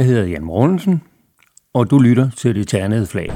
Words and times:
Jeg 0.00 0.08
hedder 0.08 0.26
Jan 0.26 0.44
Mortensen, 0.44 1.02
og 1.74 1.90
du 1.90 1.98
lytter 1.98 2.30
til 2.30 2.54
det 2.54 2.68
ternede 2.68 3.06
flag. 3.06 3.28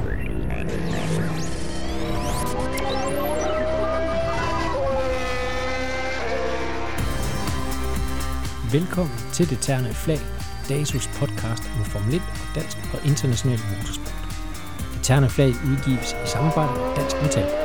Velkommen 8.71 9.17
til 9.33 9.49
det 9.49 9.57
ternede 9.61 9.93
flag, 9.93 10.19
DASUS 10.69 11.07
podcast 11.07 11.63
om 11.79 11.85
Formel 11.85 12.15
1 12.15 12.21
og 12.21 12.55
dansk 12.55 12.77
og 12.93 13.05
international 13.05 13.59
motorsport. 13.69 14.27
Det 14.93 15.03
ternede 15.03 15.31
flag 15.31 15.47
udgives 15.47 16.11
i 16.25 16.27
samarbejde 16.27 16.71
med 16.79 16.95
Dansk 16.95 17.15
Metal. 17.21 17.64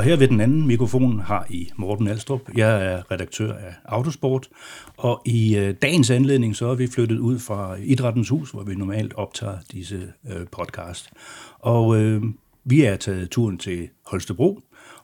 Og 0.00 0.04
her 0.04 0.16
ved 0.16 0.28
den 0.28 0.40
anden 0.40 0.66
mikrofon 0.66 1.20
har 1.20 1.46
I 1.50 1.70
Morten 1.76 2.08
Alstrup. 2.08 2.40
Jeg 2.56 2.92
er 2.92 3.10
redaktør 3.10 3.52
af 3.54 3.74
Autosport, 3.84 4.48
og 4.96 5.22
i 5.26 5.56
øh, 5.56 5.74
dagens 5.82 6.10
anledning 6.10 6.56
så 6.56 6.66
er 6.66 6.74
vi 6.74 6.86
flyttet 6.86 7.18
ud 7.18 7.38
fra 7.38 7.76
Idrættens 7.82 8.28
Hus, 8.28 8.50
hvor 8.50 8.62
vi 8.62 8.74
normalt 8.74 9.14
optager 9.14 9.58
disse 9.72 10.12
øh, 10.30 10.46
podcast. 10.52 11.10
Og 11.58 12.00
øh, 12.00 12.22
vi 12.64 12.82
er 12.82 12.96
taget 12.96 13.30
turen 13.30 13.58
til 13.58 13.88
Holstebro, 14.06 14.60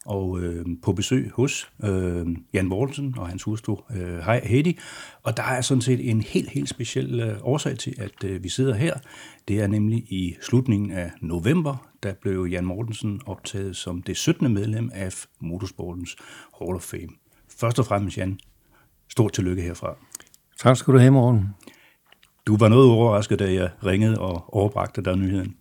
og 0.07 0.41
øh, 0.41 0.67
på 0.83 0.93
besøg 0.93 1.31
hos 1.35 1.71
øh, 1.85 2.27
Jan 2.55 2.67
Mortensen 2.67 3.15
og 3.19 3.29
hans 3.29 3.43
hustru 3.43 3.77
øh, 3.97 4.19
Heidi. 4.45 4.79
Og 5.23 5.37
der 5.37 5.43
er 5.43 5.61
sådan 5.61 5.81
set 5.81 6.11
en 6.11 6.21
helt, 6.21 6.51
helt 6.51 6.69
speciel 6.69 7.21
øh, 7.21 7.37
årsag 7.43 7.79
til, 7.79 7.95
at 7.99 8.25
øh, 8.25 8.45
vi 8.45 8.49
sidder 8.49 8.75
her. 8.75 8.95
Det 9.49 9.61
er 9.61 9.67
nemlig 9.67 9.99
i 9.99 10.37
slutningen 10.43 10.91
af 10.91 11.11
november, 11.21 11.87
der 12.07 12.15
blev 12.23 12.47
Jan 12.51 12.65
Mortensen 12.65 13.21
optaget 13.27 13.77
som 13.77 14.03
det 14.03 14.17
17. 14.17 14.55
medlem 14.55 14.91
af 14.95 15.13
Motorsportens 15.41 16.17
Hall 16.59 16.75
of 16.75 16.83
Fame. 16.83 17.09
Først 17.61 17.79
og 17.79 17.87
fremmest, 17.87 18.19
Jan, 18.19 18.39
stort 19.09 19.33
tillykke 19.33 19.63
herfra. 19.63 19.97
Tak 20.59 20.77
skal 20.77 20.95
du 20.95 20.99
have, 20.99 21.11
Morten. 21.11 21.49
Du 22.47 22.57
var 22.57 22.69
noget 22.69 22.91
overrasket, 22.91 23.39
da 23.39 23.53
jeg 23.53 23.71
ringede 23.87 24.19
og 24.19 24.55
overbragte 24.55 25.03
dig 25.03 25.17
nyheden. 25.17 25.57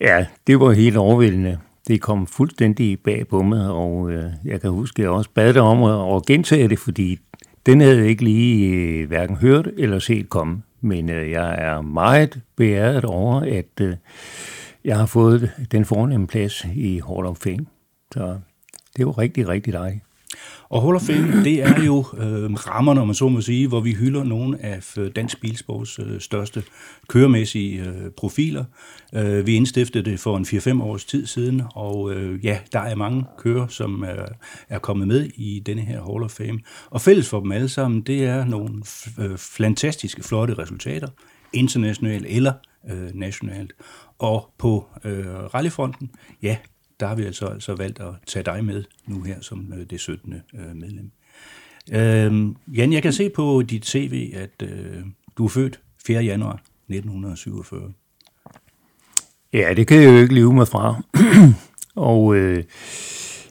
Ja, 0.00 0.26
det 0.46 0.60
var 0.60 0.72
helt 0.72 0.96
overvældende. 0.96 1.58
Det 1.88 2.00
kom 2.00 2.26
fuldstændig 2.26 3.00
bag 3.00 3.28
på 3.28 3.42
mig, 3.42 3.70
og 3.70 4.10
øh, 4.10 4.30
jeg 4.44 4.60
kan 4.60 4.70
huske, 4.70 5.00
at 5.00 5.04
jeg 5.04 5.10
også 5.10 5.30
bad 5.34 5.54
dig 5.54 5.62
om 5.62 5.82
at, 5.82 6.16
at 6.16 6.26
gentage 6.26 6.68
det, 6.68 6.78
fordi 6.78 7.18
den 7.66 7.80
havde 7.80 7.98
jeg 7.98 8.06
ikke 8.06 8.24
lige 8.24 8.74
øh, 8.74 9.08
hverken 9.08 9.36
hørt 9.36 9.68
eller 9.76 9.98
set 9.98 10.28
komme. 10.28 10.62
Men 10.80 11.10
øh, 11.10 11.30
jeg 11.30 11.54
er 11.58 11.80
meget 11.80 12.40
beæret 12.56 13.04
over, 13.04 13.40
at 13.40 13.80
øh, 13.80 13.94
jeg 14.86 14.98
har 14.98 15.06
fået 15.06 15.50
den 15.72 15.84
fornemme 15.84 16.26
plads 16.26 16.66
i 16.74 17.00
Hall 17.08 17.26
of 17.26 17.36
Fame. 17.36 17.66
Så 18.12 18.20
det 18.92 18.98
er 18.98 19.06
jo 19.06 19.10
rigtig, 19.10 19.48
rigtig 19.48 19.72
dejligt. 19.72 20.02
Og 20.68 20.82
Hall 20.82 20.96
of 20.96 21.02
Fame, 21.02 21.44
det 21.44 21.62
er 21.62 21.84
jo 21.84 22.04
øh, 22.18 22.52
rammerne, 22.52 23.00
om 23.00 23.06
man 23.06 23.14
så 23.14 23.28
må 23.28 23.40
sige, 23.40 23.68
hvor 23.68 23.80
vi 23.80 23.92
hylder 23.92 24.24
nogle 24.24 24.64
af 24.64 24.98
øh, 24.98 25.10
dansk 25.16 25.40
bilsports 25.40 25.98
øh, 25.98 26.20
største 26.20 26.62
køremæssige 27.08 27.84
øh, 27.84 28.10
profiler. 28.16 28.64
Øh, 29.14 29.46
vi 29.46 29.54
indstiftede 29.54 30.10
det 30.10 30.20
for 30.20 30.36
en 30.36 30.44
4-5 30.44 30.82
års 30.82 31.04
tid 31.04 31.26
siden, 31.26 31.62
og 31.74 32.12
øh, 32.12 32.44
ja, 32.44 32.58
der 32.72 32.80
er 32.80 32.94
mange 32.94 33.24
kører, 33.38 33.66
som 33.66 34.02
er, 34.02 34.26
er 34.68 34.78
kommet 34.78 35.08
med 35.08 35.30
i 35.34 35.62
denne 35.66 35.82
her 35.82 36.02
Hall 36.12 36.24
of 36.24 36.30
Fame. 36.30 36.60
Og 36.90 37.00
fælles 37.00 37.28
for 37.28 37.40
dem 37.40 37.52
alle 37.52 37.68
sammen, 37.68 38.00
det 38.00 38.24
er 38.24 38.44
nogle 38.44 38.82
øh, 39.18 39.38
fantastiske, 39.38 40.22
flotte 40.22 40.54
resultater, 40.54 41.08
internationalt 41.52 42.26
eller 42.28 42.52
øh, 42.90 43.14
nationalt. 43.14 43.72
Og 44.18 44.50
på 44.58 44.86
øh, 45.04 45.26
rallyfronten, 45.26 46.10
ja, 46.42 46.56
der 47.00 47.06
har 47.06 47.14
vi 47.14 47.24
altså, 47.24 47.46
altså 47.46 47.74
valgt 47.74 48.00
at 48.00 48.14
tage 48.26 48.42
dig 48.42 48.64
med 48.64 48.84
nu 49.06 49.22
her 49.22 49.40
som 49.40 49.72
øh, 49.78 49.86
det 49.90 50.00
17. 50.00 50.34
Øh, 50.34 50.76
medlem. 50.76 51.10
Øh, 51.92 52.54
Jan, 52.76 52.92
jeg 52.92 53.02
kan 53.02 53.12
se 53.12 53.30
på 53.30 53.62
dit 53.62 53.86
CV, 53.86 54.32
at 54.34 54.68
øh, 54.68 55.02
du 55.38 55.44
er 55.44 55.48
født 55.48 55.80
4. 56.06 56.22
januar 56.22 56.62
1947. 56.88 57.92
Ja, 59.52 59.74
det 59.76 59.86
kan 59.86 60.02
jeg 60.02 60.12
jo 60.12 60.16
ikke 60.16 60.34
leve 60.34 60.52
med 60.52 60.66
fra. 60.66 61.02
og 62.10 62.36
øh, 62.36 62.64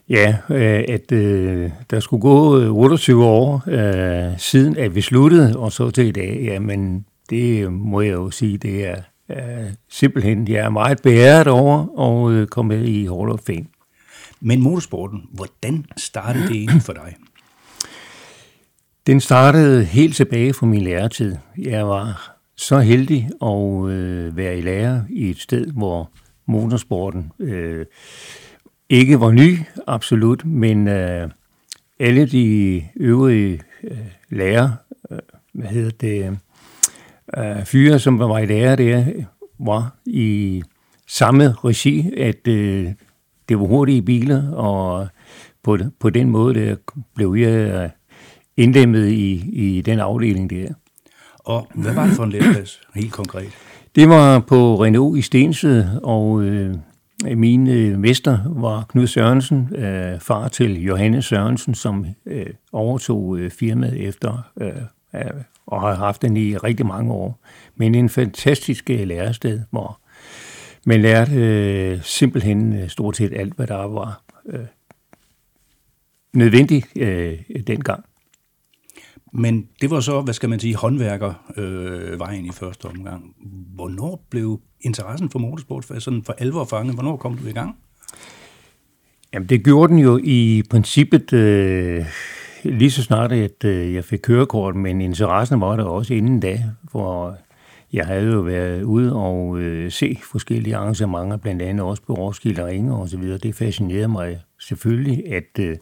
ja, 0.10 0.38
øh, 0.50 0.84
at 0.88 1.12
øh, 1.12 1.72
der 1.90 2.00
skulle 2.00 2.22
gå 2.22 2.62
øh, 2.62 2.72
28 2.72 3.26
år 3.26 3.64
øh, 3.68 4.40
siden, 4.40 4.78
at 4.78 4.96
vi 4.96 5.02
sluttede, 5.02 5.58
og 5.58 5.72
så 5.72 5.92
til 5.92 6.06
i 6.06 6.12
dag, 6.12 6.40
jamen 6.44 7.06
det 7.30 7.74
må 7.74 8.02
jeg 8.02 8.14
jo 8.14 8.32
sige, 8.32 8.58
det 8.58 8.86
er 8.86 9.02
øh, 9.30 9.74
simpelthen, 9.90 10.48
jeg 10.48 10.66
er 10.66 10.70
meget 10.70 11.02
beæret 11.02 11.48
over 11.48 12.00
at 12.00 12.34
øh, 12.34 12.48
komme 12.48 12.78
med 12.78 12.86
i 12.86 13.06
Hall 13.06 13.30
of 13.30 13.40
Fame. 13.40 13.66
Men 14.42 14.62
motorsporten, 14.62 15.22
hvordan 15.34 15.86
startede 15.98 16.48
det 16.48 16.56
egentlig 16.56 16.82
for 16.82 16.94
dig? 16.94 17.16
Den 19.08 19.20
startede 19.20 19.84
helt 19.84 20.16
tilbage 20.16 20.54
fra 20.54 20.66
min 20.66 20.82
læretid. 20.82 21.36
Jeg 21.58 21.88
var 21.88 22.36
så 22.56 22.80
heldig 22.80 23.30
at 23.42 23.90
øh, 23.90 24.38
være 24.38 24.58
i 24.58 24.62
lærer 24.62 25.02
i 25.10 25.30
et 25.30 25.40
sted, 25.40 25.72
hvor 25.72 26.12
motorsporten 26.46 27.32
øh, 27.40 27.86
ikke 28.90 29.20
var 29.20 29.32
ny, 29.32 29.60
absolut, 29.88 30.46
men 30.46 30.88
øh, 30.88 31.30
alle 32.00 32.26
de 32.26 32.84
øvrige 32.96 33.62
øh, 33.84 33.98
lærer, 34.30 34.72
øh, 35.12 35.20
hvad 35.54 35.68
hedder 35.70 35.92
det, 35.92 36.40
øh, 37.38 37.66
fyre, 37.66 38.00
som 38.00 38.20
var 38.20 38.40
i 38.40 38.46
lære 38.46 38.76
der, 38.76 39.06
var 39.60 39.96
i 40.06 40.64
samme 41.08 41.52
regi, 41.52 42.14
at 42.18 42.48
øh, 42.48 42.90
det 43.50 43.60
var 43.60 43.66
hurtige 43.66 44.02
biler, 44.02 44.52
og 44.52 45.08
på, 45.64 45.78
på 46.00 46.10
den 46.10 46.30
måde 46.30 46.56
der 46.56 46.76
blev 47.16 47.36
jeg 47.40 47.84
øh, 47.84 47.90
indlemmet 48.58 49.08
i, 49.08 49.50
i 49.54 49.82
den 49.82 50.00
afdeling 50.00 50.50
der. 50.50 50.68
Og 51.40 51.68
hvad 51.76 51.94
var 51.94 52.06
det 52.06 52.16
for 52.16 52.24
en 52.24 52.32
læreplads, 52.32 52.82
helt 52.96 53.12
konkret? 53.12 53.50
Det 53.96 54.10
var 54.10 54.40
på 54.40 54.84
Renault 54.84 55.18
i 55.18 55.22
Stensved, 55.22 55.86
og 56.04 56.44
øh, 56.44 56.76
min 57.36 57.68
øh, 57.68 58.00
mester 58.00 58.40
var 58.46 58.86
Knud 58.90 59.08
Sørensen, 59.08 59.76
øh, 59.76 60.20
far 60.20 60.48
til 60.48 60.84
Johannes 60.84 61.26
Sørensen, 61.26 61.76
som 61.76 62.06
øh, 62.26 62.46
overtog 62.72 63.38
øh, 63.38 63.52
firmaet 63.52 64.08
efter 64.08 64.52
øh, 64.62 64.72
og 65.66 65.82
har 65.82 65.96
haft 65.96 66.22
den 66.22 66.38
i 66.38 66.58
rigtig 66.58 66.86
mange 66.86 67.14
år. 67.14 67.40
Men 67.76 67.96
en 67.96 68.10
fantastisk 68.10 68.90
øh, 68.90 69.08
lærested, 69.08 69.62
hvor 69.72 70.00
man 70.86 71.02
lærte 71.02 71.32
øh, 71.36 72.04
simpelthen 72.04 72.74
øh, 72.74 72.90
stort 72.90 73.18
set 73.18 73.34
alt, 73.36 73.54
hvad 73.54 73.68
der 73.68 73.76
var 73.76 74.22
øh, 74.46 74.66
nødvendigt 76.34 76.88
øh, 76.96 77.40
dengang. 77.68 78.06
Men 79.34 79.68
det 79.82 79.90
var 79.90 80.00
så, 80.00 80.22
hvad 80.22 80.34
skal 80.34 80.50
man 80.50 80.60
sige, 80.60 80.76
håndværkervejen 80.76 82.46
øh, 82.46 82.50
i 82.50 82.52
første 82.52 82.86
omgang. 82.86 83.36
Hvornår 83.76 84.26
blev 84.30 84.62
interessen 84.82 85.30
for 85.30 85.40
motorsport 85.40 85.86
for, 85.86 86.00
sådan 86.00 86.24
for 86.24 86.34
alvor 86.38 86.66
fanget? 86.66 86.94
Hvornår 86.96 87.18
kom 87.18 87.38
du 87.38 87.48
i 87.48 87.52
gang? 87.52 87.78
Jamen, 89.34 89.50
det 89.50 89.64
gjorde 89.64 89.94
den 89.94 90.00
jo 90.00 90.20
i 90.24 90.64
princippet 90.70 91.34
øh, 91.34 92.06
lige 92.66 92.92
så 92.92 93.04
snart, 93.04 93.32
at 93.32 93.66
øh, 93.66 93.94
jeg 93.94 94.04
fik 94.04 94.20
kørekort, 94.24 94.76
men 94.76 95.02
interessen 95.02 95.62
var 95.62 95.76
der 95.76 95.84
også 95.84 96.14
inden 96.14 96.40
da, 96.40 96.64
for 96.92 97.38
jeg 97.94 98.06
havde 98.06 98.32
jo 98.32 98.40
været 98.40 98.84
ude 98.84 99.16
og 99.16 99.60
øh, 99.60 99.92
se 99.92 100.20
forskellige 100.32 100.76
arrangementer, 100.76 101.38
blandt 101.38 101.62
andet 101.62 101.86
også 101.86 102.04
på 102.08 102.14
Roskilde 102.14 102.66
Ringe 102.66 102.96
og 102.96 103.10
så 103.10 103.18
videre. 103.18 103.38
Det 103.38 103.56
fascinerede 103.56 104.08
mig 104.08 104.40
selvfølgelig, 104.60 105.34
at 105.34 105.60
øh, 105.60 105.78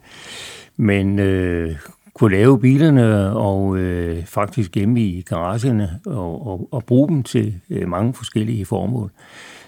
man 0.77 1.19
øh, 1.19 1.75
kunne 2.13 2.35
lave 2.35 2.59
bilerne 2.59 3.35
og 3.35 3.77
øh, 3.77 4.25
faktisk 4.25 4.71
gemme 4.71 5.01
i 5.01 5.21
garagerne 5.21 5.99
og, 6.05 6.47
og, 6.47 6.67
og 6.71 6.83
bruge 6.83 7.07
dem 7.07 7.23
til 7.23 7.55
øh, 7.69 7.89
mange 7.89 8.13
forskellige 8.13 8.65
formål. 8.65 9.11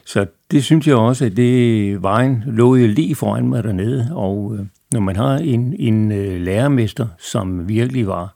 Så 0.05 0.25
det 0.51 0.63
synes 0.63 0.87
jeg 0.87 0.95
også, 0.95 1.25
at 1.25 1.37
det 1.37 2.01
vejen 2.01 2.43
lå 2.45 2.75
jo 2.75 2.87
lige 2.87 3.15
foran 3.15 3.47
mig 3.47 3.63
dernede, 3.63 4.09
og 4.11 4.55
øh, 4.59 4.65
når 4.91 4.99
man 4.99 5.15
har 5.15 5.37
en, 5.37 5.75
en 5.79 6.11
øh, 6.11 6.41
lærermester, 6.41 7.07
som 7.17 7.69
virkelig 7.69 8.07
var 8.07 8.35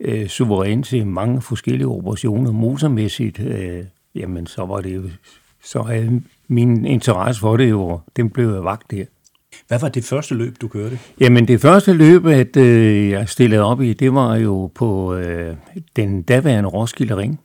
øh, 0.00 0.26
suveræn 0.28 0.82
til 0.82 1.06
mange 1.06 1.42
forskellige 1.42 1.88
operationer 1.88 2.52
motormæssigt, 2.52 3.40
øh, 3.40 3.84
jamen 4.14 4.46
så 4.46 4.64
var 4.66 4.80
det 4.80 4.94
jo, 4.94 5.02
så 5.64 5.82
havde 5.82 6.22
min 6.48 6.84
interesse 6.84 7.40
for 7.40 7.56
det 7.56 7.70
jo, 7.70 8.00
den 8.16 8.30
blev 8.30 8.64
vagt 8.64 8.90
der. 8.90 9.04
Hvad 9.68 9.78
var 9.80 9.88
det 9.88 10.04
første 10.04 10.34
løb, 10.34 10.56
du 10.60 10.68
kørte? 10.68 10.98
Jamen 11.20 11.48
det 11.48 11.60
første 11.60 11.92
løb, 11.92 12.26
at 12.26 12.56
øh, 12.56 13.10
jeg 13.10 13.28
stillede 13.28 13.62
op 13.62 13.82
i, 13.82 13.92
det 13.92 14.14
var 14.14 14.36
jo 14.36 14.70
på 14.74 15.14
øh, 15.14 15.56
den 15.96 16.22
daværende 16.22 16.68
Roskilde 16.68 17.16
Ring. 17.16 17.40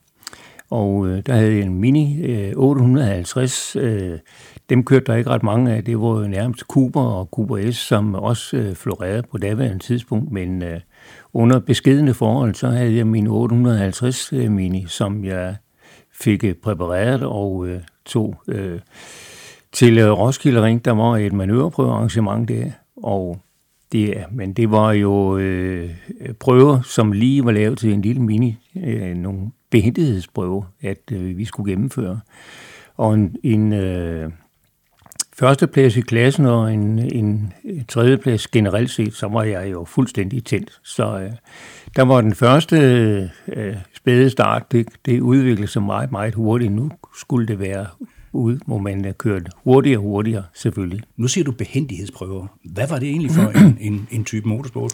Og 0.70 1.08
øh, 1.08 1.24
der 1.26 1.34
havde 1.34 1.54
jeg 1.54 1.62
en 1.62 1.80
Mini 1.80 2.22
øh, 2.22 2.54
850. 2.56 3.76
Øh, 3.76 4.20
dem 4.70 4.84
kørte 4.84 5.06
der 5.06 5.16
ikke 5.16 5.30
ret 5.30 5.44
mange 5.44 5.74
af. 5.74 5.84
Det 5.84 6.00
var 6.00 6.22
jo 6.22 6.28
nærmest 6.28 6.62
Cooper 6.62 7.02
og 7.02 7.26
Cooper 7.32 7.72
S, 7.72 7.76
som 7.76 8.16
også 8.16 8.58
øh, 8.58 8.76
florerede 8.76 9.24
på 9.32 9.38
daværende 9.38 9.84
tidspunkt. 9.84 10.32
Men 10.32 10.64
øh, 10.64 10.80
under 11.34 11.60
beskedende 11.60 12.14
forhold, 12.14 12.56
så 12.56 12.68
havde 12.68 12.96
jeg 12.96 13.08
min 13.08 13.28
850 13.28 14.34
øh, 14.34 14.52
Mini, 14.52 14.86
som 14.88 15.26
jeg 15.26 15.56
fik 16.14 16.44
øh, 16.44 16.54
præpareret 16.54 17.24
og 17.24 17.68
øh, 17.68 17.82
tog 18.06 18.42
øh, 18.48 18.80
til 19.72 19.98
øh, 19.98 20.12
Roskilde 20.12 20.64
Ring. 20.64 20.86
Der 20.86 20.92
var 20.92 21.18
et 21.18 21.34
manøvreprøvearrangement 21.34 22.50
der, 22.50 22.72
og 23.04 23.38
det, 23.92 24.24
men 24.32 24.54
det 24.54 24.72
var 24.72 24.92
jo 24.92 25.38
øh, 25.38 25.90
prøver, 26.40 26.82
som 26.82 27.12
lige 27.12 27.46
var 27.46 27.52
lavet 27.52 27.78
til 27.78 27.94
en 27.94 28.02
lille 28.02 28.22
mini, 28.22 28.58
øh, 28.86 29.16
nogle 29.16 29.52
behendighedsprøver, 29.70 30.64
at 30.82 31.12
øh, 31.12 31.38
vi 31.38 31.46
skulle 31.46 31.72
gennemføre. 31.72 32.20
Og 32.98 33.14
en, 33.14 33.36
en 33.44 33.74
øh, 33.74 34.32
førsteplads 35.40 35.98
i 35.98 36.02
klassen 36.02 36.46
og 36.46 36.74
en, 36.74 37.00
en 37.00 37.54
tredjeplads 37.88 38.48
generelt 38.48 38.90
set, 38.90 39.14
så 39.14 39.28
var 39.28 39.44
jeg 39.44 39.72
jo 39.72 39.84
fuldstændig 39.84 40.44
tændt. 40.44 40.80
Så 40.84 41.20
øh, 41.20 41.32
der 41.96 42.04
var 42.04 42.22
den 42.22 42.36
første 42.36 42.78
øh, 43.48 43.76
spæde 43.96 44.30
start, 44.30 44.72
det, 44.72 44.88
det 45.06 45.20
udviklede 45.20 45.68
sig 45.68 45.84
meget, 45.84 46.12
meget 46.12 46.36
hurtigt. 46.36 46.72
Nu 46.72 46.92
skulle 47.20 47.48
det 47.48 47.60
være 47.60 47.86
ud, 48.34 48.60
hvor 48.66 48.78
man 48.78 49.06
øh, 49.06 49.14
kørte 49.14 49.44
kørt 49.44 49.50
hurtigere 49.64 50.00
og 50.00 50.04
hurtigere, 50.04 50.44
selvfølgelig. 50.54 51.02
Nu 51.18 51.28
siger 51.28 51.44
du 51.44 51.52
behendighedsprøver. 51.52 52.48
Hvad 52.64 52.88
var 52.88 53.00
det 53.00 53.10
egentlig 53.10 53.32
for 53.32 53.50
en, 53.50 53.78
en, 53.80 54.08
en 54.12 54.26
type 54.26 54.48
motorsport? 54.48 54.94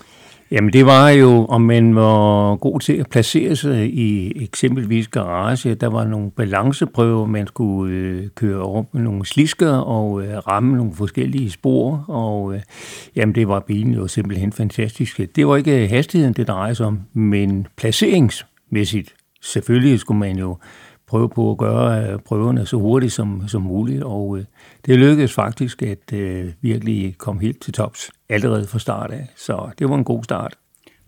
Jamen 0.51 0.73
det 0.73 0.85
var 0.85 1.09
jo, 1.09 1.45
om 1.45 1.61
man 1.61 1.95
var 1.95 2.55
god 2.55 2.79
til 2.79 2.93
at 2.93 3.09
placere 3.09 3.55
sig 3.55 3.93
i 3.93 4.31
eksempelvis 4.43 5.07
garage. 5.07 5.75
Der 5.75 5.87
var 5.87 6.05
nogle 6.05 6.31
balanceprøver, 6.31 7.25
man 7.25 7.47
skulle 7.47 7.95
øh, 7.95 8.27
køre 8.35 8.61
op 8.61 8.93
med 8.93 9.01
nogle 9.01 9.25
slisker 9.25 9.71
og 9.71 10.23
øh, 10.23 10.37
ramme 10.37 10.77
nogle 10.77 10.93
forskellige 10.93 11.51
spor. 11.51 12.05
Og 12.07 12.55
øh, 12.55 12.61
jamen 13.15 13.35
det 13.35 13.47
var 13.47 13.59
bilen 13.59 13.93
jo 13.93 14.07
simpelthen 14.07 14.51
fantastisk. 14.51 15.21
Det 15.35 15.47
var 15.47 15.55
ikke 15.55 15.87
hastigheden, 15.87 16.33
det 16.33 16.47
drejede 16.47 16.75
sig 16.75 16.85
om, 16.85 16.99
men 17.13 17.67
placeringsmæssigt. 17.77 19.13
Selvfølgelig 19.41 19.99
skulle 19.99 20.19
man 20.19 20.37
jo 20.37 20.57
prøve 21.07 21.29
på 21.29 21.51
at 21.51 21.57
gøre 21.57 22.11
øh, 22.11 22.19
prøverne 22.19 22.65
så 22.65 22.77
hurtigt 22.77 23.13
som, 23.13 23.47
som 23.47 23.61
muligt, 23.61 24.03
og 24.03 24.37
øh, 24.37 24.45
det 24.85 24.99
lykkedes 24.99 25.33
faktisk 25.33 25.81
at 25.81 26.13
øh, 26.13 26.51
virkelig 26.61 27.15
komme 27.17 27.41
helt 27.41 27.61
til 27.61 27.73
tops 27.73 28.11
allerede 28.29 28.67
fra 28.67 28.79
start 28.79 29.11
af, 29.11 29.27
så 29.35 29.69
det 29.79 29.89
var 29.89 29.95
en 29.95 30.03
god 30.03 30.23
start. 30.23 30.55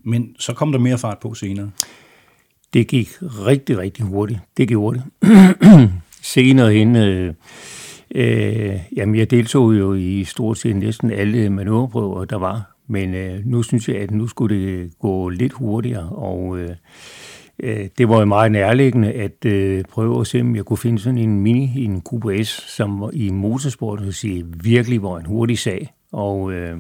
Men 0.04 0.36
så 0.40 0.54
kom 0.54 0.72
der 0.72 0.80
mere 0.80 0.98
fart 0.98 1.18
på 1.20 1.34
senere? 1.34 1.72
Det 2.74 2.88
gik 2.88 3.10
rigtig, 3.22 3.78
rigtig 3.78 4.06
hurtigt. 4.06 4.40
Det 4.58 4.68
gjorde 4.68 5.02
det. 5.22 5.30
senere 6.22 6.74
hen, 6.74 6.96
øh, 6.96 7.34
øh, 8.16 8.80
jamen 8.96 9.16
jeg 9.16 9.32
deltog 9.32 9.78
jo 9.78 9.94
i 9.94 10.24
stort 10.24 10.58
set 10.58 10.76
næsten 10.76 11.12
alle 11.12 11.50
manøvreprøver, 11.50 12.26
der 12.26 12.38
var, 12.38 12.76
men 12.88 13.14
øh, 13.14 13.46
nu 13.46 13.64
synes 13.64 13.90
jeg, 13.90 13.98
at 13.98 14.12
nu 14.12 14.28
skulle 14.28 14.56
det 14.56 14.92
gå 15.00 15.30
lidt 15.30 15.54
hurtigere, 15.54 16.10
og 16.10 16.60
øh, 16.60 16.70
Øh, 16.70 16.76
det 17.98 18.10
var 18.10 18.20
jo 18.20 18.26
meget 18.26 18.52
nærliggende 18.52 19.12
at 19.12 19.46
øh, 19.46 19.84
prøve 19.90 20.22
at 20.22 20.28
se, 20.28 20.42
om 20.42 20.56
jeg 20.56 20.66
kunne 20.66 20.78
finde 20.78 21.00
sådan 21.00 21.18
en 21.18 21.40
mini, 21.40 21.84
en 21.86 22.02
Cube 22.02 22.46
S, 22.46 22.50
som 22.50 23.10
i 23.14 23.30
motorsport 23.30 24.04
vil 24.04 24.14
sige, 24.14 24.46
virkelig 24.64 25.04
var 25.04 25.18
en 25.18 25.26
hurtig 25.26 25.60
sag. 25.60 25.94
Og 26.12 26.52
øh, 26.52 26.78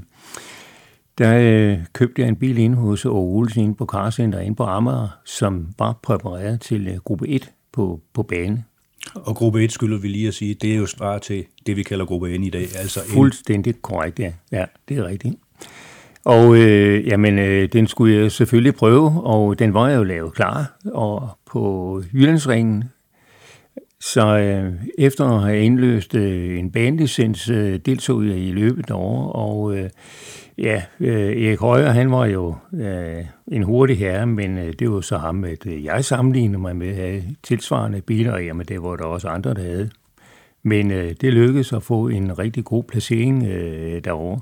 der 1.18 1.38
øh, 1.38 1.80
købte 1.94 2.22
jeg 2.22 2.30
en 2.30 2.36
bil 2.36 2.58
ind 2.58 2.76
hos 2.76 3.06
Aarhus 3.06 3.36
Olsen 3.36 3.64
inde 3.64 3.76
på 3.76 3.86
Carcenter 3.86 4.40
inde 4.40 4.56
på 4.56 4.64
Amager, 4.64 5.20
som 5.26 5.68
var 5.80 6.00
præpareret 6.04 6.62
til 6.62 6.88
øh, 6.88 6.98
gruppe 6.98 7.28
1 7.28 7.52
på, 7.72 8.02
på 8.14 8.24
bane. 8.24 8.64
Og 9.16 9.36
gruppe 9.36 9.64
1 9.64 9.72
skylder 9.72 9.98
vi 9.98 10.08
lige 10.08 10.28
at 10.28 10.34
sige, 10.34 10.54
det 10.54 10.74
er 10.74 10.78
jo 10.78 10.86
svar 10.86 11.18
til 11.18 11.46
det, 11.66 11.78
vi 11.78 11.84
kalder 11.84 12.06
gruppe 12.06 12.38
N 12.38 12.44
i 12.44 12.50
dag. 12.50 12.62
Altså 12.62 13.00
Fuldstændig 13.08 13.82
korrekt, 13.82 14.20
ja. 14.20 14.32
Ja, 14.52 14.66
det 14.90 14.98
er 14.98 15.06
rigtigt. 15.06 15.36
Og 16.28 16.58
øh, 16.58 17.08
jamen, 17.08 17.40
øh, 17.40 17.70
den 17.74 17.88
skulle 17.88 18.16
jeg 18.16 18.32
selvfølgelig 18.32 18.76
prøve, 18.76 19.22
og 19.24 19.60
den 19.60 19.74
var 19.74 19.90
jeg 19.90 19.98
jo 19.98 20.04
lavet 20.04 20.34
klar 20.34 20.78
og 20.86 21.30
på 21.46 22.04
Jyllandsringen. 22.14 22.84
Så 24.00 24.38
øh, 24.38 24.74
efter 24.98 25.26
at 25.26 25.42
have 25.42 25.60
indløst 25.60 26.16
øh, 26.16 26.60
en 26.60 26.72
banelicens, 26.72 27.50
øh, 27.50 27.80
deltog 27.86 28.28
jeg 28.28 28.38
i 28.38 28.52
løbet 28.52 28.92
over, 28.92 29.28
og 29.28 29.78
øh, 29.78 29.90
ja, 30.58 30.82
øh, 31.00 31.44
Erik 31.46 31.60
Højer, 31.60 31.90
han 31.90 32.12
var 32.12 32.26
jo 32.26 32.56
øh, 32.74 33.26
en 33.48 33.64
hurtig 33.64 33.98
herre, 33.98 34.28
men 34.28 34.58
øh, 34.58 34.74
det 34.80 34.92
var 34.92 35.02
så 35.02 35.18
ham, 35.18 35.44
at 35.44 35.66
øh, 35.68 35.84
jeg 35.84 36.06
sammenlignede 36.06 36.60
mig 36.60 36.76
med 36.76 36.96
have 36.96 37.24
tilsvarende 37.44 38.02
biler, 38.02 38.34
og 38.34 38.46
jamen 38.46 38.66
det 38.66 38.84
var 38.84 38.96
der 38.96 39.06
også 39.06 39.28
andre, 39.28 39.54
der 39.54 39.62
havde. 39.62 39.90
Men 40.64 40.92
øh, 40.92 41.16
det 41.22 41.34
lykkedes 41.34 41.74
at 41.74 41.84
få 41.84 42.08
en 42.08 42.40
rigtig 42.40 42.66
god 42.66 42.84
placering 42.84 43.48
øh, 43.48 44.04
derovre. 44.04 44.40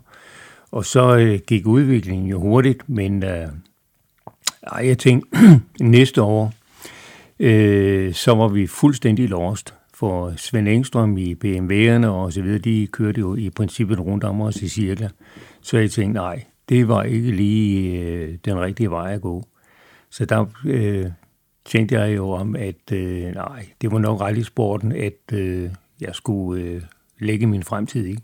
Og 0.71 0.85
så 0.85 1.17
øh, 1.17 1.39
gik 1.47 1.67
udviklingen 1.67 2.27
jo 2.27 2.39
hurtigt, 2.39 2.89
men 2.89 3.23
øh, 3.23 3.47
jeg 4.81 4.97
tænkte, 4.97 5.39
næste 5.81 6.21
år, 6.21 6.53
øh, 7.39 8.13
så 8.13 8.35
var 8.35 8.47
vi 8.47 8.67
fuldstændig 8.67 9.29
lost. 9.29 9.73
For 9.93 10.33
Svend 10.37 10.67
Engstrøm 10.67 11.17
i 11.17 11.33
BMW'erne 11.33 12.07
og 12.07 12.33
så 12.33 12.41
videre, 12.41 12.59
de 12.59 12.87
kørte 12.87 13.19
jo 13.19 13.35
i 13.35 13.49
princippet 13.49 13.99
rundt 13.99 14.23
om 14.23 14.41
os 14.41 14.55
i 14.55 14.69
cirkler. 14.69 15.09
Så 15.61 15.77
jeg 15.77 15.91
tænkte, 15.91 16.19
nej, 16.19 16.43
det 16.69 16.87
var 16.87 17.03
ikke 17.03 17.31
lige 17.31 17.99
øh, 18.01 18.37
den 18.45 18.59
rigtige 18.59 18.91
vej 18.91 19.13
at 19.13 19.21
gå. 19.21 19.43
Så 20.09 20.25
der 20.25 20.45
øh, 20.65 21.05
tænkte 21.65 21.99
jeg 21.99 22.15
jo 22.15 22.29
om, 22.29 22.55
at 22.55 22.91
øh, 22.91 23.23
nej, 23.23 23.65
det 23.81 23.91
var 23.91 23.99
nok 23.99 24.21
rallysporten, 24.21 24.91
sporten, 24.91 25.03
at 25.05 25.39
øh, 25.39 25.69
jeg 26.01 26.15
skulle 26.15 26.63
øh, 26.63 26.81
lægge 27.19 27.47
min 27.47 27.63
fremtid 27.63 28.07
i. 28.07 28.17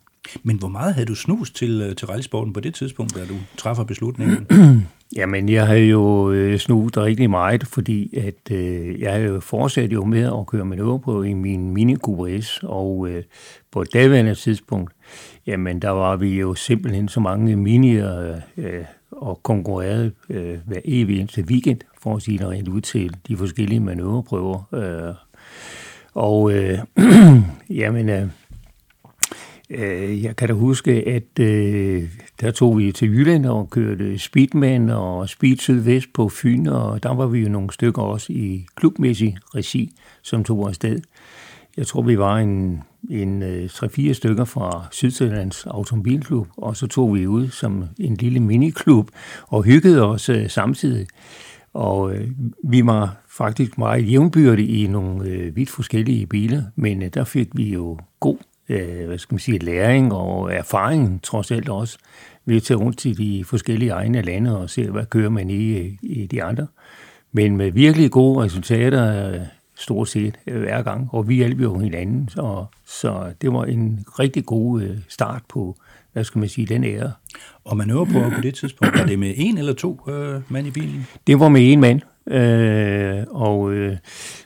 Men 0.43 0.57
hvor 0.57 0.67
meget 0.67 0.93
havde 0.93 1.05
du 1.05 1.15
snus 1.15 1.51
til, 1.51 1.81
øh, 1.81 1.95
til 1.95 2.07
rallysporten 2.07 2.53
på 2.53 2.59
det 2.59 2.73
tidspunkt, 2.73 3.15
da 3.15 3.25
du 3.25 3.35
træffer 3.57 3.83
beslutningen? 3.83 4.47
Jamen, 5.15 5.49
jeg 5.49 5.67
havde 5.67 5.85
jo 5.85 6.31
øh, 6.31 6.59
snuset 6.59 6.97
rigtig 6.97 7.29
meget, 7.29 7.67
fordi 7.67 8.17
at 8.17 8.51
øh, 8.51 9.01
jeg 9.01 9.25
jo 9.27 9.39
fortsat 9.39 9.93
jo 9.93 10.05
med 10.05 10.23
at 10.23 10.47
køre 10.47 10.65
med 10.65 10.99
på 10.99 11.23
i 11.23 11.33
min 11.33 11.71
Mini 11.71 11.95
QS, 11.95 12.59
og 12.63 13.07
øh, 13.09 13.23
på 13.71 13.81
et 13.81 13.93
daværende 13.93 14.35
tidspunkt, 14.35 14.93
jamen, 15.47 15.81
der 15.81 15.89
var 15.89 16.15
vi 16.15 16.39
jo 16.39 16.55
simpelthen 16.55 17.07
så 17.07 17.19
mange 17.19 17.55
minier 17.55 18.39
øh, 18.57 18.83
og 19.11 19.43
konkurrerede 19.43 20.11
øh, 20.29 20.57
hver 20.65 20.79
evig 20.85 21.19
eneste 21.19 21.43
weekend, 21.49 21.79
for 22.01 22.15
at 22.15 22.21
sige 22.21 22.37
det 22.37 22.47
rent 22.47 22.67
ud 22.67 22.81
til 22.81 23.15
de 23.27 23.37
forskellige 23.37 23.79
manøvreprøver. 23.79 24.63
Øh, 24.73 25.15
og 26.13 26.53
øh, 26.53 26.79
jamen, 27.79 28.09
Øh, 28.09 28.27
Øh, 29.73 30.23
jeg 30.23 30.35
kan 30.35 30.47
da 30.47 30.53
huske, 30.53 30.91
at 31.07 31.39
øh, 31.39 32.03
der 32.41 32.51
tog 32.51 32.77
vi 32.77 32.91
til 32.91 33.09
Jylland 33.09 33.45
og 33.45 33.69
kørte 33.69 34.19
Speedman 34.19 34.89
og 34.89 35.29
Speed 35.29 35.57
Sydvest 35.57 36.13
på 36.13 36.29
Fyn, 36.29 36.67
og 36.67 37.03
der 37.03 37.13
var 37.13 37.27
vi 37.27 37.39
jo 37.39 37.49
nogle 37.49 37.73
stykker 37.73 38.01
også 38.01 38.33
i 38.33 38.65
klubmæssig 38.75 39.37
regi, 39.55 39.91
som 40.21 40.43
tog 40.43 40.67
afsted. 40.67 41.01
Jeg 41.77 41.87
tror, 41.87 42.01
vi 42.01 42.17
var 42.17 42.37
en, 42.37 42.83
en 43.09 43.43
øh, 43.43 43.65
3-4 43.65 44.13
stykker 44.13 44.45
fra 44.45 44.87
Sydsjællands 44.91 45.65
Automobilklub, 45.65 46.47
og 46.57 46.77
så 46.77 46.87
tog 46.87 47.15
vi 47.15 47.27
ud 47.27 47.49
som 47.49 47.83
en 47.99 48.15
lille 48.15 48.39
miniklub 48.39 49.09
og 49.47 49.63
hyggede 49.63 50.07
os 50.07 50.29
øh, 50.29 50.49
samtidig. 50.49 51.07
Og 51.73 52.13
øh, 52.13 52.27
vi 52.63 52.85
var 52.85 53.17
faktisk 53.29 53.77
meget 53.77 54.11
jævnbyrde 54.11 54.65
i 54.65 54.87
nogle 54.87 55.25
øh, 55.25 55.55
vidt 55.55 55.69
forskellige 55.69 56.27
biler, 56.27 56.63
men 56.75 57.03
øh, 57.03 57.09
der 57.13 57.23
fik 57.23 57.47
vi 57.53 57.73
jo 57.73 57.97
god 58.19 58.37
øh, 58.69 59.07
hvad 59.07 59.17
skal 59.17 59.33
man 59.33 59.39
sige, 59.39 59.59
læring 59.59 60.13
og 60.13 60.53
erfaring, 60.53 61.21
trods 61.23 61.51
alt 61.51 61.69
også, 61.69 61.97
ved 62.45 62.55
at 62.55 62.63
tage 62.63 62.77
rundt 62.77 62.97
til 62.97 63.17
de 63.17 63.43
forskellige 63.45 63.91
egne 63.91 64.21
lande 64.21 64.57
og 64.57 64.69
se, 64.69 64.89
hvad 64.89 65.05
kører 65.05 65.29
man 65.29 65.49
i, 65.49 65.97
i 66.01 66.27
de 66.31 66.43
andre. 66.43 66.67
Men 67.31 67.57
med 67.57 67.71
virkelig 67.71 68.11
gode 68.11 68.43
resultater, 68.43 69.33
stort 69.75 70.09
set 70.09 70.39
hver 70.45 70.81
gang, 70.81 71.09
og 71.11 71.27
vi 71.27 71.35
hjalp 71.35 71.61
jo 71.61 71.79
hinanden, 71.79 72.29
så, 72.29 72.65
så 72.85 73.33
det 73.41 73.53
var 73.53 73.65
en 73.65 74.05
rigtig 74.19 74.45
god 74.45 74.81
øh, 74.81 74.97
start 75.07 75.41
på, 75.49 75.77
hvad 76.13 76.23
skal 76.23 76.39
man 76.39 76.49
sige, 76.49 76.67
den 76.67 76.83
ære. 76.83 77.11
Og 77.65 77.77
man 77.77 77.89
øver 77.89 78.05
på 78.05 78.35
på 78.35 78.41
det 78.41 78.55
tidspunkt, 78.55 78.99
var 78.99 79.05
det 79.05 79.19
med 79.19 79.33
en 79.37 79.57
eller 79.57 79.73
to 79.73 80.09
øh, 80.09 80.41
mand 80.49 80.67
i 80.67 80.71
bilen? 80.71 81.07
Det 81.27 81.39
var 81.39 81.49
med 81.49 81.71
en 81.73 81.79
mand, 81.79 82.01
Øh, 82.27 83.23
og 83.29 83.73
øh, 83.73 83.97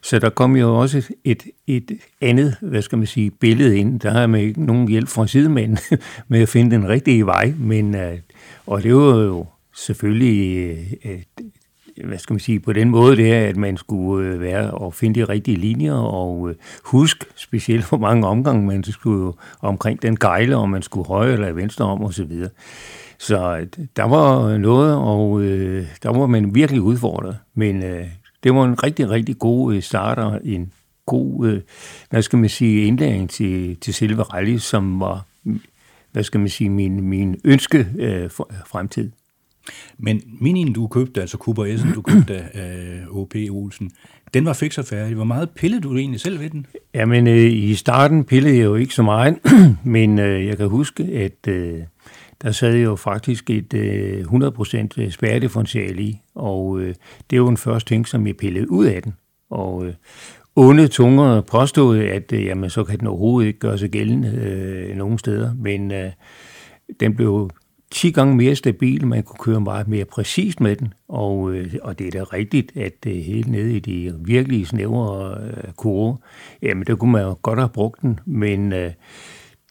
så 0.01 0.19
der 0.19 0.29
kom 0.29 0.55
jo 0.55 0.79
også 0.79 1.13
et, 1.23 1.43
et 1.67 1.91
andet, 2.21 2.55
hvad 2.61 2.81
skal 2.81 2.97
man 2.97 3.07
sige, 3.07 3.31
billede 3.31 3.77
ind. 3.77 3.99
Der 3.99 4.11
har 4.11 4.27
man 4.27 4.41
ikke 4.41 4.65
nogen 4.65 4.87
hjælp 4.87 5.07
fra 5.07 5.27
sidemanden 5.27 5.77
med 6.27 6.41
at 6.41 6.49
finde 6.49 6.75
den 6.75 6.89
rigtige 6.89 7.25
vej, 7.25 7.53
men 7.57 7.95
øh, 7.95 8.17
og 8.67 8.83
det 8.83 8.95
var 8.95 9.21
jo 9.21 9.45
selvfølgelig 9.73 10.67
øh, 11.05 11.11
øh 11.11 11.19
hvad 12.03 12.17
skal 12.17 12.33
man 12.33 12.39
sige, 12.39 12.59
på 12.59 12.73
den 12.73 12.89
måde 12.89 13.15
det 13.15 13.33
er, 13.33 13.47
at 13.47 13.57
man 13.57 13.77
skulle 13.77 14.27
øh, 14.29 14.41
være 14.41 14.71
og 14.71 14.93
finde 14.93 15.19
de 15.19 15.25
rigtige 15.25 15.57
linjer 15.57 15.93
og 15.93 16.49
øh, 16.93 17.07
specielt 17.35 17.89
hvor 17.89 17.97
mange 17.97 18.27
omgange 18.27 18.67
man 18.67 18.83
skulle 18.83 19.33
omkring 19.61 20.01
den 20.01 20.17
gejle, 20.17 20.55
om 20.55 20.69
man 20.69 20.81
skulle 20.81 21.07
højre 21.07 21.33
eller 21.33 21.51
venstre 21.51 21.85
om 21.85 22.03
osv. 22.03 22.31
Så 23.17 23.67
der 23.95 24.03
var 24.03 24.57
noget, 24.57 24.95
og 24.95 25.41
øh, 25.41 25.87
der 26.03 26.09
var 26.09 26.25
man 26.25 26.55
virkelig 26.55 26.81
udfordret. 26.81 27.37
Men 27.53 27.83
øh, 27.83 28.07
det 28.43 28.55
var 28.55 28.65
en 28.65 28.83
rigtig, 28.83 29.09
rigtig 29.09 29.39
god 29.39 29.73
øh, 29.73 29.81
starter, 29.81 30.39
en 30.43 30.71
god, 31.05 31.47
øh, 31.47 31.61
hvad 32.09 32.21
skal 32.21 32.39
man 32.39 32.49
sige, 32.49 32.85
indlæring 32.85 33.29
til, 33.29 33.75
til 33.75 33.93
selve 33.93 34.23
rally, 34.23 34.57
som 34.57 34.99
var, 34.99 35.25
hvad 36.11 36.23
skal 36.23 36.39
man 36.39 36.49
sige, 36.49 36.69
min, 36.69 37.01
min 37.01 37.35
ønske 37.43 37.87
øh, 37.99 38.29
for, 38.29 38.51
fremtid. 38.67 39.11
Men 39.97 40.21
minien, 40.41 40.73
du 40.73 40.87
købte, 40.87 41.21
altså 41.21 41.37
Cooper 41.37 41.65
S'en, 41.65 41.93
du 41.93 42.01
købte 42.01 42.35
af 42.35 42.49
øh, 42.61 43.17
OP 43.17 43.35
Olsen, 43.49 43.91
den 44.33 44.45
var 44.45 44.53
fix 44.53 44.77
og 44.77 44.85
færdig. 44.85 45.15
Hvor 45.15 45.23
meget 45.23 45.49
pillede 45.49 45.81
du 45.81 45.97
egentlig 45.97 46.21
selv 46.21 46.39
ved 46.39 46.49
den? 46.49 46.65
Jamen, 46.93 47.27
øh, 47.27 47.53
i 47.53 47.75
starten 47.75 48.23
pillede 48.23 48.55
jeg 48.55 48.63
jo 48.63 48.75
ikke 48.75 48.93
så 48.93 49.03
meget, 49.03 49.37
men 49.83 50.19
øh, 50.19 50.45
jeg 50.45 50.57
kan 50.57 50.67
huske, 50.67 51.03
at 51.03 51.47
øh, 51.47 51.79
der 52.45 52.51
sad 52.51 52.77
jo 52.77 52.95
faktisk 52.95 53.49
et 53.49 53.73
øh, 53.73 54.21
100% 54.21 54.87
øh, 54.97 55.11
spærredifferentiale 55.11 56.01
i, 56.01 56.21
og 56.35 56.79
øh, 56.79 56.95
det 57.29 57.41
var 57.41 57.47
den 57.47 57.57
første 57.57 57.89
ting, 57.89 58.07
som 58.07 58.27
jeg 58.27 58.37
pillede 58.37 58.71
ud 58.71 58.85
af 58.85 59.03
den. 59.03 59.13
Og 59.49 59.85
øh, 59.85 59.93
onde 60.55 60.87
tunger 60.87 61.41
påstod, 61.41 61.97
at 61.97 62.31
øh, 62.33 62.45
jamen, 62.45 62.69
så 62.69 62.83
kan 62.83 62.99
den 62.99 63.07
overhovedet 63.07 63.47
ikke 63.47 63.59
gøre 63.59 63.77
sig 63.77 63.89
gældende 63.89 64.29
øh, 64.29 64.97
nogen 64.97 65.17
steder, 65.17 65.53
men 65.53 65.91
øh, 65.91 66.11
den 66.99 67.15
blev 67.15 67.49
10 67.91 68.11
gange 68.11 68.35
mere 68.35 68.55
stabil, 68.55 69.07
man 69.07 69.23
kunne 69.23 69.39
køre 69.39 69.61
meget 69.61 69.87
mere 69.87 70.05
præcist 70.05 70.59
med 70.59 70.75
den, 70.75 70.93
og, 71.07 71.53
øh, 71.53 71.73
og 71.81 71.99
det 71.99 72.07
er 72.07 72.11
da 72.11 72.23
rigtigt, 72.23 72.77
at 72.77 73.05
øh, 73.07 73.15
helt 73.15 73.47
nede 73.47 73.75
i 73.75 73.79
de 73.79 74.13
virkelig 74.19 74.67
snævre 74.67 75.37
øh, 75.41 75.73
kurve, 75.77 76.17
jamen 76.61 76.87
der 76.87 76.95
kunne 76.95 77.11
man 77.11 77.23
jo 77.23 77.37
godt 77.41 77.59
have 77.59 77.69
brugt 77.69 78.01
den, 78.01 78.19
men 78.25 78.73
øh, 78.73 78.91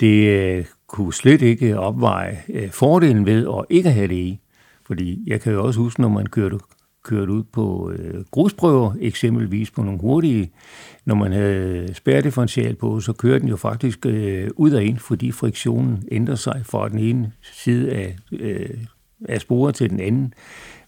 det 0.01 0.29
øh, 0.29 0.65
kunne 0.87 1.15
slet 1.15 1.43
ikke 1.43 1.79
opveje 1.79 2.39
øh, 2.49 2.71
fordelen 2.71 3.27
ved 3.27 3.49
at 3.59 3.65
ikke 3.71 3.91
have 3.91 4.09
det 4.09 4.15
i. 4.15 4.41
Fordi 4.87 5.23
jeg 5.27 5.41
kan 5.41 5.53
jo 5.53 5.67
også 5.67 5.81
huske, 5.81 6.01
når 6.01 6.09
man 6.09 6.27
kørte, 6.27 6.59
kørte 7.05 7.33
ud 7.33 7.43
på 7.43 7.91
øh, 7.91 8.25
grusprøver, 8.31 8.93
eksempelvis 9.01 9.71
på 9.71 9.83
nogle 9.83 10.01
hurtige, 10.01 10.51
når 11.05 11.15
man 11.15 11.33
havde 11.33 11.95
spærredifferential 11.95 12.75
på, 12.75 13.01
så 13.01 13.13
kørte 13.13 13.41
den 13.41 13.49
jo 13.49 13.57
faktisk 13.57 14.07
øh, 14.07 14.51
ud 14.57 14.71
af 14.71 14.85
ind, 14.85 14.99
fordi 14.99 15.33
friktionen 15.33 16.03
ændrer 16.13 16.35
sig 16.35 16.63
fra 16.65 16.89
den 16.89 16.99
ene 16.99 17.33
side 17.43 17.93
af, 17.93 18.17
øh, 18.33 18.85
af 19.29 19.41
sporet 19.41 19.75
til 19.75 19.91
den 19.91 20.01
anden. 20.01 20.35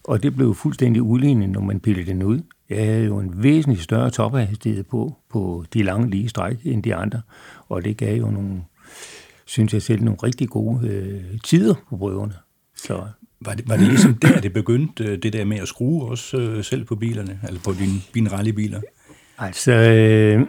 Og 0.03 0.23
det 0.23 0.35
blev 0.35 0.55
fuldstændig 0.55 1.01
udlignet, 1.01 1.49
når 1.49 1.61
man 1.61 1.79
pillede 1.79 2.09
den 2.09 2.23
ud. 2.23 2.39
Jeg 2.69 2.85
havde 2.85 3.05
jo 3.05 3.19
en 3.19 3.43
væsentlig 3.43 3.81
større 3.81 4.09
tophastighed 4.09 4.83
på, 4.83 5.15
på 5.29 5.65
de 5.73 5.83
lange 5.83 6.09
lige 6.09 6.29
stræk 6.29 6.57
end 6.63 6.83
de 6.83 6.95
andre, 6.95 7.21
og 7.69 7.85
det 7.85 7.97
gav 7.97 8.17
jo 8.17 8.29
nogle, 8.31 8.61
synes 9.47 9.73
jeg 9.73 9.81
selv, 9.81 10.03
nogle 10.03 10.19
rigtig 10.23 10.49
gode 10.49 10.87
øh, 10.87 11.39
tider 11.43 11.73
på 11.89 11.97
prøverne. 11.97 12.33
Så. 12.75 13.03
Var 13.41 13.53
det, 13.53 13.69
var 13.69 13.77
det 13.77 13.87
ligesom 13.87 14.13
der, 14.13 14.41
det 14.41 14.53
begyndte, 14.53 15.03
øh, 15.03 15.17
det 15.23 15.33
der 15.33 15.45
med 15.45 15.57
at 15.57 15.67
skrue 15.67 16.09
også 16.09 16.37
øh, 16.37 16.63
selv 16.63 16.85
på 16.85 16.95
bilerne, 16.95 17.39
eller 17.47 17.59
på 17.65 17.73
dine, 17.79 18.01
dine 18.13 18.29
rallybiler? 18.29 18.81
Altså, 19.37 19.71
øh, 19.71 20.41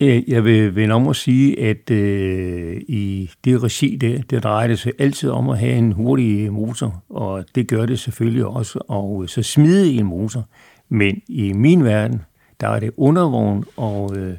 jeg 0.28 0.44
vil 0.44 0.74
vende 0.74 0.94
om 0.94 1.08
at 1.08 1.16
sige, 1.16 1.60
at 1.60 1.90
øh, 1.90 2.76
i 2.88 3.30
det 3.44 3.62
regi, 3.62 3.96
det, 3.96 4.30
det 4.30 4.42
drejer 4.42 4.66
det 4.66 4.78
sig 4.78 4.92
altid 4.98 5.30
om 5.30 5.50
at 5.50 5.58
have 5.58 5.72
en 5.72 5.92
hurtig 5.92 6.52
motor, 6.52 7.04
og 7.08 7.44
det 7.54 7.68
gør 7.68 7.86
det 7.86 7.98
selvfølgelig 7.98 8.46
også, 8.46 8.78
og 8.88 9.28
så 9.28 9.42
smide 9.42 9.92
en 9.92 10.06
motor. 10.06 10.48
Men 10.88 11.22
i 11.28 11.52
min 11.52 11.84
verden, 11.84 12.22
der 12.60 12.68
er 12.68 12.80
det 12.80 12.90
undervogn 12.96 13.64
og, 13.76 14.16
øh, 14.16 14.34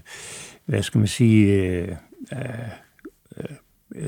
hvad 0.66 0.84
skal 0.84 1.00
man 1.00 1.08
sige, 1.08 1.54
øh, 1.54 1.88
øh, 2.34 2.39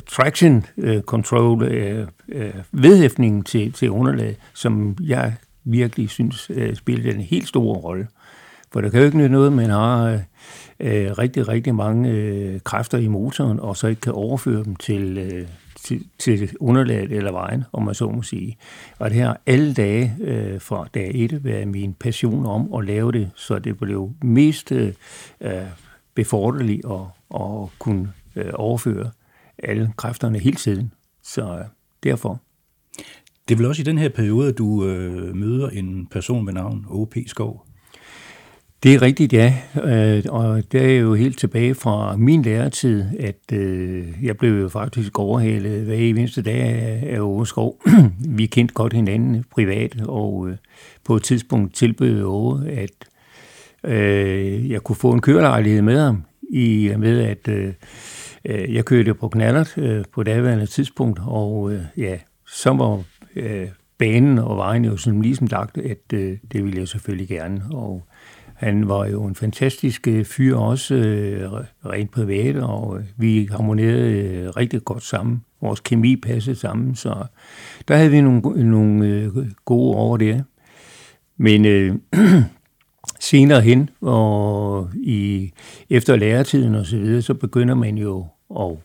traction 0.08 0.66
øh, 0.78 1.02
control, 1.02 1.64
øh, 1.64 2.08
øh, 2.30 2.54
vedhæftningen 2.72 3.44
til, 3.44 3.74
til 3.74 3.90
underlaget, 3.90 4.36
som 4.54 4.98
jeg 5.04 5.34
virkelig 5.64 6.10
synes 6.10 6.52
øh, 6.54 6.76
spiller 6.76 7.14
en 7.14 7.22
helt 7.22 7.48
stor 7.48 7.74
rolle. 7.74 8.08
For 8.72 8.82
der 8.82 8.90
kan 8.90 9.00
jo 9.00 9.06
ikke 9.06 9.18
nytte 9.18 9.30
noget, 9.30 9.54
man 9.54 9.70
har 9.70 10.06
øh, 10.06 10.20
øh, 10.80 11.12
rigtig, 11.12 11.48
rigtig 11.48 11.76
mange 11.76 12.10
øh, 12.10 12.60
kræfter 12.64 12.98
i 12.98 13.08
motoren, 13.08 13.60
og 13.60 13.78
så 13.78 13.88
ikke 13.88 14.02
kan 14.02 14.14
overføre 14.14 14.64
dem 14.64 14.76
til, 14.76 15.18
øh, 15.18 15.48
til, 15.84 16.06
til 16.20 16.50
underlaget 16.60 17.12
eller 17.12 17.32
vejen, 17.32 17.64
om 17.74 17.84
man 17.84 17.96
så 17.96 18.10
må 18.10 18.22
sige. 18.22 18.58
Og 19.00 19.10
det 19.10 19.18
her 19.18 19.34
alle 19.46 19.74
dage 19.74 20.16
øh, 20.22 20.62
fra 20.62 20.88
dag 20.94 21.12
1 21.14 21.44
været 21.44 21.68
min 21.68 21.94
passion 21.94 22.46
om 22.46 22.74
at 22.74 22.86
lave 22.86 23.12
det, 23.12 23.32
så 23.36 23.60
det 23.60 23.78
blev 23.78 24.12
mest 24.22 24.72
øh, 24.72 24.94
øh 25.42 25.54
befordreligt 26.16 26.86
at, 26.86 27.02
at 27.42 27.80
kunne 27.80 28.12
øh, 28.36 28.52
overføre 28.54 29.12
alle 29.64 29.94
kræfterne 29.98 30.40
hele 30.40 30.56
tiden. 30.56 30.94
Så 31.24 31.42
øh, 31.42 31.66
derfor. 32.04 32.42
Det 33.48 33.56
er 33.56 33.58
vel 33.58 33.66
også 33.66 33.82
i 33.82 33.86
den 33.86 33.98
her 33.98 34.10
periode, 34.10 34.50
at 34.50 34.58
du 34.58 34.86
øh, 34.86 35.36
møder 35.36 35.70
en 35.70 36.08
person 36.12 36.46
med 36.46 36.54
navn 36.54 36.86
O.P. 36.90 37.16
Skov. 37.28 37.66
Det 38.84 38.94
er 38.94 39.02
rigtigt, 39.02 39.34
ja. 39.34 39.56
Øh, 39.84 40.24
og 40.30 40.72
det 40.72 40.82
er 40.82 41.00
jo 41.00 41.14
helt 41.14 41.40
tilbage 41.40 41.76
fra 41.76 42.16
min 42.16 42.42
læretid, 42.42 43.06
at 43.20 43.54
øh, 43.54 44.08
jeg 44.24 44.38
blev 44.38 44.62
jo 44.62 44.70
faktisk 44.70 45.20
overhalet 45.20 45.82
hver 45.82 45.96
eneste 45.96 46.42
dag 46.42 46.62
af 47.10 47.20
Åge 47.20 47.48
Skov. 47.48 47.82
Vi 48.38 48.46
kendte 48.46 48.74
godt 48.74 48.94
hinanden 48.94 49.46
privat, 49.52 50.02
og 50.02 50.50
øh, 50.50 50.58
på 51.04 51.16
et 51.16 51.24
tidspunkt 51.24 51.76
tilbød 51.76 52.24
Åge, 52.24 52.70
at 52.70 52.92
jeg 54.70 54.82
kunne 54.82 54.96
få 54.96 55.12
en 55.12 55.22
kørelejlighed 55.22 55.82
med 55.82 56.00
ham, 56.00 56.24
i 56.50 56.92
med 56.98 57.20
at 57.20 57.50
Øh, 58.46 58.76
jeg 58.76 58.86
kørte 58.86 59.14
på 59.14 59.28
knallert 59.28 59.78
øh, 59.78 60.04
på 60.14 60.24
daværende 60.24 60.66
tidspunkt, 60.66 61.20
og 61.24 61.74
øh, 61.74 61.82
ja, 61.98 62.18
så 62.48 62.74
var 62.74 63.04
banen 63.98 64.40
og 64.40 64.58
vejen 64.58 64.86
jo 64.86 64.98
sådan 64.98 65.22
ligesom 65.22 65.48
lagt, 65.48 65.78
at 65.78 66.12
det 66.12 66.64
ville 66.64 66.80
jeg 66.80 66.88
selvfølgelig 66.88 67.28
gerne, 67.28 67.64
og 67.72 68.04
han 68.62 68.88
var 68.88 69.06
jo 69.06 69.26
en 69.26 69.36
fantastisk 69.36 70.08
øh, 70.08 70.26
fyr 70.26 70.56
også, 70.56 70.96
øh, 70.96 71.52
rent 71.86 72.12
privat, 72.12 72.56
og 72.56 73.02
vi 73.18 73.48
harmonerede 73.52 74.12
øh, 74.12 74.50
rigtig 74.50 74.84
godt 74.86 75.04
sammen. 75.04 75.42
Vores 75.62 75.80
kemi 75.80 76.16
passede 76.16 76.56
sammen, 76.56 76.96
så 76.96 77.26
der 77.88 77.96
havde 77.96 78.12
vi 78.12 78.22
nogle, 78.22 78.70
nogle 78.70 79.06
øh, 79.06 79.32
gode 79.66 79.98
år 79.98 80.18
der. 80.18 80.42
Men 81.38 81.66
øh, 81.66 81.96
senere 83.22 83.62
hen, 83.62 83.90
og 84.02 84.90
i, 84.96 85.52
efter 85.90 86.16
læretiden 86.16 86.76
og 86.76 86.86
så 86.86 86.98
videre, 86.98 87.22
så 87.22 87.34
begynder 87.34 87.76
man 87.76 87.98
jo 87.98 88.26
at, 88.60 88.78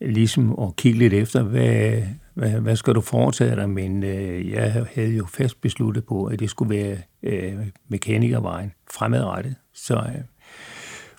ligesom 0.00 0.58
at 0.58 0.76
kigge 0.76 0.98
lidt 0.98 1.12
efter, 1.12 1.42
hvad, 1.42 2.02
hvad, 2.34 2.50
hvad 2.50 2.76
skal 2.76 2.94
du 2.94 3.00
foretage 3.00 3.56
dig? 3.56 3.70
Men 3.70 4.02
øh, 4.02 4.50
jeg 4.50 4.86
havde 4.94 5.16
jo 5.16 5.26
fast 5.26 5.60
besluttet 5.60 6.04
på, 6.04 6.24
at 6.24 6.40
det 6.40 6.50
skulle 6.50 6.76
være 6.76 6.96
øh, 7.22 7.54
mekanikervejen 7.88 8.72
fremadrettet. 8.90 9.54
Så, 9.74 9.94
øh, 9.94 10.22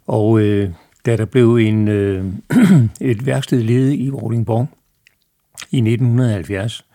og 0.08 0.40
øh, 0.40 0.70
da 1.06 1.18
der 1.18 1.26
blev 1.26 1.56
en, 1.56 1.88
øh, 1.88 2.26
et 3.02 3.26
værksted 3.26 3.64
ledet 3.64 3.94
i 3.94 4.10
Vordingborg 4.10 4.68
i 5.72 5.78
1970, 5.78 6.86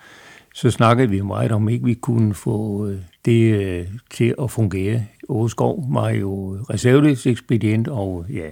så 0.54 0.70
snakkede 0.70 1.10
vi 1.10 1.20
meget 1.20 1.52
om, 1.52 1.68
ikke 1.68 1.84
vi 1.84 1.94
kunne 1.94 2.34
få 2.34 2.86
øh, 2.86 3.00
det 3.24 3.54
øh, 3.54 3.86
til 4.10 4.34
at 4.42 4.50
fungere. 4.50 5.04
Åge 5.28 5.50
Skov 5.50 5.84
var 5.88 6.10
jo 6.10 6.56
reservedelsekspedient, 6.70 7.88
og 7.88 8.26
ja, 8.30 8.50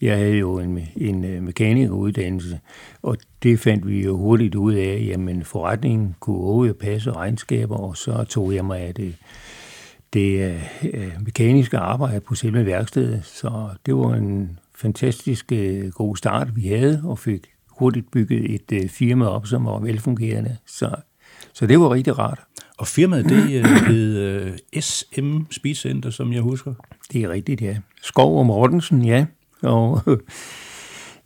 jeg 0.00 0.16
havde 0.18 0.36
jo 0.36 0.58
en, 0.58 0.78
en 0.96 1.24
øh, 1.24 1.42
mekanikeruddannelse, 1.42 2.60
og 3.02 3.16
det 3.42 3.60
fandt 3.60 3.88
vi 3.88 4.04
jo 4.04 4.16
hurtigt 4.16 4.54
ud 4.54 4.74
af, 4.74 5.04
jamen 5.06 5.44
forretningen 5.44 6.16
kunne 6.20 6.38
også 6.38 6.72
passe 6.72 7.12
regnskaber, 7.12 7.76
og 7.76 7.96
så 7.96 8.24
tog 8.24 8.54
jeg 8.54 8.64
mig 8.64 8.80
af 8.80 8.94
det, 8.94 9.14
det 10.12 10.40
øh, 10.40 10.78
øh, 10.94 11.12
mekaniske 11.24 11.78
arbejde 11.78 12.20
på 12.20 12.34
selve 12.34 12.66
værkstedet. 12.66 13.24
Så 13.24 13.68
det 13.86 13.96
var 13.96 14.14
en 14.14 14.58
fantastisk 14.74 15.52
øh, 15.52 15.90
god 15.90 16.16
start, 16.16 16.56
vi 16.56 16.66
havde, 16.66 17.02
og 17.04 17.18
fik 17.18 17.46
hurtigt 17.68 18.10
bygget 18.10 18.54
et 18.54 18.72
øh, 18.72 18.88
firma 18.88 19.26
op, 19.26 19.46
som 19.46 19.64
var 19.64 19.78
velfungerende. 19.78 20.56
Så, 20.66 20.94
så 21.52 21.66
det 21.66 21.80
var 21.80 21.92
rigtig 21.92 22.18
rart. 22.18 22.40
Og 22.78 22.86
firmaet, 22.86 23.24
det 23.24 23.52
øh, 23.52 23.64
hed 23.64 24.18
øh, 24.18 24.52
SM 24.80 25.38
Speed 25.50 25.74
Center, 25.74 26.10
som 26.10 26.32
jeg 26.32 26.42
husker. 26.42 26.74
Det 27.12 27.22
er 27.22 27.28
rigtigt, 27.28 27.60
ja. 27.60 27.76
Skov 28.02 28.38
og 28.38 28.46
Mortensen, 28.46 29.04
ja. 29.04 29.26
Og 29.62 30.02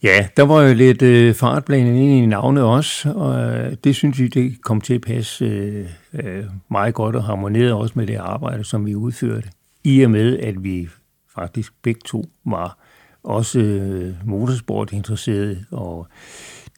ja, 0.09 0.29
der 0.37 0.43
var 0.43 0.63
jo 0.63 0.75
lidt 0.75 1.03
øh, 1.03 1.35
fartblandet 1.35 1.95
ind 1.95 2.25
i 2.25 2.27
navnet 2.27 2.63
også, 2.63 3.13
og 3.13 3.41
øh, 3.41 3.77
det 3.85 3.97
synes 3.97 4.19
vi, 4.19 4.29
det 4.29 4.63
kom 4.63 4.81
til 4.81 4.95
at 4.95 5.01
passe 5.01 5.45
øh, 5.45 5.87
øh, 6.13 6.45
meget 6.71 6.95
godt 6.95 7.17
og 7.17 7.25
harmonere 7.25 7.75
også 7.75 7.93
med 7.97 8.07
det 8.07 8.17
arbejde, 8.17 8.65
som 8.65 8.87
vi 8.87 8.95
udførte. 8.95 9.49
I 9.85 10.03
og 10.03 10.11
med, 10.11 10.39
at 10.39 10.65
vi 10.65 10.89
faktisk 11.35 11.73
begge 11.83 12.01
to 12.05 12.25
var 12.45 12.79
også 13.23 13.61
øh, 13.61 14.15
motorsport 14.25 14.95
og 15.71 16.07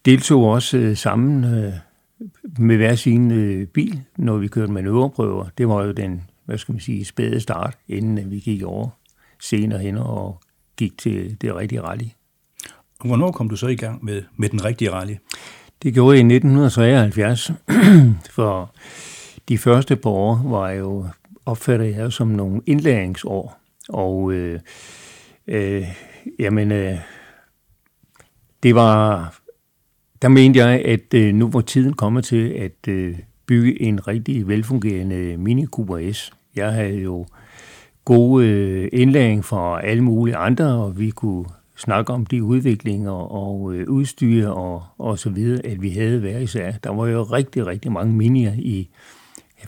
deltog 0.04 0.44
også 0.44 0.78
øh, 0.78 0.96
sammen 0.96 1.44
øh, 1.44 1.72
med 2.58 2.76
hver 2.76 2.94
sin 2.94 3.30
øh, 3.30 3.66
bil, 3.66 4.00
når 4.16 4.36
vi 4.36 4.48
kørte 4.48 4.72
manøvreprøver. 4.72 5.46
Det 5.58 5.68
var 5.68 5.84
jo 5.84 5.92
den, 5.92 6.22
hvad 6.44 6.58
skal 6.58 6.72
man 6.72 6.80
sige, 6.80 7.04
spæde 7.04 7.40
start, 7.40 7.78
inden 7.88 8.30
vi 8.30 8.38
gik 8.38 8.62
over 8.62 8.88
senere 9.40 9.78
hen 9.78 9.96
og 9.96 10.40
gik 10.76 10.98
til 10.98 11.36
det 11.40 11.56
rigtige 11.56 11.82
rally. 11.82 12.04
Hvornår 13.04 13.32
kom 13.32 13.48
du 13.48 13.56
så 13.56 13.66
i 13.66 13.76
gang 13.76 14.04
med, 14.04 14.22
med 14.36 14.48
den 14.48 14.64
rigtige 14.64 14.90
rally? 14.90 15.14
Det 15.82 15.94
gjorde 15.94 16.16
jeg 16.16 16.18
i 16.18 16.34
1973, 16.34 17.50
for 18.36 18.74
de 19.48 19.58
første 19.58 19.96
par 19.96 20.10
år 20.10 20.42
var 20.44 20.70
jo 20.70 21.06
opfattet 21.46 21.96
jeg 21.96 22.12
som 22.12 22.28
nogle 22.28 22.60
indlæringsår, 22.66 23.60
og 23.88 24.32
øh, 24.32 24.60
øh, 25.46 25.84
jamen, 26.38 26.72
øh, 26.72 26.98
det 28.62 28.74
var, 28.74 29.34
der 30.22 30.28
mente 30.28 30.58
jeg, 30.58 30.82
at 30.84 31.14
øh, 31.14 31.34
nu 31.34 31.50
var 31.50 31.60
tiden 31.60 31.92
kommet 31.92 32.24
til 32.24 32.48
at 32.48 32.88
øh, 32.88 33.18
bygge 33.46 33.82
en 33.82 34.08
rigtig 34.08 34.48
velfungerende 34.48 35.36
Mini 35.36 35.66
Cooper 35.66 36.12
S. 36.12 36.32
Jeg 36.56 36.72
havde 36.72 37.00
jo 37.00 37.26
gode 38.04 38.46
øh, 38.46 38.88
indlæring 38.92 39.44
fra 39.44 39.86
alle 39.86 40.02
mulige 40.02 40.36
andre, 40.36 40.64
og 40.64 40.98
vi 40.98 41.10
kunne 41.10 41.44
snakke 41.76 42.12
om 42.12 42.26
de 42.26 42.42
udviklinger 42.42 43.10
og 43.10 43.74
øh, 43.74 43.88
udstyr 43.88 44.48
og, 44.48 44.82
og 44.98 45.18
så 45.18 45.30
videre, 45.30 45.66
at 45.66 45.82
vi 45.82 45.90
havde 45.90 46.22
været 46.22 46.42
især. 46.42 46.72
Der 46.84 46.90
var 46.90 47.06
jo 47.06 47.22
rigtig, 47.22 47.66
rigtig 47.66 47.92
mange 47.92 48.12
minier 48.12 48.52
i, 48.54 48.88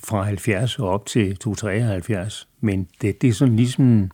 fra 0.04 0.22
70 0.22 0.78
og 0.78 0.88
op 0.88 1.06
til 1.06 1.36
273, 1.36 2.48
men 2.60 2.88
det, 3.02 3.22
det 3.22 3.28
er 3.28 3.32
sådan 3.32 3.56
ligesom 3.56 4.10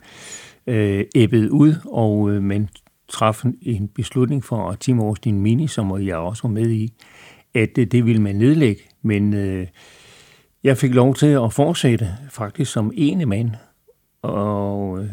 øh, 0.66 1.04
æbbet 1.14 1.48
ud, 1.48 1.74
og 1.84 2.30
øh, 2.30 2.42
man 2.42 2.68
traf 3.10 3.44
en 3.62 3.88
beslutning 3.88 4.44
for 4.44 4.70
at 4.70 4.80
Team 4.80 5.00
Austin 5.00 5.40
Mini, 5.40 5.66
som 5.66 6.06
jeg 6.06 6.16
også 6.16 6.42
var 6.42 6.50
med 6.50 6.70
i, 6.70 6.92
at 7.54 7.76
det, 7.76 7.92
det 7.92 8.06
ville 8.06 8.22
man 8.22 8.36
nedlægge, 8.36 8.82
men 9.02 9.34
øh, 9.34 9.66
jeg 10.64 10.76
fik 10.76 10.94
lov 10.94 11.14
til 11.14 11.26
at 11.26 11.52
fortsætte 11.52 12.16
faktisk 12.30 12.72
som 12.72 12.92
ene 12.94 13.26
mand, 13.26 13.50
og 14.22 15.02
øh, 15.02 15.08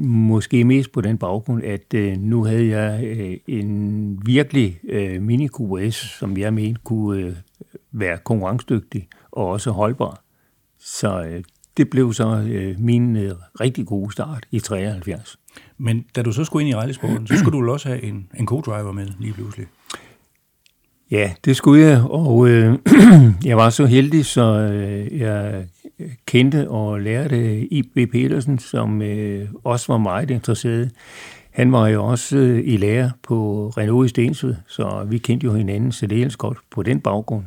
måske 0.00 0.64
mest 0.64 0.92
på 0.92 1.00
den 1.00 1.18
baggrund, 1.18 1.62
at 1.64 1.94
øh, 1.94 2.16
nu 2.16 2.44
havde 2.44 2.68
jeg 2.68 3.04
øh, 3.04 3.36
en 3.46 4.18
virkelig 4.26 4.80
øh, 4.88 5.22
mini 5.22 5.48
QS, 5.48 5.94
som 5.94 6.36
jeg 6.36 6.54
mente 6.54 6.80
kunne 6.84 7.22
øh, 7.22 7.36
være 7.92 8.18
konkurrencedygtig 8.18 9.08
og 9.30 9.46
også 9.46 9.70
holdbar. 9.70 10.24
Så 10.78 11.22
øh, 11.22 11.44
det 11.76 11.90
blev 11.90 12.12
så 12.12 12.46
øh, 12.50 12.80
min 12.80 13.16
øh, 13.16 13.32
rigtig 13.60 13.86
gode 13.86 14.12
start 14.12 14.46
i 14.50 14.58
73. 14.58 15.39
Men 15.78 16.04
da 16.16 16.22
du 16.22 16.32
så 16.32 16.44
skulle 16.44 16.66
ind 16.66 16.70
i 16.70 16.74
rallysporten, 16.74 17.26
så 17.26 17.36
skulle 17.38 17.52
du 17.52 17.60
vel 17.60 17.70
også 17.70 17.88
have 17.88 18.02
en, 18.02 18.28
en 18.38 18.48
co-driver 18.48 18.92
med 18.92 19.06
lige 19.18 19.32
pludselig? 19.32 19.66
Ja, 21.10 21.32
det 21.44 21.56
skulle 21.56 21.82
jeg, 21.82 22.02
og 22.02 22.48
øh, 22.48 22.78
jeg 23.44 23.56
var 23.56 23.70
så 23.70 23.86
heldig, 23.86 24.26
så 24.26 24.42
øh, 24.42 25.18
jeg 25.18 25.66
kendte 26.26 26.68
og 26.68 27.00
lærte 27.00 27.60
I.B. 27.60 28.10
Petersen, 28.12 28.58
som 28.58 29.02
øh, 29.02 29.48
også 29.64 29.92
var 29.92 29.98
meget 29.98 30.30
interesseret. 30.30 30.90
Han 31.50 31.72
var 31.72 31.88
jo 31.88 32.04
også 32.04 32.36
øh, 32.36 32.62
i 32.64 32.76
lære 32.76 33.10
på 33.22 33.68
Renault 33.76 34.06
i 34.06 34.08
Stensved, 34.08 34.54
så 34.66 35.06
vi 35.08 35.18
kendte 35.18 35.44
jo 35.44 35.54
hinanden 35.54 35.92
særdeles 35.92 36.36
godt 36.36 36.58
på 36.70 36.82
den 36.82 37.00
baggrund. 37.00 37.44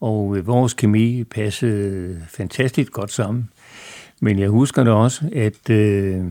Og 0.00 0.36
øh, 0.36 0.46
vores 0.46 0.74
kemi 0.74 1.24
passede 1.24 2.20
fantastisk 2.28 2.92
godt 2.92 3.12
sammen. 3.12 3.48
Men 4.20 4.38
jeg 4.38 4.48
husker 4.48 4.84
det 4.84 4.92
også, 4.92 5.30
at 5.32 5.70
øh, 5.70 6.24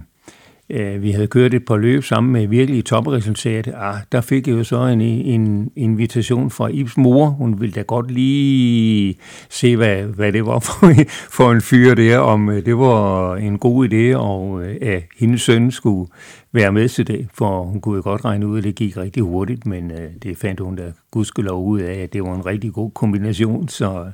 øh, 0.74 1.02
vi 1.02 1.12
havde 1.12 1.28
kørt 1.28 1.54
et 1.54 1.66
par 1.66 1.78
løb 1.78 2.04
sammen 2.04 2.34
med 2.34 2.48
virkelig 2.48 2.86
topresultat. 2.86 3.68
Ah, 3.76 3.96
der 4.12 4.22
fik 4.22 4.48
jeg 4.48 4.54
jo 4.54 4.64
så 4.64 4.86
en, 4.86 5.02
en 5.02 5.72
invitation 5.76 6.50
fra 6.50 6.68
Ibs 6.68 6.98
mor. 6.98 7.26
Hun 7.26 7.62
ville 7.62 7.74
da 7.74 7.82
godt 7.82 8.12
lige 8.12 9.16
se, 9.50 9.76
hvad, 9.76 10.04
hvad 10.04 10.32
det 10.32 10.46
var 10.46 10.60
for, 10.60 10.94
for 11.38 11.52
en 11.52 11.62
fyr 11.62 11.94
der, 11.94 12.18
om 12.18 12.50
øh, 12.50 12.66
det 12.66 12.78
var 12.78 13.36
en 13.36 13.58
god 13.58 13.88
idé, 13.88 14.18
og 14.18 14.64
øh, 14.64 14.76
at 14.82 15.04
hendes 15.20 15.42
søn 15.42 15.72
skulle 15.72 16.12
være 16.52 16.72
med 16.72 16.90
til 16.90 17.08
det, 17.08 17.28
for 17.34 17.64
hun 17.64 17.82
kunne 17.82 17.96
jo 17.96 18.02
godt 18.04 18.26
regne 18.26 18.48
ud, 18.48 18.58
at 18.58 18.64
det 18.64 18.76
gik 18.76 18.98
rigtig 18.98 19.24
hurtigt, 19.24 19.66
men 19.66 19.92
øh, 19.92 20.10
det 20.24 20.38
fandt 20.38 20.60
hun 20.60 20.76
da 20.76 20.92
gudskelov 21.12 21.66
ud 21.66 21.80
af, 21.80 21.94
at 21.94 22.14
det 22.14 22.24
var 22.24 22.36
en 22.36 22.46
rigtig 22.46 22.74
god 22.74 22.92
kombination, 22.92 23.68
så 23.68 24.12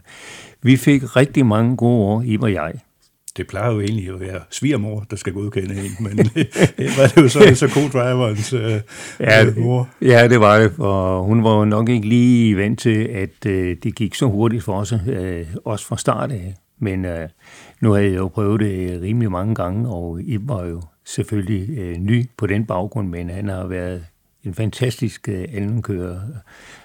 vi 0.61 0.77
fik 0.77 1.15
rigtig 1.15 1.45
mange 1.45 1.77
gode 1.77 2.05
år, 2.05 2.21
I 2.21 2.37
og 2.41 2.53
jeg 2.53 2.73
det 3.37 3.47
plejer 3.47 3.73
jo 3.73 3.79
egentlig 3.79 4.09
at 4.09 4.19
være 4.19 4.39
svigermor, 4.49 5.05
der 5.09 5.15
skal 5.15 5.33
godkende 5.33 5.75
en, 5.75 5.91
men 5.99 6.17
det 6.77 6.97
var 6.97 7.07
det 7.07 7.17
jo 7.17 7.29
så, 7.29 7.55
så 7.55 7.67
co-driverens 7.67 8.53
øh, 8.53 8.81
ja, 9.19 9.45
øh, 9.45 9.57
mor. 9.57 9.89
Ja, 10.01 10.27
det 10.27 10.39
var 10.39 10.59
det, 10.59 10.71
og 10.77 11.23
hun 11.23 11.43
var 11.43 11.57
jo 11.57 11.65
nok 11.65 11.89
ikke 11.89 12.07
lige 12.07 12.57
vant 12.57 12.79
til, 12.79 13.03
at 13.03 13.45
øh, 13.45 13.77
det 13.83 13.95
gik 13.95 14.15
så 14.15 14.25
hurtigt 14.25 14.63
for 14.63 14.73
os, 14.73 14.93
øh, 15.07 15.45
også 15.65 15.85
fra 15.85 15.97
start 15.97 16.31
af. 16.31 16.53
Men 16.79 17.05
øh, 17.05 17.29
nu 17.81 17.91
havde 17.91 18.07
jeg 18.07 18.17
jo 18.17 18.27
prøvet 18.27 18.59
det 18.59 19.01
rimelig 19.01 19.31
mange 19.31 19.55
gange, 19.55 19.89
og 19.89 20.21
I 20.21 20.37
var 20.41 20.65
jo 20.65 20.81
selvfølgelig 21.05 21.77
øh, 21.77 21.97
ny 21.97 22.25
på 22.37 22.47
den 22.47 22.65
baggrund, 22.65 23.09
men 23.09 23.29
han 23.29 23.49
har 23.49 23.67
været 23.67 24.05
en 24.43 24.53
fantastisk 24.53 25.29
øh, 25.29 25.45
andenkører 25.53 26.19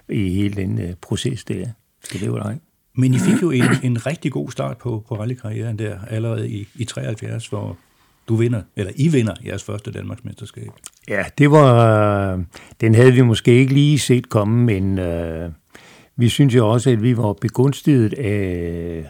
i 0.09 0.35
hele 0.35 0.55
den 0.55 0.79
øh, 0.79 0.95
proces 1.01 1.45
der. 1.45 1.67
Skal 2.05 2.21
det 2.21 2.33
være 2.33 2.57
men 2.95 3.15
I 3.15 3.19
fik 3.19 3.43
jo 3.43 3.51
en, 3.51 3.65
en 3.83 4.07
rigtig 4.07 4.33
god 4.33 4.51
start 4.51 4.79
på, 4.79 5.05
på 5.09 5.15
rallykarrieren 5.15 5.79
der, 5.79 5.99
allerede 6.11 6.51
i, 6.51 6.69
i 6.75 6.85
73, 6.85 7.47
hvor 7.47 7.77
du 8.29 8.37
vinder, 8.37 8.63
eller 8.77 8.93
I 8.97 9.09
vinder 9.09 9.35
jeres 9.47 9.65
første 9.65 9.93
Danmarksmesterskab. 9.93 10.69
Ja, 11.09 11.25
det 11.39 11.51
var, 11.51 12.45
den 12.81 12.95
havde 12.95 13.13
vi 13.13 13.23
måske 13.23 13.53
ikke 13.53 13.75
lige 13.75 13.99
set 13.99 14.29
komme, 14.29 14.65
men 14.65 14.99
øh, 14.99 15.51
vi 16.17 16.29
synes 16.29 16.55
jo 16.55 16.69
også, 16.69 16.91
at 16.91 17.03
vi 17.03 17.17
var 17.17 17.33
begunstiget 17.33 18.13
af 18.13 19.07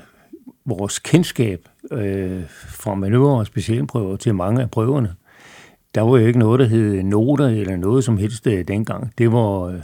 vores 0.64 0.98
kendskab 0.98 1.68
øh, 1.92 2.42
fra 2.68 2.94
manøvre 2.94 3.38
og 3.38 3.46
specialprøver 3.46 4.16
til 4.16 4.35
mange 4.35 4.62
af 4.62 4.70
prøverne. 4.70 5.14
Der 5.94 6.00
var 6.00 6.18
jo 6.18 6.26
ikke 6.26 6.38
noget, 6.38 6.61
der 6.61 6.66
hed 6.66 7.02
noter 7.02 7.46
eller 7.46 7.76
noget 7.76 8.04
som 8.04 8.16
helst 8.16 8.46
øh, 8.46 8.68
dengang. 8.68 9.12
Det 9.18 9.33
var 9.33 9.62
øh, 9.62 9.80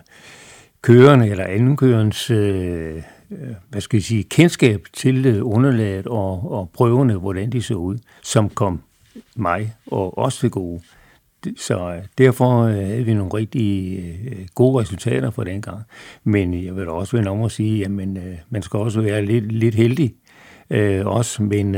kørende 0.83 1.29
eller 1.29 1.45
andenkørens 1.45 2.31
Øh, 2.31 3.03
Øh, 3.31 3.55
hvad 3.69 3.81
skal 3.81 3.97
jeg 3.97 4.05
sige, 4.05 4.23
kendskab 4.23 4.87
til 4.93 5.27
øh, 5.27 5.41
underlaget 5.43 6.07
og, 6.07 6.53
og 6.53 6.71
prøverne, 6.71 7.15
hvordan 7.15 7.51
de 7.51 7.63
så 7.63 7.75
ud, 7.75 7.99
som 8.23 8.51
kom 8.51 8.81
mig 9.37 9.75
og 9.87 10.19
os 10.19 10.39
til 10.39 10.51
gode. 10.51 10.81
Så 11.57 11.95
øh, 11.95 12.03
derfor 12.19 12.67
havde 12.69 13.05
vi 13.05 13.15
nogle 13.15 13.35
rigtig 13.35 14.05
gode 14.55 14.81
resultater 14.81 15.31
for 15.31 15.45
den 15.45 15.63
gang. 15.63 15.83
Men 16.25 16.65
jeg 16.65 16.77
vil 16.77 16.89
også 16.89 17.17
vende 17.17 17.31
om 17.31 17.43
at 17.43 17.53
sige, 17.53 17.85
at 17.85 17.91
man 17.91 18.63
skal 18.63 18.81
også 18.81 19.01
være 19.01 19.25
lidt, 19.25 19.53
lidt 19.53 19.75
heldig 19.75 20.15
også, 21.05 21.43
men 21.43 21.77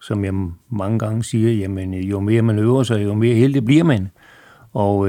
som 0.00 0.24
jeg 0.24 0.34
mange 0.70 0.98
gange 0.98 1.24
siger, 1.24 1.52
jamen 1.52 1.94
jo 1.94 2.20
mere 2.20 2.42
man 2.42 2.58
øver 2.58 2.82
sig, 2.82 3.04
jo 3.04 3.14
mere 3.14 3.34
heldig 3.34 3.64
bliver 3.64 3.84
man. 3.84 4.08
Og 4.72 5.08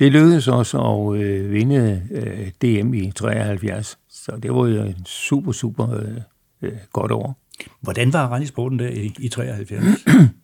det 0.00 0.12
lykkedes 0.12 0.48
også 0.48 0.78
at 0.78 1.20
øh, 1.20 1.52
vinde 1.52 2.02
øh, 2.10 2.50
DM 2.62 2.94
i 2.94 3.12
73, 3.16 3.98
så 4.24 4.32
det 4.42 4.54
var 4.54 4.66
jo 4.66 4.82
en 4.82 5.06
super, 5.06 5.52
super 5.52 5.94
øh, 5.94 6.16
øh, 6.62 6.72
godt 6.92 7.12
år. 7.12 7.38
Hvordan 7.80 8.12
var 8.12 8.26
rallysporten 8.26 8.78
der 8.78 8.88
i, 8.88 9.14
i 9.18 9.28
73? 9.28 9.84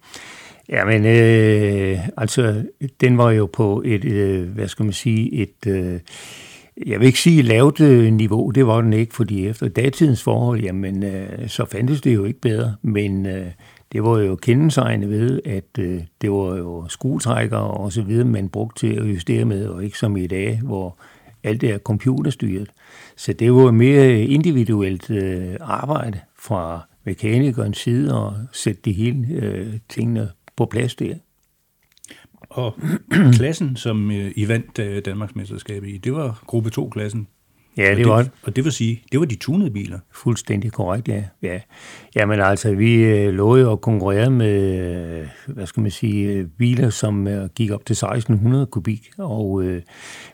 Jamen, 0.69 1.05
øh, 1.05 1.99
altså, 2.17 2.65
den 3.01 3.19
var 3.19 3.31
jo 3.31 3.47
på 3.53 3.83
et, 3.85 4.05
øh, 4.05 4.49
hvad 4.49 4.69
skal 4.69 4.85
man 4.85 4.93
sige, 4.93 5.33
et, 5.33 5.67
øh, 5.67 6.01
jeg 6.87 7.01
vil 7.01 7.07
ikke 7.07 7.21
sige 7.21 7.43
lavt 7.43 7.81
øh, 7.81 8.13
niveau, 8.13 8.51
det 8.51 8.67
var 8.67 8.81
den 8.81 8.93
ikke, 8.93 9.15
fordi 9.15 9.47
efter 9.47 9.69
datidens 9.69 10.23
forhold, 10.23 10.61
jamen, 10.61 11.03
øh, 11.03 11.49
så 11.49 11.65
fandtes 11.65 12.01
det 12.01 12.15
jo 12.15 12.25
ikke 12.25 12.41
bedre, 12.41 12.75
men 12.83 13.27
øh, 13.27 13.47
det 13.93 14.03
var 14.03 14.19
jo 14.19 14.37
kendetegnet 14.37 15.11
ved, 15.11 15.41
at 15.45 15.79
øh, 15.79 16.01
det 16.21 16.31
var 16.31 16.57
jo 16.57 16.89
skruetrækker 16.89 17.57
og 17.57 17.93
så 17.93 18.03
videre, 18.03 18.25
man 18.25 18.49
brugte 18.49 18.87
til 18.87 18.95
at 18.97 19.05
justere 19.05 19.45
med, 19.45 19.67
og 19.67 19.85
ikke 19.85 19.99
som 19.99 20.17
i 20.17 20.27
dag, 20.27 20.61
hvor 20.65 20.99
alt 21.45 21.61
det 21.61 21.71
er 21.71 21.79
computerstyret. 21.79 22.71
Så 23.17 23.33
det 23.33 23.53
var 23.53 23.71
mere 23.71 24.23
individuelt 24.23 25.11
øh, 25.11 25.57
arbejde 25.61 26.21
fra 26.39 26.81
mekanikernes 27.05 27.79
side 27.79 28.15
og 28.15 28.37
sætte 28.53 28.81
de 28.85 28.93
hele 28.93 29.27
øh, 29.29 29.75
tingene 29.89 30.31
på 30.57 30.67
plads 30.67 30.95
der. 30.95 31.15
Og 32.41 32.79
klassen, 33.39 33.77
som 33.77 34.11
øh, 34.11 34.33
I 34.37 34.49
vandt 34.49 34.79
øh, 34.79 35.05
Danmarksmesterskabet 35.05 35.89
i, 35.89 35.97
det 35.97 36.13
var 36.13 36.43
gruppe 36.47 36.71
2-klassen. 36.79 37.29
Ja, 37.77 37.91
det, 37.91 37.97
det 37.97 38.09
var. 38.09 38.27
Og 38.43 38.57
det 38.57 38.65
vil 38.65 38.73
sige, 38.73 39.03
det 39.13 39.21
var 39.21 39.27
de 39.27 39.37
tunede 39.37 39.71
biler? 39.71 39.99
Fuldstændig 40.13 40.73
korrekt, 40.73 41.09
ja. 41.09 41.25
ja. 41.43 41.61
Jamen 42.17 42.41
altså, 42.41 42.75
vi 42.75 42.95
øh, 42.95 43.35
lå 43.35 43.57
jo 43.57 43.73
at 43.73 43.81
konkurrere 43.81 44.31
med, 44.31 44.79
øh, 45.21 45.27
hvad 45.47 45.67
skal 45.67 45.81
man 45.81 45.91
sige, 45.91 46.33
øh, 46.33 46.47
biler, 46.59 46.91
som 46.91 47.29
øh, 47.29 47.49
gik 47.55 47.71
op 47.71 47.87
til 47.87 47.93
1600 47.93 48.67
kubik. 48.67 49.11
Og, 49.19 49.63
øh, 49.63 49.83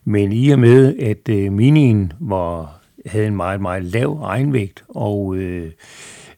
men 0.05 0.33
i 0.33 0.50
og 0.50 0.59
med, 0.59 0.96
at 0.98 1.28
øh, 1.28 1.52
minien 1.52 2.12
var, 2.20 2.81
havde 3.07 3.26
en 3.26 3.37
meget, 3.37 3.61
meget 3.61 3.85
lav 3.85 4.20
egenvægt, 4.22 4.85
og 4.88 5.37
øh, 5.37 5.70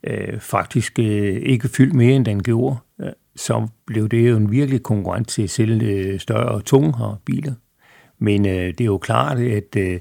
øh, 0.04 0.40
faktisk 0.40 0.98
øh, 0.98 1.36
ikke 1.42 1.68
fyldt 1.68 1.94
mere, 1.94 2.16
end 2.16 2.24
den 2.24 2.42
gjorde, 2.42 2.76
øh, 3.00 3.12
så 3.36 3.68
blev 3.86 4.08
det 4.08 4.30
jo 4.30 4.36
en 4.36 4.50
virkelig 4.50 4.82
konkurrent 4.82 5.28
til 5.28 5.48
selv 5.48 5.82
øh, 5.82 6.20
større 6.20 6.48
og 6.48 6.64
tungere 6.64 7.16
biler. 7.24 7.54
Men 8.18 8.46
øh, 8.46 8.66
det 8.66 8.80
er 8.80 8.84
jo 8.84 8.98
klart, 8.98 9.38
at 9.38 9.76
øh, 9.76 10.00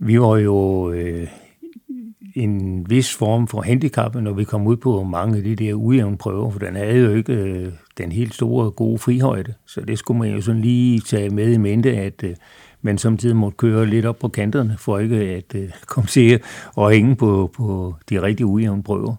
vi 0.00 0.20
var 0.20 0.36
jo 0.36 0.90
øh, 0.92 1.28
en 2.34 2.86
vis 2.90 3.16
form 3.16 3.46
for 3.48 3.60
handicap, 3.60 4.14
når 4.14 4.32
vi 4.32 4.44
kom 4.44 4.66
ud 4.66 4.76
på 4.76 5.02
mange 5.02 5.36
af 5.36 5.42
de 5.44 5.56
der 5.56 5.74
ujævne 5.74 6.16
prøver, 6.16 6.50
for 6.50 6.58
den 6.58 6.76
havde 6.76 7.04
jo 7.04 7.14
ikke 7.14 7.32
øh, 7.32 7.72
den 7.98 8.12
helt 8.12 8.34
store 8.34 8.70
gode 8.70 8.98
frihøjde. 8.98 9.54
Så 9.66 9.80
det 9.80 9.98
skulle 9.98 10.18
man 10.18 10.30
jo 10.30 10.40
sådan 10.40 10.60
lige 10.60 11.00
tage 11.00 11.30
med 11.30 11.52
i 11.52 11.56
mente, 11.56 11.96
at 11.96 12.24
øh, 12.24 12.36
man 12.82 12.98
samtidig 12.98 13.36
måtte 13.36 13.56
køre 13.56 13.86
lidt 13.86 14.06
op 14.06 14.18
på 14.18 14.28
kanterne, 14.28 14.76
for 14.78 14.98
ikke 14.98 15.16
at 15.16 15.54
øh, 15.54 15.70
komme 15.86 16.08
til 16.08 16.40
at 16.78 16.92
hænge 16.92 17.16
på, 17.16 17.50
på 17.54 17.94
de 18.10 18.22
rigtige 18.22 18.46
ujævne 18.46 18.82
prøver. 18.82 19.14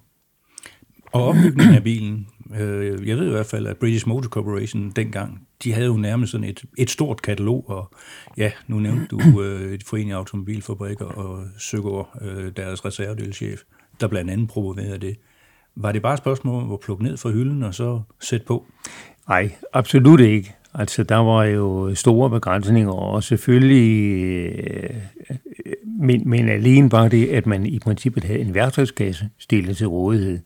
Og 1.12 1.24
opbygningen 1.24 1.76
af 1.76 1.84
bilen, 1.84 2.28
øh, 2.60 3.08
jeg 3.08 3.17
ved 3.17 3.28
i 3.28 3.32
hvert 3.32 3.46
fald, 3.46 3.67
at 3.67 3.78
British 3.78 4.08
Motor 4.08 4.30
Corporation 4.30 4.91
dengang, 4.96 5.48
de 5.63 5.74
havde 5.74 5.88
jo 5.88 5.97
nærmest 5.97 6.32
sådan 6.32 6.47
et, 6.47 6.63
et 6.78 6.89
stort 6.89 7.21
katalog, 7.21 7.69
og 7.69 7.91
ja, 8.38 8.52
nu 8.67 8.80
nævnte 8.80 9.06
du 9.06 9.19
øh, 9.43 9.80
Forening 9.86 10.12
af 10.12 10.17
Automobilfabrikker 10.17 11.06
og 11.06 11.43
Søgaard, 11.58 12.17
øh, 12.21 12.52
deres 12.56 12.86
reservedelschef, 12.86 13.62
der 14.02 14.08
blandt 14.08 14.32
andet 14.32 14.47
promoverede 14.47 14.97
det. 14.97 15.17
Var 15.76 15.91
det 15.91 16.02
bare 16.02 16.13
et 16.13 16.19
spørgsmål 16.19 16.63
om 16.63 16.71
at 16.71 16.80
plukke 16.80 17.04
ned 17.04 17.17
fra 17.17 17.30
hylden 17.30 17.63
og 17.63 17.74
så 17.74 18.02
sætte 18.19 18.45
på? 18.45 18.65
Nej, 19.30 19.52
absolut 19.74 20.19
ikke. 20.19 20.56
Altså, 20.74 21.04
der 21.04 21.15
var 21.15 21.43
jo 21.43 21.95
store 21.95 22.30
begrænsninger, 22.30 22.91
og 22.91 23.24
selvfølgelig, 23.24 24.12
øh, 24.60 24.89
men, 26.00 26.30
men 26.30 26.50
alene 26.50 26.89
bare 26.89 27.10
det, 27.10 27.28
at 27.28 27.45
man 27.45 27.65
i 27.65 27.80
princippet 27.80 28.24
havde 28.24 28.39
en 28.39 28.54
værktøjskasse 28.54 29.30
stillet 29.39 29.78
til 29.78 29.88
rådighed. 29.88 30.39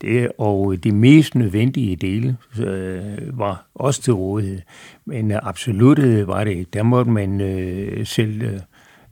Det, 0.00 0.32
og 0.38 0.84
de 0.84 0.92
mest 0.92 1.34
nødvendige 1.34 1.96
dele 1.96 2.36
øh, 2.58 3.38
var 3.38 3.66
også 3.74 4.02
til 4.02 4.12
rådighed. 4.12 4.60
Men 5.04 5.30
øh, 5.30 5.38
absolut 5.42 5.98
øh, 5.98 6.28
var 6.28 6.44
det 6.44 6.74
Der 6.74 6.82
måtte 6.82 7.10
man 7.10 7.40
øh, 7.40 8.06
selv 8.06 8.42
øh, 8.42 8.60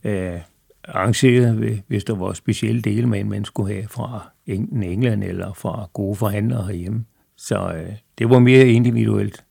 øh 0.04 0.40
arrangere, 0.88 1.80
hvis 1.86 2.04
der 2.04 2.14
var 2.14 2.32
specielle 2.32 2.82
dele, 2.82 3.06
man, 3.06 3.28
man 3.28 3.44
skulle 3.44 3.74
have 3.74 3.88
fra 3.88 4.30
enten 4.46 4.82
England 4.82 5.24
eller 5.24 5.52
fra 5.52 5.88
gode 5.92 6.16
forhandlere 6.16 6.66
herhjemme. 6.66 7.04
Så 7.36 7.72
øh, 7.72 7.92
det 8.18 8.30
var 8.30 8.38
mere 8.38 8.68
individuelt. 8.68 9.44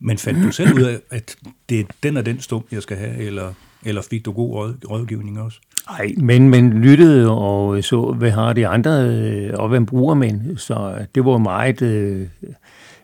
Men 0.00 0.18
fandt 0.18 0.44
du 0.44 0.52
selv 0.52 0.74
ud 0.74 0.82
af, 0.82 1.00
at 1.10 1.36
det 1.68 1.80
er 1.80 1.84
den 2.02 2.16
og 2.16 2.26
den 2.26 2.40
stum, 2.40 2.64
jeg 2.72 2.82
skal 2.82 2.96
have, 2.96 3.16
eller, 3.16 3.54
eller 3.84 4.02
fik 4.10 4.24
du 4.24 4.32
god 4.32 4.54
råd, 4.54 4.76
rådgivning 4.90 5.40
også? 5.40 5.60
Nej, 5.90 6.14
men 6.16 6.48
man 6.48 6.72
lyttede 6.72 7.30
og 7.30 7.84
så, 7.84 8.14
hvad 8.18 8.30
har 8.30 8.52
de 8.52 8.66
andre, 8.66 8.90
øh, 8.90 9.50
og 9.54 9.68
hvem 9.68 9.86
bruger 9.86 10.14
man. 10.14 10.54
Så 10.56 11.06
det 11.14 11.24
var 11.24 11.38
meget, 11.38 11.82
øh, 11.82 12.26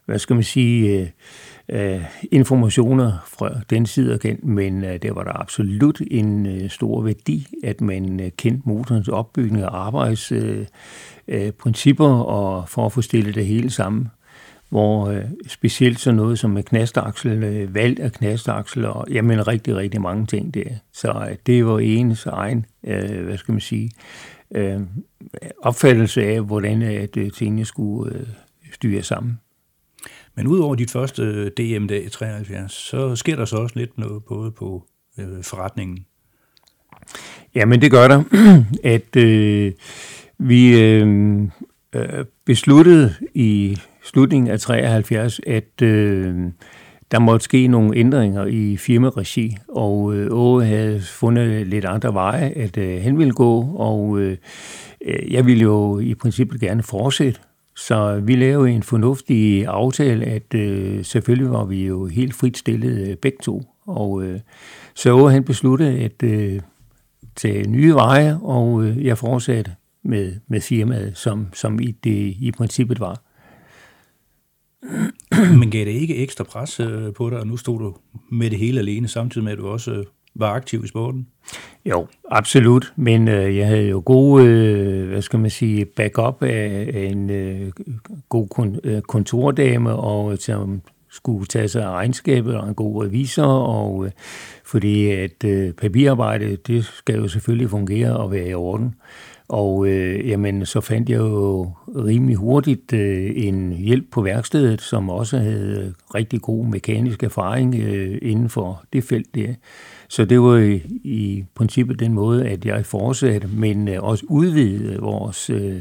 hvad 0.06 0.18
skal 0.18 0.34
man 0.34 0.42
sige, 0.42 1.00
øh, 1.00 1.06
øh 1.68 2.00
informationer 2.30 3.12
fra 3.26 3.50
den 3.70 3.86
side 3.86 4.18
igen, 4.24 4.38
men 4.42 4.84
øh, 4.84 5.02
det 5.02 5.14
var 5.14 5.22
der 5.22 5.40
absolut 5.40 6.02
en 6.10 6.68
stor 6.68 7.02
værdi, 7.02 7.46
at 7.64 7.80
man 7.80 8.32
kendte 8.36 8.68
motorens 8.68 9.08
opbygning 9.08 9.64
og 9.64 9.86
arbejdsprincipper, 9.86 12.08
og 12.08 12.68
for 12.68 12.86
at 12.86 12.92
få 12.92 13.02
stillet 13.02 13.34
det 13.34 13.46
hele 13.46 13.70
sammen 13.70 14.08
hvor 14.68 15.08
øh, 15.08 15.24
specielt 15.46 16.00
sådan 16.00 16.16
noget 16.16 16.38
som 16.38 16.50
med 16.50 16.62
knastaksel, 16.62 17.42
øh, 17.42 17.74
valg 17.74 18.00
af 18.00 18.12
knastaksel, 18.12 18.84
og 18.84 19.06
jamen 19.10 19.48
rigtig, 19.48 19.76
rigtig 19.76 20.00
mange 20.00 20.26
ting 20.26 20.54
der. 20.54 20.68
Så 20.92 21.26
øh, 21.30 21.36
det 21.46 21.66
var 21.66 21.78
ens 21.78 22.26
egen, 22.26 22.66
øh, 22.84 23.24
hvad 23.24 23.38
skal 23.38 23.52
man 23.52 23.60
sige, 23.60 23.90
øh, 24.54 24.80
opfattelse 25.62 26.22
af, 26.22 26.42
hvordan 26.42 26.82
at 26.82 27.16
øh, 27.16 27.32
tingene 27.32 27.64
skulle 27.64 28.14
øh, 28.14 28.26
styre 28.72 29.02
sammen. 29.02 29.40
Men 30.34 30.46
udover 30.46 30.74
dit 30.74 30.90
første 30.90 31.48
DM-dag 31.48 32.04
i 32.04 32.08
73, 32.08 32.72
så 32.72 33.16
sker 33.16 33.36
der 33.36 33.44
så 33.44 33.56
også 33.56 33.78
lidt 33.78 33.98
noget 33.98 34.24
både 34.24 34.50
på 34.50 34.86
øh, 35.18 35.42
forretningen. 35.42 36.06
Jamen 37.54 37.80
det 37.80 37.90
gør 37.90 38.08
der, 38.08 38.22
at 38.94 39.16
øh, 39.16 39.72
vi 40.38 40.82
øh, 40.82 41.40
øh, 41.92 42.24
besluttede 42.44 43.14
i 43.34 43.78
slutningen 44.02 44.50
af 44.50 44.60
73, 44.60 45.40
at 45.46 45.82
øh, 45.82 46.34
der 47.10 47.18
måtte 47.18 47.44
ske 47.44 47.66
nogle 47.66 47.96
ændringer 47.96 48.46
i 48.46 48.76
firmaregi, 48.76 49.56
og 49.68 50.14
øh, 50.14 50.28
Åge 50.30 50.64
havde 50.64 51.00
fundet 51.00 51.66
lidt 51.66 51.84
andre 51.84 52.14
veje, 52.14 52.48
at 52.56 52.76
øh, 52.76 53.02
han 53.02 53.18
ville 53.18 53.32
gå, 53.32 53.60
og 53.76 54.20
øh, 54.20 54.36
øh, 55.04 55.32
jeg 55.32 55.46
ville 55.46 55.62
jo 55.62 55.98
i 55.98 56.14
princippet 56.14 56.60
gerne 56.60 56.82
fortsætte. 56.82 57.40
Så 57.76 58.20
vi 58.24 58.36
lavede 58.36 58.70
en 58.70 58.82
fornuftig 58.82 59.66
aftale, 59.66 60.24
at 60.24 60.54
øh, 60.54 61.04
selvfølgelig 61.04 61.50
var 61.50 61.64
vi 61.64 61.86
jo 61.86 62.06
helt 62.06 62.34
frit 62.34 62.58
stillet 62.58 63.08
øh, 63.08 63.16
begge 63.16 63.38
to. 63.42 63.62
Og 63.86 64.22
øh, 64.22 64.40
så 64.94 65.12
Åge 65.12 65.32
han 65.32 65.44
besluttede 65.44 65.98
at 65.98 66.22
øh, 66.22 66.60
tage 67.36 67.68
nye 67.68 67.94
veje, 67.94 68.38
og 68.42 68.84
øh, 68.84 69.04
jeg 69.04 69.18
fortsatte 69.18 69.70
med, 70.04 70.34
med 70.48 70.60
firmaet, 70.60 71.16
som, 71.16 71.46
som 71.52 71.80
i 71.80 71.90
det 71.90 72.36
i 72.40 72.52
princippet 72.56 73.00
var. 73.00 73.22
Men 75.58 75.70
gav 75.70 75.84
det 75.84 75.90
ikke 75.90 76.16
ekstra 76.16 76.44
pres 76.44 76.80
øh, 76.80 77.12
på 77.12 77.30
dig, 77.30 77.38
og 77.38 77.46
nu 77.46 77.56
stod 77.56 77.78
du 77.78 77.94
med 78.30 78.50
det 78.50 78.58
hele 78.58 78.80
alene, 78.80 79.08
samtidig 79.08 79.44
med, 79.44 79.52
at 79.52 79.58
du 79.58 79.68
også 79.68 79.90
øh, 79.90 80.04
var 80.34 80.50
aktiv 80.50 80.84
i 80.84 80.88
sporten? 80.88 81.26
Jo, 81.84 82.06
absolut. 82.30 82.92
Men 82.96 83.28
øh, 83.28 83.56
jeg 83.56 83.66
havde 83.66 83.88
jo 83.88 84.02
god, 84.06 84.42
øh, 84.42 85.08
hvad 85.08 85.22
skal 85.22 85.38
man 85.38 85.50
sige, 85.50 85.84
backup 85.84 86.42
af, 86.42 87.08
en 87.12 87.30
øh, 87.30 87.72
god 88.28 88.48
kon, 88.48 88.80
øh, 88.84 89.02
kontordame, 89.02 89.92
og 89.92 90.32
øh, 90.32 90.38
som 90.38 90.82
skulle 91.10 91.46
tage 91.46 91.68
sig 91.68 91.84
af 91.84 91.90
regnskabet, 91.90 92.56
og 92.56 92.68
en 92.68 92.74
god 92.74 93.04
revisor, 93.04 93.46
og 93.46 94.04
øh, 94.06 94.10
fordi 94.64 95.10
at 95.10 95.44
øh, 95.44 95.72
papirarbejde, 95.72 96.56
det 96.56 96.84
skal 96.84 97.14
jo 97.14 97.28
selvfølgelig 97.28 97.70
fungere 97.70 98.16
og 98.16 98.32
være 98.32 98.48
i 98.48 98.54
orden. 98.54 98.94
Og 99.48 99.88
øh, 99.88 100.28
jamen, 100.28 100.66
så 100.66 100.80
fandt 100.80 101.08
jeg 101.08 101.18
jo 101.18 101.72
rimelig 101.88 102.36
hurtigt 102.36 102.92
øh, 102.92 103.32
en 103.34 103.72
hjælp 103.72 104.10
på 104.10 104.22
værkstedet, 104.22 104.80
som 104.80 105.10
også 105.10 105.38
havde 105.38 105.94
rigtig 106.14 106.40
god 106.40 106.66
mekanisk 106.66 107.22
erfaring 107.22 107.74
øh, 107.74 108.18
inden 108.22 108.48
for 108.48 108.84
det 108.92 109.04
felt 109.04 109.34
der. 109.34 109.54
Så 110.08 110.24
det 110.24 110.40
var 110.40 110.56
i, 110.56 110.74
i 111.04 111.44
princippet 111.54 112.00
den 112.00 112.12
måde, 112.12 112.48
at 112.48 112.64
jeg 112.64 112.86
fortsatte, 112.86 113.48
men 113.48 113.88
øh, 113.88 114.02
også 114.02 114.24
udvidede 114.28 114.98
vores 115.00 115.50
øh, 115.50 115.80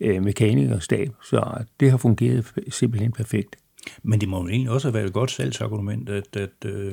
øh 0.00 0.22
mekanikerstab. 0.22 1.08
Så 1.24 1.64
det 1.80 1.90
har 1.90 1.98
fungeret 1.98 2.52
simpelthen 2.70 3.12
perfekt. 3.12 3.56
Men 4.02 4.20
det 4.20 4.28
må 4.28 4.42
jo 4.42 4.48
egentlig 4.48 4.70
også 4.70 4.88
have 4.88 4.94
været 4.94 5.06
et 5.06 5.12
godt 5.12 5.30
salgsargument, 5.30 6.08
at, 6.08 6.36
at 6.36 6.70
øh, 6.70 6.92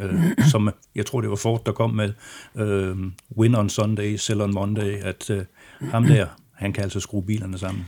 øh, 0.00 0.20
som 0.50 0.70
jeg 0.94 1.06
tror, 1.06 1.20
det 1.20 1.30
var 1.30 1.36
Ford, 1.36 1.62
der 1.66 1.72
kom 1.72 1.90
med 1.90 2.12
øh, 2.56 2.96
win 3.38 3.54
on 3.54 3.68
Sunday, 3.68 4.16
sell 4.16 4.40
on 4.40 4.54
Monday, 4.54 5.02
at 5.02 5.30
øh, 5.30 5.44
ham 5.80 6.04
der, 6.04 6.26
han 6.52 6.72
kan 6.72 6.82
altså 6.82 7.00
skrue 7.00 7.22
bilerne 7.22 7.58
sammen. 7.58 7.86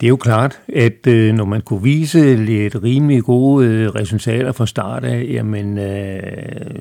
Det 0.00 0.06
er 0.06 0.10
jo 0.10 0.16
klart, 0.16 0.60
at 0.68 1.06
øh, 1.06 1.34
når 1.34 1.44
man 1.44 1.60
kunne 1.60 1.82
vise 1.82 2.36
lidt 2.36 2.82
rimelig 2.82 3.22
gode 3.22 3.66
øh, 3.66 3.88
resultater 3.88 4.52
fra 4.52 4.66
start 4.66 5.04
af, 5.04 5.26
jamen, 5.28 5.78
øh, 5.78 6.22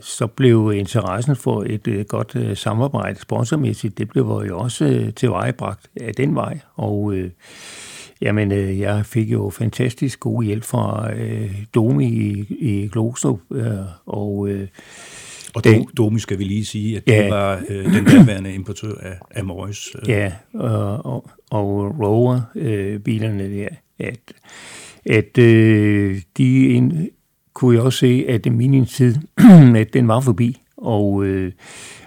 så 0.02 0.28
blev 0.28 0.74
interessen 0.76 1.36
for 1.36 1.64
et 1.68 1.88
øh, 1.88 2.06
godt 2.06 2.36
øh, 2.36 2.58
samarbejde 2.58 3.20
sponsormæssigt, 3.20 3.98
det 3.98 4.10
blev 4.10 4.44
jo 4.50 4.60
også 4.60 4.86
øh, 4.86 5.14
tilvejebragt 5.14 5.88
af 6.02 6.14
den 6.14 6.36
vej. 6.36 6.60
Og 6.76 7.14
øh, 7.14 7.30
jamen, 8.22 8.52
øh, 8.52 8.80
jeg 8.80 9.06
fik 9.06 9.32
jo 9.32 9.50
fantastisk 9.50 10.20
god 10.20 10.44
hjælp 10.44 10.64
fra 10.64 11.14
øh, 11.14 11.64
Domi 11.76 12.06
i, 12.06 12.46
i 12.60 12.90
Glostrup, 12.92 13.40
øh, 13.52 13.66
og 14.06 14.50
øh, 14.50 14.68
og 15.56 15.64
det, 15.64 15.86
Domi 15.98 16.20
skal 16.20 16.40
vi 16.40 16.44
lige 16.44 16.66
sige, 16.66 16.98
at 16.98 17.04
ja, 17.08 17.24
det 17.24 17.32
var 17.32 17.62
øh, 17.70 17.94
den 17.94 18.06
daværende 18.06 18.54
importør 18.60 18.94
af, 19.02 19.18
af 19.32 19.46
Morris. 19.46 19.90
Øh. 19.96 20.10
Ja, 20.10 20.32
og, 20.54 21.06
og, 21.06 21.30
og 21.52 22.00
Rover, 22.00 22.42
øh, 22.56 23.00
der, 23.00 23.68
at, 24.00 24.20
at 25.06 25.38
øh, 25.38 26.22
de 26.38 26.70
en, 26.74 27.10
kunne 27.54 27.76
jeg 27.76 27.84
også 27.84 28.00
se, 28.00 28.26
at 28.30 28.52
min 28.52 28.86
tid, 28.86 29.16
at 29.76 29.94
den 29.94 30.08
var 30.08 30.20
forbi, 30.20 30.62
og 30.78 31.26
øh, 31.26 31.52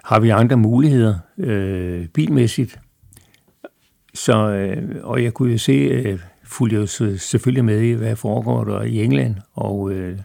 har 0.05 0.21
vi 0.21 0.29
andre 0.29 0.57
muligheder 0.57 1.15
øh, 1.39 2.07
bilmæssigt. 2.07 2.79
Så, 4.15 4.49
øh, 4.49 4.83
og 5.03 5.23
jeg 5.23 5.35
kunne 5.35 5.53
jo 5.53 5.59
se, 5.59 5.73
øh, 5.73 6.19
fulgte 6.45 6.77
jo 6.77 6.87
selvfølgelig 7.17 7.65
med 7.65 7.81
i, 7.81 7.93
hvad 7.93 8.17
foregår 8.17 8.65
der 8.65 8.83
i 8.83 9.05
England, 9.05 9.37
og 9.53 9.93
øh, 9.93 10.19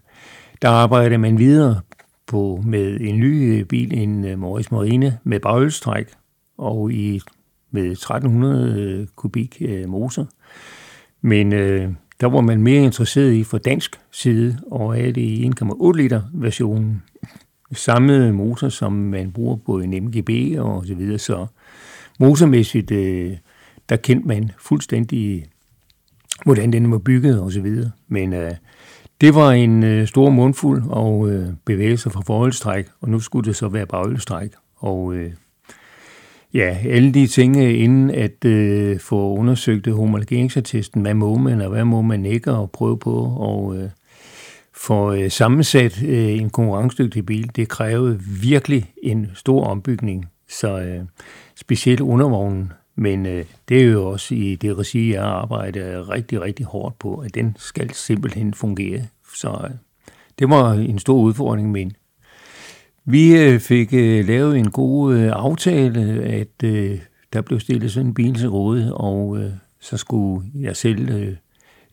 der 0.62 0.70
arbejder 0.70 1.18
man 1.18 1.38
videre 1.38 1.82
på 2.28 2.64
med 2.66 2.98
en 3.02 3.20
ny 3.20 3.60
øh, 3.60 3.66
bil, 3.66 3.94
en 3.94 4.26
øh, 4.26 4.40
Morris 4.40 4.72
Marine 4.72 5.18
med 5.24 5.40
bagølstræk, 5.40 6.08
og 6.58 6.92
i 6.92 7.22
med 7.72 7.92
1300 7.92 8.82
øh, 8.82 9.08
kubik 9.16 9.58
øh, 9.62 9.90
motor. 9.90 10.28
Men 11.22 11.54
øh, 11.54 11.90
der 12.22 12.28
var 12.28 12.42
man 12.42 12.62
mere 12.62 12.84
interesseret 12.84 13.34
i 13.34 13.44
fra 13.44 13.58
dansk 13.58 14.00
side, 14.12 14.60
og 14.72 15.00
er 15.00 15.12
det 15.12 15.22
i 15.22 15.52
1,8 15.62 15.92
liter 15.98 16.22
versionen. 16.34 17.04
Samme 17.72 18.32
motor, 18.32 18.70
som 18.70 18.94
man 18.94 19.32
bruger 19.32 19.56
på 19.66 19.80
en 19.80 20.04
MGB 20.04 20.60
og 20.60 20.86
så 20.86 20.96
videre, 20.96 21.18
så 21.18 21.48
motormæssigt, 22.20 22.92
øh, 22.92 23.38
der 23.90 23.96
kendte 23.96 24.28
man 24.28 24.52
fuldstændig, 24.60 25.46
hvordan 26.46 26.74
den 26.74 26.92
var 26.92 26.98
bygget 26.98 27.42
og 27.42 27.52
så 27.52 27.62
videre. 27.62 27.92
Men 28.08 28.34
øh, 28.34 28.52
det 29.22 29.36
var 29.36 29.52
en 29.52 29.84
øh, 29.84 30.08
stor 30.08 30.30
mundfuld 30.30 30.84
og 30.90 31.30
øh, 31.30 31.48
bevægelser 31.66 32.10
fra 32.10 32.22
forholdstræk, 32.26 32.88
og 33.02 33.10
nu 33.10 33.20
skulle 33.20 33.48
det 33.48 33.56
så 33.56 33.68
være 33.68 33.86
bagholdstræk. 33.86 34.52
Og 34.76 35.14
øh, 35.14 35.32
ja, 36.54 36.78
alle 36.86 37.12
de 37.14 37.28
ting, 37.28 37.58
øh, 37.58 37.84
inden 37.84 38.10
at 38.10 38.46
øh, 38.46 39.00
få 39.00 39.38
undersøgt 39.38 39.88
homologeringsattesten, 39.88 41.02
hvad 41.02 41.14
må 41.14 41.38
man, 41.38 41.62
og 41.62 41.70
hvad 41.70 41.86
må 41.86 42.02
man 42.02 42.26
ikke, 42.26 42.52
og 42.52 42.72
prøve 42.72 42.98
på, 42.98 43.16
og 43.38 43.78
øh, 43.78 43.90
få 44.74 45.14
øh, 45.14 45.32
sammensat 45.32 46.04
øh, 46.04 46.30
en 46.30 46.50
konkurrencedygtig 46.50 47.26
bil, 47.26 47.52
det 47.56 47.70
krævede 47.70 48.20
virkelig 48.42 48.94
en 49.04 49.32
stor 49.34 49.64
ombygning. 49.64 50.26
Så 50.50 50.80
øh, 50.80 51.02
specielt 51.56 52.00
undervognen 52.00 52.72
men 53.00 53.26
øh, 53.26 53.46
det 53.70 53.80
er 53.80 53.86
jo 53.86 54.10
også 54.10 54.36
i 54.36 54.56
det 54.56 54.78
regi, 54.78 55.14
jeg 55.14 55.24
arbejder 55.24 56.10
rigtig, 56.10 56.42
rigtig 56.42 56.66
hårdt 56.66 57.00
på, 57.00 57.16
at 57.16 57.36
den 57.36 57.56
skal 57.60 57.94
simpelthen 57.94 58.54
fungere. 58.54 59.02
Så 59.36 59.50
øh, 59.64 59.76
det 60.40 60.50
var 60.50 60.74
en 60.74 61.00
stor 61.00 61.20
udfordring, 61.22 61.72
men 61.72 61.94
vi 63.06 63.38
øh, 63.38 63.60
fik 63.60 63.94
øh, 63.94 64.28
lavet 64.28 64.58
en 64.58 64.72
god 64.72 65.16
øh, 65.16 65.32
aftale, 65.32 66.24
at 66.24 66.64
øh, 66.64 67.00
der 67.34 67.42
blev 67.42 67.60
stillet 67.60 67.92
sådan 67.92 68.08
en 68.08 68.14
bil 68.14 68.36
til 68.36 68.50
rådighed, 68.50 68.92
og 68.92 69.38
øh, 69.38 69.52
så 69.80 69.98
skulle 69.98 70.52
jeg 70.56 70.76
selv 70.76 71.10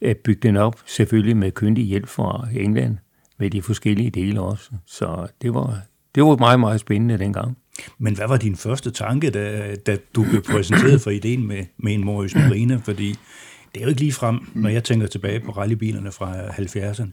øh, 0.01 0.15
bygge 0.15 0.49
den 0.49 0.57
op, 0.57 0.77
selvfølgelig 0.87 1.37
med 1.37 1.51
kyndig 1.51 1.85
hjælp 1.85 2.09
fra 2.09 2.49
England. 2.53 2.97
med 3.39 3.51
de 3.51 3.63
forskellige 3.63 4.11
dele 4.11 4.41
også. 4.41 4.71
Så 4.87 5.27
det 5.43 5.55
var, 5.55 5.81
det 6.15 6.23
var 6.23 6.37
meget, 6.37 6.61
meget 6.61 6.81
spændende 6.81 7.19
dengang. 7.19 7.57
Men 7.99 8.17
hvad 8.17 8.29
var 8.29 8.37
din 8.37 8.57
første 8.57 8.91
tanke, 8.91 9.31
da, 9.31 9.75
da 9.87 9.97
du 10.15 10.23
blev 10.23 10.43
præsenteret 10.43 11.01
for 11.01 11.11
ideen 11.11 11.47
med, 11.47 11.65
med 11.79 11.95
en 11.95 12.05
Morris 12.05 12.35
Marina? 12.35 12.81
Fordi 12.85 13.09
det 13.75 13.81
er 13.81 13.83
jo 13.83 13.89
ikke 13.89 14.01
lige 14.01 14.13
frem, 14.13 14.39
når 14.55 14.69
jeg 14.69 14.85
tænker 14.85 15.07
tilbage 15.07 15.41
på 15.41 15.53
rallybilerne 15.53 16.13
fra 16.13 16.35
70'erne, 16.47 17.09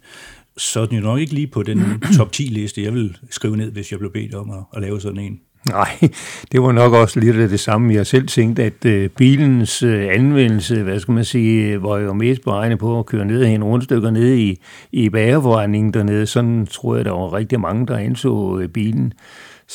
så 0.58 0.80
er 0.80 0.86
den 0.86 0.97
jo 0.97 1.04
nok 1.04 1.19
ikke 1.19 1.34
lige 1.34 1.47
på 1.47 1.63
den 1.63 1.84
top 2.17 2.30
10-liste, 2.36 2.84
jeg 2.84 2.93
vil 2.93 3.17
skrive 3.30 3.58
ned, 3.58 3.71
hvis 3.71 3.91
jeg 3.91 3.99
blev 3.99 4.12
bedt 4.12 4.34
om 4.34 4.52
at, 4.52 4.63
at 4.73 4.82
lave 4.82 5.02
sådan 5.02 5.19
en. 5.19 5.39
Nej, 5.69 5.97
det 6.52 6.62
var 6.62 6.71
nok 6.71 6.93
også 6.93 7.19
lidt 7.19 7.36
af 7.36 7.49
det 7.49 7.60
samme. 7.60 7.93
Jeg 7.93 8.08
selv 8.08 8.28
tænkte, 8.28 8.63
at 8.63 8.86
øh, 8.86 9.10
bilens 9.10 9.84
øh, 9.84 10.08
anvendelse, 10.12 10.84
hvad 10.84 10.99
skal 10.99 11.12
man 11.12 11.26
sige, 11.26 11.84
var 11.84 11.97
jo 11.97 12.13
mest 12.13 12.41
beregnet 12.41 12.80
på 12.80 12.99
at 12.99 13.06
køre 13.06 13.26
ned 13.26 13.45
hen 13.45 13.63
rundstykker 13.63 14.12
ned 14.12 14.36
i, 14.36 14.62
i 14.91 15.10
bagerforretningen 15.10 15.93
dernede. 15.93 16.26
Sådan 16.26 16.67
tror 16.67 16.95
jeg, 16.95 17.06
der 17.06 17.12
var 17.12 17.34
rigtig 17.34 17.60
mange, 17.60 17.88
der 17.88 17.97
anså 17.97 18.60
øh, 18.62 18.69
bilen. 18.69 19.13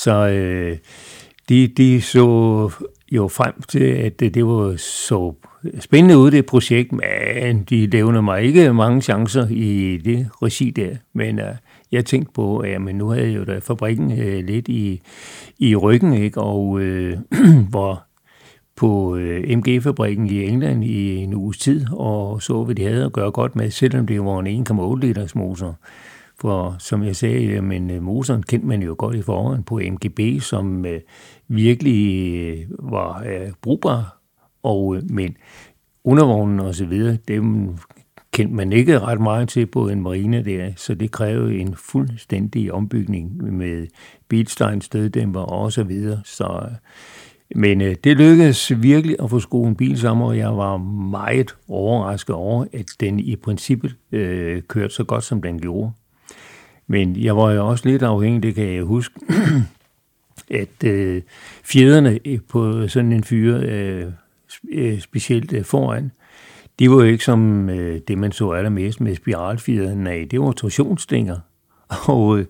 Så 0.02 0.28
øh, 0.28 0.76
de, 1.48 1.68
de 1.68 2.00
så 2.00 2.70
jo 3.12 3.28
frem 3.28 3.62
til, 3.68 3.84
at 3.84 4.20
det, 4.20 4.34
det 4.34 4.46
var 4.46 4.76
så 4.76 5.34
spændende 5.80 6.18
ud, 6.18 6.30
det 6.30 6.46
projekt, 6.46 6.92
men 6.92 7.62
de 7.70 7.86
levner 7.86 8.20
mig 8.20 8.42
ikke 8.42 8.72
mange 8.72 9.00
chancer 9.02 9.46
i 9.50 10.00
det 10.04 10.28
regi 10.42 10.70
der. 10.70 10.96
Men 11.12 11.38
øh, 11.38 11.54
jeg 11.92 12.04
tænkte 12.04 12.32
på, 12.32 12.58
at 12.58 12.70
jamen, 12.70 12.96
nu 12.96 13.08
havde 13.08 13.26
jeg 13.26 13.36
jo 13.36 13.44
da 13.44 13.58
fabrikken 13.58 14.20
øh, 14.20 14.44
lidt 14.44 14.68
i, 14.68 15.00
i 15.58 15.76
ryggen, 15.76 16.12
ikke? 16.12 16.40
og 16.40 16.80
øh, 16.80 17.16
hvor 17.70 18.02
på 18.76 19.16
øh, 19.16 19.58
MG-fabrikken 19.58 20.26
i 20.26 20.44
England 20.44 20.84
i 20.84 21.16
en 21.16 21.34
uges 21.34 21.58
tid, 21.58 21.86
og 21.92 22.42
så, 22.42 22.64
hvad 22.64 22.74
de 22.74 22.84
havde 22.84 23.04
at 23.04 23.12
gøre 23.12 23.30
godt 23.30 23.56
med, 23.56 23.70
selvom 23.70 24.06
det 24.06 24.24
var 24.24 24.40
en 24.40 24.66
1,8 24.70 25.06
liters 25.06 25.34
motor. 25.34 25.78
For 26.40 26.76
som 26.78 27.02
jeg 27.02 27.16
sagde, 27.16 27.62
men 27.62 27.90
øh, 27.90 28.02
motoren 28.02 28.42
kendte 28.42 28.68
man 28.68 28.82
jo 28.82 28.94
godt 28.98 29.16
i 29.16 29.22
forhånd 29.22 29.64
på 29.64 29.80
MGB, 29.90 30.20
som 30.40 30.86
øh, 30.86 31.00
virkelig 31.48 32.34
øh, 32.34 32.66
var 32.90 33.22
øh, 33.26 33.52
brugbar 33.62 34.18
og, 34.62 34.96
øh, 34.96 35.02
men 35.10 35.36
undervognen 36.04 36.60
og 36.60 36.74
så 36.74 36.84
videre, 36.84 37.18
dem 37.28 37.76
kendte 38.32 38.54
man 38.54 38.72
ikke 38.72 38.98
ret 38.98 39.20
meget 39.20 39.48
til 39.48 39.66
på 39.66 39.88
en 39.88 40.02
marine 40.02 40.44
der, 40.44 40.72
så 40.76 40.94
det 40.94 41.10
krævede 41.10 41.58
en 41.58 41.74
fuldstændig 41.74 42.72
ombygning 42.72 43.54
med 43.54 43.86
bilstein, 44.28 44.80
støddæmper 44.80 45.40
og 45.40 45.72
så 45.72 45.82
videre. 45.82 46.20
Så, 46.24 46.60
øh, 46.62 46.76
men 47.54 47.80
øh, 47.80 47.96
det 48.04 48.16
lykkedes 48.16 48.82
virkelig 48.82 49.16
at 49.22 49.30
få 49.30 49.40
skoen 49.40 49.76
bil 49.76 49.98
sammen, 49.98 50.26
og 50.26 50.36
jeg 50.36 50.56
var 50.56 50.76
meget 51.10 51.56
overrasket 51.68 52.34
over, 52.34 52.64
at 52.72 52.86
den 53.00 53.20
i 53.20 53.36
princippet 53.36 53.96
øh, 54.12 54.62
kørte 54.62 54.94
så 54.94 55.04
godt, 55.04 55.24
som 55.24 55.42
den 55.42 55.60
gjorde. 55.60 55.92
Men 56.88 57.16
jeg 57.16 57.36
var 57.36 57.52
jo 57.52 57.68
også 57.68 57.88
lidt 57.88 58.02
afhængig, 58.02 58.42
det 58.42 58.54
kan 58.54 58.74
jeg 58.74 58.82
huske, 58.82 59.14
at 60.50 60.84
øh, 60.84 61.22
fjederne 61.64 62.18
øh, 62.24 62.38
på 62.48 62.88
sådan 62.88 63.12
en 63.12 63.24
fyre 63.24 63.60
øh, 63.60 64.06
øh, 64.72 65.00
specielt 65.00 65.52
øh, 65.52 65.64
foran, 65.64 66.12
de 66.78 66.90
var 66.90 66.96
jo 66.96 67.02
ikke 67.02 67.24
som 67.24 67.70
øh, 67.70 68.00
det, 68.08 68.18
man 68.18 68.32
så 68.32 68.50
allermest 68.50 69.00
med 69.00 69.14
spiralfjederne 69.14 70.10
af. 70.10 70.26
Det 70.30 70.40
var 70.40 70.52
torsionsstænger. 70.52 71.38
Og 72.08 72.38
øh, 72.38 72.46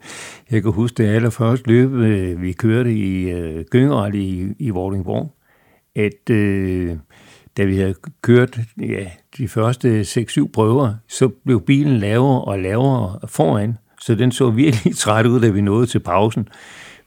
jeg 0.51 0.63
kan 0.63 0.73
huske 0.73 1.03
det 1.03 1.09
allerførste 1.09 1.69
løb, 1.69 1.91
vi 2.41 2.53
kørte 2.53 2.95
i 2.95 3.31
øh, 3.31 3.65
Gyngeret 3.65 4.15
i, 4.15 4.55
i 4.59 4.71
Vordingborg, 4.71 5.35
at 5.97 6.31
øh, 6.31 6.97
da 7.57 7.65
vi 7.65 7.77
havde 7.77 7.95
kørt 8.23 8.59
ja, 8.81 9.11
de 9.39 9.49
første 9.49 10.01
6-7 10.01 10.51
prøver, 10.53 10.95
så 11.09 11.29
blev 11.29 11.61
bilen 11.61 11.99
lavere 11.99 12.45
og 12.45 12.59
lavere 12.59 13.19
foran, 13.29 13.77
så 14.09 14.15
den 14.15 14.33
så 14.33 14.51
virkelig 14.51 14.97
træt 15.05 15.27
ud, 15.27 15.41
da 15.41 15.49
vi 15.49 15.61
nåede 15.61 15.87
til 15.87 15.99
pausen. 15.99 16.49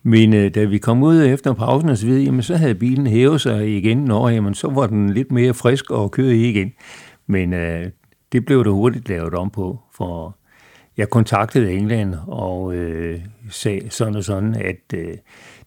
Men 0.04 0.34
øh, 0.34 0.56
da 0.56 0.64
vi 0.64 0.78
kom 0.78 1.04
ud 1.04 1.24
efter 1.24 1.54
pausen 1.54 1.90
og 1.90 1.98
så 1.98 2.06
videre, 2.06 2.24
jamen, 2.24 2.42
så 2.42 2.56
havde 2.56 2.76
bilen 2.76 3.08
hævet 3.08 3.42
sig 3.42 3.78
igen, 3.78 3.98
når 3.98 4.30
jamen, 4.30 4.54
så 4.54 4.70
var 4.70 4.88
den 4.88 5.14
lidt 5.14 5.32
mere 5.32 5.54
frisk 5.54 5.92
og 5.92 6.12
kørte 6.12 6.38
i 6.38 6.50
igen. 6.50 6.74
Men 7.28 7.54
øh, 7.54 7.86
det 8.32 8.46
blev 8.46 8.64
der 8.64 8.72
hurtigt 8.72 9.10
lavet 9.10 9.34
om 9.34 9.50
på, 9.50 9.80
for 9.94 10.38
jeg 10.98 11.10
kontaktede 11.10 11.72
England 11.72 12.16
og 12.28 12.76
øh, 12.76 13.20
sagde 13.50 13.90
sådan 13.90 14.16
og 14.16 14.24
sådan, 14.24 14.56
at 14.56 14.94
øh, 14.94 15.14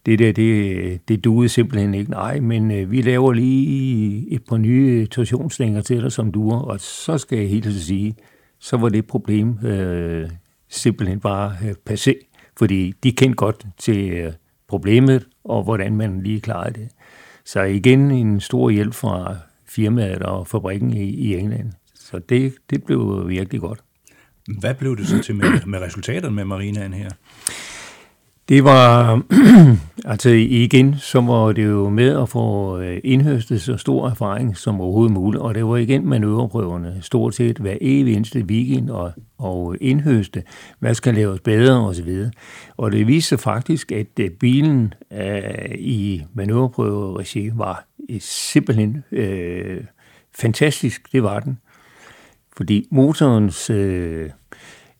det 0.06 0.18
der, 0.18 0.32
det, 0.32 1.08
det 1.08 1.24
duede 1.24 1.48
simpelthen 1.48 1.94
ikke. 1.94 2.10
Nej, 2.10 2.40
men 2.40 2.70
øh, 2.70 2.90
vi 2.90 3.02
laver 3.02 3.32
lige 3.32 4.32
et 4.32 4.42
par 4.48 4.56
nye 4.56 5.06
torsionslænger 5.06 5.80
til 5.80 6.02
dig, 6.02 6.12
som 6.12 6.32
duer, 6.32 6.58
og 6.58 6.80
så 6.80 7.18
skal 7.18 7.38
jeg 7.38 7.48
helt 7.48 7.74
sige, 7.74 8.16
så 8.58 8.76
var 8.76 8.88
det 8.88 9.06
problem 9.06 9.58
øh, 9.64 10.30
simpelthen 10.74 11.20
bare 11.20 11.56
øh, 11.64 11.74
passé 11.90 12.34
fordi 12.58 12.94
de 13.02 13.12
kendte 13.12 13.36
godt 13.36 13.66
til 13.78 14.10
øh, 14.10 14.32
problemet, 14.68 15.28
og 15.44 15.62
hvordan 15.62 15.96
man 15.96 16.22
lige 16.22 16.40
klarede 16.40 16.80
det. 16.80 16.88
Så 17.44 17.62
igen 17.62 18.10
en 18.10 18.40
stor 18.40 18.70
hjælp 18.70 18.94
fra 18.94 19.36
firmaet 19.66 20.22
og 20.22 20.46
fabrikken 20.46 20.92
i, 20.92 21.04
i 21.04 21.36
England. 21.36 21.72
Så 21.94 22.18
det, 22.18 22.54
det 22.70 22.84
blev 22.84 23.28
virkelig 23.28 23.60
godt. 23.60 23.80
Hvad 24.60 24.74
blev 24.74 24.96
det 24.96 25.08
så 25.08 25.22
til 25.22 25.34
med, 25.34 25.66
med 25.66 25.78
resultaterne 25.80 26.34
med 26.34 26.44
marinaen 26.44 26.92
her? 26.92 27.10
Det 28.48 28.64
var, 28.64 29.20
altså 30.12 30.30
igen, 30.30 30.94
så 30.98 31.20
var 31.20 31.52
det 31.52 31.64
jo 31.64 31.88
med 31.88 32.22
at 32.22 32.28
få 32.28 32.78
øh, 32.78 33.00
indhøstet 33.04 33.62
så 33.62 33.76
stor 33.76 34.08
erfaring 34.08 34.56
som 34.56 34.80
overhovedet 34.80 35.12
muligt, 35.12 35.42
og 35.42 35.54
det 35.54 35.66
var 35.66 35.76
igen 35.76 36.08
manøvreprøverne, 36.08 36.98
stort 37.00 37.34
set 37.34 37.58
hver 37.58 37.76
evig 37.80 38.14
eneste 38.14 38.40
weekend, 38.40 38.90
og, 38.90 39.12
og 39.38 39.76
indhøste, 39.80 40.42
hvad 40.78 40.94
skal 40.94 41.14
laves 41.14 41.40
bedre 41.40 41.88
osv. 41.88 42.24
Og 42.76 42.92
det 42.92 43.06
viste 43.06 43.28
sig 43.28 43.40
faktisk, 43.40 43.92
at 43.92 44.06
øh, 44.20 44.30
bilen 44.30 44.94
uh, 45.10 45.74
i 45.74 46.22
manøvreprøveregi 46.34 47.50
var 47.54 47.86
simpelthen 48.20 49.04
uh, 49.12 49.84
fantastisk, 50.34 51.12
det 51.12 51.22
var 51.22 51.40
den. 51.40 51.58
Fordi 52.56 52.88
motorens... 52.90 53.70
Uh, 53.70 54.30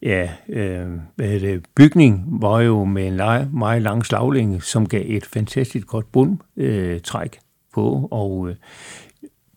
ja, 0.05 0.31
øh, 0.49 0.89
hvad 1.17 1.41
det, 1.41 1.65
bygning 1.75 2.25
var 2.27 2.61
jo 2.61 2.85
med 2.85 3.07
en 3.07 3.17
meget 3.59 3.83
lang 3.83 4.07
slaglinge, 4.07 4.61
som 4.61 4.89
gav 4.89 5.03
et 5.07 5.27
fantastisk 5.27 5.87
godt 5.87 6.13
bundtræk 6.13 7.35
øh, 7.35 7.41
på, 7.75 8.09
og 8.11 8.49
øh, 8.49 8.57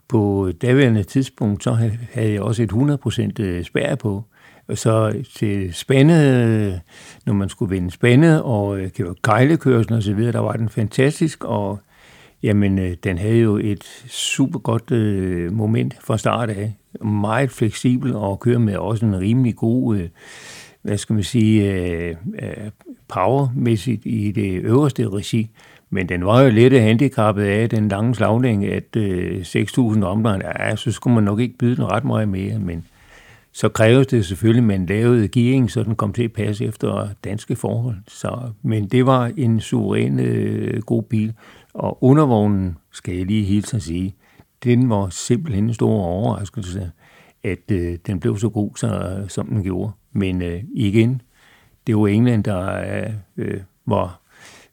på 0.08 0.52
daværende 0.62 1.04
tidspunkt, 1.04 1.64
så 1.64 1.72
havde 2.12 2.32
jeg 2.34 2.42
også 2.42 2.64
et 2.64 2.72
100% 2.72 3.44
øh, 3.44 3.64
spær 3.64 3.96
på. 3.96 4.24
Og 4.68 4.78
så 4.78 5.24
til 5.36 5.74
spændet, 5.74 6.48
øh, 6.48 6.74
når 7.26 7.34
man 7.34 7.50
skulle 7.50 7.70
vinde 7.70 7.92
spændet 7.92 8.42
og 8.42 8.80
øh, 8.80 8.90
kejlekørsel 9.24 9.94
og 9.94 10.04
så 10.04 10.14
videre, 10.14 10.32
der 10.32 10.40
var 10.40 10.54
den 10.54 10.70
fantastisk, 10.70 11.44
og 11.44 11.80
jamen, 12.44 12.80
øh, 12.80 12.96
den 13.04 13.18
havde 13.18 13.40
jo 13.40 13.58
et 13.58 13.84
super 14.10 14.60
godt 14.60 14.92
øh, 14.92 15.54
moment 15.54 15.96
fra 16.02 16.18
start 16.18 16.50
af 16.50 16.74
meget 17.02 17.52
fleksibel 17.52 18.16
og 18.16 18.40
kører 18.40 18.60
med 18.60 18.76
også 18.76 19.06
en 19.06 19.20
rimelig 19.20 19.56
god, 19.56 19.98
øh, 19.98 20.10
hvad 20.82 20.98
skal 20.98 21.14
man 21.14 21.24
sige, 21.24 21.74
øh, 21.74 22.16
øh 22.42 22.72
powermæssigt 23.08 24.02
i 24.06 24.32
det 24.32 24.62
øverste 24.62 25.10
regi. 25.10 25.50
Men 25.90 26.10
den 26.10 26.26
var 26.26 26.42
jo 26.42 26.50
lidt 26.50 26.74
handicappet 26.74 27.44
af 27.44 27.70
den 27.70 27.88
lange 27.88 28.16
slagning, 28.16 28.66
at 28.66 28.96
øh, 28.96 29.42
6.000 29.42 30.04
omdrejninger, 30.04 30.54
ja, 30.60 30.76
så 30.76 30.92
skulle 30.92 31.16
man 31.16 31.24
nok 31.24 31.40
ikke 31.40 31.58
byde 31.58 31.76
den 31.76 31.92
ret 31.92 32.06
meget 32.06 32.30
mere, 32.30 32.60
men 32.60 32.86
så 33.52 33.70
kræves 33.70 34.08
det 34.08 34.26
selvfølgelig, 34.26 34.62
at 34.62 34.80
man 34.80 34.86
lavede 34.86 35.28
gearing, 35.28 35.72
så 35.72 35.84
den 35.84 35.96
kom 35.96 36.14
til 36.14 36.24
at 36.24 36.34
passe 36.34 36.66
efter 36.66 37.08
danske 37.24 37.56
forhold. 37.56 37.96
Så, 38.08 38.40
men 38.62 38.88
det 38.88 39.06
var 39.06 39.32
en 39.38 39.60
suveræn 39.60 40.20
øh, 40.20 40.82
god 40.82 41.04
bil, 41.04 41.34
og 41.78 42.04
undervognen, 42.04 42.78
skal 42.92 43.16
jeg 43.16 43.26
lige 43.26 43.44
hilse 43.44 43.76
at 43.76 43.84
sige, 43.84 44.16
den 44.64 44.90
var 44.90 45.10
simpelthen 45.10 45.64
en 45.64 45.74
stor 45.74 45.92
overraskelse, 45.92 46.92
at 47.44 47.72
øh, 47.72 47.98
den 48.08 48.20
blev 48.20 48.38
så 48.38 48.50
god, 48.50 48.72
så, 48.76 49.24
som 49.28 49.48
den 49.48 49.64
gjorde. 49.64 49.92
Men 50.12 50.42
øh, 50.42 50.64
igen, 50.74 51.22
det 51.88 51.98
var 51.98 52.08
England, 52.08 52.44
der 52.44 53.12
øh, 53.38 53.62
var, 53.86 54.22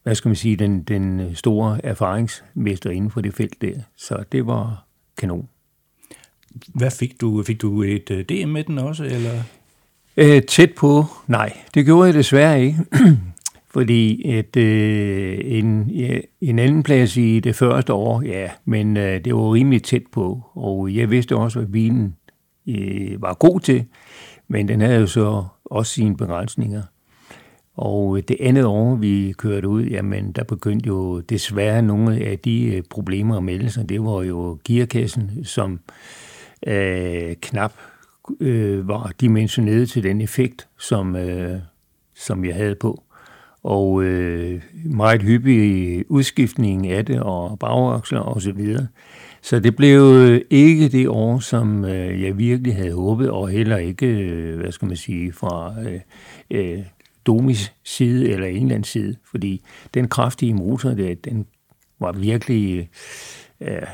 hvad 0.02 0.14
skal 0.14 0.28
man 0.28 0.36
sige, 0.36 0.56
den, 0.56 0.82
den 0.82 1.34
store 1.34 1.84
erfaringsmester 1.84 2.90
inden 2.90 3.10
for 3.10 3.20
det 3.20 3.34
felt 3.34 3.62
der. 3.62 3.74
Så 3.96 4.24
det 4.32 4.46
var 4.46 4.86
kanon. 5.18 5.48
Hvad 6.74 6.90
fik 6.90 7.20
du? 7.20 7.42
Fik 7.42 7.62
du 7.62 7.82
et 7.82 8.10
øh, 8.10 8.24
DM 8.24 8.48
med 8.48 8.64
den 8.64 8.78
også, 8.78 9.04
eller? 9.04 9.42
Æ, 10.16 10.40
tæt 10.40 10.74
på, 10.76 11.04
nej. 11.26 11.58
Det 11.74 11.84
gjorde 11.84 12.06
jeg 12.06 12.14
desværre 12.14 12.62
ikke. 12.62 12.78
Fordi 13.74 14.30
at 14.30 14.56
øh, 14.56 15.38
en, 15.44 15.90
ja, 15.90 16.18
en 16.40 16.58
anden 16.58 16.82
plads 16.82 17.16
i 17.16 17.40
det 17.40 17.56
første 17.56 17.92
år, 17.92 18.22
ja, 18.22 18.50
men 18.64 18.96
øh, 18.96 19.24
det 19.24 19.34
var 19.34 19.54
rimelig 19.54 19.82
tæt 19.82 20.02
på, 20.12 20.42
og 20.54 20.94
jeg 20.94 21.10
vidste 21.10 21.36
også, 21.36 21.58
hvad 21.58 21.68
bilen 21.68 22.16
øh, 22.68 23.22
var 23.22 23.34
god 23.34 23.60
til, 23.60 23.84
men 24.48 24.68
den 24.68 24.80
havde 24.80 25.00
jo 25.00 25.06
så 25.06 25.44
også 25.64 25.92
sine 25.92 26.16
begrænsninger. 26.16 26.82
Og 27.76 28.28
det 28.28 28.36
andet 28.40 28.64
år, 28.64 28.94
vi 28.94 29.34
kørte 29.38 29.68
ud, 29.68 29.84
jamen, 29.84 30.32
der 30.32 30.44
begyndte 30.44 30.86
jo 30.86 31.20
desværre 31.20 31.82
nogle 31.82 32.16
af 32.16 32.38
de 32.38 32.64
øh, 32.64 32.82
problemer 32.90 33.36
at 33.36 33.42
melde 33.42 33.70
sig. 33.70 33.88
Det 33.88 34.04
var 34.04 34.22
jo 34.22 34.58
gearkassen, 34.64 35.44
som 35.44 35.80
øh, 36.66 37.34
knap 37.42 37.72
øh, 38.40 38.88
var 38.88 39.12
dimensioneret 39.20 39.88
til 39.88 40.02
den 40.02 40.20
effekt, 40.20 40.68
som 40.78 41.16
øh, 41.16 41.58
som 42.14 42.44
jeg 42.44 42.54
havde 42.54 42.74
på. 42.74 43.03
Og 43.64 44.04
øh, 44.04 44.62
meget 44.84 45.22
hyppig 45.22 46.04
udskiftning 46.10 46.88
af 46.88 47.06
det, 47.06 47.20
og 47.20 47.58
bagaksler 47.58 48.20
og 48.20 48.42
så 48.42 48.52
videre. 48.52 48.86
Så 49.42 49.60
det 49.60 49.76
blev 49.76 50.00
øh, 50.00 50.40
ikke 50.50 50.88
det 50.88 51.08
år, 51.08 51.38
som 51.38 51.84
øh, 51.84 52.22
jeg 52.22 52.38
virkelig 52.38 52.76
havde 52.76 52.92
håbet, 52.92 53.30
og 53.30 53.48
heller 53.48 53.76
ikke, 53.76 54.06
øh, 54.06 54.60
hvad 54.60 54.72
skal 54.72 54.88
man 54.88 54.96
sige, 54.96 55.32
fra 55.32 55.74
øh, 55.86 56.00
øh, 56.50 56.78
Domis 57.26 57.72
side 57.84 58.30
eller 58.30 58.46
Englands 58.46 58.88
side, 58.88 59.16
fordi 59.30 59.62
den 59.94 60.08
kraftige 60.08 60.54
motor, 60.54 60.90
der, 60.90 61.14
den 61.14 61.46
var 62.00 62.12
virkelig 62.12 62.78
øh, 62.78 62.86
øh, 63.60 63.86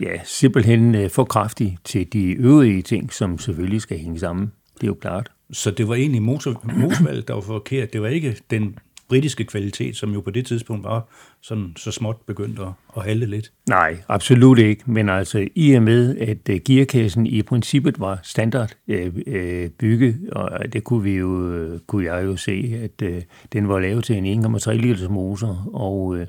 ja, 0.00 0.20
simpelthen 0.24 0.94
øh, 0.94 1.10
for 1.10 1.24
kraftig 1.24 1.78
til 1.84 2.12
de 2.12 2.32
øvrige 2.32 2.82
ting, 2.82 3.12
som 3.12 3.38
selvfølgelig 3.38 3.80
skal 3.80 3.98
hænge 3.98 4.18
sammen. 4.18 4.52
Det 4.74 4.82
er 4.82 4.86
jo 4.86 4.94
klart. 4.94 5.30
Så 5.52 5.70
det 5.70 5.88
var 5.88 5.94
egentlig 5.94 6.22
motor, 6.22 6.62
motorvalget, 6.76 7.28
der 7.28 7.34
var 7.34 7.40
forkert. 7.40 7.92
Det 7.92 8.02
var 8.02 8.08
ikke 8.08 8.36
den 8.50 8.78
britiske 9.08 9.44
kvalitet, 9.44 9.96
som 9.96 10.10
jo 10.10 10.20
på 10.20 10.30
det 10.30 10.46
tidspunkt 10.46 10.84
var 10.84 11.08
sådan 11.42 11.72
så 11.76 11.92
småt 11.92 12.16
begyndt 12.26 12.60
at, 12.60 12.68
at 12.96 13.04
halde 13.04 13.26
lidt? 13.26 13.52
Nej, 13.68 13.96
absolut 14.08 14.58
ikke. 14.58 14.82
Men 14.86 15.08
altså 15.08 15.48
i 15.54 15.72
og 15.72 15.82
med, 15.82 16.18
at 16.18 16.48
øh, 16.50 16.60
gearkassen 16.66 17.26
i 17.26 17.42
princippet 17.42 18.00
var 18.00 18.20
standard 18.22 18.70
øh, 18.88 19.12
øh 19.26 19.70
bygge, 19.70 20.04
bygget, 20.04 20.30
og 20.32 20.50
øh, 20.52 20.72
det 20.72 20.84
kunne, 20.84 21.02
vi 21.02 21.16
jo, 21.16 21.78
kunne 21.86 22.04
jeg 22.04 22.24
jo 22.24 22.36
se, 22.36 22.80
at 22.82 23.02
øh, 23.02 23.22
den 23.52 23.68
var 23.68 23.78
lavet 23.78 24.04
til 24.04 24.16
en 24.16 24.44
1,3 24.44 24.72
liters 24.72 25.08
motor, 25.08 25.70
og 25.74 26.16
øh, 26.16 26.26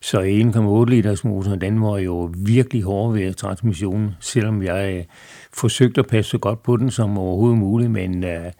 så 0.00 0.20
1,8 0.86 0.90
liters 0.90 1.24
motor, 1.24 1.54
den 1.54 1.82
var 1.82 1.98
jo 1.98 2.34
virkelig 2.36 2.82
hård 2.82 3.12
ved 3.12 3.34
transmissionen, 3.34 4.10
selvom 4.20 4.62
jeg 4.62 4.94
øh, 4.96 5.04
forsøgte 5.52 6.00
at 6.00 6.06
passe 6.06 6.30
så 6.30 6.38
godt 6.38 6.62
på 6.62 6.76
den 6.76 6.90
som 6.90 7.18
overhovedet 7.18 7.58
muligt, 7.58 7.90
men 7.90 8.24
øh, 8.24 8.52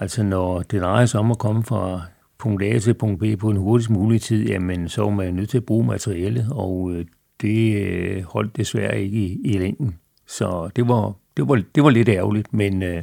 altså 0.00 0.22
når 0.22 0.62
det 0.62 0.82
drejer 0.82 1.06
sig 1.06 1.20
om 1.20 1.30
at 1.30 1.38
komme 1.38 1.64
fra 1.64 2.00
punkt 2.38 2.62
A 2.62 2.78
til 2.78 2.94
punkt 2.94 3.20
B 3.20 3.38
på 3.38 3.50
en 3.50 3.56
hurtigst 3.56 3.90
mulig 3.90 4.20
tid, 4.22 4.46
jamen 4.46 4.88
så 4.88 5.02
var 5.02 5.10
man 5.10 5.34
nødt 5.34 5.50
til 5.50 5.56
at 5.56 5.64
bruge 5.64 5.86
materiale, 5.86 6.46
og 6.50 6.92
øh, 6.92 7.04
det 7.40 7.82
øh, 7.82 8.22
holdt 8.22 8.56
desværre 8.56 9.02
ikke 9.02 9.18
i, 9.18 9.40
i 9.44 9.58
længden. 9.58 9.98
Så 10.26 10.70
det 10.76 10.88
var, 10.88 11.12
det 11.36 11.48
var, 11.48 11.62
det 11.74 11.84
var 11.84 11.90
lidt 11.90 12.08
ærgerligt, 12.08 12.54
men 12.54 12.82
øh, 12.82 13.02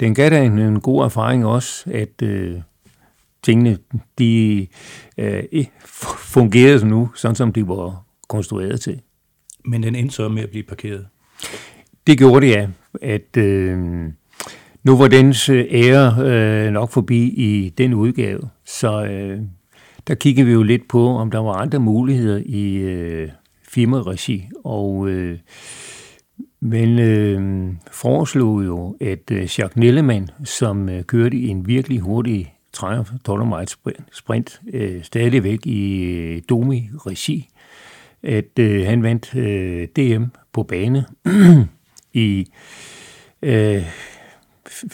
den 0.00 0.14
gav 0.14 0.30
da 0.30 0.44
en, 0.44 0.58
en 0.58 0.80
god 0.80 1.04
erfaring 1.04 1.46
også, 1.46 1.90
at 1.90 2.22
øh, 2.22 2.60
tingene 3.42 3.78
de 4.18 4.66
øh, 5.18 5.42
fungerede 6.16 6.86
nu, 6.86 7.10
sådan 7.14 7.34
som 7.34 7.52
de 7.52 7.68
var 7.68 8.04
konstrueret 8.28 8.80
til. 8.80 9.00
Men 9.64 9.82
den 9.82 9.94
endte 9.94 10.14
så 10.14 10.28
med 10.28 10.42
at 10.42 10.50
blive 10.50 10.62
parkeret? 10.62 11.06
Det 12.06 12.18
gjorde 12.18 12.46
det, 12.46 12.52
ja. 12.52 12.68
At, 13.02 13.36
øh, 13.36 14.04
nu 14.86 14.96
var 14.96 15.08
dens 15.08 15.48
øh, 15.48 15.64
ære 15.70 16.14
øh, 16.18 16.72
nok 16.72 16.90
forbi 16.90 17.18
i 17.22 17.72
den 17.78 17.94
udgave, 17.94 18.40
så 18.64 19.04
øh, 19.04 19.40
der 20.06 20.14
kiggede 20.14 20.46
vi 20.46 20.52
jo 20.52 20.62
lidt 20.62 20.88
på, 20.88 21.08
om 21.08 21.30
der 21.30 21.38
var 21.38 21.52
andre 21.52 21.78
muligheder 21.78 22.42
i 22.46 22.76
øh, 22.76 23.28
firmaregi, 23.68 24.48
og 24.64 25.08
øh, 25.08 25.38
men 26.60 26.98
øh, 26.98 27.66
foreslog 27.90 28.64
jo, 28.64 28.96
at 29.00 29.30
øh, 29.30 29.38
Jacques 29.38 29.76
Nellemann, 29.76 30.30
som 30.44 30.88
øh, 30.88 31.02
kørte 31.02 31.36
i 31.36 31.48
en 31.48 31.66
virkelig 31.66 32.00
hurtig 32.00 32.54
Triumph 32.72 33.10
Dolomite 33.26 33.76
sprint, 34.12 34.60
øh, 34.72 35.02
stadigvæk 35.02 35.66
i 35.66 36.02
øh, 36.02 36.42
Domi-regi, 36.48 37.48
at 38.22 38.58
øh, 38.58 38.86
han 38.86 39.02
vandt 39.02 39.34
øh, 39.34 39.88
DM 39.96 40.24
på 40.52 40.62
bane 40.62 41.04
i 42.12 42.46
øh, 43.42 43.82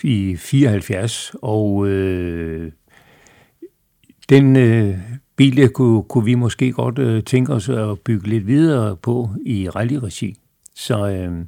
i 0.03 0.37
74, 0.37 1.33
og 1.43 1.89
øh, 1.89 2.73
den 4.29 4.57
øh, 4.57 4.99
bil 5.37 5.69
kunne, 5.69 6.03
kunne 6.03 6.25
vi 6.25 6.35
måske 6.35 6.73
godt 6.73 6.99
øh, 6.99 7.23
tænke 7.23 7.53
os 7.53 7.69
at 7.69 8.01
bygge 8.01 8.29
lidt 8.29 8.47
videre 8.47 8.97
på 8.97 9.31
i 9.47 9.69
rally-regi. 9.69 10.35
Så 10.75 11.09
øh, 11.09 11.39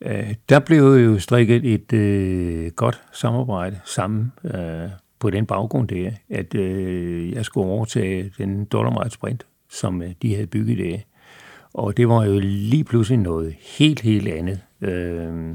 øh, 0.00 0.34
der 0.48 0.58
blev 0.58 0.82
jo 0.82 1.18
strikket 1.18 1.64
et 1.74 1.92
øh, 1.92 2.70
godt 2.70 3.00
samarbejde 3.12 3.80
sammen 3.84 4.32
øh, 4.44 4.88
på 5.18 5.30
den 5.30 5.46
baggrund 5.46 5.88
der, 5.88 6.10
at 6.30 6.54
øh, 6.54 7.32
jeg 7.32 7.44
skulle 7.44 7.70
overtage 7.70 8.32
den 8.38 8.64
Dolomite 8.64 9.10
Sprint, 9.10 9.46
som 9.70 10.02
øh, 10.02 10.10
de 10.22 10.34
havde 10.34 10.46
bygget 10.46 10.78
der. 10.78 10.98
Og 11.74 11.96
det 11.96 12.08
var 12.08 12.24
jo 12.24 12.38
lige 12.42 12.84
pludselig 12.84 13.18
noget 13.18 13.54
helt, 13.78 14.00
helt 14.00 14.28
andet. 14.28 14.60
Øh, 14.80 15.54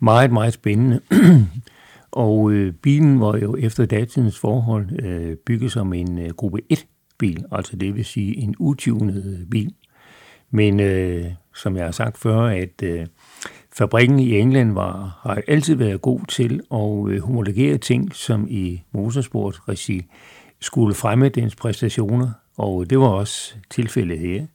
meget, 0.00 0.32
meget 0.32 0.52
spændende. 0.52 1.00
og 2.12 2.52
øh, 2.52 2.72
bilen 2.72 3.20
var 3.20 3.36
jo 3.36 3.56
efter 3.56 3.86
datidens 3.86 4.38
forhold 4.38 5.04
øh, 5.04 5.36
bygget 5.36 5.72
som 5.72 5.92
en 5.92 6.18
øh, 6.18 6.30
gruppe 6.30 6.60
1-bil, 6.72 7.44
altså 7.52 7.76
det 7.76 7.94
vil 7.94 8.04
sige 8.04 8.36
en 8.36 8.54
utunet 8.58 9.46
bil. 9.50 9.74
Men 10.50 10.80
øh, 10.80 11.26
som 11.54 11.76
jeg 11.76 11.84
har 11.84 11.92
sagt 11.92 12.18
før, 12.18 12.40
at 12.40 12.82
øh, 12.82 13.06
fabrikken 13.72 14.18
i 14.18 14.38
England 14.38 14.72
var, 14.72 15.20
har 15.22 15.42
altid 15.48 15.74
været 15.74 16.02
god 16.02 16.20
til 16.28 16.60
at 16.72 17.14
øh, 17.14 17.22
homologere 17.22 17.78
ting, 17.78 18.14
som 18.14 18.46
i 18.50 18.82
motorsportregi 18.92 20.06
skulle 20.60 20.94
fremme 20.94 21.28
dens 21.28 21.56
præstationer, 21.56 22.30
og 22.56 22.90
det 22.90 22.98
var 23.00 23.08
også 23.08 23.54
tilfældet 23.70 24.18
her 24.18 24.46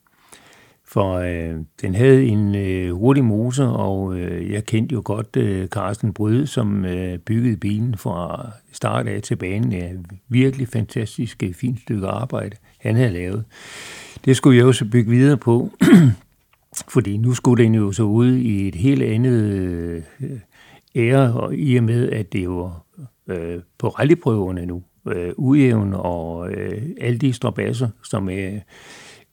for 0.96 1.14
øh, 1.14 1.56
den 1.82 1.96
havde 1.96 2.26
en 2.26 2.56
øh, 2.56 2.92
hurtig 2.92 3.24
motor, 3.24 3.66
og 3.66 4.18
øh, 4.18 4.52
jeg 4.52 4.66
kendte 4.66 4.94
jo 4.94 5.02
godt 5.06 5.36
øh, 5.38 5.68
Carsten 5.68 6.14
Bryde, 6.14 6.48
som 6.48 6.86
øh, 6.86 7.18
byggede 7.18 7.58
bilen 7.58 7.98
fra 7.98 8.50
start 8.72 9.08
af 9.08 9.22
til 9.22 9.36
banen. 9.36 9.72
Ja, 9.72 9.90
virkelig 10.30 10.68
fantastisk 10.68 11.44
øh, 11.44 11.54
fint 11.54 11.80
stykke 11.80 12.08
arbejde, 12.08 12.58
han 12.80 12.96
havde 12.96 13.10
lavet. 13.10 13.44
Det 14.26 14.38
skulle 14.38 14.58
jeg 14.58 14.64
jo 14.64 14.72
så 14.72 14.86
bygge 14.86 15.12
videre 15.12 15.38
på, 15.38 15.70
fordi 16.94 17.18
nu 17.18 17.34
skulle 17.34 17.64
den 17.64 17.76
jo 17.76 17.92
så 17.92 18.04
ud 18.04 18.36
i 18.36 18.68
et 18.68 18.76
helt 18.76 19.04
andet 19.04 19.44
øh, 19.44 20.04
ære, 20.96 21.34
og 21.34 21.56
i 21.56 21.76
og 21.76 21.84
med, 21.84 22.12
at 22.12 22.34
det 22.34 22.44
jo 22.44 22.72
øh, 23.28 23.60
på 23.78 23.88
rallyprøverne 23.88 24.66
nu, 24.66 24.84
øh, 25.08 25.34
ujævn 25.38 25.94
og 25.94 26.52
øh, 26.52 26.82
alle 27.02 27.18
de 27.18 27.34
strabasser, 27.34 27.90
som 28.04 28.30
er 28.30 28.60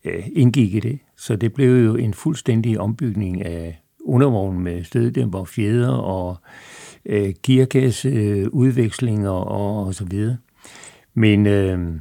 øh, 0.05 0.25
indgik 0.33 0.75
i 0.75 0.81
det. 0.81 0.99
Så 1.17 1.37
det 1.37 1.53
blev 1.53 1.85
jo 1.85 1.97
en 1.97 2.15
fuldstændig 2.15 2.81
ombygning 2.81 3.45
af 3.45 3.83
undervognen 4.05 4.63
med 4.65 4.85
støddæmper, 4.85 5.45
fjeder 5.45 5.93
og 5.93 6.37
øh, 7.07 7.35
gearkasse, 7.43 8.09
øh, 8.09 8.49
udvekslinger 8.49 9.31
og, 9.31 9.87
og 9.87 9.95
så 9.95 10.05
videre. 10.05 10.37
Men 11.15 11.47
øh, 11.47 11.93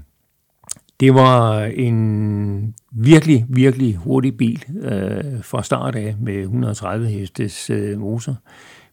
det 1.00 1.14
var 1.14 1.64
en 1.64 2.76
virkelig, 2.92 3.46
virkelig 3.50 3.96
hurtig 3.96 4.38
bil 4.38 4.64
øh, 4.82 5.44
fra 5.44 5.64
start 5.64 5.96
af 5.96 6.16
med 6.20 6.34
130 6.34 7.08
hestes 7.08 7.70
øh, 7.70 8.00
motor. 8.00 8.36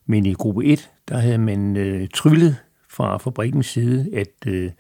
Men 0.07 0.27
i 0.27 0.33
gruppe 0.33 0.65
1, 0.65 0.91
der 1.09 1.19
havde 1.19 1.39
man 1.39 1.77
øh, 1.77 2.09
tryllet 2.15 2.57
fra 2.91 3.17
fabrikkens 3.17 3.67
side, 3.67 4.09
at 4.15 4.47
øh, 4.47 4.71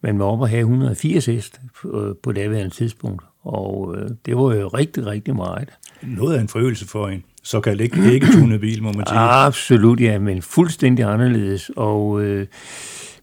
man 0.00 0.18
var 0.18 0.24
oppe 0.24 0.44
at 0.44 0.50
have 0.50 0.60
180 0.60 1.26
hest 1.26 1.60
på, 1.82 2.16
på 2.22 2.32
daværende 2.32 2.74
tidspunkt. 2.74 3.22
Og 3.42 3.96
øh, 3.96 4.10
det 4.26 4.36
var 4.36 4.54
jo 4.54 4.68
rigtig, 4.68 5.06
rigtig 5.06 5.36
meget. 5.36 5.68
Noget 6.02 6.36
af 6.36 6.40
en 6.40 6.48
forøgelse 6.48 6.88
for 6.88 7.08
en 7.08 7.24
såkaldt 7.42 7.80
ikke, 7.80 8.12
ikke 8.14 8.26
tunet 8.32 8.60
bil, 8.60 8.82
må 8.82 8.92
man 8.92 9.06
sige. 9.06 9.18
Absolut, 9.18 10.00
ja, 10.00 10.18
men 10.18 10.42
fuldstændig 10.42 11.04
anderledes. 11.04 11.70
Og, 11.76 12.22
øh, 12.22 12.46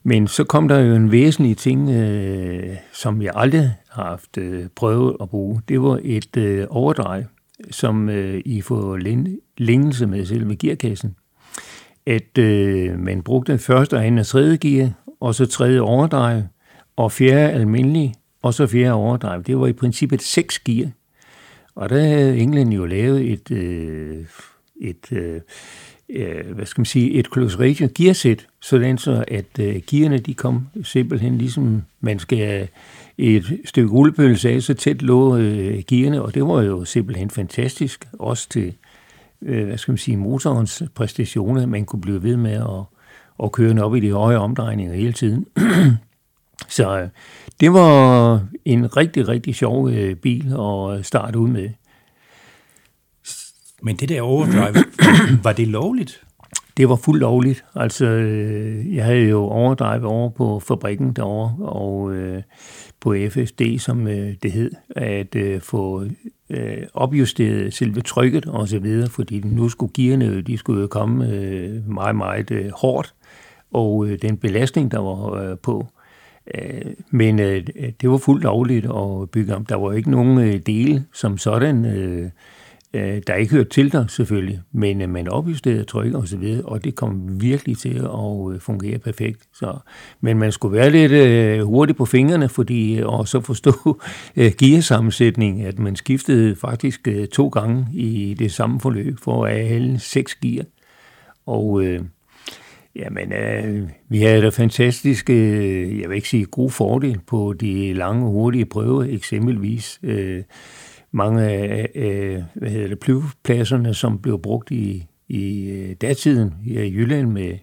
men 0.04 0.28
så 0.28 0.44
kom 0.44 0.68
der 0.68 0.80
jo 0.80 0.96
en 0.96 1.12
væsentlig 1.12 1.58
ting, 1.58 1.90
øh, 1.90 2.76
som 2.94 3.22
jeg 3.22 3.32
aldrig 3.36 3.74
har 3.90 4.04
haft 4.04 4.38
øh, 4.38 4.66
prøvet 4.76 5.18
at 5.22 5.30
bruge. 5.30 5.62
Det 5.68 5.82
var 5.82 6.00
et 6.04 6.38
øh, 6.38 6.68
overdrej, 6.70 7.24
som 7.72 8.10
øh, 8.10 8.42
I 8.46 8.62
får 8.62 8.98
længelse 9.58 10.08
med 10.08 10.26
selve 10.26 10.56
gearkassen. 10.56 11.16
At 12.06 12.38
øh, 12.38 13.00
man 13.00 13.22
brugte 13.22 13.58
første, 13.58 14.00
anden 14.00 14.18
og 14.18 14.28
tredje 14.28 14.58
gear, 14.58 14.92
og 15.20 15.36
så 15.36 15.46
tredje 15.46 15.80
overdrej, 15.80 16.44
og 16.96 17.12
fjerde 17.12 17.52
almindelig, 17.54 18.14
og 18.42 18.54
så 18.54 18.68
fjerde 18.68 18.94
overdrive. 18.94 19.44
Det 19.44 19.60
var 19.60 19.68
i 19.68 19.74
princippet 19.74 20.22
seks 20.22 20.60
gear. 20.60 20.90
Og 21.76 21.90
der 21.90 22.02
havde 22.02 22.38
England 22.38 22.74
jo 22.74 22.86
lavet 22.86 23.32
et, 23.32 23.52
øh, 23.52 24.26
et 24.82 25.12
øh, 25.12 25.42
øh, 26.10 26.52
hvad 26.56 26.66
skal 26.66 26.80
man 26.80 26.86
sige, 26.86 27.12
et 27.12 27.28
close 27.34 27.60
ratio 27.60 27.90
gearsæt, 27.96 28.48
sådan 28.62 28.98
så 28.98 29.24
at 29.28 29.60
øh, 29.60 29.82
gearne 29.88 30.18
de 30.18 30.34
kom 30.34 30.68
simpelthen 30.84 31.38
ligesom 31.38 31.82
man 32.02 32.20
skal 32.20 32.68
et 33.18 33.60
stykke 33.66 33.92
rullepølse 33.92 34.50
af, 34.50 34.64
så 34.64 34.74
tæt 34.74 35.02
lå 35.02 35.38
øh, 35.38 35.84
gearne, 35.88 36.22
og 36.22 36.34
det 36.34 36.44
var 36.44 36.62
jo 36.62 36.86
simpelthen 36.86 37.30
fantastisk, 37.30 38.08
også 38.14 38.50
til, 38.50 38.74
øh, 39.42 39.66
hvad 39.66 39.78
skal 39.78 39.92
man 39.92 39.98
sige, 39.98 40.18
motorens 40.18 40.84
præstationer, 40.96 41.66
man 41.66 41.86
kunne 41.86 42.02
blive 42.02 42.24
ved 42.24 42.38
med 42.38 42.52
at, 42.52 42.84
at 43.44 43.52
køre 43.52 43.84
op 43.84 43.96
i 43.96 44.00
de 44.00 44.12
høje 44.12 44.38
omdrejninger 44.38 44.94
hele 44.94 45.14
tiden. 45.14 45.46
Så 46.68 47.00
øh, 47.00 47.08
det 47.60 47.74
var 47.74 48.48
en 48.66 48.98
rigtig, 48.98 49.28
rigtig 49.28 49.56
sjov 49.56 49.90
øh, 49.90 50.16
bil 50.16 50.54
at 50.54 51.06
starte 51.06 51.40
ud 51.40 51.50
med. 51.50 51.70
Men 53.82 53.96
det 53.96 54.10
der 54.10 54.22
overdrive, 54.22 54.84
var 55.44 55.54
det 55.54 55.68
lovligt? 55.68 56.24
det 56.80 56.90
var 56.90 56.96
fuldt 56.96 57.20
lovligt. 57.20 57.66
Altså, 57.76 58.06
øh, 58.06 58.96
jeg 58.96 59.06
havde 59.06 59.30
jo 59.30 59.42
overdrevet 59.42 60.04
over 60.04 60.30
på 60.30 60.60
fabrikken 60.60 61.14
derovre, 61.14 61.56
og 61.66 62.14
øh, 62.14 62.44
på 63.00 63.16
FSD, 63.30 63.62
som 63.80 64.08
øh, 64.08 64.34
det 64.44 64.52
hed, 64.52 64.72
at 64.96 65.36
øh, 65.36 65.62
få 65.62 66.04
øh, 66.50 66.84
opjusteret 66.94 67.74
selve 67.74 68.02
trykket 68.02 68.46
og 68.46 68.68
så 68.68 68.80
videre, 68.80 69.10
fordi 69.10 69.40
nu 69.40 69.70
skulle 69.70 69.94
gearne, 69.94 70.42
de 70.42 70.58
skulle 70.58 70.88
komme 70.88 71.30
øh, 71.30 71.90
meget, 71.90 72.16
meget 72.16 72.52
øh, 72.52 72.72
hårdt, 72.72 73.14
og 73.72 74.08
øh, 74.08 74.22
den 74.22 74.38
belastning, 74.38 74.92
der 74.92 75.00
var 75.00 75.34
øh, 75.34 75.58
på, 75.58 75.88
Øh, 76.56 76.92
men 77.12 77.40
øh, 77.40 77.64
det 78.02 78.10
var 78.10 78.18
fuldt 78.18 78.44
lovligt 78.44 78.86
at 78.86 79.30
bygge 79.32 79.56
om. 79.56 79.66
Der 79.66 79.76
var 79.76 79.94
ikke 79.94 80.12
nogen 80.12 80.38
øh, 80.38 80.60
dele 80.66 81.06
som 81.14 81.38
sådan, 81.38 81.86
øh, 81.86 82.30
øh, 82.94 83.22
der 83.28 83.36
ikke 83.36 83.56
hørte 83.56 83.70
til 83.70 83.92
der 83.92 84.08
selvfølgelig, 84.08 84.62
men 84.72 85.02
øh, 85.02 85.10
man 85.10 85.28
opjusterede 85.28 85.84
tryk 85.84 86.14
og 86.14 86.28
så 86.28 86.38
videre, 86.38 86.66
og 86.66 86.84
det 86.84 86.96
kom 86.96 87.42
virkelig 87.42 87.78
til 87.78 87.98
at 87.98 88.54
øh, 88.54 88.60
fungere 88.60 89.00
perfekt. 89.00 89.40
Så, 89.54 89.78
men 90.22 90.38
man 90.38 90.52
skulle 90.52 90.78
være 90.78 90.90
lidt 90.90 91.12
øh, 91.12 91.62
hurtig 91.62 91.96
på 91.96 92.06
fingrene, 92.06 92.50
fordi 92.50 93.00
øh, 93.00 93.08
og 93.08 93.28
så 93.28 93.42
forstå 93.42 94.02
øh, 94.36 94.52
gearsammensætning, 94.58 95.62
at 95.62 95.80
man 95.80 95.96
skiftede 95.96 96.56
faktisk 96.56 97.08
øh, 97.08 97.28
to 97.28 97.48
gange 97.48 97.88
i 97.94 98.34
det 98.34 98.52
samme 98.52 98.80
forløb 98.80 99.18
for 99.20 99.46
at 99.46 99.56
alle 99.56 100.00
seks 100.00 100.36
gear. 100.36 100.66
Og 101.46 101.84
øh, 101.84 102.02
Jamen, 103.00 103.34
øh, 103.34 103.90
vi 104.10 104.22
havde 104.22 104.42
da 104.42 104.50
fantastiske, 104.50 105.34
øh, 105.34 106.00
jeg 106.00 106.10
vil 106.10 106.16
ikke 106.16 106.30
sige 106.30 106.46
god 106.46 106.70
fordel 106.70 107.20
på 107.28 107.54
de 107.54 107.94
lange, 107.94 108.26
hurtige 108.26 108.66
prøver, 108.66 109.04
eksempelvis. 109.04 110.00
Øh, 110.04 110.44
mange 111.12 111.42
af 111.42 111.90
øh, 111.96 112.44
hvad 112.54 112.70
hedder 112.70 112.88
det, 112.88 112.98
flyvepladserne, 113.04 113.94
som 113.94 114.20
blev 114.20 114.42
brugt 114.42 114.72
i, 114.72 115.08
i 115.28 115.70
øh, 115.70 115.96
datiden 116.02 116.54
her 116.66 116.82
i 116.82 116.94
Jylland 116.94 117.32
med 117.32 117.58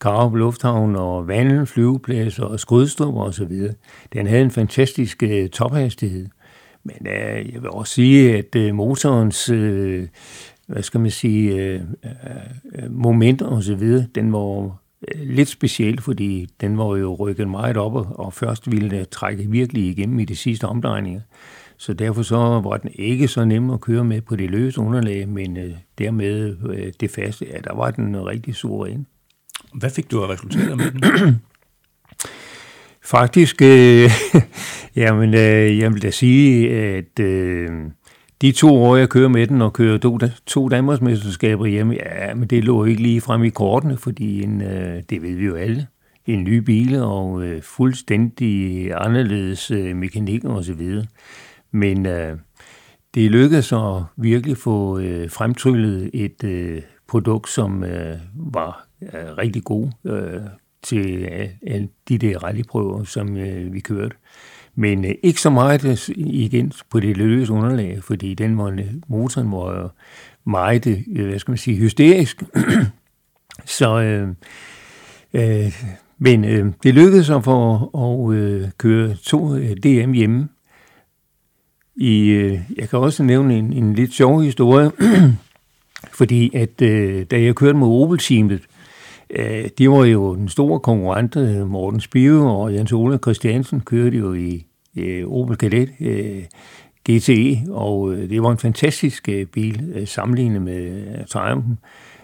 Karup 0.00 0.34
Lufthavn 0.34 0.96
og 0.96 1.28
Vandel 1.28 1.66
flyveplads 1.66 2.38
og 2.38 2.60
Skrydstrup 2.60 3.14
og 3.14 3.34
så 3.34 3.44
videre. 3.44 3.74
Den 4.12 4.26
havde 4.26 4.42
en 4.42 4.50
fantastisk 4.50 5.22
øh, 5.22 5.48
tophastighed. 5.48 6.26
Men 6.84 7.06
øh, 7.06 7.52
jeg 7.54 7.62
vil 7.62 7.70
også 7.70 7.92
sige, 7.92 8.38
at 8.38 8.56
øh, 8.56 8.74
motorens, 8.74 9.50
øh, 9.50 10.06
hvad 10.68 10.82
skal 10.82 11.00
man 11.00 11.10
sige, 11.10 11.54
øh, 11.54 11.80
øh, 12.74 12.92
moment 12.92 13.42
og 13.42 13.62
så 13.62 13.74
videre, 13.74 14.06
den 14.14 14.32
var 14.32 14.76
øh, 15.08 15.20
lidt 15.20 15.48
speciel, 15.48 16.00
fordi 16.00 16.48
den 16.60 16.78
var 16.78 16.96
jo 16.96 17.14
rykket 17.14 17.48
meget 17.48 17.76
op, 17.76 18.18
og 18.18 18.32
først 18.32 18.70
ville 18.70 18.90
det 18.90 19.08
trække 19.08 19.50
virkelig 19.50 19.88
igennem 19.88 20.18
i 20.18 20.24
de 20.24 20.36
sidste 20.36 20.64
omdrejninger. 20.64 21.20
Så 21.76 21.92
derfor 21.92 22.22
så 22.22 22.36
var 22.36 22.76
den 22.76 22.90
ikke 22.94 23.28
så 23.28 23.44
nem 23.44 23.70
at 23.70 23.80
køre 23.80 24.04
med 24.04 24.20
på 24.20 24.36
det 24.36 24.50
løse 24.50 24.80
underlag, 24.80 25.28
men 25.28 25.56
øh, 25.56 25.74
dermed 25.98 26.56
øh, 26.70 26.92
det 27.00 27.10
faste, 27.10 27.46
ja, 27.52 27.58
der 27.64 27.74
var 27.74 27.90
den 27.90 28.26
rigtig 28.26 28.54
suveræn. 28.54 29.06
Hvad 29.74 29.90
fik 29.90 30.10
du 30.10 30.22
af 30.22 30.28
resultater 30.28 30.76
med 30.76 30.90
den? 30.90 31.40
Faktisk, 33.02 33.62
øh, 33.62 34.10
jamen, 35.02 35.34
øh, 35.34 35.78
jeg 35.78 35.92
vil 35.92 36.02
da 36.02 36.10
sige, 36.10 36.70
at 36.70 37.20
øh, 37.20 37.70
de 38.42 38.52
to 38.52 38.76
år, 38.76 38.96
jeg 38.96 39.08
kører 39.08 39.28
med 39.28 39.46
den 39.46 39.62
og 39.62 39.72
kører 39.72 39.98
to, 39.98 40.18
to 40.46 40.68
Danmarksmesterskaber 40.68 41.66
hjemme, 41.66 41.94
ja, 41.94 42.34
men 42.34 42.48
det 42.48 42.64
lå 42.64 42.84
ikke 42.84 43.02
lige 43.02 43.20
frem 43.20 43.44
i 43.44 43.48
kortene, 43.48 43.96
fordi 43.96 44.42
en, 44.42 44.62
øh, 44.62 45.02
det 45.10 45.22
ved 45.22 45.34
vi 45.34 45.44
jo 45.44 45.54
alle, 45.54 45.86
en 46.26 46.44
ny 46.44 46.56
bil 46.56 47.02
og 47.02 47.42
øh, 47.42 47.62
fuldstændig 47.62 48.92
anderledes 48.94 49.70
øh, 49.70 49.96
mekanik 49.96 50.44
og 50.44 50.64
så 50.64 50.72
videre. 50.72 51.06
Men 51.70 52.06
øh, 52.06 52.38
det 53.14 53.30
lykkedes 53.30 53.72
at 53.72 54.02
virkelig 54.16 54.56
få 54.56 54.98
øh, 54.98 55.30
fremtryllet 55.30 56.10
et 56.14 56.44
øh, 56.44 56.82
produkt, 57.08 57.48
som 57.48 57.84
øh, 57.84 58.16
var 58.34 58.88
øh, 59.02 59.36
rigtig 59.38 59.64
god 59.64 59.88
øh, 60.04 60.40
til 60.82 61.28
øh, 61.62 61.80
de 62.08 62.18
der 62.18 62.38
rallyprøver, 62.38 63.04
som 63.04 63.36
øh, 63.36 63.72
vi 63.72 63.80
kørte. 63.80 64.16
Men 64.78 65.04
øh, 65.04 65.14
ikke 65.22 65.40
så 65.40 65.50
meget 65.50 65.84
øh, 65.84 66.14
igen 66.16 66.72
på 66.90 67.00
det 67.00 67.16
løse 67.16 67.52
underlag, 67.52 67.98
fordi 68.02 68.34
den 68.34 68.58
var, 68.58 68.66
øh, 68.66 68.86
motoren 69.08 69.52
var 69.52 69.84
øh, 69.84 69.90
meget, 70.44 70.86
øh, 70.86 71.26
hvad 71.26 71.38
skal 71.38 71.50
man 71.50 71.58
sige, 71.58 71.76
hysterisk. 71.76 72.42
så 73.78 74.00
øh, 74.00 74.28
øh, 75.34 75.72
men 76.18 76.44
øh, 76.44 76.66
det 76.82 76.94
lykkedes 76.94 77.30
at 77.30 77.44
få 77.44 77.74
at 77.84 78.36
øh, 78.36 78.68
køre 78.78 79.14
to 79.14 79.54
øh, 79.54 79.76
DM 79.76 80.12
hjemme, 80.12 80.48
i, 81.96 82.28
øh, 82.28 82.60
jeg 82.76 82.88
kan 82.88 82.98
også 82.98 83.22
nævne 83.22 83.58
en, 83.58 83.72
en 83.72 83.94
lidt 83.94 84.12
sjov 84.12 84.42
historie, 84.42 84.90
fordi 86.18 86.56
at 86.56 86.82
øh, 86.82 87.26
da 87.30 87.42
jeg 87.42 87.54
kørte 87.54 87.78
med 87.78 87.86
Opel-teamet, 87.86 88.62
øh, 89.30 89.68
de 89.78 89.90
var 89.90 90.04
jo 90.04 90.34
den 90.34 90.48
store 90.48 90.80
konkurrent, 90.80 91.36
Morten 91.68 92.00
Spive 92.00 92.50
og 92.50 92.74
Jens 92.74 92.92
Ole 92.92 93.18
Christiansen 93.18 93.80
kørte 93.80 94.18
jo 94.18 94.34
i 94.34 94.67
øh, 94.98 95.28
Opel 95.28 95.56
Kadett 95.56 95.90
øh, 96.00 96.42
GTE, 97.10 97.58
og 97.70 98.12
øh, 98.12 98.30
det 98.30 98.42
var 98.42 98.50
en 98.50 98.58
fantastisk 98.58 99.28
øh, 99.28 99.46
bil 99.46 99.92
øh, 99.94 100.06
sammenlignet 100.06 100.62
med 100.62 100.86
øh, 100.86 101.20
Triumph'en. 101.34 101.74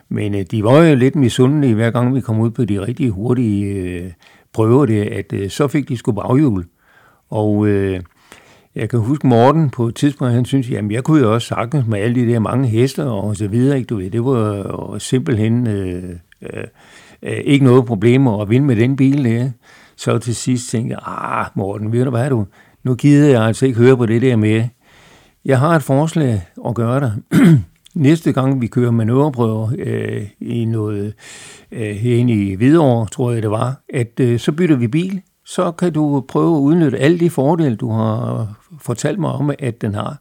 Men 0.09 0.35
øh, 0.35 0.45
de 0.51 0.65
var 0.65 0.83
jo 0.83 0.95
lidt 0.95 1.17
misundelige, 1.17 1.75
hver 1.75 1.91
gang 1.91 2.15
vi 2.15 2.21
kom 2.21 2.41
ud 2.41 2.51
på 2.51 2.65
de 2.65 2.81
rigtig 2.81 3.11
hurtige 3.11 3.65
øh, 3.65 4.11
prøver, 4.53 4.87
det, 4.87 5.03
at 5.03 5.33
øh, 5.33 5.51
så 5.51 5.69
fik 5.69 5.89
de 5.89 5.97
sgu 5.97 6.13
baghjul. 6.13 6.65
Og 7.31 7.67
øh, 7.67 8.01
jeg 8.75 8.89
kan 8.89 9.01
huske 9.01 9.27
Morten 9.27 9.71
på 9.71 9.89
et 9.89 9.95
tidspunkt, 9.95 10.35
han 10.35 10.45
synes, 10.45 10.71
jamen 10.71 10.91
jeg 10.91 11.05
kunne 11.05 11.21
jo 11.21 11.35
også 11.35 11.49
sagtens 11.49 11.87
med 11.87 11.99
alle 11.99 12.21
de 12.21 12.33
der 12.33 12.39
mange 12.39 12.69
hester 12.69 13.05
og 13.05 13.37
så 13.37 13.49
videre, 13.49 13.77
ikke 13.77 13.87
du 13.87 13.97
ved, 13.97 14.11
det 14.11 14.25
var 14.25 14.99
simpelthen 14.99 15.67
øh, 15.67 16.17
øh, 16.43 16.65
øh, 17.23 17.39
ikke 17.45 17.65
noget 17.65 17.87
problem 17.87 18.27
at 18.27 18.51
vinde 18.51 18.67
med 18.67 18.77
den 18.77 18.97
bil 18.97 19.25
der. 19.25 19.51
Så 19.97 20.19
til 20.19 20.35
sidst 20.35 20.71
tænkte 20.71 20.95
jeg, 20.95 21.03
ah 21.07 21.47
Morten, 21.55 21.93
ved 21.93 22.05
du 22.05 22.11
hvad 22.11 22.31
du, 22.31 22.47
nu 22.85 22.95
gider 22.95 23.29
jeg 23.29 23.43
altså 23.43 23.67
ikke 23.67 23.79
høre 23.79 23.97
på 23.97 24.07
det 24.07 24.23
der 24.23 24.37
med. 24.37 24.65
Jeg 25.45 25.59
har 25.59 25.77
et 25.77 25.83
forslag 25.83 26.43
at 26.69 26.75
gøre 26.75 27.01
dig. 27.01 27.13
Næste 27.95 28.33
gang 28.33 28.61
vi 28.61 28.67
kører 28.67 28.91
manøvreprøver 28.91 29.73
øh, 29.79 30.23
i 30.41 30.65
noget 30.65 31.15
øh, 31.73 31.97
herinde 31.97 32.33
i 32.33 32.55
Hvidovre, 32.55 33.07
tror 33.07 33.33
jeg 33.33 33.43
det 33.43 33.51
var, 33.51 33.83
at 33.95 34.21
øh, 34.21 34.39
så 34.39 34.53
bytter 34.53 34.77
vi 34.77 34.89
bil 34.89 35.23
så 35.45 35.73
kan 35.73 35.93
du 35.93 36.25
prøve 36.29 36.57
at 36.57 36.61
udnytte 36.61 36.99
alle 36.99 37.21
de 37.21 37.31
fordele, 37.31 37.77
du 37.77 37.91
har 37.91 38.49
fortalt 38.81 39.19
mig 39.19 39.31
om, 39.31 39.51
at 39.59 39.81
den 39.81 39.95
har. 39.95 40.19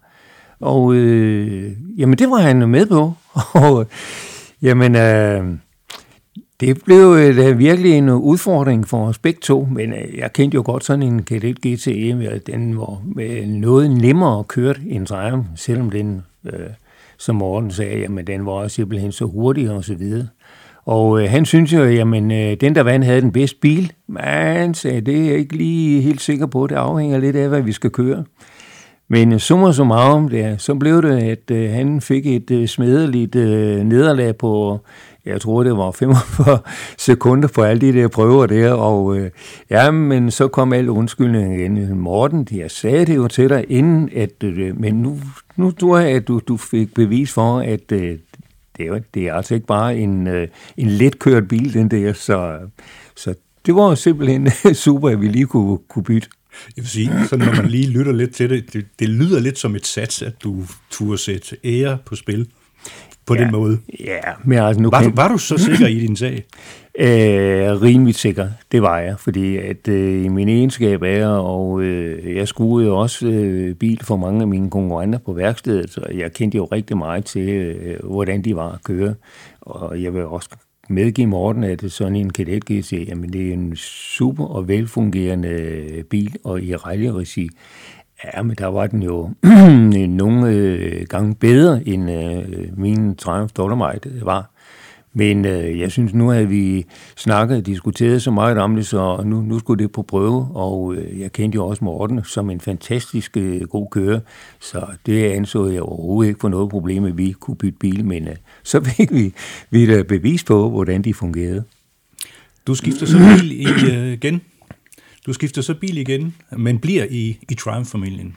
Og 0.60 0.94
øh, 0.94 1.72
jamen, 1.98 2.18
det 2.18 2.30
var 2.30 2.38
han 2.38 2.70
med 2.70 2.86
på. 2.86 3.14
Og 3.54 3.88
jamen, 4.62 4.96
øh, 4.96 5.46
det 6.60 6.84
blev 6.86 7.16
øh, 7.18 7.60
virkelig 7.60 7.92
en 7.98 8.10
øh, 8.10 8.16
udfordring 8.16 8.88
for 8.88 9.08
os 9.08 9.20
begge 9.20 9.40
to, 9.42 9.68
men 9.72 9.94
øh, 9.94 10.18
jeg 10.18 10.34
kendte 10.34 10.56
jo 10.56 10.64
godt 10.66 10.84
sådan 10.84 11.04
en 11.04 11.24
Kadett 11.24 11.60
GTE, 11.60 12.30
øh, 12.32 12.40
den 12.48 12.78
var 12.78 13.02
med 13.16 13.46
noget 13.48 13.92
nemmere 13.92 14.40
at 14.40 14.48
køre 14.48 14.76
end 14.90 15.08
Triumph, 15.08 15.48
selvom 15.56 15.90
den, 15.90 16.24
øh, 16.46 16.70
som 17.18 17.36
Morten 17.36 17.72
sagde, 17.72 18.00
jamen, 18.00 18.28
den 18.28 18.46
var 18.46 18.68
simpelthen 18.68 19.12
så 19.12 19.26
hurtig 19.26 19.72
og 19.72 19.84
så 19.84 19.96
videre. 19.96 20.28
Og 20.86 21.22
øh, 21.22 21.30
han 21.30 21.46
synes 21.46 21.74
jo, 21.74 21.84
jamen, 21.84 22.32
øh, 22.32 22.58
den 22.62 22.76
der 22.76 22.84
vand 22.84 23.04
havde 23.04 23.22
den 23.22 23.32
bedste 23.32 23.58
bil. 23.62 23.92
Men 24.08 24.74
sagde, 24.74 25.02
det 25.02 25.20
er 25.20 25.26
jeg 25.26 25.38
ikke 25.38 25.56
lige 25.56 26.02
helt 26.02 26.22
sikker 26.22 26.46
på. 26.46 26.68
Det 26.68 26.76
afhænger 26.76 27.20
lidt 27.20 27.36
af, 27.36 27.50
hvad 27.50 27.62
vi 27.62 27.72
skal 27.72 27.90
køre. 27.90 28.24
Men 29.08 29.40
summa 29.40 29.72
summarum, 29.72 30.30
der, 30.30 30.58
så 30.58 30.76
blev 30.76 31.02
det, 31.02 31.24
at 31.24 31.52
øh, 31.52 31.72
han 31.72 32.02
fik 32.02 32.28
et 32.28 32.52
øh, 32.52 32.68
smedeligt 32.68 33.36
øh, 33.36 33.84
nederlag 33.84 34.38
på, 34.38 34.80
jeg 35.26 35.42
tror 35.42 35.64
det 35.64 35.78
var 35.78 35.92
45 35.92 36.60
sekunder 36.98 37.48
på 37.48 37.64
alle 37.64 37.82
de 37.82 37.94
der 37.94 38.08
prøver 38.08 38.46
der, 38.46 38.72
og 38.72 39.18
øh, 39.18 39.32
ja, 39.70 39.92
men 39.92 40.32
så 40.32 40.48
kom 40.48 40.74
alle 40.74 40.92
undskyldningen 40.92 41.60
igen. 41.60 41.98
Morten, 41.98 42.48
jeg 42.52 42.72
sagde 42.72 43.06
det 43.06 43.16
jo 43.16 43.28
til 43.28 43.50
dig 43.50 43.66
inden, 43.70 44.10
at, 44.16 44.44
øh, 44.44 44.80
men 44.80 44.94
nu, 44.94 45.20
nu 45.56 45.72
tror 45.72 45.98
jeg, 45.98 46.10
at 46.10 46.28
du, 46.28 46.42
du 46.48 46.58
fik 46.58 46.94
bevis 46.94 47.32
for, 47.32 47.60
at 47.60 47.92
øh, 47.92 48.18
det 48.78 48.88
er, 48.88 49.00
det 49.14 49.28
er 49.28 49.34
altså 49.34 49.54
ikke 49.56 49.68
bare 49.68 49.98
en, 49.98 50.28
øh, 50.28 50.48
en 50.78 50.88
letkørt 50.88 51.48
bil, 51.48 51.74
den 51.74 51.92
der, 51.92 52.14
så, 52.14 52.60
så 53.16 53.36
det 53.66 53.76
var 53.76 53.96
simpelthen 53.96 54.50
super, 54.86 55.10
at 55.10 55.22
vi 55.22 55.28
lige 55.28 55.46
kunne, 55.46 55.78
kunne 55.90 56.04
bytte. 56.04 56.28
Jeg 56.78 56.84
vil 56.84 56.90
sige, 56.90 57.12
så 57.30 57.38
når 57.38 57.56
man 57.56 57.66
lige 57.66 57.88
lytter 57.88 58.12
lidt 58.12 58.36
til 58.36 58.50
det, 58.50 58.74
det, 58.74 58.86
det 59.00 59.10
lyder 59.10 59.40
lidt 59.40 59.60
som 59.60 59.76
et 59.76 59.88
sats, 59.88 60.22
at 60.22 60.44
du 60.44 60.64
turde 60.92 61.18
sætte 61.18 61.58
ære 61.64 61.98
på 62.06 62.16
spil 62.16 62.48
på 63.26 63.36
ja, 63.36 63.44
den 63.44 63.52
måde. 63.52 63.80
Ja, 64.00 64.20
men 64.44 64.58
altså 64.58 64.82
nu 64.82 64.90
var, 64.90 65.02
kan... 65.02 65.10
du, 65.10 65.16
var 65.16 65.28
du 65.28 65.38
så 65.38 65.58
sikker 65.58 65.88
i 65.88 66.00
din 66.00 66.16
sag? 66.16 66.44
Øh, 67.00 67.82
rimelig 67.82 68.16
sikker, 68.16 68.50
det 68.72 68.82
var 68.82 69.00
jeg, 69.00 69.20
fordi 69.20 69.58
at 69.58 69.88
øh, 69.88 70.32
min 70.32 70.50
egenskab 70.50 71.02
er, 71.02 71.28
og 71.28 71.82
øh, 71.82 72.36
jeg 72.36 72.48
skruede 72.48 72.88
jo 72.88 72.98
også 72.98 73.28
øh, 73.28 73.76
bil 73.76 74.00
for 74.04 74.18
mange 74.18 74.42
af 74.42 74.48
mine 74.48 74.70
konkurrenter 74.70 75.20
på 75.20 75.34
værkstedet, 75.34 75.90
så 75.90 76.02
jeg 76.14 76.34
kendte 76.34 76.56
jo 76.56 76.66
rigtig 76.66 76.98
meget 76.98 77.26
til, 77.26 77.50
øh, 77.50 78.00
hvordan 78.04 78.42
de 78.42 78.56
var 78.56 78.72
at 78.72 78.84
køre, 78.84 79.16
og 79.62 80.04
jeg 80.04 80.14
vil 80.14 80.26
også 80.26 80.50
medgive 80.90 81.28
Morten, 81.28 81.64
at 81.64 81.84
sådan 81.88 82.16
en 82.16 82.30
Kadett 82.30 82.66
GT, 82.66 82.94
jamen 82.94 83.34
det 83.34 83.50
er 83.50 83.54
en 83.54 83.76
super 83.76 84.46
og 84.46 84.68
velfungerende 84.68 86.04
bil, 86.10 86.36
og 86.44 86.62
i 86.62 86.76
rally 86.76 87.08
Ja, 88.24 88.42
men 88.42 88.56
der 88.56 88.68
var 88.68 88.88
den 88.88 89.04
jo 89.04 89.30
nogle 90.08 90.50
øh, 90.50 91.06
gange 91.10 91.36
bedre, 91.36 91.88
end 91.88 92.12
øh, 92.12 92.80
min 92.80 93.16
Triumph 93.16 93.54
Dolomite 93.58 94.12
var. 94.22 94.50
Men 95.14 95.46
øh, 95.46 95.80
jeg 95.80 95.92
synes, 95.92 96.14
nu 96.14 96.30
havde 96.30 96.48
vi 96.48 96.86
snakket 97.16 97.58
og 97.58 97.66
diskuteret 97.66 98.22
så 98.22 98.32
meget 98.32 98.58
om 98.58 98.76
det, 98.76 98.88
så 98.88 99.22
nu, 99.26 99.42
nu 99.42 99.60
skulle 99.60 99.84
det 99.84 99.92
på 99.92 100.02
prøve, 100.02 100.48
og 100.54 100.96
øh, 100.96 101.20
jeg 101.20 101.32
kendte 101.32 101.56
jo 101.56 101.68
også 101.68 101.84
Morten 101.84 102.24
som 102.24 102.50
en 102.50 102.60
fantastisk 102.60 103.38
øh, 103.38 103.62
god 103.62 103.88
kører, 103.92 104.20
så 104.60 104.86
det 105.06 105.26
anså 105.26 105.68
jeg 105.68 105.82
overhovedet 105.82 106.30
ikke 106.30 106.40
for 106.40 106.50
noget 106.50 106.70
problem, 106.70 107.06
at 107.06 107.18
vi 107.18 107.32
kunne 107.32 107.58
bytte 107.58 107.78
bil, 107.80 108.06
men 108.06 108.28
øh, 108.28 108.36
så 108.64 108.84
fik 108.98 109.14
vi, 109.14 109.34
vi 109.70 109.84
et 109.84 110.08
bevis 110.08 110.44
på, 110.44 110.70
hvordan 110.70 111.02
de 111.02 111.14
fungerede. 111.14 111.64
Du 112.68 112.76
skifter 112.76 113.06
så 113.06 113.18
bil 113.18 113.68
øh, 113.90 114.14
igen. 114.14 114.42
Du 115.26 115.34
skifter 115.34 115.62
så 115.62 115.74
bil 115.74 115.98
igen, 115.98 116.36
men 116.52 116.80
bliver 116.80 117.06
i, 117.10 117.38
i 117.50 117.54
Triumph-familien. 117.54 118.36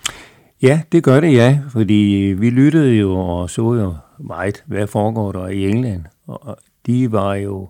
Ja, 0.63 0.81
det 0.93 1.05
gør 1.05 1.21
det, 1.21 1.33
ja, 1.33 1.59
fordi 1.73 2.23
øh, 2.23 2.41
vi 2.41 2.51
lyttede 2.51 2.95
jo 2.95 3.17
og 3.17 3.51
så 3.51 3.75
jo 3.75 3.95
meget, 4.19 4.65
hvad 4.67 4.87
foregår 4.87 5.33
der 5.33 5.49
i 5.49 5.69
England. 5.69 6.05
Og 6.27 6.59
de 6.87 7.13
var 7.13 7.35
jo 7.35 7.69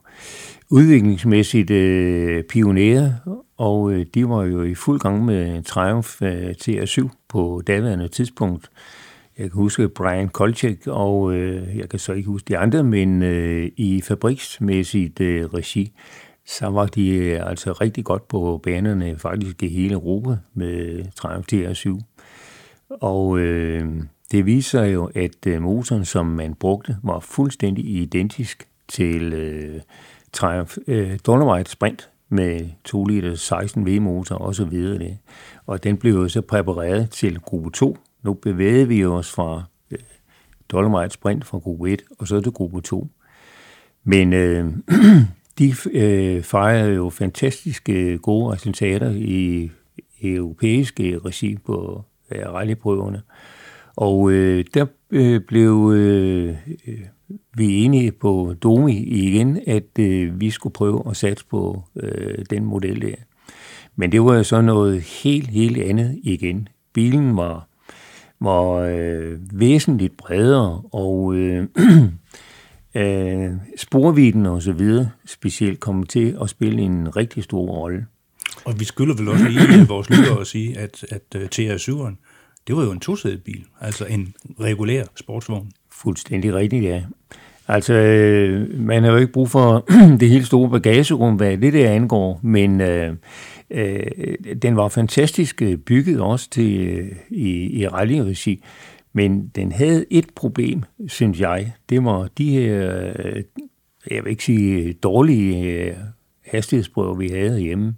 udviklingsmæssigt 0.70 1.70
øh, 1.70 2.44
pionerer, 2.44 3.12
og 3.56 3.92
øh, 3.92 4.06
de 4.14 4.28
var 4.28 4.44
jo 4.44 4.62
i 4.62 4.74
fuld 4.74 5.00
gang 5.00 5.24
med 5.24 5.62
Triumph 5.62 6.08
øh, 6.22 6.50
TR7 6.50 7.08
på 7.28 7.62
daværende 7.66 8.08
tidspunkt. 8.08 8.70
Jeg 9.38 9.50
kan 9.50 9.60
huske 9.60 9.88
Brian 9.88 10.28
Kolchek, 10.28 10.86
og 10.86 11.34
øh, 11.34 11.78
jeg 11.78 11.88
kan 11.88 11.98
så 11.98 12.12
ikke 12.12 12.28
huske 12.28 12.48
de 12.48 12.58
andre, 12.58 12.84
men 12.84 13.22
øh, 13.22 13.70
i 13.76 14.00
fabriksmæssigt 14.00 15.20
øh, 15.20 15.44
regi, 15.44 15.92
så 16.46 16.66
var 16.66 16.86
de 16.86 17.08
øh, 17.08 17.48
altså 17.48 17.72
rigtig 17.72 18.04
godt 18.04 18.28
på 18.28 18.60
banerne, 18.62 19.18
faktisk 19.18 19.62
i 19.62 19.68
hele 19.68 19.94
Europa 19.94 20.36
med 20.54 21.04
Triumph 21.16 21.46
TR7. 21.52 22.02
Og 22.88 23.38
øh, 23.38 24.02
det 24.32 24.46
viser 24.46 24.84
jo, 24.84 25.10
at 25.14 25.46
øh, 25.46 25.62
motoren, 25.62 26.04
som 26.04 26.26
man 26.26 26.54
brugte, 26.54 26.96
var 27.02 27.20
fuldstændig 27.20 27.84
identisk 27.84 28.68
til 28.88 29.32
øh, 29.32 29.80
Triumph 30.32 30.76
øh, 30.86 31.18
Dolomite 31.26 31.70
Sprint 31.70 32.08
med 32.28 32.68
2 32.84 33.04
liter 33.04 33.34
16 33.34 33.86
V-motor 33.86 34.34
og 34.34 34.54
så 34.54 34.64
videre. 34.64 34.98
Det. 34.98 35.18
Og 35.66 35.84
den 35.84 35.96
blev 35.96 36.12
jo 36.12 36.28
så 36.28 36.40
præpareret 36.40 37.10
til 37.10 37.40
gruppe 37.40 37.70
2. 37.70 37.96
Nu 38.22 38.34
bevægede 38.34 38.88
vi 38.88 39.04
os 39.04 39.32
fra 39.32 39.62
øh, 39.90 39.98
Dolomite 40.72 41.10
Sprint 41.10 41.44
fra 41.44 41.58
gruppe 41.58 41.92
1 41.92 42.02
og 42.18 42.28
så 42.28 42.40
til 42.40 42.52
gruppe 42.52 42.80
2. 42.80 43.08
Men 44.04 44.32
øh, 44.32 44.72
de 45.58 45.74
øh, 45.92 46.42
fejrede 46.42 46.94
jo 46.94 47.10
fantastiske 47.10 48.18
gode 48.18 48.52
resultater 48.52 49.10
i 49.10 49.70
europæiske 50.22 51.10
øh, 51.10 51.24
regi 51.24 51.56
på 51.66 52.04
øh, 52.30 52.46
rallyprøverne. 52.46 53.22
Og 53.96 54.30
øh, 54.30 54.64
der 54.74 54.86
øh, 55.10 55.40
blev 55.40 55.92
øh, 55.96 56.56
øh, 56.86 57.00
vi 57.56 57.84
enige 57.84 58.12
på 58.12 58.54
Domi 58.62 59.02
igen, 59.04 59.60
at 59.66 59.98
øh, 59.98 60.40
vi 60.40 60.50
skulle 60.50 60.72
prøve 60.72 61.02
at 61.10 61.16
satse 61.16 61.46
på 61.46 61.84
øh, 61.96 62.44
den 62.50 62.64
model 62.64 63.02
der. 63.02 63.14
Men 63.96 64.12
det 64.12 64.24
var 64.24 64.42
så 64.42 64.60
noget 64.60 65.00
helt, 65.00 65.48
helt 65.48 65.78
andet 65.82 66.20
igen. 66.22 66.68
Bilen 66.92 67.36
var, 67.36 67.68
var 68.40 68.72
øh, 68.72 69.38
væsentligt 69.52 70.16
bredere, 70.16 70.82
og 70.92 71.34
øh, 71.34 71.68
øh, 72.96 73.50
sporviden 73.76 74.46
og 74.46 74.62
så 74.62 74.72
videre 74.72 75.10
specielt 75.26 75.80
kom 75.80 76.02
til 76.02 76.36
at 76.42 76.50
spille 76.50 76.82
en 76.82 77.16
rigtig 77.16 77.44
stor 77.44 77.66
rolle. 77.66 78.06
Og 78.64 78.80
vi 78.80 78.84
skylder 78.84 79.14
vel 79.14 79.28
også 79.28 79.48
lige 79.48 79.88
vores 79.88 80.10
lyttere 80.10 80.40
at 80.40 80.46
sige, 80.46 80.78
at, 80.78 81.04
at 81.10 81.22
øh, 81.36 81.48
TR7'eren, 81.54 82.16
det 82.66 82.76
var 82.76 82.84
jo 82.84 82.90
en 82.90 83.00
tosædet 83.00 83.42
bil, 83.42 83.64
altså 83.80 84.04
en 84.04 84.34
regulær 84.60 85.04
sportsvogn. 85.14 85.70
Fuldstændig 85.90 86.54
rigtigt, 86.54 86.84
ja. 86.84 87.02
Altså, 87.68 87.92
øh, 87.92 88.80
man 88.80 89.04
har 89.04 89.10
jo 89.10 89.16
ikke 89.16 89.32
brug 89.32 89.50
for 89.50 89.84
det 90.20 90.28
helt 90.28 90.46
store 90.46 90.70
bagagerum, 90.70 91.34
hvad 91.34 91.58
det 91.58 91.72
der 91.72 91.90
angår, 91.90 92.40
men 92.42 92.80
øh, 92.80 93.16
øh, 93.70 94.02
den 94.62 94.76
var 94.76 94.88
fantastisk 94.88 95.62
øh, 95.62 95.76
bygget 95.76 96.20
også 96.20 96.50
til 96.50 96.80
øh, 96.80 97.08
i, 97.30 97.80
i 97.80 97.88
rallyregi. 97.88 98.62
Men 99.16 99.48
den 99.54 99.72
havde 99.72 100.04
et 100.10 100.26
problem, 100.34 100.82
synes 101.06 101.40
jeg. 101.40 101.72
Det 101.88 102.04
var 102.04 102.28
de 102.38 102.50
her, 102.50 103.12
øh, 103.18 103.42
jeg 104.10 104.24
vil 104.24 104.30
ikke 104.30 104.44
sige 104.44 104.92
dårlige 104.92 105.72
øh, 105.72 105.96
hastighedsprøver, 106.46 107.14
vi 107.14 107.28
havde 107.28 107.60
hjemme 107.60 107.94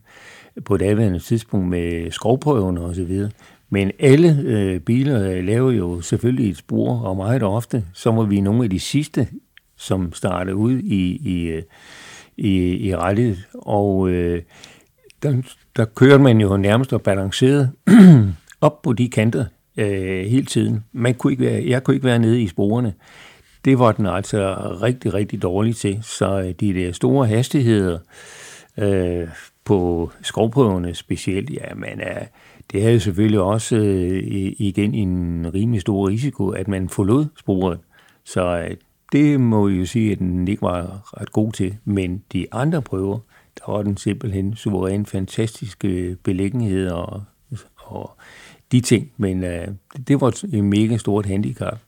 på 0.64 0.74
et 0.74 1.22
tidspunkt 1.22 1.68
med 1.68 2.10
skovprøverne 2.10 2.80
og 2.80 2.94
så 2.94 3.04
videre. 3.04 3.30
Men 3.70 3.90
alle 3.98 4.42
øh, 4.44 4.80
biler 4.80 5.42
laver 5.42 5.70
jo 5.70 6.00
selvfølgelig 6.00 6.50
et 6.50 6.56
spor, 6.56 6.98
og 6.98 7.16
meget 7.16 7.42
ofte, 7.42 7.84
så 7.92 8.10
var 8.10 8.24
vi 8.24 8.40
nogle 8.40 8.64
af 8.64 8.70
de 8.70 8.80
sidste, 8.80 9.28
som 9.76 10.12
startede 10.12 10.56
ud 10.56 10.78
i, 10.78 11.16
i, 11.16 11.42
øh, 11.42 11.62
i, 12.36 12.76
i 12.88 12.96
rettet. 12.96 13.48
Og 13.54 14.10
øh, 14.10 14.42
der, 15.22 15.42
der 15.76 15.84
kørte 15.84 16.22
man 16.22 16.40
jo 16.40 16.56
nærmest 16.56 16.92
og 16.92 17.02
balancerede 17.02 17.70
op 18.60 18.82
på 18.82 18.92
de 18.92 19.08
kanter 19.08 19.44
øh, 19.78 20.26
hele 20.26 20.46
tiden. 20.46 20.84
Man 20.92 21.14
kunne 21.14 21.32
ikke 21.32 21.44
være, 21.44 21.64
jeg 21.66 21.84
kunne 21.84 21.94
ikke 21.94 22.06
være 22.06 22.18
nede 22.18 22.42
i 22.42 22.46
sporene. 22.46 22.94
Det 23.64 23.78
var 23.78 23.92
den 23.92 24.06
altså 24.06 24.56
rigtig, 24.82 25.14
rigtig 25.14 25.42
dårlig 25.42 25.76
til. 25.76 25.98
Så 26.02 26.40
øh, 26.40 26.54
de 26.60 26.74
der 26.74 26.92
store 26.92 27.26
hastigheder 27.26 27.98
øh, 28.78 29.28
på 29.64 30.10
skovprøverne 30.22 30.94
specielt, 30.94 31.50
ja, 31.50 31.74
men 31.74 32.00
er, 32.00 32.24
det 32.72 32.82
havde 32.82 33.00
selvfølgelig 33.00 33.40
også 33.40 33.76
øh, 33.76 34.22
igen 34.58 34.94
en 34.94 35.46
rimelig 35.54 35.80
stor 35.80 36.08
risiko, 36.08 36.48
at 36.48 36.68
man 36.68 36.88
forlod 36.88 37.26
sporet. 37.38 37.78
Så 38.24 38.58
øh, 38.58 38.76
det 39.12 39.40
må 39.40 39.68
vi 39.68 39.74
jo 39.74 39.86
sige, 39.86 40.12
at 40.12 40.18
den 40.18 40.48
ikke 40.48 40.62
var 40.62 41.12
ret 41.20 41.32
god 41.32 41.52
til. 41.52 41.76
Men 41.84 42.22
de 42.32 42.46
andre 42.52 42.82
prøver, 42.82 43.18
der 43.58 43.72
var 43.72 43.82
den 43.82 43.96
simpelthen 43.96 44.56
suveræn 44.56 45.06
fantastiske 45.06 46.16
beliggenhed 46.22 46.90
og, 46.90 47.22
og 47.76 48.17
de 48.72 48.80
ting. 48.80 49.12
Men 49.16 49.44
øh, 49.44 49.68
det 50.08 50.20
var 50.20 50.44
et 50.52 50.64
mega 50.64 50.96
stort 50.96 51.26
handicap. 51.26 51.78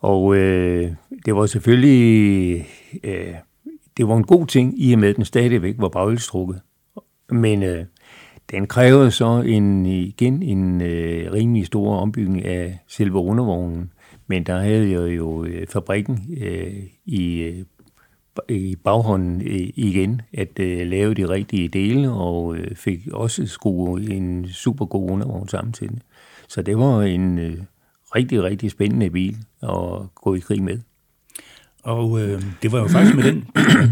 Og 0.00 0.36
øh, 0.36 0.92
det 1.24 1.34
var 1.34 1.46
selvfølgelig 1.46 2.66
øh, 3.04 3.34
det 3.98 4.08
var 4.08 4.16
en 4.16 4.24
god 4.24 4.46
ting, 4.46 4.74
i 4.76 4.92
og 4.92 4.98
med 4.98 5.08
at 5.08 5.16
den 5.16 5.24
stadigvæk 5.24 5.74
var 5.78 5.88
bagelstrukket. 5.88 6.60
Men 7.30 7.62
øh, 7.62 7.84
den 8.50 8.66
krævede 8.66 9.10
så 9.10 9.42
en, 9.46 9.86
igen 9.86 10.42
en 10.42 10.80
øh, 10.80 11.32
rimelig 11.32 11.66
stor 11.66 11.96
ombygning 11.96 12.44
af 12.44 12.78
selve 12.86 13.18
undervognen. 13.18 13.92
Men 14.26 14.42
der 14.42 14.58
havde 14.58 14.90
jeg 14.90 15.16
jo 15.16 15.44
øh, 15.44 15.66
fabrikken 15.66 16.36
øh, 16.40 16.74
i, 17.06 17.42
øh, 17.42 17.64
i 18.48 18.76
baghånden 18.76 19.42
øh, 19.46 19.68
igen 19.74 20.22
at 20.32 20.58
øh, 20.60 20.86
lave 20.86 21.14
de 21.14 21.28
rigtige 21.28 21.68
dele, 21.68 22.10
og 22.10 22.56
øh, 22.56 22.76
fik 22.76 23.08
også 23.12 23.46
skruet 23.46 24.10
en 24.10 24.48
super 24.48 24.86
god 24.86 25.10
undervogn 25.10 25.48
samtidig. 25.48 26.00
Så 26.48 26.62
det 26.62 26.78
var 26.78 27.02
en 27.02 27.38
øh, 27.38 27.58
rigtig, 28.14 28.42
rigtig 28.42 28.70
spændende 28.70 29.10
bil 29.10 29.36
at 29.62 30.14
gå 30.14 30.34
i 30.34 30.38
krig 30.38 30.62
med. 30.62 30.78
Og 31.82 32.20
øh, 32.20 32.42
det 32.62 32.72
var 32.72 32.78
jo 32.78 32.88
faktisk 32.88 33.16
med 33.16 33.24
den, 33.24 33.44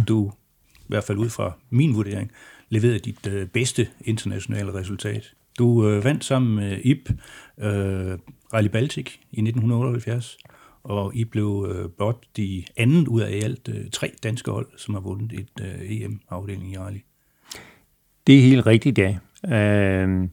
du, 0.09 0.33
i 0.77 0.89
hvert 0.89 1.05
fald 1.05 1.19
ud 1.19 1.29
fra 1.29 1.53
min 1.71 1.95
vurdering, 1.95 2.31
leverede 2.69 2.99
dit 2.99 3.27
øh, 3.27 3.47
bedste 3.47 3.89
internationale 4.05 4.75
resultat. 4.75 5.33
Du 5.59 5.89
øh, 5.89 6.05
vandt 6.05 6.25
sammen 6.25 6.57
med 6.57 6.79
Ip 6.85 7.11
øh, 7.59 8.19
Rally 8.55 8.69
Baltic 8.69 9.07
i 9.31 9.41
1978, 9.41 10.39
og 10.89 11.17
I 11.17 11.25
blev 11.25 11.67
øh, 11.71 11.89
blot 11.97 12.25
de 12.37 12.65
anden 12.77 13.09
ud 13.09 13.21
af 13.21 13.41
alt 13.45 13.69
øh, 13.69 13.91
tre 13.93 14.11
danske 14.23 14.51
hold, 14.51 14.67
som 14.77 14.95
har 14.95 15.01
vundet 15.01 15.33
et 15.33 15.65
øh, 15.65 15.91
EM-afdeling 15.91 16.73
i 16.73 16.79
rally. 16.79 16.99
Det 18.27 18.39
er 18.39 18.43
helt 18.43 18.67
rigtigt, 18.67 18.99
ja. 18.99 19.17
Øh, 19.49 20.29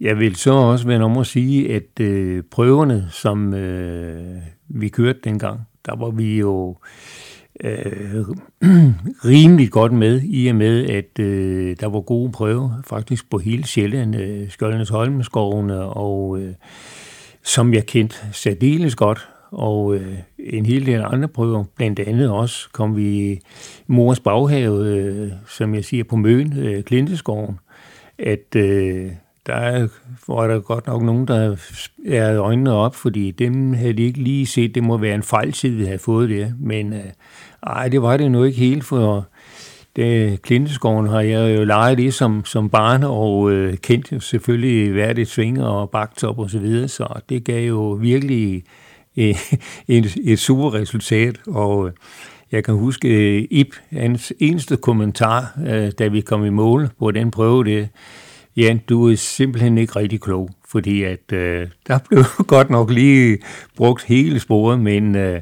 jeg 0.00 0.18
vil 0.18 0.36
så 0.36 0.52
også 0.52 0.86
vende 0.86 1.04
om 1.04 1.18
at 1.18 1.26
sige, 1.26 1.74
at 1.74 2.00
øh, 2.00 2.42
prøverne, 2.50 3.08
som 3.10 3.54
øh, 3.54 4.42
vi 4.68 4.88
kørte 4.88 5.18
dengang, 5.24 5.60
der 5.86 5.96
var 5.96 6.10
vi 6.10 6.38
jo 6.38 6.76
øh, 7.64 8.24
rimelig 9.30 9.70
godt 9.70 9.92
med, 9.92 10.20
i 10.24 10.46
og 10.46 10.54
med, 10.54 10.88
at 10.90 11.18
øh, 11.18 11.76
der 11.80 11.86
var 11.86 12.00
gode 12.00 12.32
prøver 12.32 12.82
faktisk 12.84 13.30
på 13.30 13.38
hele 13.38 13.66
Sjælland, 13.66 14.16
øh, 14.16 14.50
Skjoldenes 14.50 14.88
Holmeskovene, 14.88 15.82
og 15.82 16.40
øh, 16.40 16.54
som 17.42 17.74
jeg 17.74 17.86
kendte 17.86 18.16
særdeles 18.32 18.94
godt, 18.94 19.28
og 19.52 19.94
øh, 19.94 20.18
en 20.38 20.66
hel 20.66 20.86
del 20.86 21.00
andre 21.00 21.28
prøver. 21.28 21.64
Blandt 21.76 21.98
andet 21.98 22.30
også 22.30 22.68
kom 22.72 22.96
vi 22.96 23.32
i 23.32 23.38
mors 23.86 24.20
baghave, 24.20 24.86
øh, 24.86 25.30
som 25.48 25.74
jeg 25.74 25.84
siger, 25.84 26.04
på 26.04 26.16
Møn, 26.16 26.58
øh, 26.58 26.82
Klinteskoven, 26.82 27.58
at 28.18 28.56
øh, 28.56 29.10
der 29.46 29.88
var 30.28 30.46
der 30.46 30.60
godt 30.60 30.86
nok 30.86 31.02
nogen, 31.02 31.28
der 31.28 31.56
er 32.06 32.40
øjnene 32.40 32.72
op, 32.72 32.94
fordi 32.94 33.30
dem 33.30 33.72
havde 33.72 33.92
de 33.92 34.02
ikke 34.02 34.22
lige 34.22 34.46
set. 34.46 34.74
Det 34.74 34.82
må 34.82 34.96
være 34.96 35.14
en 35.14 35.22
fejltid, 35.22 35.70
vi 35.70 35.84
havde 35.84 35.98
fået 35.98 36.28
det. 36.28 36.54
Men 36.60 36.92
øh, 36.92 37.04
ej, 37.62 37.88
det 37.88 38.02
var 38.02 38.16
det 38.16 38.30
nu 38.30 38.44
ikke 38.44 38.58
helt, 38.58 38.84
for 38.84 39.26
det, 39.96 40.42
Klinteskoven 40.42 41.06
har 41.06 41.20
jeg 41.20 41.58
jo 41.58 41.64
leget 41.64 42.00
i 42.00 42.10
som, 42.10 42.44
som 42.44 42.70
barn, 42.70 43.02
og 43.04 43.52
øh, 43.52 43.76
kendt 43.76 44.24
selvfølgelig 44.24 44.92
hvert 44.92 45.18
et 45.18 45.28
sving 45.28 45.64
og 45.64 45.90
baktop 45.90 46.38
og 46.38 46.50
så 46.50 46.58
videre, 46.58 46.88
så 46.88 47.20
det 47.28 47.44
gav 47.44 47.68
jo 47.68 47.90
virkelig 47.90 48.54
øh, 48.54 48.62
et, 49.16 50.16
et 50.24 50.38
super 50.38 50.74
resultat, 50.74 51.40
og 51.46 51.90
jeg 52.52 52.64
kan 52.64 52.74
huske 52.74 53.08
øh, 53.08 53.46
Ip, 53.50 53.74
hans 53.90 54.32
eneste 54.38 54.76
kommentar, 54.76 55.58
øh, 55.66 55.92
da 55.98 56.08
vi 56.08 56.20
kom 56.20 56.44
i 56.44 56.50
mål 56.50 56.88
på 56.98 57.10
den 57.10 57.30
prøve, 57.30 57.64
det 57.64 57.88
Jan, 58.56 58.80
du 58.88 59.10
er 59.10 59.16
simpelthen 59.16 59.78
ikke 59.78 59.96
rigtig 59.96 60.20
klog, 60.20 60.50
fordi 60.68 61.02
at 61.02 61.32
øh, 61.32 61.68
der 61.86 61.98
blev 62.08 62.24
godt 62.46 62.70
nok 62.70 62.90
lige 62.90 63.38
brugt 63.76 64.04
hele 64.04 64.40
sporet, 64.40 64.80
men 64.80 65.16
øh, 65.16 65.40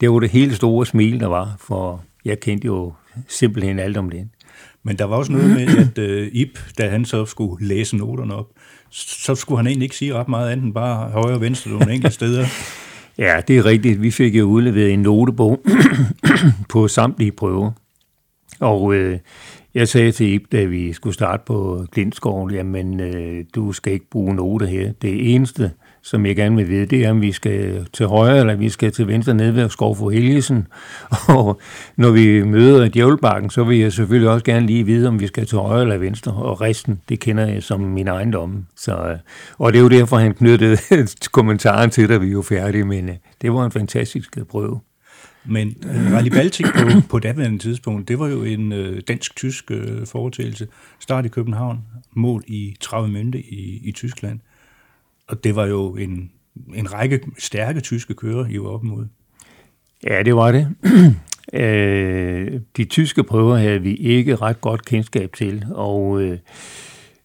det 0.00 0.10
var 0.10 0.20
det 0.20 0.30
helt 0.30 0.56
store 0.56 0.86
smil, 0.86 1.20
der 1.20 1.26
var, 1.26 1.56
for 1.60 2.04
jeg 2.24 2.40
kendte 2.40 2.66
jo 2.66 2.92
simpelthen 3.28 3.78
alt 3.78 3.96
om 3.96 4.10
det. 4.10 4.28
Men 4.82 4.98
der 4.98 5.04
var 5.04 5.16
også 5.16 5.32
noget 5.32 5.50
med, 5.50 5.78
at 5.86 5.98
øh, 5.98 6.28
Ip, 6.32 6.58
da 6.78 6.88
han 6.88 7.04
så 7.04 7.26
skulle 7.26 7.66
læse 7.66 7.96
noterne 7.96 8.34
op, 8.34 8.46
så 8.90 9.34
skulle 9.34 9.58
han 9.58 9.66
egentlig 9.66 9.84
ikke 9.84 9.96
sige 9.96 10.14
ret 10.14 10.28
meget 10.28 10.50
andet 10.50 10.64
end 10.64 10.74
bare 10.74 11.10
højre 11.10 11.34
og 11.34 11.40
venstre 11.40 11.70
nogle 11.70 11.92
enkelte 11.92 12.14
steder. 12.14 12.46
Ja, 13.18 13.40
det 13.48 13.58
er 13.58 13.64
rigtigt. 13.64 14.02
Vi 14.02 14.10
fik 14.10 14.34
jo 14.34 14.44
udleveret 14.44 14.92
en 14.92 15.02
notebog 15.02 15.60
på 16.72 16.88
samtlige 16.88 17.32
prøver. 17.32 17.72
Og 18.60 18.94
øh, 18.94 19.18
jeg 19.74 19.88
sagde 19.88 20.12
til 20.12 20.34
Ip, 20.34 20.42
da 20.52 20.64
vi 20.64 20.92
skulle 20.92 21.14
starte 21.14 21.42
på 21.46 21.86
Glindskov, 21.92 22.52
jamen, 22.52 23.00
øh, 23.00 23.44
du 23.54 23.72
skal 23.72 23.92
ikke 23.92 24.10
bruge 24.10 24.34
noter 24.34 24.66
her. 24.66 24.92
Det 24.92 25.34
eneste, 25.34 25.70
som 26.06 26.26
jeg 26.26 26.36
gerne 26.36 26.56
vil 26.56 26.68
vide, 26.68 26.86
det 26.86 27.04
er, 27.04 27.10
om 27.10 27.20
vi 27.20 27.32
skal 27.32 27.86
til 27.92 28.06
højre, 28.06 28.38
eller 28.38 28.54
vi 28.54 28.68
skal 28.68 28.92
til 28.92 29.08
venstre 29.08 29.34
ned 29.34 29.50
ved 29.50 29.68
Skov 29.70 29.96
for 29.96 30.10
Helgesen. 30.10 30.66
Og 31.38 31.60
når 31.96 32.10
vi 32.10 32.42
møder 32.42 32.88
Djævlebakken, 32.88 33.50
så 33.50 33.64
vil 33.64 33.78
jeg 33.78 33.92
selvfølgelig 33.92 34.30
også 34.30 34.44
gerne 34.44 34.66
lige 34.66 34.84
vide, 34.84 35.08
om 35.08 35.20
vi 35.20 35.26
skal 35.26 35.46
til 35.46 35.58
højre 35.58 35.82
eller 35.82 35.98
venstre. 35.98 36.32
Og 36.32 36.60
resten, 36.60 37.00
det 37.08 37.20
kender 37.20 37.46
jeg 37.46 37.62
som 37.62 37.80
min 37.80 38.08
ejendom. 38.08 38.66
Så, 38.76 38.92
øh, 38.92 39.18
og 39.58 39.72
det 39.72 39.78
er 39.78 39.82
jo 39.82 39.88
derfor, 39.88 40.16
han 40.16 40.34
knyttede 40.34 40.78
kommentaren 41.32 41.90
til, 41.90 42.08
da 42.08 42.16
vi 42.16 42.26
er 42.26 42.32
jo 42.32 42.42
færdige. 42.42 42.84
Men 42.84 43.08
øh, 43.08 43.14
det 43.42 43.52
var 43.52 43.64
en 43.64 43.72
fantastisk 43.72 44.38
prøve. 44.48 44.80
Men 45.44 45.76
Rally 46.12 46.28
Baltic 46.28 46.66
på, 46.66 46.88
på 47.10 47.18
daværende 47.18 47.58
tidspunkt, 47.58 48.08
det 48.08 48.18
var 48.18 48.28
jo 48.28 48.42
en 48.42 48.72
dansk-tysk 49.08 49.70
uh, 49.70 50.06
foretagelse. 50.06 50.66
Start 51.00 51.26
i 51.26 51.28
København, 51.28 51.78
mål 52.16 52.44
i 52.46 52.76
30 52.80 53.12
mønte 53.12 53.38
i, 53.38 53.80
i 53.84 53.92
Tyskland. 53.92 54.40
Og 55.28 55.44
det 55.44 55.56
var 55.56 55.66
jo 55.66 55.96
en, 55.96 56.30
en 56.74 56.92
række 56.94 57.20
stærke 57.38 57.80
tyske 57.80 58.14
kører, 58.14 58.46
I 58.46 58.58
var 58.58 58.68
op 58.68 58.82
mod. 58.82 59.06
Ja, 60.06 60.22
det 60.22 60.36
var 60.36 60.52
det. 60.52 60.68
Øh, 61.52 62.60
de 62.76 62.84
tyske 62.84 63.22
prøver 63.22 63.56
havde 63.56 63.82
vi 63.82 63.94
ikke 63.94 64.36
ret 64.36 64.60
godt 64.60 64.84
kendskab 64.84 65.32
til, 65.32 65.64
og 65.70 66.22
øh, 66.22 66.38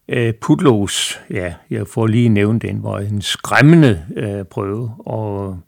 øh 0.08 0.34
Putlos, 0.34 1.20
ja, 1.30 1.54
jeg 1.70 1.86
får 1.86 2.06
lige 2.06 2.28
nævnt 2.28 2.62
den, 2.62 2.82
var 2.82 2.98
en 2.98 3.22
skræmmende 3.22 4.04
øh, 4.16 4.44
prøve, 4.44 4.90
og 4.98 5.58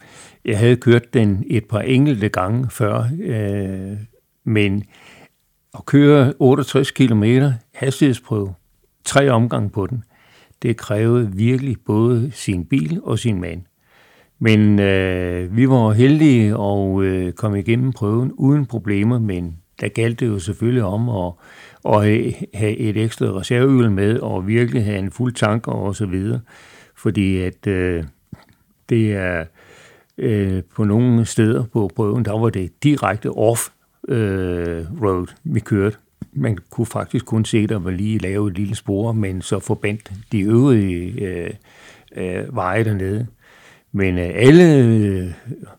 jeg 0.44 0.58
havde 0.58 0.76
kørt 0.76 1.14
den 1.14 1.44
et 1.46 1.64
par 1.64 1.80
enkelte 1.80 2.28
gange 2.28 2.70
før, 2.70 3.08
øh, 3.22 3.96
men 4.44 4.84
at 5.74 5.86
køre 5.86 6.32
68 6.38 6.90
km 6.90 7.24
hastighedsprøve, 7.74 8.54
tre 9.04 9.30
omgange 9.30 9.70
på 9.70 9.86
den, 9.86 10.04
det 10.64 10.76
krævede 10.76 11.30
virkelig 11.32 11.76
både 11.86 12.30
sin 12.32 12.64
bil 12.64 13.00
og 13.02 13.18
sin 13.18 13.40
mand. 13.40 13.62
Men 14.38 14.78
øh, 14.78 15.56
vi 15.56 15.68
var 15.68 15.92
heldige 15.92 16.56
og 16.56 17.04
øh, 17.04 17.32
kom 17.32 17.54
igennem 17.54 17.92
prøven 17.92 18.32
uden 18.32 18.66
problemer, 18.66 19.18
men 19.18 19.56
der 19.80 19.88
galt 19.88 20.20
det 20.20 20.26
jo 20.26 20.38
selvfølgelig 20.38 20.82
om 20.82 21.08
at, 21.08 21.32
at 21.84 22.02
have 22.54 22.76
et 22.76 22.96
ekstra 22.96 23.26
reservehjul 23.26 23.90
med 23.90 24.18
og 24.18 24.46
virkelig 24.46 24.84
have 24.84 24.98
en 24.98 25.10
fuld 25.10 25.34
tank 25.34 25.68
og 25.68 25.96
så 25.96 26.06
videre. 26.06 26.40
Fordi 26.96 27.40
at 27.40 27.66
øh, 27.66 28.04
det 28.88 29.12
er 29.12 29.44
øh, 30.18 30.62
på 30.76 30.84
nogle 30.84 31.24
steder 31.24 31.64
på 31.72 31.90
prøven, 31.96 32.24
der 32.24 32.38
var 32.38 32.50
det 32.50 32.82
direkte 32.82 33.28
off-road, 33.28 35.26
øh, 35.30 35.54
vi 35.54 35.60
kørte. 35.60 35.96
Man 36.32 36.58
kunne 36.70 36.86
faktisk 36.86 37.26
kun 37.26 37.44
se, 37.44 37.66
der 37.66 37.78
var 37.78 37.90
lige 37.90 38.18
lave 38.18 38.48
et 38.48 38.58
lille 38.58 38.74
spor, 38.74 39.12
men 39.12 39.42
så 39.42 39.58
forbandt 39.58 40.12
de 40.32 40.40
øvrige 40.40 41.26
øh, 41.26 41.50
øh, 42.16 42.56
veje 42.56 42.84
dernede. 42.84 43.26
Men 43.96 44.18
øh, 44.18 44.30
alle, 44.34 44.78
øh, 44.78 45.32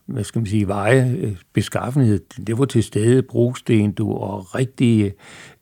hvad 0.05 0.23
skal 0.23 0.39
man 0.39 0.45
sige, 0.45 0.67
veje, 0.67 1.17
øh, 1.17 1.35
beskaffenhed, 1.53 2.19
det 2.47 2.57
var 2.57 2.65
til 2.65 2.83
stede 2.83 3.21
brosten, 3.21 3.91
du, 3.91 4.13
og 4.13 4.55
rigtig 4.55 5.13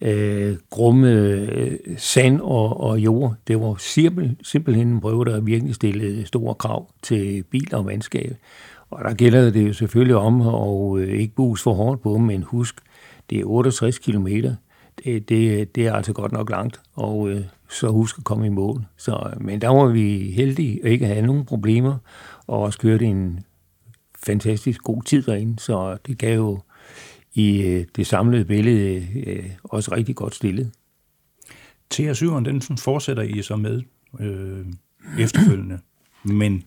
øh, 0.01 0.55
grumme 0.69 1.11
øh, 1.11 1.77
sand 1.97 2.41
og, 2.41 2.79
og 2.79 2.99
jord. 2.99 3.35
Det 3.47 3.59
var 3.59 3.75
simpel, 3.79 4.35
simpelthen 4.43 4.87
en 4.87 5.01
prøve, 5.01 5.25
der 5.25 5.41
virkelig 5.41 5.75
stillede 5.75 6.25
store 6.25 6.55
krav 6.55 6.91
til 7.01 7.43
bil 7.43 7.75
og 7.75 7.85
vandskab. 7.85 8.35
Og 8.89 9.03
der 9.03 9.13
gælder 9.13 9.49
det 9.49 9.67
jo 9.67 9.73
selvfølgelig 9.73 10.15
om 10.15 10.41
at 10.41 11.01
øh, 11.01 11.19
ikke 11.19 11.35
bus 11.35 11.63
for 11.63 11.73
hårdt 11.73 12.01
på, 12.01 12.17
men 12.17 12.43
husk, 12.43 12.75
det 13.29 13.39
er 13.39 13.45
68 13.45 13.99
kilometer. 13.99 14.55
Det, 15.03 15.29
det, 15.29 15.75
det 15.75 15.87
er 15.87 15.93
altså 15.93 16.13
godt 16.13 16.31
nok 16.31 16.49
langt, 16.49 16.81
og 16.93 17.29
øh, 17.29 17.41
så 17.69 17.87
husk 17.87 18.17
at 18.17 18.23
komme 18.23 18.45
i 18.45 18.49
mål. 18.49 18.85
Så, 18.97 19.33
men 19.37 19.61
der 19.61 19.67
var 19.67 19.85
vi 19.85 20.31
heldige 20.31 20.85
at 20.85 20.91
ikke 20.91 21.05
have 21.05 21.25
nogen 21.25 21.45
problemer, 21.45 21.97
og 22.47 22.59
også 22.59 22.79
kørte 22.79 23.05
en 23.05 23.39
fantastisk 24.25 24.81
god 24.81 25.03
tid 25.03 25.23
derinde, 25.23 25.59
så 25.59 25.97
det 26.07 26.17
gav 26.17 26.35
jo 26.35 26.59
i 27.33 27.61
øh, 27.61 27.85
det 27.95 28.07
samlede 28.07 28.45
billede 28.45 29.07
øh, 29.25 29.49
også 29.63 29.95
rigtig 29.95 30.15
godt 30.15 30.35
stillet. 30.35 30.71
TR7'eren, 31.93 32.43
den 32.43 32.61
fortsætter 32.77 33.23
I 33.23 33.41
så 33.41 33.55
med 33.55 33.81
øh, 34.19 34.65
efterfølgende, 35.19 35.79
men 36.23 36.63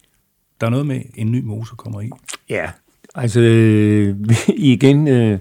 der 0.60 0.66
er 0.66 0.70
noget 0.70 0.86
med, 0.86 1.02
en 1.14 1.32
ny 1.32 1.42
motor 1.42 1.76
kommer 1.76 2.00
i. 2.00 2.10
Ja, 2.48 2.70
altså 3.14 3.40
øh, 3.40 4.16
igen 4.72 5.08
øh, 5.08 5.38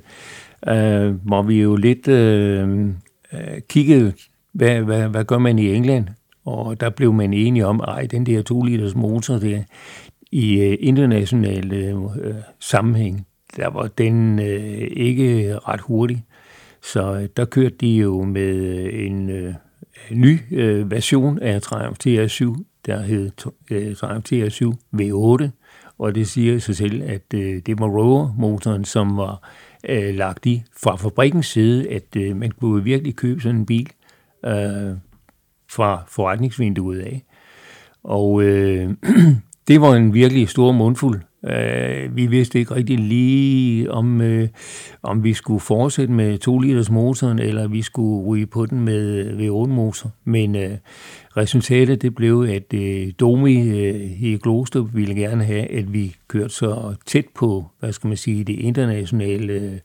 øh, 0.68 1.14
hvor 1.26 1.42
vi 1.42 1.62
jo 1.62 1.76
lidt 1.76 2.08
øh, 2.08 2.88
øh, 3.34 3.62
kiggede, 3.70 4.14
hvad, 4.54 4.82
hvad, 4.82 5.08
hvad 5.08 5.24
gør 5.24 5.38
man 5.38 5.60
i 5.60 5.74
England? 5.74 6.08
Og 6.46 6.80
der 6.80 6.90
blev 6.90 7.14
man 7.14 7.34
enige 7.34 7.66
om, 7.66 7.82
at 7.88 8.12
den 8.12 8.26
der 8.26 8.42
2 8.42 8.62
liters 8.62 8.96
motor 8.96 9.38
der, 9.38 9.64
i 10.32 10.62
øh, 10.62 10.78
international 10.80 11.74
øh, 11.74 11.96
øh, 12.22 12.36
sammenhæng, 12.60 13.28
der 13.58 13.68
var 13.68 13.88
den 13.88 14.40
øh, 14.40 14.88
ikke 14.92 15.58
ret 15.58 15.82
hurtig. 15.82 16.24
Så 16.84 17.14
øh, 17.14 17.30
der 17.38 17.46
kørte 17.46 17.76
de 17.82 17.88
jo 17.88 18.24
med 18.24 18.56
øh, 18.56 19.06
en 19.06 19.30
øh, 19.30 19.54
ny 20.12 20.40
øh, 20.52 20.92
version 20.92 21.40
af 21.40 21.62
Triumph 21.62 21.98
TR7, 22.08 22.64
der 22.86 23.02
hed 23.02 23.32
øh, 23.72 23.96
Triumph 23.96 24.34
TR7 24.34 24.74
V8, 25.02 25.50
og 25.98 26.16
det 26.16 26.28
siger 26.28 26.60
sig 26.60 26.76
selv, 26.76 27.04
at 27.04 27.34
øh, 27.34 27.62
det 27.66 27.80
var 27.80 27.88
Rover-motoren, 27.88 28.86
som 28.86 29.18
var 29.18 29.50
øh, 29.90 30.16
lagt 30.16 30.46
i 30.46 30.64
fra 30.78 30.96
fabrikkens 30.96 31.48
side, 31.48 31.90
at 31.90 32.16
øh, 32.18 32.36
man 32.36 32.52
kunne 32.52 32.84
virkelig 32.84 33.16
købe 33.16 33.42
sådan 33.42 33.60
en 33.60 33.66
bil 33.66 33.90
øh, 34.46 34.98
fra 35.70 36.04
forretningsvinduet 36.08 37.00
af. 37.00 37.24
Og 38.04 38.44
øh, 38.44 38.90
det 39.68 39.82
var 39.82 39.96
en 39.96 40.14
virkelig 40.14 40.50
stor 40.50 40.72
mundfuld. 40.72 41.22
Uh, 41.44 42.16
vi 42.16 42.26
vidste 42.26 42.60
ikke 42.60 42.76
rigtig 42.76 43.00
lige, 43.00 43.92
om, 43.92 44.22
uh, 44.22 44.48
om 45.04 45.24
vi 45.24 45.34
skulle 45.34 45.60
fortsætte 45.60 46.14
med 46.14 46.38
2 46.38 46.60
liters 46.60 46.90
motoren, 46.90 47.40
eller 47.40 47.68
vi 47.68 47.82
skulle 47.82 48.26
ryge 48.28 48.46
på 48.46 48.66
den 48.66 48.80
med 48.80 49.30
V8-motor. 49.32 50.12
Men 50.24 50.56
uh, 50.56 50.72
resultatet 51.38 52.02
det 52.02 52.16
blev, 52.16 52.48
at 52.50 52.74
uh, 52.74 53.12
Domi 53.20 53.58
uh, 53.70 54.24
i 54.24 54.40
Glostrup 54.44 54.96
ville 54.96 55.16
gerne 55.16 55.44
have, 55.44 55.72
at 55.72 55.94
vi 55.94 56.16
kørte 56.28 56.54
så 56.54 56.96
tæt 57.06 57.26
på, 57.36 57.66
hvad 57.80 57.94
skal 57.94 58.08
man 58.08 58.18
sige, 58.18 58.44
det 58.44 58.60
internationale 58.60 59.82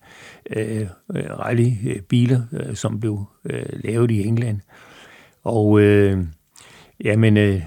uh, 0.56 0.86
rally-biler, 1.14 2.40
uh, 2.52 2.74
som 2.74 3.00
blev 3.00 3.24
uh, 3.44 3.80
lavet 3.84 4.10
i 4.10 4.26
England. 4.26 4.60
Og 5.44 5.66
uh, 5.66 6.18
jamen, 7.04 7.36
uh, 7.36 7.44
Øh, 7.44 7.62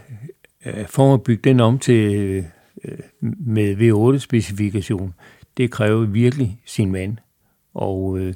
Øh, 0.65 0.87
for 0.87 1.13
at 1.13 1.23
bygge 1.23 1.49
den 1.49 1.59
om 1.59 1.79
til 1.79 2.37
øh, 2.83 2.99
med 3.21 3.75
V8-specifikation, 3.75 5.13
det 5.57 5.71
kræver 5.71 6.05
virkelig 6.05 6.61
sin 6.65 6.91
mand. 6.91 7.17
Og 7.73 8.19
øh, 8.19 8.33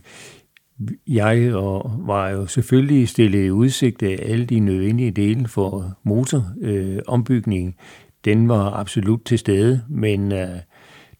jeg 1.07 1.55
og 1.55 1.95
var 1.99 2.29
jo 2.29 2.47
selvfølgelig 2.47 3.09
stillet 3.09 3.45
i 3.45 3.51
udsigt 3.51 4.03
af 4.03 4.19
alle 4.21 4.45
de 4.45 4.59
nødvendige 4.59 5.11
dele 5.11 5.47
for 5.47 5.97
motorombygningen. 6.03 7.75
Øh, 7.79 7.85
den 8.25 8.49
var 8.49 8.71
absolut 8.71 9.21
til 9.25 9.39
stede, 9.39 9.83
men 9.89 10.31
øh, 10.31 10.59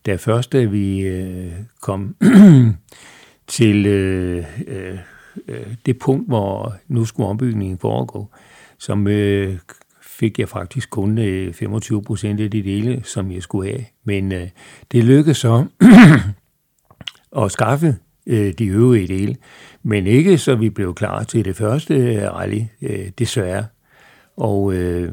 da 0.06 0.16
først 0.16 0.52
da 0.52 0.64
vi 0.64 1.00
øh, 1.00 1.52
kom 1.82 2.16
til 3.48 3.86
øh, 3.86 4.46
øh, 4.68 4.98
det 5.86 6.00
punkt, 6.00 6.28
hvor 6.28 6.76
nu 6.88 7.06
skulle 7.06 7.30
ombygningen 7.30 7.80
foregå, 7.80 8.28
som 8.78 9.08
øh, 9.08 9.58
fik 10.20 10.40
jeg 10.40 10.50
faktisk 10.50 10.90
kun 10.90 11.18
øh, 11.18 11.54
25 11.54 12.04
procent 12.04 12.40
af 12.40 12.52
de 12.52 12.64
dele, 12.64 13.02
som 13.04 13.32
jeg 13.32 13.44
skulle 13.44 13.72
have. 13.72 13.86
Men 14.04 14.32
øh, 14.32 14.50
det 14.92 15.04
lykkedes 15.04 15.38
så 15.38 15.66
at 17.44 17.52
skaffe 17.52 17.96
øh, 18.28 18.54
de 18.54 18.66
øvrige 18.66 19.08
dele, 19.08 19.36
men 19.84 20.08
ikke 20.08 20.38
så 20.38 20.56
vi 20.56 20.70
blev 20.70 20.96
klar 20.96 21.24
til 21.24 21.46
det 21.46 21.56
første 21.56 21.94
øh, 21.94 22.24
rally, 22.24 22.62
øh, 22.82 23.10
desværre. 23.20 23.66
Og 24.38 24.74
øh, 24.74 25.12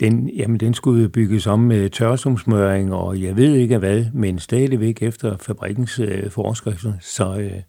den, 0.00 0.28
jamen, 0.28 0.60
den 0.60 0.74
skulle 0.74 1.08
bygges 1.08 1.46
om 1.46 1.60
med 1.60 1.90
tørsumsmøring, 1.90 2.94
og 2.94 3.22
jeg 3.22 3.36
ved 3.36 3.54
ikke 3.54 3.78
hvad, 3.78 4.04
men 4.12 4.38
stadigvæk 4.38 5.02
efter 5.02 5.36
fabrikkens 5.36 5.98
øh, 5.98 6.30
forskrifter. 6.30 6.92
Så 7.00 7.36
øh, 7.36 7.60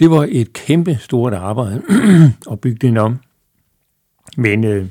det 0.00 0.10
var 0.10 0.26
et 0.30 0.52
kæmpe 0.52 0.98
stort 1.00 1.32
arbejde 1.34 1.82
at 2.52 2.60
bygge 2.60 2.86
den 2.86 2.96
om. 2.96 3.18
Men 4.36 4.64
øh, 4.64 4.86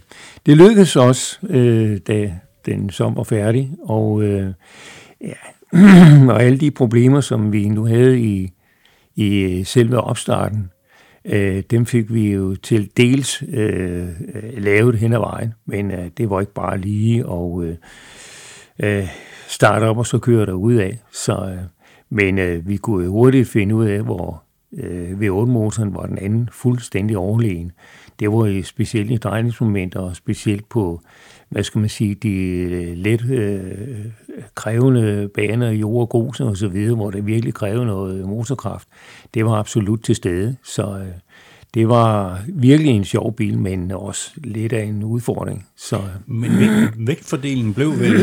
det 0.45 0.57
lykkedes 0.57 0.95
også, 0.95 1.37
øh, 1.49 1.97
da 2.07 2.33
den 2.65 2.89
som 2.89 3.15
var 3.15 3.23
færdig, 3.23 3.71
og, 3.83 4.23
øh, 4.23 4.53
ja, 5.21 5.33
og 6.33 6.43
alle 6.43 6.57
de 6.57 6.71
problemer, 6.71 7.21
som 7.21 7.53
vi 7.53 7.69
nu 7.69 7.85
havde 7.85 8.19
i, 8.19 8.51
i 9.15 9.39
øh, 9.39 9.65
selve 9.65 10.01
opstarten, 10.01 10.69
øh, 11.25 11.63
dem 11.71 11.85
fik 11.85 12.13
vi 12.13 12.31
jo 12.31 12.55
til 12.55 12.89
dels 12.97 13.43
øh, 13.49 14.07
lavet 14.57 14.95
hen 14.95 15.13
ad 15.13 15.19
vejen, 15.19 15.53
men 15.65 15.91
øh, 15.91 16.09
det 16.17 16.29
var 16.29 16.39
ikke 16.39 16.53
bare 16.53 16.77
lige 16.77 17.19
at 17.19 17.63
øh, 17.63 17.75
øh, 18.79 19.07
starte 19.47 19.83
op 19.83 19.97
og 19.97 20.07
så 20.07 20.19
køre 20.19 20.45
der 20.45 20.53
ud 20.53 20.73
af. 20.73 20.99
Så, 21.11 21.33
øh, 21.33 21.57
men 22.09 22.39
øh, 22.39 22.67
vi 22.67 22.77
kunne 22.77 23.07
hurtigt 23.07 23.49
finde 23.49 23.75
ud 23.75 23.85
af, 23.85 24.01
hvor 24.01 24.43
øh, 24.73 25.11
V8-motoren 25.11 25.95
var 25.95 26.05
den 26.05 26.17
anden 26.17 26.49
fuldstændig 26.51 27.17
overlegen. 27.17 27.71
Det 28.19 28.29
var 28.29 28.61
specielt 28.63 29.11
i 29.11 29.17
drejningsmomenter 29.17 29.99
og 29.99 30.15
specielt 30.15 30.69
på 30.69 31.01
hvad 31.49 31.63
skal 31.63 31.79
man 31.79 31.89
sige, 31.89 32.15
de 32.15 32.29
øh, 32.29 32.97
let 32.97 33.31
øh, 33.31 34.05
krævende 34.55 35.29
baner, 35.33 35.71
jord 35.71 36.01
og 36.01 36.09
grus 36.09 36.39
og 36.39 36.57
så 36.57 36.67
videre, 36.67 36.95
hvor 36.95 37.11
det 37.11 37.25
virkelig 37.25 37.53
kræver 37.53 37.85
noget 37.85 38.27
motorkraft, 38.27 38.87
det 39.33 39.45
var 39.45 39.51
absolut 39.51 40.03
til 40.03 40.15
stede. 40.15 40.55
Så 40.63 40.97
øh, 40.99 41.07
det 41.73 41.89
var 41.89 42.41
virkelig 42.47 42.91
en 42.91 43.05
sjov 43.05 43.35
bil, 43.35 43.57
men 43.57 43.91
også 43.91 44.31
lidt 44.35 44.73
af 44.73 44.83
en 44.83 45.03
udfordring. 45.03 45.67
Så, 45.75 45.97
øh. 45.97 46.03
men 46.35 46.51
vægtfordelingen 47.07 47.73
blev 47.73 47.99
vel, 47.99 48.19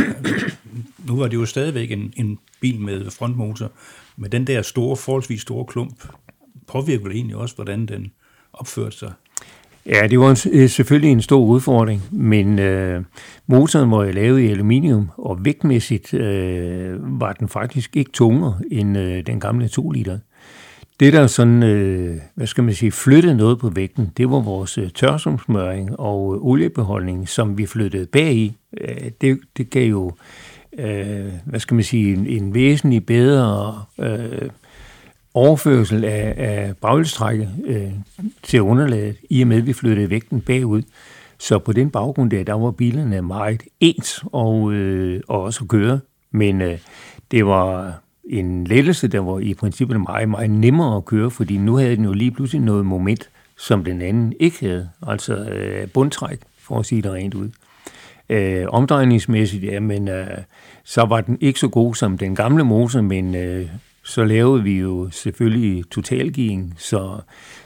nu 1.09 1.17
var 1.17 1.29
det 1.29 1.35
jo 1.35 1.47
stadigvæk 1.47 1.91
en, 1.91 2.13
en 2.17 2.39
bil 2.61 2.81
med 2.81 3.11
frontmotor, 3.11 3.73
med 4.17 4.31
den 4.31 4.47
der 4.47 4.63
store, 4.63 4.97
forholdsvis 4.97 5.41
store 5.41 5.65
klump, 5.65 6.09
påvirker 6.67 7.05
vel 7.05 7.13
egentlig 7.13 7.37
også, 7.37 7.55
hvordan 7.55 7.87
den 7.87 8.13
opførte 8.53 8.97
sig? 8.97 9.13
Ja, 9.87 10.07
det 10.07 10.21
var 10.21 10.31
en, 10.31 10.61
øh, 10.61 10.69
selvfølgelig 10.69 11.11
en 11.11 11.23
stor 11.23 11.45
udfordring, 11.45 12.03
men 12.11 12.59
øh, 12.59 13.03
motoren 13.47 13.91
var 13.91 14.05
lavet 14.05 14.41
i 14.41 14.51
aluminium, 14.51 15.11
og 15.17 15.45
vægtmæssigt 15.45 16.15
øh, 16.15 17.21
var 17.21 17.33
den 17.33 17.49
faktisk 17.49 17.97
ikke 17.97 18.11
tungere 18.13 18.59
end 18.71 18.99
øh, 18.99 19.27
den 19.27 19.41
gamle 19.41 19.69
2 19.69 19.91
liter. 19.91 20.19
Det, 21.01 21.13
der 21.13 21.27
sådan, 21.27 21.63
øh, 21.63 22.17
hvad 22.35 22.47
skal 22.47 22.65
man 22.65 22.75
sige, 22.75 22.93
flyttede 22.93 23.37
noget 23.37 23.59
på 23.59 23.69
vægten, 23.69 24.13
det 24.17 24.31
var 24.31 24.41
vores 24.41 24.79
øh, 24.79 24.91
tørsumsmøring 24.91 26.01
og 26.01 26.35
øh, 26.35 26.41
oliebeholdning, 26.43 27.29
som 27.29 27.59
vi 27.59 27.67
flyttede 27.67 28.07
bag 28.07 28.35
i. 28.35 28.57
Øh, 28.81 29.11
det, 29.21 29.39
det 29.57 29.71
gav 29.71 29.91
jo, 29.91 30.13
øh, 30.79 31.33
hvad 31.45 31.61
skal 31.61 31.75
man 31.75 31.85
sige, 31.85 32.13
en, 32.13 32.27
en 32.27 32.55
væsentlig 32.55 33.07
bedre 33.07 33.83
øh, 33.99 34.49
overførsel 35.35 36.05
af, 36.05 36.35
af 36.37 36.77
baghjulstrækket 36.77 37.49
øh, 37.65 37.93
til 38.43 38.63
underlaget, 38.63 39.17
i 39.31 39.43
og 39.43 39.49
med 39.49 39.57
at 39.57 39.67
vi 39.67 39.73
flyttede 39.73 40.11
vægten 40.11 40.41
bagud. 40.41 40.83
Så 41.39 41.59
på 41.59 41.73
den 41.73 41.91
baggrund 41.91 42.31
der, 42.31 42.45
der 42.45 42.53
var 42.53 42.71
bilerne 42.71 43.23
meget 43.23 43.63
ens 43.81 44.25
og, 44.33 44.73
øh, 44.73 45.21
og 45.29 45.43
også 45.43 45.65
at 45.65 45.69
køre. 45.69 46.01
Men 46.31 46.63
øh, 46.63 46.79
det 47.31 47.47
var 47.47 48.01
en 48.25 48.65
lettelse, 48.65 49.09
der 49.09 49.21
var 49.21 49.39
i 49.39 49.55
princippet 49.55 50.01
meget, 50.01 50.29
meget 50.29 50.51
nemmere 50.51 50.97
at 50.97 51.05
køre, 51.05 51.31
fordi 51.31 51.59
nu 51.59 51.77
havde 51.77 51.97
den 51.97 52.05
jo 52.05 52.13
lige 52.13 52.31
pludselig 52.31 52.63
noget 52.63 52.87
moment, 52.87 53.31
som 53.57 53.85
den 53.85 54.03
anden 54.03 54.33
ikke 54.41 54.61
havde. 54.61 54.89
Altså 55.07 55.35
øh, 55.35 55.89
bundtræk, 55.89 56.39
for 56.59 56.79
at 56.79 56.87
sige 56.87 57.03
det 57.03 57.13
rent 57.13 57.35
ud. 57.35 57.51
Øh, 58.29 58.67
omdrejningsmæssigt, 58.69 59.65
ja, 59.65 59.81
men 59.81 60.09
øh, 60.09 60.27
så 60.85 61.03
var 61.05 61.21
den 61.21 61.39
ikke 61.41 61.61
så 61.61 61.69
god 61.69 61.95
som 61.95 62.19
den 62.19 62.35
gamle 62.35 62.65
motor, 62.65 63.01
men 63.01 63.35
øh, 63.35 63.69
så 64.05 64.25
lavede 64.25 64.63
vi 64.63 64.79
jo 64.79 65.11
selvfølgelig 65.11 65.85
totalgearing, 65.91 66.75
så 66.79 67.21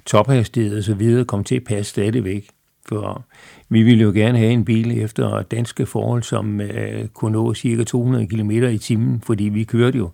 tophastighed 0.07 0.79
og 0.79 0.85
så 0.85 0.95
videre 0.95 1.25
kom 1.25 1.45
til 1.45 1.57
at 1.57 1.65
passe 1.65 1.91
stadigvæk. 1.91 2.49
For 2.89 3.25
vi 3.69 3.83
ville 3.83 4.03
jo 4.03 4.13
gerne 4.15 4.39
have 4.39 4.53
en 4.53 4.65
bil 4.65 5.03
efter 5.03 5.43
danske 5.43 5.87
forhold, 5.87 6.23
som 6.23 6.61
uh, 6.61 7.09
kunne 7.15 7.33
nå 7.33 7.55
cirka 7.55 7.85
200 7.85 8.27
km 8.27 8.51
i 8.51 8.79
timen, 8.79 9.21
fordi 9.21 9.45
vi 9.45 9.65
kørte 9.65 9.99
jo 9.99 10.11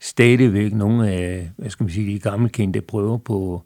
stadigvæk 0.00 0.72
nogle 0.72 1.10
af, 1.10 1.50
hvad 1.56 1.70
skal 1.70 1.84
man 1.84 1.90
sige, 1.90 2.14
de 2.14 2.18
gammelkendte 2.18 2.80
prøver 2.80 3.18
på 3.18 3.62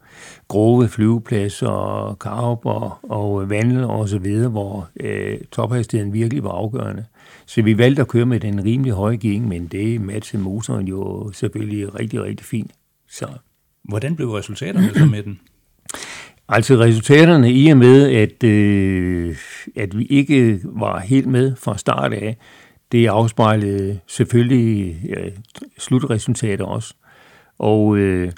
grove 0.49 0.89
flyvepladser 0.89 1.69
og 1.69 2.19
karp 2.19 2.67
og, 2.67 2.93
og 3.03 3.51
vandel 3.51 3.85
og 3.85 4.09
så 4.09 4.19
videre, 4.19 4.51
hvor 4.51 4.89
uh, 5.05 5.41
tophastigheden 5.53 6.13
virkelig 6.13 6.45
var 6.45 6.51
afgørende. 6.51 7.05
Så 7.47 7.63
vi 7.63 7.79
valgte 7.79 8.03
at 8.03 8.09
køre 8.09 8.27
med 8.27 8.41
den 8.41 8.65
rimelig 8.65 8.93
høje 8.93 9.17
gearing, 9.17 9.49
men 9.49 9.67
det 9.67 10.01
matchede 10.01 10.43
motoren 10.43 10.89
jo 10.89 11.31
selvfølgelig 11.33 12.01
rigtig, 12.01 12.23
rigtig 12.23 12.47
fint. 12.47 12.71
Så. 13.09 13.27
Hvordan 13.85 14.17
blev 14.17 14.31
resultaterne 14.31 14.95
så 14.95 15.05
med 15.05 15.23
den? 15.23 15.41
Altså 16.49 16.75
resultaterne 16.75 17.53
i 17.53 17.69
og 17.69 17.77
med, 17.77 18.13
at, 18.13 18.45
øh, 18.45 19.37
at 19.77 19.99
vi 19.99 20.05
ikke 20.05 20.61
var 20.65 21.01
helt 21.01 21.27
med 21.27 21.57
fra 21.57 21.79
start 21.79 22.13
af, 22.13 22.37
det 22.93 23.07
afspejlede 23.07 23.99
selvfølgelig 24.07 25.01
ja, 25.09 25.31
slutresultater 25.79 26.65
også. 26.65 26.95
Og 27.59 27.97
øh, 27.97 28.33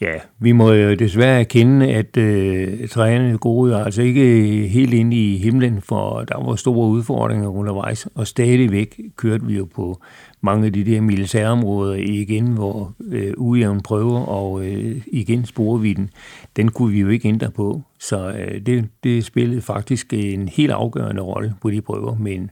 Ja, 0.00 0.12
vi 0.38 0.52
må 0.52 0.72
jo 0.72 0.94
desværre 0.94 1.40
erkende, 1.40 1.86
at 1.86 2.16
øh, 2.16 2.88
træerne 2.88 3.38
gode 3.38 3.76
altså 3.76 4.02
ikke 4.02 4.22
øh, 4.22 4.64
helt 4.64 4.94
ind 4.94 5.14
i 5.14 5.38
himlen, 5.38 5.82
for 5.82 6.20
der 6.20 6.44
var 6.44 6.56
store 6.56 6.88
udfordringer 6.88 7.48
undervejs, 7.48 8.08
og 8.14 8.26
stadigvæk 8.26 9.00
kørte 9.16 9.46
vi 9.46 9.56
jo 9.56 9.64
på 9.74 10.00
mange 10.40 10.66
af 10.66 10.72
de 10.72 10.84
der 10.84 11.00
militærområder 11.00 11.94
igen, 11.94 12.46
hvor 12.46 12.94
øh, 13.08 13.32
ujævn 13.36 13.80
prøver, 13.80 14.20
og 14.20 14.66
øh, 14.66 15.02
igen 15.06 15.44
sporvidden, 15.44 16.10
den 16.56 16.68
kunne 16.68 16.92
vi 16.92 17.00
jo 17.00 17.08
ikke 17.08 17.28
ændre 17.28 17.50
på. 17.50 17.82
Så 18.00 18.28
øh, 18.28 18.60
det, 18.66 18.88
det 19.04 19.24
spillede 19.24 19.60
faktisk 19.60 20.12
en 20.12 20.48
helt 20.48 20.72
afgørende 20.72 21.22
rolle 21.22 21.54
på 21.62 21.70
de 21.70 21.80
prøver, 21.80 22.16
men 22.16 22.50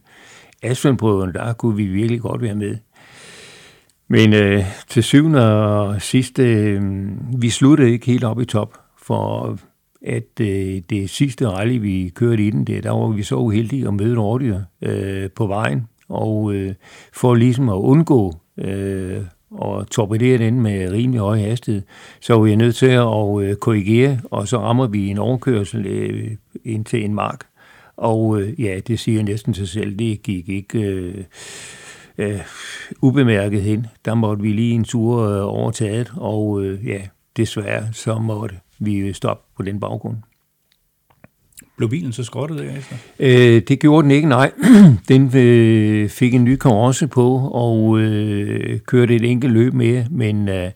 asfaltprøverne, 0.62 1.32
der 1.32 1.52
kunne 1.52 1.76
vi 1.76 1.84
virkelig 1.84 2.20
godt 2.20 2.42
være 2.42 2.54
med. 2.54 2.76
Men 4.08 4.32
øh, 4.32 4.64
til 4.88 5.02
syvende 5.02 5.66
og 5.66 6.02
sidste, 6.02 6.42
øh, 6.42 6.82
vi 7.40 7.50
sluttede 7.50 7.90
ikke 7.90 8.06
helt 8.06 8.24
op 8.24 8.40
i 8.40 8.44
top, 8.44 8.78
for 9.02 9.58
at 10.02 10.40
øh, 10.40 10.82
det 10.90 11.10
sidste 11.10 11.48
rally, 11.48 11.78
vi 11.78 12.12
kørte 12.14 12.46
i 12.46 12.50
den, 12.50 12.64
det, 12.64 12.84
der 12.84 12.90
var 12.90 13.08
vi 13.08 13.22
så 13.22 13.36
uheldige 13.36 13.88
at 13.88 13.94
møde 13.94 14.12
en 14.12 14.20
rådyr 14.20 14.60
øh, 14.82 15.30
på 15.30 15.46
vejen, 15.46 15.88
og 16.08 16.54
øh, 16.54 16.74
for 17.12 17.34
ligesom 17.34 17.68
at 17.68 17.74
undgå 17.74 18.34
øh, 18.58 19.22
og 19.50 19.90
torpedere 19.90 20.38
den 20.38 20.60
med 20.60 20.92
rimelig 20.92 21.20
høj 21.20 21.38
hastighed, 21.38 21.82
så 22.20 22.34
var 22.34 22.42
vi 22.42 22.56
nødt 22.56 22.76
til 22.76 22.86
at 22.86 23.40
øh, 23.42 23.56
korrigere, 23.56 24.20
og 24.30 24.48
så 24.48 24.58
rammer 24.58 24.86
vi 24.86 25.08
en 25.08 25.18
overkørsel 25.18 25.86
øh, 25.86 26.30
ind 26.64 26.84
til 26.84 27.04
en 27.04 27.14
mark. 27.14 27.46
Og 27.96 28.40
øh, 28.40 28.60
ja, 28.60 28.80
det 28.86 28.98
siger 28.98 29.22
næsten 29.22 29.54
sig 29.54 29.68
selv, 29.68 29.98
det 29.98 30.22
gik 30.22 30.48
ikke... 30.48 30.78
Øh, 30.78 31.24
øh, 32.18 32.40
ubemærket 33.00 33.62
hen. 33.62 33.86
Der 34.04 34.14
måtte 34.14 34.42
vi 34.42 34.52
lige 34.52 34.74
en 34.74 34.84
tur 34.84 35.22
øh, 35.22 35.42
overtaget, 35.42 36.12
og 36.16 36.62
øh, 36.62 36.86
ja, 36.86 37.00
desværre 37.36 37.92
så 37.92 38.18
måtte 38.18 38.56
vi 38.78 39.12
stoppe 39.12 39.44
på 39.56 39.62
den 39.62 39.80
baggrund. 39.80 40.16
Blev 41.76 41.90
bilen 41.90 42.12
så 42.12 42.24
skrottet 42.24 42.58
derefter? 42.58 42.96
Øh, 43.18 43.62
det 43.68 43.80
gjorde 43.80 44.02
den 44.02 44.10
ikke, 44.10 44.28
nej. 44.28 44.52
Den 45.08 45.36
øh, 45.36 46.08
fik 46.08 46.34
en 46.34 46.44
ny 46.44 46.56
karosse 46.56 47.06
på 47.06 47.50
og 47.52 47.98
øh, 47.98 48.80
kørte 48.80 49.16
et 49.16 49.30
enkelt 49.30 49.52
løb 49.52 49.74
med, 49.74 50.04
men 50.10 50.48
øh, 50.48 50.70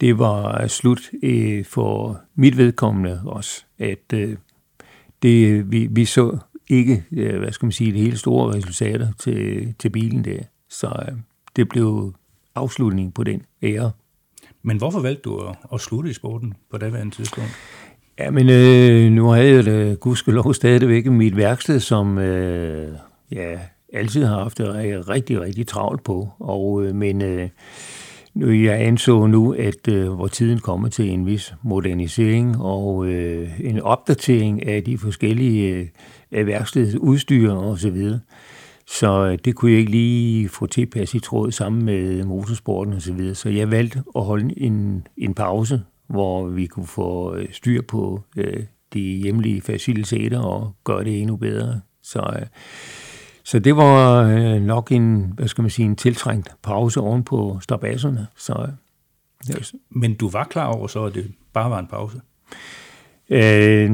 det 0.00 0.18
var 0.18 0.66
slut 0.66 1.00
øh, 1.22 1.64
for 1.64 2.20
mit 2.34 2.56
vedkommende 2.56 3.22
også, 3.24 3.64
at 3.78 4.12
øh, 4.14 4.36
det, 5.22 5.64
vi, 5.72 5.88
vi 5.90 6.04
så 6.04 6.38
ikke, 6.68 7.04
øh, 7.12 7.38
hvad 7.38 7.52
skal 7.52 7.66
man 7.66 7.72
sige, 7.72 7.92
det 7.92 8.00
hele 8.00 8.18
store 8.18 8.54
resultater 8.54 9.08
til, 9.18 9.74
til 9.78 9.90
bilen 9.90 10.24
der. 10.24 10.38
Så 10.70 10.86
øh, 11.08 11.14
det 11.56 11.68
blev 11.68 12.14
afslutningen 12.54 13.12
på 13.12 13.24
den 13.24 13.42
ære. 13.62 13.90
Men 14.62 14.78
hvorfor 14.78 15.00
valgte 15.00 15.22
du 15.22 15.38
at, 15.38 15.56
at 15.72 15.80
slutte 15.80 16.10
i 16.10 16.12
sporten 16.12 16.54
på 16.70 16.78
daværende 16.78 17.14
tidspunkt? 17.14 17.50
Ja, 18.18 18.30
men 18.30 18.50
øh, 18.50 19.12
nu 19.12 19.28
har 19.28 19.36
jeg 19.36 19.64
det 19.64 20.00
gudskelov 20.00 20.54
stadigvæk 20.54 21.06
mit 21.06 21.36
værksted, 21.36 21.80
som 21.80 22.18
øh, 22.18 22.96
ja, 23.32 23.58
altid 23.92 24.24
har 24.24 24.38
haft 24.38 24.58
det 24.58 25.08
rigtig, 25.08 25.40
rigtig 25.40 25.66
travlt 25.66 26.04
på. 26.04 26.28
Og, 26.38 26.84
øh, 26.84 26.94
men 26.94 27.22
øh, 27.22 27.48
nu, 28.34 28.50
jeg 28.50 28.80
anså 28.80 29.26
nu, 29.26 29.52
at 29.52 29.88
øh, 29.88 30.12
hvor 30.12 30.26
tiden 30.26 30.58
kommer 30.58 30.88
til 30.88 31.10
en 31.10 31.26
vis 31.26 31.54
modernisering 31.62 32.56
og 32.60 33.06
øh, 33.06 33.60
en 33.60 33.80
opdatering 33.80 34.66
af 34.66 34.84
de 34.84 34.98
forskellige 34.98 35.90
øh, 36.32 36.46
værkstedets 36.46 36.96
udstyr 36.96 37.52
osv., 37.52 38.08
så, 38.90 39.24
øh, 39.24 39.38
det 39.44 39.54
kunne 39.54 39.70
jeg 39.70 39.80
ikke 39.80 39.90
lige 39.90 40.48
få 40.48 40.66
tilpas 40.66 41.14
i 41.14 41.18
tråd 41.18 41.50
sammen 41.50 41.84
med 41.84 42.24
motorsporten 42.24 42.92
osv. 42.92 43.00
Så, 43.00 43.12
videre. 43.12 43.34
så 43.34 43.48
jeg 43.48 43.70
valgte 43.70 44.02
at 44.16 44.24
holde 44.24 44.60
en, 44.60 45.06
en 45.16 45.34
pause, 45.34 45.82
hvor 46.06 46.46
vi 46.46 46.66
kunne 46.66 46.86
få 46.86 47.34
øh, 47.34 47.48
styr 47.52 47.82
på 47.82 48.22
øh, 48.36 48.64
de 48.92 49.00
hjemlige 49.00 49.60
faciliteter 49.60 50.40
og 50.40 50.74
gøre 50.84 51.04
det 51.04 51.20
endnu 51.20 51.36
bedre. 51.36 51.80
Så, 52.02 52.36
øh, 52.40 52.46
så 53.44 53.58
det 53.58 53.76
var 53.76 54.22
øh, 54.22 54.62
nok 54.62 54.92
en, 54.92 55.32
hvad 55.36 55.48
skal 55.48 55.62
man 55.62 55.70
sige, 55.70 55.86
en 55.86 55.96
tiltrængt 55.96 56.56
pause 56.62 57.00
oven 57.00 57.24
på 57.24 57.58
strabasserne. 57.60 58.26
Så, 58.36 58.68
ja. 59.48 59.54
Men 59.90 60.14
du 60.14 60.28
var 60.28 60.44
klar 60.44 60.66
over 60.66 60.86
så, 60.86 61.04
at 61.04 61.14
det 61.14 61.32
bare 61.52 61.70
var 61.70 61.78
en 61.78 61.86
pause? 61.86 62.20
Øh, 63.28 63.90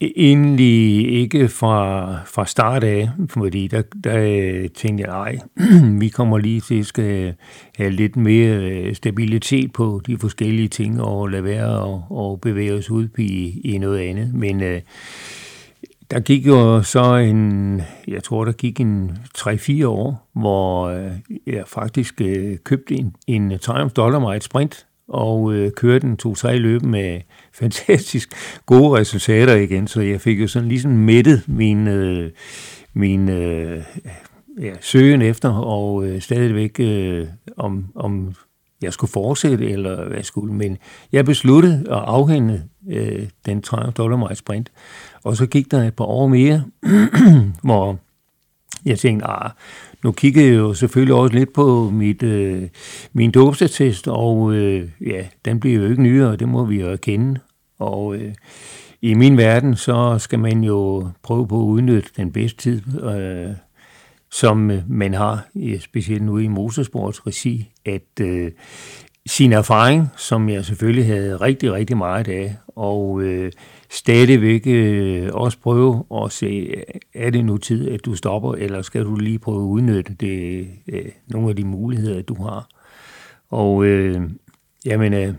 egentlig 0.00 1.12
ikke 1.12 1.48
fra, 1.48 2.14
fra 2.26 2.46
start 2.46 2.84
af, 2.84 3.10
fordi 3.30 3.66
der, 3.66 3.82
der 4.04 4.18
øh, 4.18 4.68
tænkte 4.68 5.04
jeg, 5.04 5.12
nej, 5.12 5.38
vi 6.00 6.08
kommer 6.08 6.38
lige 6.38 6.60
til 6.60 6.78
at 6.78 6.86
skal 6.86 7.04
øh, 7.04 7.32
have 7.76 7.90
lidt 7.90 8.16
mere 8.16 8.56
øh, 8.56 8.94
stabilitet 8.94 9.72
på 9.72 10.00
de 10.06 10.18
forskellige 10.18 10.68
ting, 10.68 11.02
og 11.02 11.28
lade 11.28 11.44
være 11.44 11.80
og, 11.80 12.04
og 12.10 12.40
bevæge 12.40 12.74
os 12.74 12.90
ud 12.90 13.08
i, 13.18 13.60
i 13.64 13.78
noget 13.78 13.98
andet. 13.98 14.34
Men 14.34 14.62
øh, 14.62 14.80
der 16.10 16.20
gik 16.20 16.46
jo 16.46 16.82
så 16.82 17.14
en, 17.14 17.82
jeg 18.08 18.22
tror 18.22 18.44
der 18.44 18.52
gik 18.52 18.80
en 18.80 19.18
3-4 19.38 19.86
år, 19.86 20.28
hvor 20.32 20.90
jeg 21.46 21.64
faktisk 21.66 22.20
øh, 22.20 22.56
købte 22.64 22.94
en, 22.94 23.16
en 23.26 23.58
Triumph 23.58 23.92
Dolomite 23.96 24.44
Sprint, 24.44 24.86
og 25.08 25.54
øh, 25.54 25.72
kørte 25.72 26.06
den 26.06 26.16
to-tre 26.16 26.58
løb 26.58 26.82
med 26.82 27.20
fantastisk 27.60 28.32
gode 28.66 29.00
resultater 29.00 29.54
igen, 29.54 29.86
så 29.86 30.00
jeg 30.00 30.20
fik 30.20 30.40
jo 30.40 30.48
sådan 30.48 30.68
ligesom 30.68 30.90
mættet 30.90 31.42
min, 31.46 31.88
øh, 31.88 32.30
min 32.94 33.28
øh, 33.28 33.82
ja, 34.60 34.72
søgen 34.80 35.22
efter, 35.22 35.48
og 35.48 36.06
øh, 36.06 36.20
stadigvæk 36.20 36.80
øh, 36.80 37.26
om, 37.56 37.86
om 37.94 38.34
jeg 38.82 38.92
skulle 38.92 39.10
fortsætte, 39.10 39.70
eller 39.70 40.04
hvad 40.04 40.16
jeg 40.16 40.24
skulle. 40.24 40.54
Men 40.54 40.78
jeg 41.12 41.24
besluttede 41.24 41.84
at 41.90 41.98
afhænde 41.98 42.62
øh, 42.90 43.28
den 43.46 43.62
30 43.62 43.92
dollar 43.92 44.34
sprint, 44.34 44.72
og 45.24 45.36
så 45.36 45.46
gik 45.46 45.70
der 45.70 45.84
et 45.84 45.94
par 45.94 46.04
år 46.04 46.26
mere, 46.26 46.64
hvor 47.62 47.98
jeg 48.84 48.98
tænkte, 48.98 49.26
ah, 49.26 49.50
nu 50.04 50.12
kiggede 50.12 50.46
jeg 50.46 50.56
jo 50.56 50.74
selvfølgelig 50.74 51.14
også 51.14 51.34
lidt 51.34 51.52
på 51.52 51.90
mit, 51.90 52.22
øh, 52.22 52.62
min 53.12 53.30
dåbstatest, 53.30 54.08
og 54.08 54.54
øh, 54.54 54.88
ja, 55.06 55.26
den 55.44 55.60
bliver 55.60 55.80
jo 55.80 55.90
ikke 55.90 56.02
nyere, 56.02 56.36
det 56.36 56.48
må 56.48 56.64
vi 56.64 56.80
jo 56.80 56.88
erkende. 56.88 57.40
Og 57.78 58.16
øh, 58.16 58.34
i 59.02 59.14
min 59.14 59.36
verden, 59.36 59.76
så 59.76 60.16
skal 60.18 60.38
man 60.38 60.64
jo 60.64 61.08
prøve 61.22 61.48
på 61.48 61.60
at 61.60 61.64
udnytte 61.64 62.10
den 62.16 62.32
bedste 62.32 62.62
tid, 62.62 62.82
øh, 63.02 63.50
som 64.30 64.70
øh, 64.70 64.82
man 64.88 65.14
har, 65.14 65.46
specielt 65.80 66.22
nu 66.22 66.38
i 66.38 66.46
motorsportsregi, 66.46 67.72
at 67.86 68.20
øh, 68.20 68.50
sin 69.26 69.52
erfaring, 69.52 70.08
som 70.16 70.48
jeg 70.48 70.64
selvfølgelig 70.64 71.06
havde 71.06 71.36
rigtig, 71.36 71.72
rigtig 71.72 71.96
meget 71.96 72.28
af, 72.28 72.56
og 72.76 73.22
øh, 73.22 73.52
stadigvæk 73.90 74.62
øh, 74.66 75.28
også 75.32 75.58
prøve 75.58 76.04
at 76.24 76.32
se, 76.32 76.74
er 77.14 77.30
det 77.30 77.44
nu 77.44 77.56
tid, 77.56 77.90
at 77.90 78.04
du 78.04 78.14
stopper, 78.14 78.54
eller 78.54 78.82
skal 78.82 79.04
du 79.04 79.16
lige 79.16 79.38
prøve 79.38 79.58
at 79.58 79.66
udnytte 79.66 80.14
det, 80.20 80.68
øh, 80.88 81.04
nogle 81.26 81.48
af 81.48 81.56
de 81.56 81.64
muligheder, 81.64 82.22
du 82.22 82.34
har. 82.34 82.68
Og 83.50 83.84
øh, 83.84 84.30
jamen, 84.86 85.14
øh, 85.14 85.34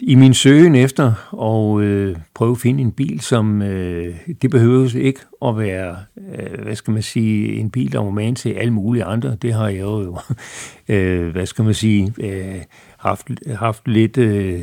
i 0.00 0.14
min 0.14 0.34
søgen 0.34 0.74
efter 0.74 1.28
og 1.30 1.82
øh, 1.82 2.16
prøve 2.34 2.50
at 2.52 2.58
finde 2.58 2.82
en 2.82 2.92
bil, 2.92 3.20
som 3.20 3.62
øh, 3.62 4.16
det 4.42 4.50
behøves 4.50 4.94
ikke 4.94 5.20
at 5.44 5.58
være, 5.58 5.96
øh, 6.34 6.62
hvad 6.62 6.74
skal 6.74 6.92
man 6.92 7.02
sige, 7.02 7.52
en 7.54 7.70
bil, 7.70 7.92
der 7.92 7.98
var 7.98 8.10
man 8.10 8.34
til 8.34 8.50
alle 8.50 8.72
mulige 8.72 9.04
andre. 9.04 9.36
Det 9.42 9.52
har 9.52 9.68
jeg 9.68 9.80
jo, 9.80 10.18
øh, 10.94 11.30
hvad 11.30 11.46
skal 11.46 11.64
man 11.64 11.74
sige, 11.74 12.14
øh, 12.18 12.62
haft, 13.00 13.28
haft 13.54 13.88
lidt 13.88 14.18
øh, 14.18 14.60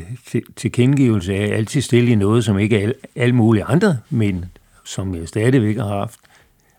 tilkendegivelse 0.56 1.34
af. 1.34 1.58
Altid 1.58 1.82
stille 1.82 2.12
i 2.12 2.16
noget, 2.16 2.46
som 2.46 2.60
ikke 2.60 2.78
er 2.78 2.82
alle, 2.82 2.94
alle 3.16 3.36
mulige 3.36 3.64
andre, 3.64 3.98
men 4.10 4.46
som 4.86 5.16
jeg 5.16 5.28
stadigvæk 5.28 5.78
har 5.78 5.98
haft 5.98 6.20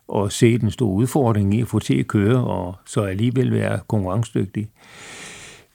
og 0.09 0.33
se 0.33 0.59
den 0.59 0.71
store 0.71 0.95
udfordring 0.95 1.55
i 1.55 1.61
at 1.61 1.69
få 1.69 1.79
til 1.79 2.01
at 2.01 2.07
køre, 2.07 2.45
og 2.45 2.75
så 2.87 3.03
alligevel 3.03 3.53
være 3.53 3.81
konkurrencedygtig 3.89 4.69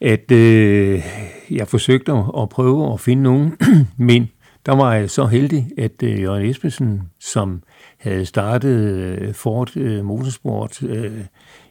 at 0.04 0.32
øh, 0.32 1.04
jeg 1.52 1.68
forsøgte 1.68 2.12
at 2.12 2.50
prøve 2.50 2.94
at 2.94 3.00
finde 3.00 3.24
nogen, 3.24 3.58
men 3.98 4.30
der 4.66 4.72
var 4.76 4.94
jeg 4.94 5.10
så 5.10 5.26
heldig, 5.26 5.68
at 5.78 6.04
øh, 6.04 6.22
Jørgen 6.22 6.46
Espensen, 6.46 7.02
som 7.20 7.64
havde 7.98 8.26
startet 8.26 8.80
øh, 8.80 9.34
Ford 9.34 9.78
øh, 9.78 10.06
Motorsport 10.06 10.84
øh, 10.84 11.26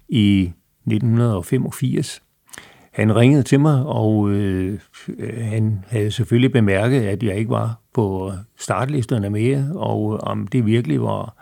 i 0.08 0.52
1985, 0.86 2.21
han 2.92 3.16
ringede 3.16 3.42
til 3.42 3.60
mig, 3.60 3.82
og 3.86 4.30
øh, 4.30 4.78
han 5.38 5.84
havde 5.88 6.10
selvfølgelig 6.10 6.52
bemærket, 6.52 7.02
at 7.02 7.22
jeg 7.22 7.36
ikke 7.36 7.50
var 7.50 7.80
på 7.94 8.32
startlisterne 8.58 9.30
mere, 9.30 9.72
og 9.74 10.14
øh, 10.14 10.18
om 10.22 10.46
det 10.46 10.66
virkelig 10.66 11.02
var, 11.02 11.34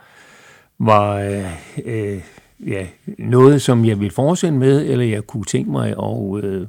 var 0.79 1.15
øh, 1.15 1.45
øh, 1.85 2.21
ja, 2.67 2.87
noget, 3.19 3.63
som 3.63 3.85
jeg 3.85 4.01
ville 4.01 4.15
fortsætte 4.15 4.59
med, 4.59 4.91
eller 4.91 5.05
jeg 5.05 5.27
kunne 5.27 5.45
tænke 5.45 5.71
mig 5.71 5.89
at 5.89 6.45
øh, 6.45 6.67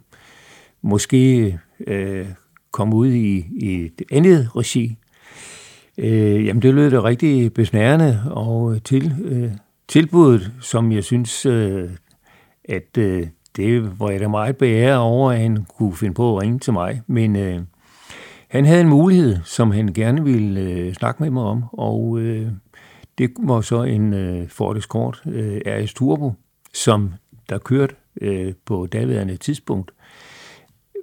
måske 0.82 1.60
øh, 1.88 2.26
komme 2.72 2.96
ud 2.96 3.08
i, 3.08 3.46
i 3.52 3.86
et 3.86 4.02
andet 4.12 4.56
regi. 4.56 4.98
Øh, 5.98 6.46
jamen 6.46 6.62
det 6.62 6.74
lød 6.74 6.92
da 6.92 7.04
rigtig 7.04 7.54
besnærende, 7.54 8.22
og 8.32 8.74
øh, 8.76 8.82
til, 8.82 9.16
øh, 9.24 9.52
tilbuddet, 9.88 10.52
som 10.62 10.92
jeg 10.92 11.04
synes, 11.04 11.46
øh, 11.46 11.90
at 12.66 12.98
øh, 12.98 13.28
det 13.56 14.00
var 14.00 14.10
jeg 14.10 14.20
da 14.20 14.28
meget 14.28 14.58
beæret 14.58 14.98
over, 14.98 15.32
at 15.32 15.40
han 15.40 15.66
kunne 15.78 15.96
finde 15.96 16.14
på 16.14 16.38
at 16.38 16.44
ringe 16.44 16.60
til 16.60 16.74
mig. 16.74 17.02
Men 17.08 17.36
øh, 17.36 17.62
han 18.48 18.66
havde 18.66 18.82
en 18.82 18.90
mulighed, 18.90 19.38
som 19.44 19.72
han 19.72 19.88
gerne 19.88 20.24
ville 20.24 20.62
øh, 20.62 20.94
snakke 20.94 21.24
med 21.24 21.30
mig 21.30 21.44
om, 21.44 21.64
og 21.72 22.20
øh, 22.20 22.52
det 23.18 23.32
var 23.40 23.62
så 23.62 23.84
en 23.84 24.14
øh, 24.14 24.50
Ford 24.50 24.78
Escort 24.78 25.22
øh, 25.26 25.62
RS 25.66 25.94
Turbo, 25.94 26.34
som 26.74 27.14
der 27.50 27.58
kørte 27.58 27.96
øh, 28.22 28.54
på 28.66 28.86
daværende 28.86 29.38
tidspunkt. 29.38 29.92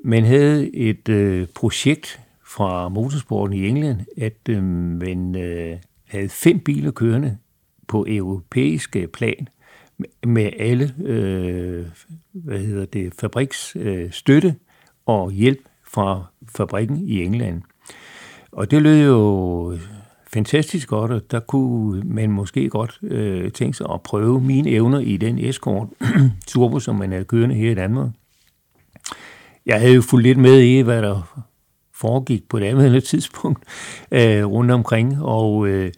Man 0.05 0.25
havde 0.25 0.77
et 0.77 1.09
øh, 1.09 1.47
projekt 1.55 2.21
fra 2.45 2.89
motorsporten 2.89 3.57
i 3.57 3.69
England, 3.69 4.01
at 4.17 4.49
øh, 4.49 4.63
man 4.63 5.37
øh, 5.37 5.77
havde 6.09 6.29
fem 6.29 6.61
biler 6.61 6.91
kørende 6.91 7.37
på 7.87 8.07
europæiske 8.09 9.01
øh, 9.01 9.09
plan 9.09 9.49
med 10.27 10.51
alle 10.59 10.95
øh, 11.05 11.87
hvad 12.33 12.59
hedder 12.59 12.85
det, 12.85 13.13
fabriksstøtte 13.21 14.49
øh, 14.49 14.55
og 15.07 15.31
hjælp 15.31 15.61
fra 15.87 16.25
fabrikken 16.57 17.09
i 17.09 17.25
England. 17.25 17.63
Og 18.53 18.71
det 18.71 18.83
lød 18.83 19.07
jo 19.07 19.79
fantastisk 20.33 20.89
godt, 20.89 21.11
og 21.11 21.31
der 21.31 21.41
kunne 21.41 22.03
man 22.05 22.31
måske 22.31 22.69
godt 22.69 22.99
øh, 23.03 23.53
tænke 23.53 23.77
sig 23.77 23.87
at 23.93 24.03
prøve 24.03 24.41
mine 24.41 24.71
evner 24.71 24.99
i 24.99 25.17
den 25.17 25.39
Escort 25.39 25.89
Turbo, 26.49 26.81
som 26.81 26.97
man 26.97 27.13
er 27.13 27.23
kørende 27.23 27.55
her 27.55 27.71
i 27.71 27.75
Danmark 27.75 28.11
jeg 29.69 29.81
havde 29.81 29.95
jo 29.95 30.03
fulgt 30.03 30.23
lidt 30.23 30.39
med 30.39 30.61
i, 30.61 30.81
hvad 30.81 31.03
der 31.03 31.45
foregik 31.95 32.49
på 32.49 32.59
det 32.59 32.65
andet 32.65 33.05
tidspunkt 33.05 33.65
øh, 34.11 34.45
rundt 34.45 34.71
omkring, 34.71 35.23
og 35.23 35.69
øh, 35.69 35.93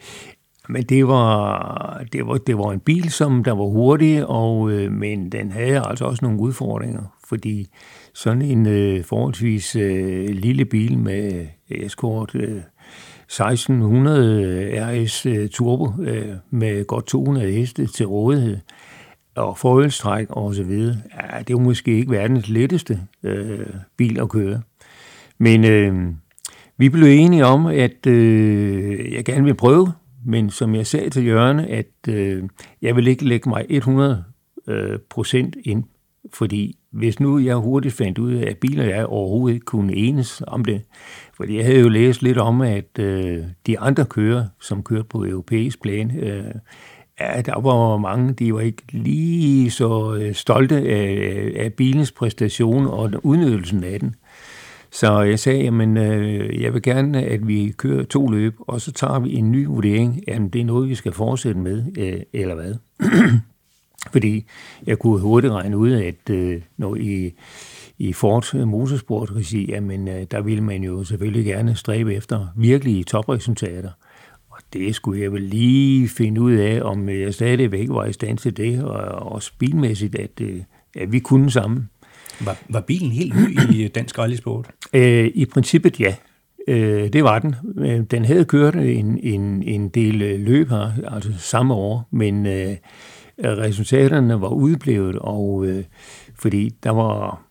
men 0.71 0.83
det 0.83 1.09
var, 1.09 2.05
det, 2.13 2.27
var, 2.27 2.37
det 2.37 2.59
var 2.59 2.73
en 2.73 2.81
bil, 2.81 3.11
som 3.11 3.45
der 3.45 3.53
var 3.53 3.65
hurtig, 3.65 4.27
og, 4.27 4.71
øh, 4.71 4.93
men 4.93 5.33
den 5.33 5.53
havde 5.53 5.83
altså 5.87 6.05
også 6.05 6.25
nogle 6.25 6.41
udfordringer, 6.41 7.03
fordi 7.29 7.69
sådan 8.15 8.43
en 8.43 8.67
øh, 8.67 9.05
forholdsvis 9.05 9.77
øh, 9.77 10.29
lille 10.29 10.65
bil 10.65 10.99
med 10.99 11.47
Escort 11.71 12.35
øh, 12.35 12.63
1600 13.31 14.43
øh, 14.43 14.83
RS 14.87 15.27
øh, 15.27 15.49
Turbo 15.49 16.03
øh, 16.03 16.29
med 16.51 16.85
godt 16.85 17.07
200 17.07 17.53
heste 17.53 17.87
til 17.87 18.07
rådighed, 18.07 18.59
og 19.37 19.59
forholdstræk 19.59 20.27
og 20.31 20.55
så 20.55 20.63
videre, 20.63 20.97
ja, 21.33 21.43
det 21.43 21.57
var 21.57 21.63
måske 21.63 21.97
ikke 21.97 22.11
verdens 22.11 22.49
letteste 22.49 23.01
øh, 23.23 23.67
bil 23.97 24.21
at 24.21 24.29
køre. 24.29 24.63
Men 25.39 25.65
øh, 25.65 25.95
vi 26.77 26.89
blev 26.89 27.09
enige 27.09 27.47
om, 27.47 27.67
at 27.67 28.07
øh, 28.07 29.13
jeg 29.13 29.25
gerne 29.25 29.45
vil 29.45 29.55
prøve, 29.55 29.93
men 30.25 30.51
som 30.51 30.75
jeg 30.75 30.87
sagde 30.87 31.11
til 31.11 31.27
Jørgen, 31.27 31.59
at 31.59 32.09
øh, 32.09 32.43
jeg 32.83 32.97
vil 32.97 33.07
ikke 33.07 33.25
lægge 33.25 33.49
mig 33.49 33.67
100 33.69 34.25
øh, 34.67 34.99
procent 35.11 35.57
ind, 35.65 35.85
fordi 36.33 36.77
hvis 36.91 37.21
nu 37.21 37.39
jeg 37.39 37.57
hurtigt 37.57 37.95
fandt 37.95 38.19
ud 38.19 38.33
af, 38.33 38.51
at 38.51 38.59
biler 38.59 38.85
jeg 38.85 39.07
overhovedet 39.07 39.55
ikke 39.55 39.65
kunne 39.65 39.95
enes 39.95 40.43
om 40.47 40.65
det, 40.65 40.83
fordi 41.37 41.57
jeg 41.57 41.65
havde 41.65 41.81
jo 41.81 41.89
læst 41.89 42.23
lidt 42.23 42.39
om, 42.39 42.61
at 42.61 42.99
øh, 42.99 43.45
de 43.67 43.79
andre 43.79 44.05
kører, 44.05 44.47
som 44.61 44.83
kørte 44.83 45.05
på 45.05 45.25
europæisk 45.25 45.83
plan, 45.83 46.19
øh, 46.19 46.55
Ja, 47.21 47.43
der 47.43 47.61
var 47.61 47.97
mange, 47.97 48.33
de 48.33 48.55
var 48.55 48.61
ikke 48.61 48.83
lige 48.93 49.71
så 49.71 50.15
øh, 50.15 50.35
stolte 50.35 50.77
af, 50.77 51.53
af 51.57 51.73
bilens 51.73 52.13
præstation 52.13 52.87
og 52.87 53.11
udnyttelsen 53.23 53.85
af 53.85 54.01
den. 54.01 54.15
Så 54.93 55.21
jeg 55.21 55.39
sagde, 55.39 55.63
jamen, 55.63 55.97
øh, 55.97 56.63
jeg 56.63 56.75
vil 56.75 56.83
gerne, 56.83 57.23
at 57.23 57.49
vi 57.49 57.75
kører 57.77 58.05
to 58.05 58.27
løb, 58.27 58.55
og 58.59 58.81
så 58.81 58.93
tager 58.93 59.19
vi 59.19 59.35
en 59.35 59.53
ny 59.53 59.67
vurdering. 59.67 60.23
Jamen, 60.29 60.49
det 60.49 60.61
er 60.61 60.65
noget, 60.65 60.89
vi 60.89 60.95
skal 60.95 61.13
fortsætte 61.13 61.61
med, 61.61 61.85
øh, 61.99 62.21
eller 62.33 62.55
hvad? 62.55 62.75
Fordi 64.13 64.47
jeg 64.87 64.99
kunne 64.99 65.21
hurtigt 65.21 65.53
regne 65.53 65.77
ud, 65.77 65.93
at 65.93 66.31
øh, 66.31 66.63
når 66.77 66.95
i, 66.95 67.33
i 67.99 68.13
Ford 68.13 68.67
Motorsport-regi, 68.67 69.71
jamen, 69.71 70.09
øh, 70.09 70.27
der 70.31 70.41
ville 70.41 70.65
man 70.65 70.83
jo 70.83 71.05
selvfølgelig 71.05 71.45
gerne 71.45 71.75
stræbe 71.75 72.15
efter 72.15 72.47
virkelige 72.57 73.05
topresultater. 73.05 73.91
det 74.73 74.95
skulle 74.95 75.23
jeg 75.23 75.33
vel 75.33 75.43
lige 75.43 76.09
finde 76.09 76.41
ud 76.41 76.53
af, 76.53 76.83
om 76.83 77.09
jeg 77.09 77.35
stadigvæk 77.35 77.89
var 77.89 78.05
i 78.05 78.13
stand 78.13 78.39
til 78.39 78.57
det, 78.57 78.85
og 78.85 79.33
også 79.33 79.53
bilmæssigt, 79.59 80.15
at, 80.15 80.41
øh, 80.41 80.63
at 80.97 81.13
vi 81.13 81.19
kunne 81.19 81.51
sammen. 81.51 81.89
Var, 82.45 82.57
var 82.69 82.81
bilen 82.81 83.11
helt 83.11 83.35
ny 83.37 83.75
i 83.75 83.89
dansk 83.89 84.19
rallysport? 84.19 84.71
Øh, 84.93 85.31
I 85.35 85.45
princippet 85.45 86.01
ja. 86.01 86.15
Øh, 86.69 87.13
det 87.13 87.25
var 87.25 87.39
den. 87.39 87.55
Øh, 87.79 88.01
den 88.11 88.25
havde 88.25 88.45
kørt 88.45 88.77
en, 88.77 89.19
en, 89.19 89.63
en 89.63 89.89
del 89.89 90.23
øh, 90.23 90.41
løb 90.41 90.69
her, 90.69 90.93
altså 91.15 91.33
samme 91.39 91.75
år, 91.75 92.09
men 92.11 92.47
øh, 92.47 92.77
resultaterne 93.39 94.41
var 94.41 94.49
udeblevet, 94.49 95.19
og 95.19 95.67
øh, 95.67 95.85
fordi 96.35 96.75
der 96.83 96.91
var... 96.91 97.43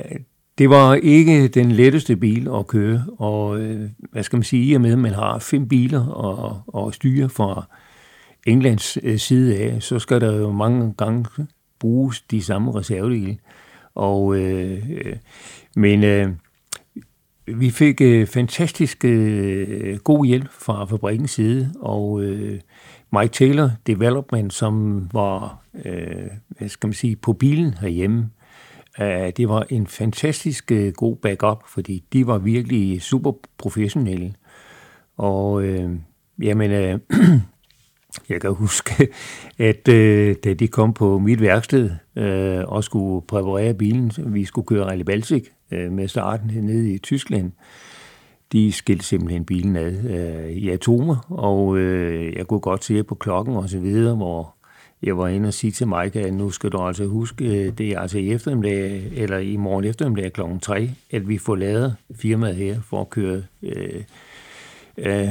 Øh, 0.00 0.16
det 0.58 0.70
var 0.70 0.94
ikke 0.94 1.48
den 1.48 1.72
letteste 1.72 2.16
bil 2.16 2.48
at 2.58 2.66
køre, 2.66 3.04
og 3.18 3.60
øh, 3.60 3.90
hvad 4.12 4.22
skal 4.22 4.36
man 4.36 4.44
sige, 4.44 4.64
i 4.64 4.74
og 4.74 4.80
med 4.80 4.92
at 4.92 4.98
man 4.98 5.12
har 5.12 5.38
fem 5.38 5.68
biler 5.68 6.06
og, 6.06 6.62
og 6.66 6.94
styre 6.94 7.28
fra 7.28 7.66
Englands 8.46 8.98
øh, 9.02 9.18
side 9.18 9.58
af, 9.58 9.82
så 9.82 9.98
skal 9.98 10.20
der 10.20 10.36
jo 10.36 10.52
mange 10.52 10.94
gange 10.98 11.26
bruges 11.78 12.20
de 12.20 12.42
samme 12.42 12.74
reservedele. 12.74 13.38
Og, 13.96 14.36
øh, 14.36 14.90
øh, 14.90 15.16
men 15.76 16.04
øh, 16.04 16.28
vi 17.46 17.70
fik 17.70 18.00
øh, 18.00 18.26
fantastisk 18.26 19.04
øh, 19.04 19.98
god 19.98 20.26
hjælp 20.26 20.48
fra 20.50 20.84
fabrikkens 20.84 21.30
side, 21.30 21.72
og 21.80 22.22
øh, 22.22 22.60
Mike 23.12 23.32
Taylor 23.32 23.70
Development, 23.86 24.52
som 24.52 25.06
var 25.12 25.62
øh, 25.84 26.30
hvad 26.48 26.68
skal 26.68 26.86
man 26.86 26.94
sige, 26.94 27.16
på 27.16 27.32
bilen 27.32 27.74
herhjemme, 27.74 28.30
øh, 29.00 29.32
det 29.36 29.48
var 29.48 29.66
en 29.70 29.86
fantastisk 29.86 30.72
øh, 30.72 30.92
god 30.92 31.16
backup, 31.16 31.62
fordi 31.68 32.04
de 32.12 32.26
var 32.26 32.38
virkelig 32.38 33.02
super 33.02 33.32
professionelle. 33.58 34.34
Og 35.16 35.62
øh, 35.62 35.90
jamen, 36.42 36.70
øh, 36.70 36.98
jeg 38.28 38.40
kan 38.40 38.54
huske, 38.54 39.08
at 39.58 39.88
øh, 39.88 40.36
da 40.44 40.54
de 40.54 40.68
kom 40.68 40.92
på 40.92 41.18
mit 41.18 41.40
værksted 41.40 41.90
øh, 42.16 42.64
og 42.66 42.84
skulle 42.84 43.26
præparere 43.26 43.74
bilen, 43.74 44.12
vi 44.18 44.44
skulle 44.44 44.66
køre 44.66 44.84
Rally 44.84 45.02
Baltic 45.02 45.48
øh, 45.70 45.92
med 45.92 46.08
starten 46.08 46.50
nede 46.64 46.94
i 46.94 46.98
Tyskland, 46.98 47.52
de 48.52 48.72
skilte 48.72 49.04
simpelthen 49.04 49.44
bilen 49.44 49.76
ad 49.76 49.92
øh, 50.04 50.50
i 50.50 50.70
atomer, 50.70 51.26
og 51.28 51.78
øh, 51.78 52.36
jeg 52.36 52.46
kunne 52.46 52.60
godt 52.60 52.84
se 52.84 53.02
på 53.02 53.14
klokken 53.14 53.56
og 53.56 53.68
så 53.68 53.78
videre, 53.78 54.16
hvor 54.16 54.56
jeg 55.02 55.18
var 55.18 55.28
inde 55.28 55.48
og 55.48 55.54
sige 55.54 55.70
til 55.70 55.88
Mike, 55.88 56.20
at 56.20 56.34
nu 56.34 56.50
skal 56.50 56.70
du 56.70 56.78
altså 56.78 57.06
huske, 57.06 57.44
øh, 57.44 57.78
det 57.78 57.90
er 57.90 58.00
altså 58.00 58.18
i 58.18 58.32
eftermiddag, 58.32 59.12
eller 59.14 59.38
i 59.38 59.56
morgen 59.56 59.84
eftermiddag 59.84 60.32
kl. 60.32 60.40
3, 60.62 60.90
at 61.10 61.28
vi 61.28 61.38
får 61.38 61.56
lavet 61.56 61.96
firmaet 62.14 62.56
her 62.56 62.80
for 62.80 63.00
at 63.00 63.10
køre 63.10 63.42
øh, 63.62 64.02
øh, 64.98 65.28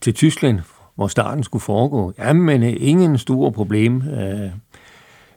til 0.00 0.14
Tyskland, 0.14 0.60
hvor 0.94 1.06
starten 1.06 1.44
skulle 1.44 1.62
foregå. 1.62 2.12
Jamen, 2.18 2.62
øh, 2.62 2.76
ingen 2.80 3.18
store 3.18 3.52
problem. 3.52 4.02
Øh. 4.08 4.50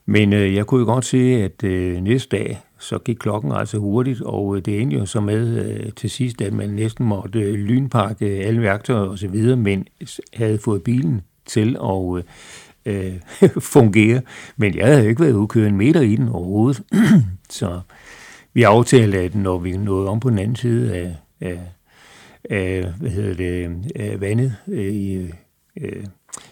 Men 0.06 0.34
øh, 0.34 0.56
jeg 0.56 0.66
kunne 0.66 0.80
jo 0.80 0.86
godt 0.86 1.06
se, 1.06 1.18
at 1.18 1.64
næste 2.04 2.38
dag, 2.38 2.60
så 2.80 3.00
gik 3.00 3.16
klokken 3.16 3.52
altså 3.52 3.78
hurtigt, 3.78 4.22
og 4.22 4.66
det 4.66 4.82
endte 4.82 4.98
jo 4.98 5.06
så 5.06 5.22
med 5.22 5.92
til 5.92 6.10
sidst, 6.10 6.42
at 6.42 6.54
man 6.54 6.70
næsten 6.70 7.06
måtte 7.06 7.52
lynpakke 7.52 8.26
alle 8.26 8.62
værktøjer 8.62 9.10
og 9.10 9.18
så 9.18 9.28
videre, 9.28 9.58
men 9.58 9.88
havde 10.34 10.58
fået 10.58 10.84
bilen 10.84 11.22
til 11.46 11.78
at 11.84 12.24
øh, 12.88 13.14
fungere. 13.74 14.22
Men 14.58 14.76
jeg 14.76 14.88
havde 14.88 15.10
ikke 15.10 15.22
været 15.22 15.34
ude 15.34 15.48
køre 15.48 15.68
en 15.68 15.78
meter 15.78 16.02
i 16.02 16.16
den 16.16 16.30
overhovedet. 16.30 16.84
så 17.50 17.80
vi 18.54 18.64
aftalte, 18.64 19.20
at 19.20 19.36
når 19.36 19.58
vi 19.58 19.78
nåede 19.78 20.10
om 20.10 20.20
på 20.20 20.30
den 20.30 20.40
anden 20.40 20.56
side 20.56 20.96
af, 20.96 21.16
af, 21.42 21.60
af 22.50 22.94
hvad 23.00 23.12
hedder 23.12 23.34
det, 23.34 23.92
af 23.96 24.22
vandet 24.22 24.56
øh, 24.68 24.94
i 24.94 25.32
øh, 25.82 26.04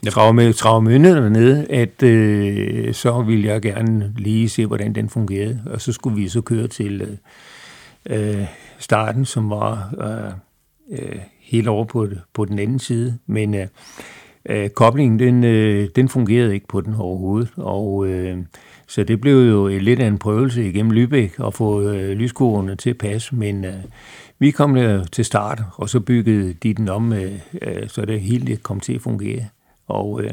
travme, 0.10 0.54
Travmønne 0.54 1.16
dernede, 1.16 1.66
at 1.70 2.04
øh, 2.04 2.94
så 2.94 3.22
ville 3.22 3.48
jeg 3.48 3.62
gerne 3.62 4.14
lige 4.18 4.50
se, 4.50 4.66
hvordan 4.66 4.96
den 4.96 5.10
fungerede. 5.10 5.62
Og 5.66 5.82
så 5.82 5.92
skulle 5.92 6.16
vi 6.16 6.28
så 6.28 6.42
køre 6.42 6.68
til 6.68 7.02
øh, 7.02 8.38
øh, 8.40 8.46
starten, 8.80 9.26
som 9.26 9.50
var 9.50 9.94
øh, 10.02 11.00
øh, 11.00 11.20
helt 11.40 11.68
over 11.68 11.86
på, 11.86 12.08
på 12.34 12.46
den 12.46 12.60
anden 12.60 12.80
side. 12.80 13.18
Men 13.28 13.54
øh, 13.54 13.68
øh, 14.46 14.70
koblingen, 14.70 15.20
den, 15.20 15.44
øh, 15.44 15.90
den 15.96 16.10
fungerede 16.10 16.54
ikke 16.54 16.68
på 16.68 16.82
den 16.82 16.96
overhovedet. 16.96 17.52
Og 17.58 18.08
øh, 18.08 18.38
så 18.88 19.04
det 19.04 19.22
blev 19.22 19.50
jo 19.50 19.68
lidt 19.68 20.00
af 20.00 20.08
en 20.08 20.18
prøvelse 20.18 20.68
igennem 20.68 20.92
Lübeck 20.92 21.48
at 21.48 21.54
få 21.54 21.82
øh, 21.82 22.12
lyskurvene 22.12 22.76
til 22.76 22.90
at 22.90 22.98
passe. 22.98 23.36
Men 23.36 23.66
øh, 23.66 23.74
vi 24.40 24.52
kom 24.52 24.76
der 24.76 25.04
til 25.04 25.26
start, 25.26 25.62
og 25.76 25.90
så 25.90 26.00
byggede 26.00 26.54
de 26.54 26.74
den 26.74 26.90
om, 26.90 27.14
øh, 27.14 27.40
øh, 27.62 27.90
så 27.90 28.06
det 28.06 28.22
hele 28.22 28.56
kom 28.58 28.80
til 28.80 28.94
at 28.94 29.02
fungere. 29.02 29.46
Og 29.88 30.24
øh, 30.24 30.32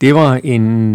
det 0.00 0.14
var 0.14 0.40
en 0.44 0.92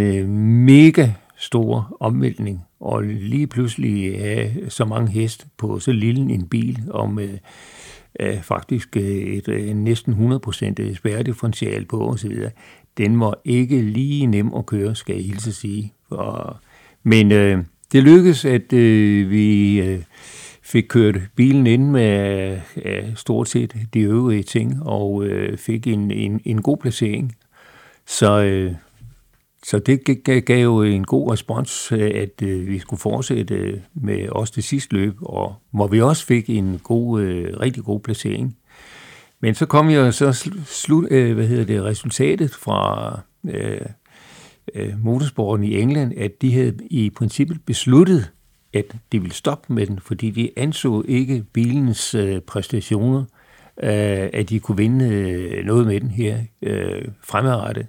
mega 0.65 1.09
stor 1.37 1.97
omvæltning, 1.99 2.61
og 2.79 3.03
lige 3.03 3.47
pludselig 3.47 4.19
have 4.19 4.69
så 4.69 4.85
mange 4.85 5.11
hest 5.11 5.47
på 5.57 5.79
så 5.79 5.91
lille 5.91 6.33
en 6.33 6.47
bil, 6.47 6.79
om 6.89 7.13
med 7.13 7.29
faktisk 8.41 8.97
et 8.97 9.75
næsten 9.75 10.33
100% 10.33 10.95
spærredifferential 10.95 11.85
på 11.85 12.09
osv., 12.09 12.37
den 12.97 13.19
var 13.19 13.39
ikke 13.45 13.81
lige 13.81 14.25
nem 14.25 14.53
at 14.53 14.65
køre, 14.65 14.95
skal 14.95 15.15
jeg 15.15 15.25
hilse 15.25 15.49
at 15.49 15.55
sige. 15.55 15.93
For, 16.09 16.59
men 17.03 17.31
øh, 17.31 17.63
det 17.91 18.03
lykkedes, 18.03 18.45
at 18.45 18.73
øh, 18.73 19.29
vi 19.29 19.79
øh, 19.81 20.01
fik 20.71 20.85
kørt 20.89 21.15
bilen 21.35 21.67
ind 21.67 21.89
med 21.89 22.59
ja, 22.85 23.15
stort 23.15 23.49
set 23.49 23.75
de 23.93 23.99
øvrige 23.99 24.43
ting, 24.43 24.83
og 24.83 25.23
øh, 25.25 25.57
fik 25.57 25.87
en, 25.87 26.11
en, 26.11 26.41
en 26.45 26.61
god 26.61 26.77
placering. 26.77 27.35
Så, 28.07 28.41
øh, 28.41 28.73
så 29.63 29.79
det 29.79 30.23
gav 30.45 30.63
jo 30.63 30.81
en 30.81 31.03
god 31.03 31.31
respons, 31.31 31.91
øh, 31.91 32.11
at 32.15 32.41
øh, 32.43 32.67
vi 32.67 32.79
skulle 32.79 32.99
fortsætte 32.99 33.55
øh, 33.55 33.79
med 33.93 34.29
også 34.29 34.53
det 34.55 34.63
sidste 34.63 34.93
løb, 34.93 35.15
og 35.21 35.55
hvor 35.71 35.87
vi 35.87 36.01
også 36.01 36.25
fik 36.25 36.49
en 36.49 36.79
god, 36.83 37.21
øh, 37.21 37.59
rigtig 37.59 37.83
god 37.83 37.99
placering. 37.99 38.57
Men 39.41 39.55
så 39.55 39.65
kom 39.65 39.89
jo 39.89 40.11
så 40.11 40.51
slut, 40.65 41.07
øh, 41.11 41.35
hvad 41.35 41.47
hedder 41.47 41.65
det, 41.65 41.83
resultatet 41.83 42.51
fra 42.51 43.19
øh, 43.49 43.81
øh, 44.75 44.93
motorsporten 45.03 45.65
i 45.65 45.79
England, 45.79 46.13
at 46.17 46.41
de 46.41 46.53
havde 46.53 46.77
i 46.89 47.09
princippet 47.09 47.57
besluttet, 47.65 48.31
at 48.73 48.85
de 49.11 49.19
ville 49.21 49.35
stoppe 49.35 49.73
med 49.73 49.87
den, 49.87 49.99
fordi 49.99 50.29
de 50.29 50.49
anså 50.57 51.03
ikke 51.07 51.43
bilens 51.53 52.15
øh, 52.15 52.39
præstationer, 52.41 53.23
øh, 53.83 54.29
at 54.33 54.49
de 54.49 54.59
kunne 54.59 54.77
vinde 54.77 55.05
øh, 55.05 55.65
noget 55.65 55.87
med 55.87 55.99
den 55.99 56.09
her 56.09 56.37
øh, 56.61 57.05
fremadrettet. 57.23 57.87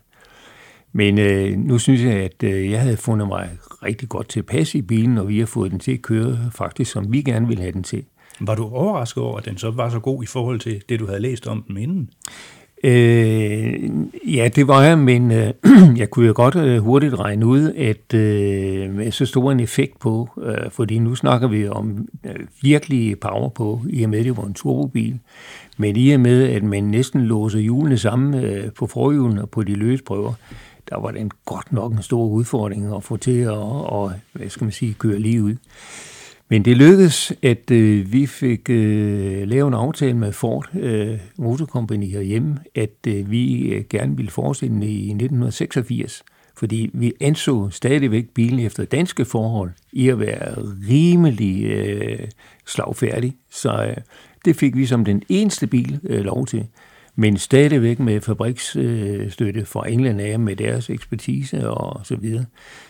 Men 0.93 1.19
øh, 1.19 1.59
nu 1.59 1.79
synes 1.79 2.03
jeg, 2.03 2.13
at 2.13 2.43
øh, 2.45 2.71
jeg 2.71 2.81
havde 2.81 2.97
fundet 2.97 3.29
mig 3.29 3.51
rigtig 3.83 4.09
godt 4.09 4.29
tilpas 4.29 4.75
i 4.75 4.83
bilen, 4.83 5.19
og 5.19 5.29
vi 5.29 5.39
har 5.39 5.47
fået 5.47 5.71
den 5.71 5.79
til 5.79 5.93
at 5.93 6.03
køre 6.03 6.39
faktisk, 6.51 6.93
som 6.93 7.13
vi 7.13 7.23
gerne 7.23 7.49
ville 7.49 7.63
have 7.63 7.73
den 7.73 7.83
til. 7.83 8.05
Var 8.41 8.55
du 8.55 8.65
overrasket 8.65 9.23
over, 9.23 9.39
at 9.39 9.45
den 9.45 9.59
så 9.59 9.71
var 9.71 9.91
så 9.91 10.01
god 10.01 10.23
i 10.23 10.27
forhold 10.27 10.61
til 10.61 10.83
det, 10.89 11.01
du 11.01 11.07
havde 11.07 11.21
læst 11.21 11.47
om 11.47 11.63
den 11.69 11.77
inden? 11.77 12.11
Øh, 12.85 13.91
ja, 14.27 14.49
det 14.49 14.69
var 14.69 14.83
jeg, 14.83 14.99
men 14.99 15.31
øh, 15.31 15.53
jeg 16.01 16.11
kunne 16.11 16.27
jo 16.27 16.33
godt 16.37 16.57
øh, 16.57 16.79
hurtigt 16.79 17.15
regne 17.19 17.47
ud, 17.47 17.73
at 17.77 18.15
øh, 18.15 18.95
med 18.95 19.11
så 19.11 19.27
stor 19.27 19.53
en 19.53 19.61
effekt 19.61 19.99
på, 19.99 20.29
øh, 20.43 20.71
fordi 20.71 20.99
nu 20.99 21.15
snakker 21.15 21.49
vi 21.49 21.69
om 21.69 22.09
øh, 22.25 22.47
virkelig 22.63 23.21
power 23.21 23.49
på, 23.49 23.81
i 23.89 24.03
og 24.03 24.11
med, 24.11 24.19
at 24.19 24.25
det 24.25 24.37
var 24.37 24.45
en 24.45 24.55
turbobil, 24.55 25.19
men 25.77 25.97
i 25.97 26.11
og 26.11 26.21
med, 26.21 26.49
at 26.49 26.63
man 26.63 26.85
næsten 26.85 27.21
låser 27.21 27.59
hjulene 27.59 27.99
sammen 27.99 28.45
øh, 28.45 28.73
på 28.73 28.87
forhjulene 28.87 29.43
og 29.43 29.51
på 29.51 29.63
de 29.63 29.75
løse 29.75 30.05
prøver, 30.05 30.33
der 30.91 31.01
var 31.01 31.11
den 31.11 31.21
en 31.21 31.31
godt 31.45 31.73
nok 31.73 31.93
en 31.93 32.03
stor 32.03 32.27
udfordring 32.27 32.95
at 32.97 33.05
få 33.05 33.17
til 33.17 33.39
at, 33.41 33.51
og, 33.51 34.13
hvad 34.33 34.49
skal 34.49 34.65
man 34.65 34.73
sige, 34.73 34.95
køre 34.95 35.19
lige 35.19 35.43
ud. 35.43 35.57
Men 36.53 36.65
det 36.65 36.77
lykkedes, 36.77 37.33
at 37.43 37.71
øh, 37.71 38.13
vi 38.13 38.27
fik 38.27 38.71
øh, 38.71 39.49
lavet 39.49 39.69
en 39.69 39.75
aftale 39.75 40.17
med 40.17 40.33
Ford 40.33 40.71
øh, 40.75 41.19
Motor 41.39 41.67
Company 41.67 42.07
herhjemme, 42.07 42.59
at 42.75 43.07
øh, 43.07 43.31
vi 43.31 43.73
øh, 43.73 43.85
gerne 43.91 44.17
ville 44.17 44.31
fortsætte 44.31 44.75
i 44.75 45.11
1986, 45.11 46.23
fordi 46.57 46.91
vi 46.93 47.13
anså 47.21 47.71
stadigvæk 47.71 48.29
bilen 48.35 48.59
efter 48.59 48.85
danske 48.85 49.25
forhold 49.25 49.71
i 49.93 50.09
at 50.09 50.21
være 50.21 50.55
rimelig 50.89 51.65
øh, 51.65 52.29
slagfærdig. 52.67 53.37
Så 53.51 53.85
øh, 53.85 53.97
det 54.45 54.57
fik 54.57 54.77
vi 54.77 54.87
som 54.87 55.05
den 55.05 55.23
eneste 55.29 55.67
bil 55.67 56.01
øh, 56.05 56.21
lov 56.21 56.47
til 56.47 56.67
men 57.17 57.39
stadigvæk 57.39 57.99
med 57.99 58.21
fabriksstøtte 58.21 59.65
fra 59.65 59.89
England 59.89 60.21
af 60.21 60.39
med 60.39 60.57
deres 60.57 60.91
ekspertise 60.91 61.71
og 61.71 62.07
så 62.07 62.17
videre. 62.17 62.45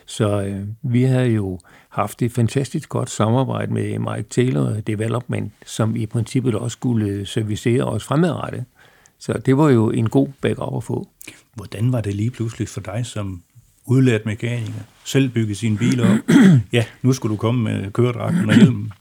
Så 0.07 0.43
øh, 0.43 0.61
vi 0.83 1.03
har 1.03 1.23
jo 1.23 1.59
haft 1.89 2.23
et 2.23 2.33
fantastisk 2.33 2.89
godt 2.89 3.11
samarbejde 3.11 3.73
med 3.73 3.99
Mike 3.99 4.29
Taylor 4.31 4.70
Development, 4.70 5.53
som 5.66 5.97
i 5.97 6.07
princippet 6.07 6.55
også 6.55 6.75
skulle 6.75 7.27
servicere 7.27 7.85
os 7.85 8.05
fremadrettet. 8.05 8.64
Så 9.18 9.33
det 9.33 9.57
var 9.57 9.70
jo 9.70 9.91
en 9.91 10.09
god 10.09 10.29
backup 10.41 10.77
at 10.77 10.85
få. 10.85 11.09
Hvordan 11.55 11.93
var 11.93 12.01
det 12.01 12.14
lige 12.14 12.31
pludselig 12.31 12.68
for 12.68 12.81
dig 12.81 13.07
som 13.07 13.43
udlært 13.87 14.27
mekaniker? 14.27 14.83
Selv 15.05 15.29
bygge 15.29 15.55
sine 15.55 15.79
biler 15.79 16.14
op? 16.14 16.18
ja, 16.73 16.85
nu 17.03 17.12
skulle 17.12 17.33
du 17.33 17.37
komme 17.37 17.62
med 17.62 17.91
køredragten 17.91 18.49
og 18.49 18.57
hjelmen. 18.57 18.93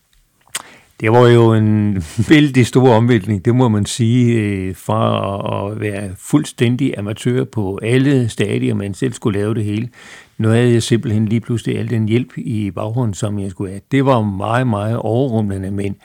Det 1.01 1.11
var 1.11 1.27
jo 1.27 1.53
en 1.53 2.03
vældig 2.29 2.67
stor 2.67 2.89
omvæltning, 2.89 3.45
det 3.45 3.55
må 3.55 3.69
man 3.69 3.85
sige, 3.85 4.33
øh, 4.33 4.75
fra 4.75 5.71
at 5.71 5.79
være 5.79 6.09
fuldstændig 6.17 6.97
amatør 6.97 7.43
på 7.43 7.79
alle 7.81 8.29
stadier, 8.29 8.73
man 8.75 8.93
selv 8.93 9.13
skulle 9.13 9.39
lave 9.39 9.53
det 9.53 9.63
hele. 9.63 9.89
Nu 10.37 10.47
havde 10.47 10.71
jeg 10.71 10.83
simpelthen 10.83 11.27
lige 11.27 11.41
pludselig 11.41 11.77
al 11.77 11.89
den 11.89 12.07
hjælp 12.07 12.37
i 12.37 12.71
baghånden, 12.71 13.13
som 13.13 13.39
jeg 13.39 13.51
skulle 13.51 13.71
have. 13.71 13.81
Det 13.91 14.05
var 14.05 14.21
meget, 14.21 14.67
meget 14.67 14.97
overrumlende, 14.97 15.71
men 15.71 15.95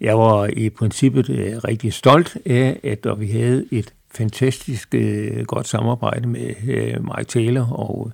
jeg 0.00 0.18
var 0.18 0.46
i 0.46 0.70
princippet 0.70 1.30
øh, 1.30 1.56
rigtig 1.56 1.92
stolt 1.92 2.36
af, 2.46 2.80
at 2.82 3.20
vi 3.20 3.26
havde 3.26 3.64
et 3.70 3.92
fantastisk 4.14 4.94
øh, 4.94 5.44
godt 5.44 5.68
samarbejde 5.68 6.28
med 6.28 6.54
Mike 7.00 7.28
Taylor 7.28 7.72
og 7.72 8.12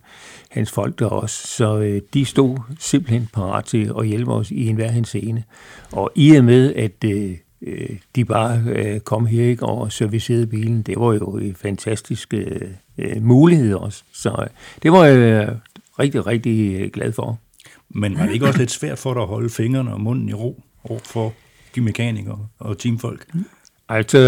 hans 0.57 0.71
folk 0.71 0.99
der 0.99 1.07
også. 1.07 1.47
Så 1.47 1.79
øh, 1.79 2.01
de 2.15 2.25
stod 2.25 2.59
simpelthen 2.79 3.29
parat 3.33 3.65
til 3.65 3.93
at 3.99 4.07
hjælpe 4.07 4.33
os 4.33 4.51
i 4.51 4.67
enhver 4.67 4.91
henseende. 4.91 5.43
Og 5.93 6.11
i 6.15 6.37
og 6.37 6.45
med, 6.45 6.75
at 6.75 7.05
øh, 7.05 7.37
øh 7.63 7.97
de 8.17 8.25
bare 8.25 8.63
øh, 8.67 9.01
kom 9.01 9.27
her 9.27 9.45
ikke, 9.45 9.67
og 9.67 9.93
servicerede 9.93 10.47
bilen, 10.47 10.83
det 10.83 11.01
var 11.01 11.13
jo 11.13 11.37
en 11.37 11.55
fantastisk 11.55 12.35
øh, 12.35 12.61
øh, 12.99 13.23
mulighed 13.23 13.75
også. 13.75 14.03
Så 14.13 14.31
øh, 14.43 14.47
det 14.83 14.93
var 14.93 15.05
jeg 15.05 15.19
øh, 15.19 15.55
rigtig, 15.99 16.27
rigtig 16.27 16.93
glad 16.93 17.13
for. 17.13 17.39
Men 17.89 18.19
var 18.19 18.27
det 18.27 18.33
ikke 18.33 18.47
også 18.47 18.59
lidt 18.59 18.71
svært 18.71 18.99
for 18.99 19.15
dig 19.15 19.23
at 19.23 19.29
holde 19.29 19.51
fingrene 19.51 19.93
og 19.93 20.01
munden 20.01 20.29
i 20.29 20.35
ro 20.35 20.63
over 20.85 21.01
for 21.05 21.35
de 21.75 21.81
mekanikere 21.81 22.47
og 22.59 22.79
teamfolk? 22.79 23.27
Altså, 23.89 24.19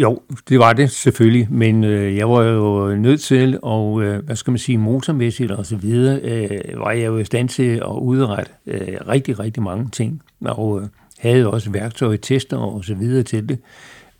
jo, 0.00 0.22
det 0.48 0.58
var 0.58 0.72
det 0.72 0.90
selvfølgelig, 0.90 1.46
men 1.50 1.84
øh, 1.84 2.16
jeg 2.16 2.30
var 2.30 2.42
jo 2.42 2.96
nødt 2.96 3.20
til, 3.20 3.58
og 3.62 4.02
øh, 4.02 4.24
hvad 4.24 4.36
skal 4.36 4.50
man 4.50 4.58
sige, 4.58 4.78
motormæssigt 4.78 5.50
og 5.50 5.66
så 5.66 5.76
videre, 5.76 6.20
øh, 6.20 6.80
var 6.80 6.90
jeg 6.90 7.06
jo 7.06 7.18
i 7.18 7.24
stand 7.24 7.48
til 7.48 7.76
at 7.76 7.98
udrette 8.00 8.50
øh, 8.66 8.96
rigtig, 9.08 9.38
rigtig 9.38 9.62
mange 9.62 9.88
ting, 9.90 10.22
og 10.40 10.80
øh, 10.80 10.88
havde 11.18 11.50
også 11.50 11.70
værktøj, 11.70 12.16
tester 12.16 12.56
og 12.56 12.84
så 12.84 12.94
videre 12.94 13.22
til 13.22 13.48
det, 13.48 13.58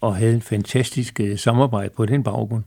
og 0.00 0.16
havde 0.16 0.34
en 0.34 0.42
fantastisk 0.42 1.20
øh, 1.20 1.38
samarbejde 1.38 1.90
på 1.96 2.06
den 2.06 2.22
baggrund. 2.22 2.62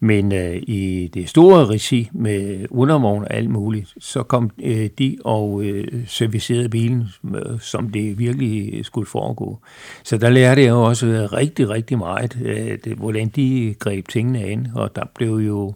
Men 0.00 0.32
øh, 0.32 0.56
i 0.56 1.10
det 1.14 1.28
store 1.28 1.66
regi 1.66 2.08
med 2.12 2.66
undervogn 2.70 3.22
og 3.22 3.34
alt 3.34 3.50
muligt, 3.50 3.94
så 3.98 4.22
kom 4.22 4.50
øh, 4.62 4.90
de 4.98 5.18
og 5.24 5.64
øh, 5.64 6.06
servicerede 6.06 6.68
bilen, 6.68 7.04
øh, 7.34 7.60
som 7.60 7.90
det 7.90 8.18
virkelig 8.18 8.84
skulle 8.84 9.06
foregå. 9.06 9.58
Så 10.04 10.18
der 10.18 10.28
lærte 10.30 10.62
jeg 10.62 10.68
jo 10.68 10.82
også 10.82 11.06
øh, 11.06 11.32
rigtig, 11.32 11.68
rigtig 11.68 11.98
meget, 11.98 12.38
øh, 12.44 12.78
det, 12.84 12.96
hvordan 12.96 13.28
de 13.28 13.74
greb 13.78 14.08
tingene 14.08 14.44
an, 14.44 14.68
og 14.74 14.96
der 14.96 15.04
blev 15.14 15.34
jo 15.34 15.74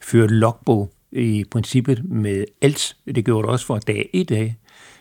ført 0.00 0.30
logbog 0.30 0.90
i 1.12 1.44
princippet 1.50 2.04
med 2.04 2.44
alt. 2.62 2.96
Det 3.14 3.24
gjorde 3.24 3.42
det 3.42 3.50
også 3.50 3.66
for 3.66 3.78
dag 3.78 4.10
i 4.12 4.22
dag, 4.22 4.56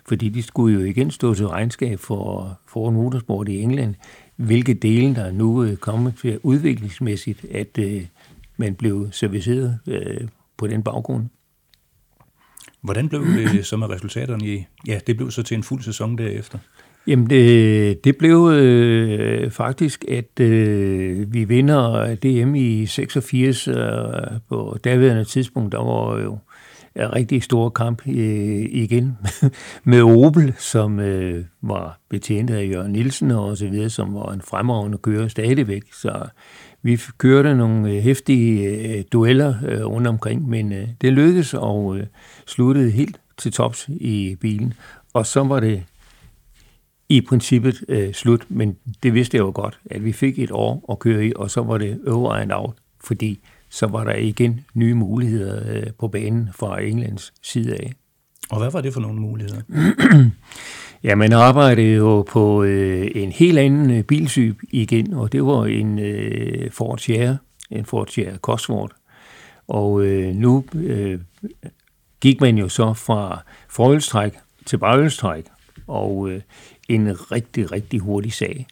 fordi 0.07 0.29
de 0.29 0.43
skulle 0.43 0.79
jo 0.79 0.85
igen 0.85 1.11
stå 1.11 1.33
til 1.33 1.47
regnskab 1.47 1.99
for, 1.99 2.57
for 2.67 2.89
motorsport 2.89 3.49
i 3.49 3.61
England, 3.61 3.95
hvilke 4.35 4.73
dele 4.73 5.15
der 5.15 5.31
nu 5.31 5.63
øh, 5.63 5.71
er 5.71 5.75
kommet 5.75 6.13
til 6.21 6.39
udviklingsmæssigt, 6.43 7.45
at 7.51 7.77
øh, 7.79 8.05
men 8.57 8.75
blev 8.75 9.07
serviceret 9.11 9.79
øh, 9.87 10.27
på 10.57 10.67
den 10.67 10.83
baggrund. 10.83 11.25
Hvordan 12.81 13.09
blev 13.09 13.25
det 13.25 13.65
så 13.65 13.77
med 13.77 13.89
resultaterne 13.89 14.47
i? 14.47 14.65
Ja, 14.87 14.99
det 15.07 15.17
blev 15.17 15.31
så 15.31 15.43
til 15.43 15.57
en 15.57 15.63
fuld 15.63 15.81
sæson 15.81 16.17
derefter. 16.17 16.57
Jamen, 17.07 17.29
det, 17.29 18.03
det 18.03 18.17
blev 18.17 18.49
øh, 18.53 19.51
faktisk, 19.51 20.05
at 20.09 20.39
øh, 20.39 21.33
vi 21.33 21.43
vinder 21.43 22.15
DM 22.15 22.55
i 22.55 22.85
86 22.85 23.67
øh, 23.67 23.75
på 24.49 24.77
daværende 24.83 25.25
tidspunkt. 25.25 25.71
Der 25.71 25.83
var 25.83 26.21
jo 26.21 26.37
en 26.95 27.15
rigtig 27.15 27.43
stor 27.43 27.69
kamp 27.69 28.07
øh, 28.07 28.65
igen 28.71 29.17
med 29.83 30.01
Opel, 30.01 30.53
som 30.57 30.99
øh, 30.99 31.45
var 31.61 31.99
betjent 32.09 32.49
af 32.49 32.69
Jørgen 32.73 32.91
Nielsen 32.91 33.31
og 33.31 33.57
så 33.57 33.67
videre, 33.67 33.89
som 33.89 34.13
var 34.13 34.31
en 34.31 34.41
fremragende 34.41 34.97
kører 34.97 35.27
stadigvæk. 35.27 35.83
Så 35.93 36.25
vi 36.83 36.99
kørte 37.17 37.55
nogle 37.55 38.01
hæftige 38.01 38.69
øh, 38.69 38.97
øh, 38.97 39.03
dueller 39.11 39.55
øh, 39.67 39.85
rundt 39.85 40.07
omkring, 40.07 40.49
men 40.49 40.73
det 41.01 41.13
lykkedes 41.13 41.53
og 41.53 41.99
sluttede 42.47 42.91
helt 42.91 43.19
til 43.37 43.51
tops 43.51 43.89
i 43.89 44.37
bilen. 44.41 44.73
Og 45.13 45.25
så 45.25 45.43
var 45.43 45.59
det 45.59 45.83
i 47.09 47.21
princippet 47.21 47.83
øh, 47.87 48.13
slut, 48.13 48.45
men 48.49 48.77
det 49.03 49.13
vidste 49.13 49.37
jeg 49.37 49.41
jo 49.41 49.51
godt, 49.55 49.79
at 49.85 50.05
vi 50.05 50.11
fik 50.11 50.39
et 50.39 50.51
år 50.51 50.85
at 50.91 50.99
køre 50.99 51.25
i, 51.25 51.33
og 51.35 51.51
så 51.51 51.61
var 51.61 51.77
det 51.77 52.07
over 52.07 52.33
and 52.33 52.51
out, 52.53 52.75
fordi 53.03 53.39
så 53.69 53.87
var 53.87 54.03
der 54.03 54.15
igen 54.15 54.65
nye 54.73 54.93
muligheder 54.93 55.75
øh, 55.75 55.83
på 55.99 56.07
banen 56.07 56.49
fra 56.55 56.81
Englands 56.81 57.33
side 57.41 57.73
af. 57.73 57.93
Og 58.49 58.59
hvad 58.59 58.71
var 58.71 58.81
det 58.81 58.93
for 58.93 59.01
nogle 59.01 59.19
muligheder? 59.19 59.61
Ja, 61.03 61.15
man 61.15 61.33
arbejdede 61.33 61.95
jo 61.95 62.21
på 62.21 62.63
øh, 62.63 63.11
en 63.15 63.31
helt 63.31 63.57
anden 63.57 63.91
øh, 63.91 64.53
igen, 64.71 65.13
og 65.13 65.31
det 65.31 65.45
var 65.45 65.65
en 65.65 65.99
øh, 65.99 66.71
Ford 66.71 66.97
Sierra, 66.97 67.35
en 67.71 67.85
Ford 67.85 68.07
Sierra 68.07 68.37
Cosworth. 68.37 68.95
Og 69.67 70.05
øh, 70.05 70.35
nu 70.35 70.65
øh, 70.75 71.19
gik 72.21 72.41
man 72.41 72.57
jo 72.57 72.69
så 72.69 72.93
fra 72.93 73.43
forhjulstræk 73.69 74.33
til 74.65 74.77
baghjulstræk, 74.77 75.45
og 75.87 76.29
øh, 76.29 76.41
en 76.89 77.31
rigtig, 77.31 77.71
rigtig 77.71 77.99
hurtig 77.99 78.33
sag. 78.33 78.67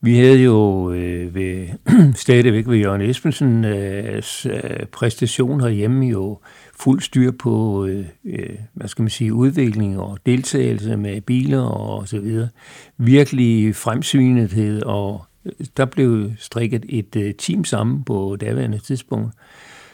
Vi 0.00 0.18
havde 0.18 0.42
jo 0.42 0.90
øh, 0.92 1.34
ved, 1.34 1.68
stadigvæk 2.14 2.68
ved 2.68 2.76
Jørgen 2.76 3.00
Espensen 3.00 3.64
øh, 3.64 4.22
øh 4.46 4.86
præstation 4.92 5.60
herhjemme 5.60 6.06
jo 6.06 6.38
fuld 6.74 7.00
styr 7.00 7.30
på, 7.30 7.86
øh, 7.86 8.06
øh, 8.24 8.56
hvad 8.74 8.88
skal 8.88 9.02
man 9.02 9.10
sige, 9.10 9.34
udvikling 9.34 9.98
og 9.98 10.18
deltagelse 10.26 10.96
med 10.96 11.20
biler 11.20 11.62
og 11.62 12.08
så 12.08 12.20
videre. 12.20 12.48
Virkelig 12.96 13.76
fremsynethed, 13.76 14.82
og 14.82 15.24
øh, 15.44 15.66
der 15.76 15.84
blev 15.84 16.30
strikket 16.38 16.84
et 16.88 17.16
øh, 17.16 17.34
team 17.34 17.64
sammen 17.64 18.04
på 18.04 18.36
daværende 18.40 18.78
tidspunkt, 18.78 19.34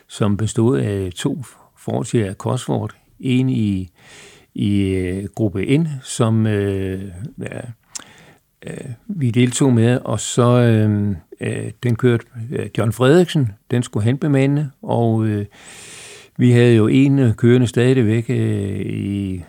som 0.08 0.36
bestod 0.36 0.78
af 0.78 1.12
to 1.14 1.42
fortier 1.78 2.28
af 2.28 2.34
Cosworth, 2.34 2.94
en 3.20 3.48
i, 3.48 3.88
i 4.54 4.80
øh, 4.80 5.24
gruppe 5.34 5.78
N, 5.78 5.88
som 6.02 6.46
øh, 6.46 7.02
ja, 7.40 7.60
øh, 8.66 8.90
vi 9.06 9.30
deltog 9.30 9.72
med, 9.72 9.98
og 10.04 10.20
så 10.20 10.42
øh, 10.42 11.16
øh, 11.40 11.70
den 11.82 11.96
kørte 11.96 12.26
øh, 12.52 12.70
John 12.78 12.92
Frederiksen, 12.92 13.52
den 13.70 13.82
skulle 13.82 14.04
han 14.04 14.18
bemande, 14.18 14.70
og 14.82 15.26
øh, 15.26 15.46
vi 16.36 16.50
havde 16.50 16.74
jo 16.74 16.86
en 16.86 17.18
øh, 17.18 17.34
kørende 17.34 17.66
stadigvæk 17.66 18.30
øh, 18.30 18.80
i 18.86 19.42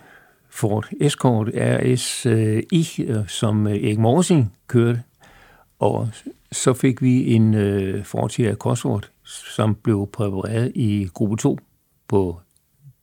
Ford 0.49 0.87
Escort 1.01 1.49
RSI, 1.55 3.05
øh, 3.07 3.27
som 3.27 3.67
øh, 3.67 3.73
Erik 3.73 3.99
Morsing 3.99 4.53
kørte, 4.67 5.01
og 5.79 6.09
så 6.51 6.73
fik 6.73 7.01
vi 7.01 7.33
en 7.33 7.53
øh, 7.53 8.03
Ford 8.03 8.29
Sierra 8.29 8.55
Cosworth, 8.55 9.07
som 9.55 9.75
blev 9.75 10.09
præpareret 10.13 10.71
i 10.75 11.09
gruppe 11.13 11.37
2 11.37 11.59
på 12.07 12.39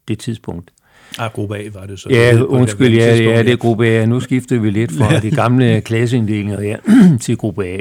det 0.09 0.19
tidspunkt. 0.19 0.73
Ah, 1.19 1.31
gruppe 1.33 1.57
A 1.57 1.63
var 1.75 1.87
det 1.87 1.99
så. 1.99 2.09
Ja, 2.11 2.33
det, 2.33 2.43
undskyld, 2.43 2.95
ja, 2.95 3.17
ja, 3.17 3.43
det 3.43 3.53
er 3.53 3.57
gruppe 3.57 3.87
A. 3.87 4.07
Nu 4.07 4.21
skiftede 4.21 4.63
vi 4.63 4.71
lidt 4.71 4.93
fra 4.93 5.19
de 5.29 5.31
gamle 5.31 5.81
klasseinddelinger 5.81 6.61
ja, 6.61 6.77
til 7.21 7.37
gruppe 7.37 7.67
A. 7.67 7.81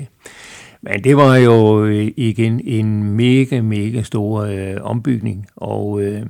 Men 0.81 1.03
det 1.03 1.17
var 1.17 1.35
jo 1.35 1.85
øh, 1.85 2.11
igen 2.17 2.61
en 2.63 3.03
mega, 3.03 3.61
mega 3.61 4.01
stor 4.01 4.41
øh, 4.41 4.75
ombygning, 4.81 5.47
og, 5.55 6.01
øh, 6.01 6.25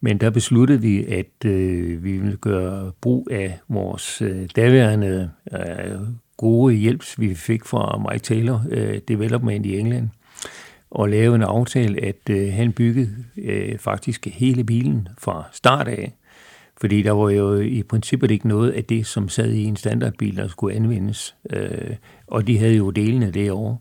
men 0.00 0.18
der 0.18 0.30
besluttede 0.30 0.80
vi, 0.80 1.04
at 1.04 1.44
øh, 1.44 2.04
vi 2.04 2.12
ville 2.12 2.36
gøre 2.36 2.92
brug 3.00 3.28
af 3.30 3.58
vores 3.68 4.22
øh, 4.22 4.48
daværende 4.56 5.30
øh, 5.52 5.98
gode 6.36 6.74
hjælp, 6.74 7.04
vi 7.18 7.34
fik 7.34 7.64
fra 7.64 8.08
Mike 8.10 8.22
Taylor 8.22 8.64
øh, 8.70 8.98
Development 9.08 9.66
i 9.66 9.78
England, 9.78 10.08
og 10.90 11.08
lave 11.08 11.34
en 11.34 11.42
aftale, 11.42 12.04
at 12.04 12.30
øh, 12.30 12.52
han 12.52 12.72
byggede 12.72 13.10
øh, 13.36 13.78
faktisk 13.78 14.26
hele 14.26 14.64
bilen 14.64 15.08
fra 15.18 15.44
start 15.52 15.88
af. 15.88 16.12
Fordi 16.80 17.02
der 17.02 17.12
var 17.12 17.30
jo 17.30 17.60
i 17.60 17.82
princippet 17.82 18.30
ikke 18.30 18.48
noget 18.48 18.70
af 18.70 18.84
det, 18.84 19.06
som 19.06 19.28
sad 19.28 19.50
i 19.52 19.64
en 19.64 19.76
standardbil, 19.76 20.36
der 20.36 20.48
skulle 20.48 20.76
anvendes. 20.76 21.36
Øh, 21.50 21.96
og 22.26 22.46
de 22.46 22.58
havde 22.58 22.76
jo 22.76 22.90
delene 22.90 23.30
derovre. 23.30 23.76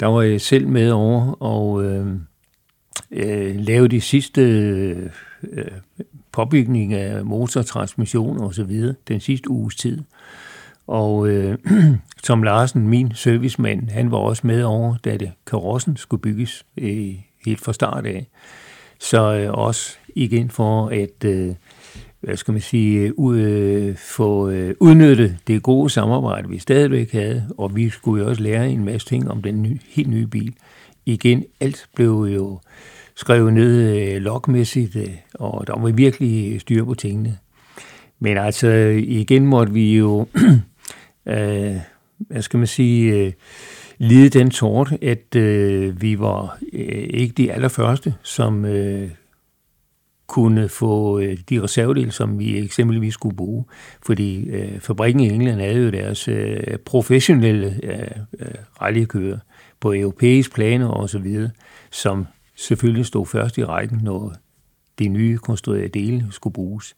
Der 0.00 0.06
var 0.06 0.22
jeg 0.22 0.40
selv 0.40 0.68
med 0.68 0.90
over 0.90 1.42
og 1.42 1.84
øh, 1.84 2.06
øh, 3.10 3.56
lave 3.56 3.88
de 3.88 4.00
sidste 4.00 4.42
øh, 5.42 5.66
påbygning 6.32 6.94
af 6.94 7.24
motortransmission 7.24 8.40
og 8.40 8.54
så 8.54 8.64
videre 8.64 8.94
den 9.08 9.20
sidste 9.20 9.50
uges 9.50 9.76
tid. 9.76 10.02
Og 10.86 11.28
øh, 11.28 11.58
Tom 12.24 12.42
Larsen, 12.42 12.88
min 12.88 13.14
servicemand, 13.14 13.88
han 13.88 14.10
var 14.10 14.18
også 14.18 14.46
med 14.46 14.62
over, 14.62 14.96
da 15.04 15.16
det 15.16 15.32
karossen 15.46 15.96
skulle 15.96 16.22
bygges 16.22 16.66
øh, 16.78 17.14
helt 17.46 17.60
fra 17.60 17.72
start 17.72 18.06
af. 18.06 18.26
Så 18.98 19.34
øh, 19.34 19.52
også 19.52 19.96
igen 20.14 20.50
for 20.50 20.88
at 20.88 21.24
øh, 21.24 21.54
hvad 22.22 22.36
skal 22.36 22.52
man 22.52 22.60
sige, 22.60 23.00
øh, 23.00 23.12
ud, 23.16 23.38
øh, 23.38 23.96
få 23.96 24.50
øh, 24.50 24.74
udnyttet 24.80 25.36
det 25.46 25.62
gode 25.62 25.90
samarbejde, 25.90 26.48
vi 26.48 26.58
stadigvæk 26.58 27.12
havde, 27.12 27.48
og 27.58 27.76
vi 27.76 27.90
skulle 27.90 28.22
jo 28.22 28.28
også 28.28 28.42
lære 28.42 28.70
en 28.70 28.84
masse 28.84 29.08
ting 29.08 29.30
om 29.30 29.42
den 29.42 29.62
nye, 29.62 29.78
helt 29.88 30.08
nye 30.08 30.26
bil. 30.26 30.54
Igen, 31.06 31.44
alt 31.60 31.86
blev 31.94 32.28
jo 32.34 32.60
skrevet 33.14 33.52
ned 33.52 33.96
øh, 33.96 34.22
logmæssigt, 34.22 34.96
øh, 34.96 35.08
og 35.34 35.66
der 35.66 35.78
var 35.78 35.90
virkelig 35.90 36.54
øh, 36.54 36.60
styr 36.60 36.84
på 36.84 36.94
tingene. 36.94 37.38
Men 38.20 38.36
altså, 38.36 38.68
igen 38.98 39.46
måtte 39.46 39.72
vi 39.72 39.96
jo 39.96 40.26
øh, 41.26 41.76
hvad 42.18 42.42
skal 42.42 42.58
man 42.58 42.66
sige, 42.66 43.14
øh, 43.14 43.32
lide 43.98 44.38
den 44.38 44.50
tort, 44.50 44.92
at 45.02 45.36
øh, 45.36 46.02
vi 46.02 46.18
var 46.18 46.58
øh, 46.72 47.06
ikke 47.10 47.34
de 47.34 47.52
allerførste, 47.52 48.14
som 48.22 48.64
øh, 48.64 49.10
kunne 50.26 50.68
få 50.68 51.18
øh, 51.18 51.38
de 51.50 51.62
reservedele, 51.62 52.10
som 52.10 52.38
vi 52.38 52.58
eksempelvis 52.58 53.14
skulle 53.14 53.36
bruge. 53.36 53.64
Fordi 54.06 54.48
øh, 54.48 54.80
fabrikken 54.80 55.20
i 55.20 55.28
England 55.28 55.60
havde 55.60 55.84
jo 55.84 55.90
deres 55.90 56.28
øh, 56.28 56.78
professionelle 56.84 57.80
øh, 57.82 58.00
øh 58.40 58.54
rallykører 58.82 59.38
på 59.80 59.92
europæisk 59.92 60.54
planer 60.54 60.88
og 60.88 61.10
så 61.10 61.18
videre, 61.18 61.50
som 61.90 62.26
selvfølgelig 62.56 63.06
stod 63.06 63.26
først 63.26 63.58
i 63.58 63.64
rækken, 63.64 64.00
når 64.02 64.34
de 64.98 65.08
nye 65.08 65.38
konstruerede 65.38 65.88
dele 65.88 66.26
skulle 66.30 66.54
bruges. 66.54 66.96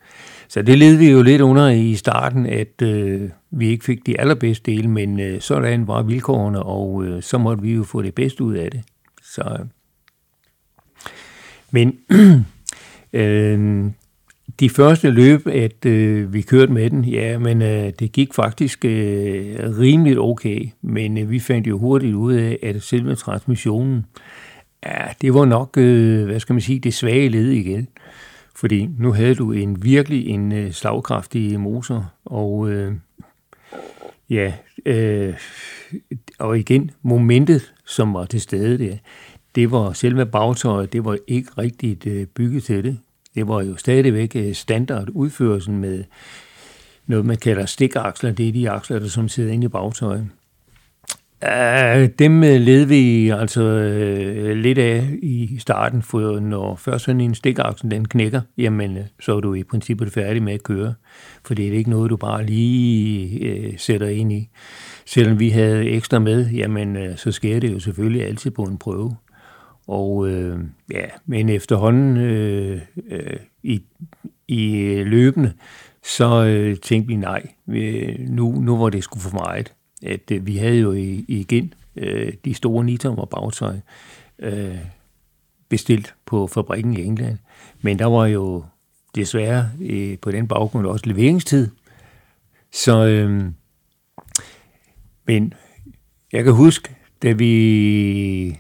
Så 0.49 0.63
det 0.63 0.79
led 0.79 0.97
vi 0.97 1.11
jo 1.11 1.23
lidt 1.23 1.41
under 1.41 1.69
i 1.69 1.95
starten, 1.95 2.47
at 2.47 2.83
øh, 2.83 3.31
vi 3.51 3.69
ikke 3.69 3.85
fik 3.85 4.07
de 4.07 4.21
allerbedste 4.21 4.71
dele, 4.71 4.89
men 4.89 5.21
øh, 5.21 5.41
sådan 5.41 5.87
var 5.87 6.03
vilkårene, 6.03 6.63
og 6.63 7.05
øh, 7.05 7.23
så 7.23 7.39
måtte 7.39 7.63
vi 7.63 7.73
jo 7.73 7.85
få 7.85 8.03
det 8.03 8.15
bedste 8.15 8.45
ud 8.45 8.55
af 8.55 8.71
det. 8.71 8.83
Så, 9.23 9.67
men 11.71 11.99
øh, 13.15 13.91
de 14.61 14.71
første 14.71 15.11
løb, 15.11 15.47
at 15.47 15.87
øh, 15.87 16.33
vi 16.33 16.43
kørte 16.43 16.73
med 16.73 16.91
den, 16.91 17.05
ja, 17.05 17.39
men 17.39 17.63
øh, 17.63 17.93
det 17.99 18.13
gik 18.13 18.35
faktisk 18.35 18.85
øh, 18.85 19.57
rimeligt 19.79 20.19
okay, 20.19 20.69
men 20.83 21.19
øh, 21.19 21.31
vi 21.31 21.39
fandt 21.39 21.67
jo 21.67 21.79
hurtigt 21.79 22.15
ud 22.15 22.35
af, 22.35 22.59
at 22.63 22.83
selve 22.83 23.15
transmissionen, 23.15 24.07
ja, 24.87 25.05
det 25.21 25.35
var 25.35 25.45
nok, 25.45 25.79
øh, 25.79 26.25
hvad 26.25 26.41
skal 26.41 26.53
man 26.53 26.61
sige, 26.61 26.79
det 26.79 26.95
svage 26.95 27.29
led 27.29 27.51
igen. 27.51 27.89
Fordi 28.57 28.89
nu 28.99 29.13
havde 29.13 29.35
du 29.35 29.53
en 29.53 29.85
virkelig 29.85 30.27
en 30.29 30.53
øh, 30.53 30.73
slagkraftig 30.73 31.61
motor, 31.61 32.13
og 32.25 32.71
øh, 32.71 32.93
ja, 34.31 34.53
øh, 34.87 35.35
og 36.39 36.59
igen, 36.59 36.91
momentet, 37.03 37.75
som 37.87 38.15
var 38.15 38.25
til 38.25 38.41
stede 38.41 38.79
der, 38.79 38.97
det 39.55 39.71
var 39.71 39.93
selve 39.93 40.27
bagtøjet, 40.27 40.93
det 40.93 41.05
var 41.05 41.19
ikke 41.27 41.51
rigtigt 41.59 42.07
øh, 42.07 42.27
bygget 42.27 42.65
til 42.65 42.85
det. 42.85 42.99
Det 43.35 43.49
var 43.49 43.63
jo 43.63 43.77
stadigvæk 43.77 44.37
standardudførelsen 44.53 45.75
standard 45.75 45.91
med 45.91 46.05
noget, 47.07 47.27
man 47.27 47.37
kalder 47.37 47.67
stikaksler. 47.67 48.33
Det 48.33 48.49
er 48.49 48.53
de 48.53 48.71
aksler, 48.71 48.99
der 48.99 49.09
som 49.09 49.29
sidder 49.29 49.53
inde 49.53 49.65
i 49.65 49.69
bagtøjet. 49.69 50.29
Uh, 51.43 52.09
dem 52.19 52.41
led 52.41 52.85
vi 52.85 53.29
altså 53.29 53.63
uh, 53.63 54.51
lidt 54.51 54.79
af 54.79 55.09
i 55.23 55.57
starten, 55.59 56.03
for 56.03 56.41
når 56.41 56.77
først 56.77 57.05
sådan 57.05 57.21
en 57.21 57.35
stikaksel 57.35 57.91
den 57.91 58.09
knækker, 58.09 58.41
jamen 58.59 58.99
så 59.21 59.37
er 59.37 59.41
du 59.41 59.55
i 59.55 59.63
princippet 59.63 60.13
færdig 60.13 60.43
med 60.43 60.53
at 60.53 60.63
køre, 60.63 60.95
for 61.45 61.55
det 61.55 61.69
er 61.69 61.73
ikke 61.73 61.91
noget, 61.91 62.11
du 62.11 62.17
bare 62.17 62.47
lige 62.47 63.69
uh, 63.69 63.75
sætter 63.77 64.09
ind 64.09 64.33
i. 64.33 64.49
Selvom 65.07 65.41
vi 65.41 65.49
havde 65.49 65.85
ekstra 65.85 66.19
med, 66.19 66.51
jamen 66.51 66.97
uh, 66.97 67.17
så 67.17 67.33
sker 67.33 67.61
det 67.61 67.73
jo 67.73 67.79
selvfølgelig 67.79 68.25
altid 68.25 68.51
på 68.51 68.63
en 68.63 68.79
prøve. 68.79 69.17
Og 69.87 70.29
øh, 70.29 70.59
ja, 70.91 71.05
men 71.27 71.49
efterhånden 71.49 72.17
øh, 72.17 72.81
øh, 73.11 73.37
i, 73.63 73.83
i 74.49 74.77
øh, 74.77 75.07
løbende, 75.07 75.53
så 76.05 76.45
øh, 76.45 76.77
tænkte 76.77 77.09
vi 77.09 77.17
nej, 77.17 77.47
nu, 78.29 78.53
nu 78.53 78.77
var 78.79 78.89
det 78.89 79.05
sgu 79.05 79.19
for 79.19 79.35
meget 79.35 79.73
at 80.05 80.31
øh, 80.31 80.47
vi 80.47 80.57
havde 80.57 80.79
jo 80.79 80.93
i, 80.93 81.25
igen 81.29 81.75
øh, 81.97 82.33
de 82.45 82.55
store 82.55 82.85
nitommer 82.85 83.25
bagtøj 83.25 83.77
øh, 84.39 84.79
bestilt 85.69 86.15
på 86.27 86.47
fabrikken 86.47 86.97
i 86.97 87.05
England. 87.05 87.39
Men 87.83 87.99
der 87.99 88.07
var 88.07 88.27
jo 88.27 88.65
desværre 89.15 89.71
øh, 89.81 90.19
på 90.19 90.31
den 90.31 90.49
baggrund 90.49 90.87
også 90.87 91.07
leveringstid. 91.07 91.71
Så, 92.73 93.07
øh, 93.07 93.45
men 95.27 95.55
jeg 96.33 96.45
kan 96.45 96.53
huske, 96.53 96.97
da 97.23 97.33
vi 97.33 98.59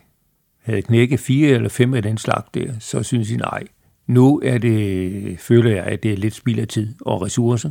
havde 0.64 0.82
knækket 0.82 1.20
fire 1.20 1.48
eller 1.48 1.68
fem 1.68 1.94
af 1.94 2.02
den 2.02 2.18
slag 2.18 2.42
der, 2.54 2.72
så 2.80 3.02
synes 3.02 3.30
jeg, 3.30 3.38
nej, 3.38 3.64
nu 4.06 4.40
er 4.44 4.58
det, 4.58 5.38
føler 5.38 5.70
jeg, 5.70 5.84
at 5.84 6.02
det 6.02 6.12
er 6.12 6.16
lidt 6.16 6.34
spild 6.34 6.58
af 6.58 6.68
tid 6.68 6.94
og 7.00 7.22
ressourcer. 7.22 7.70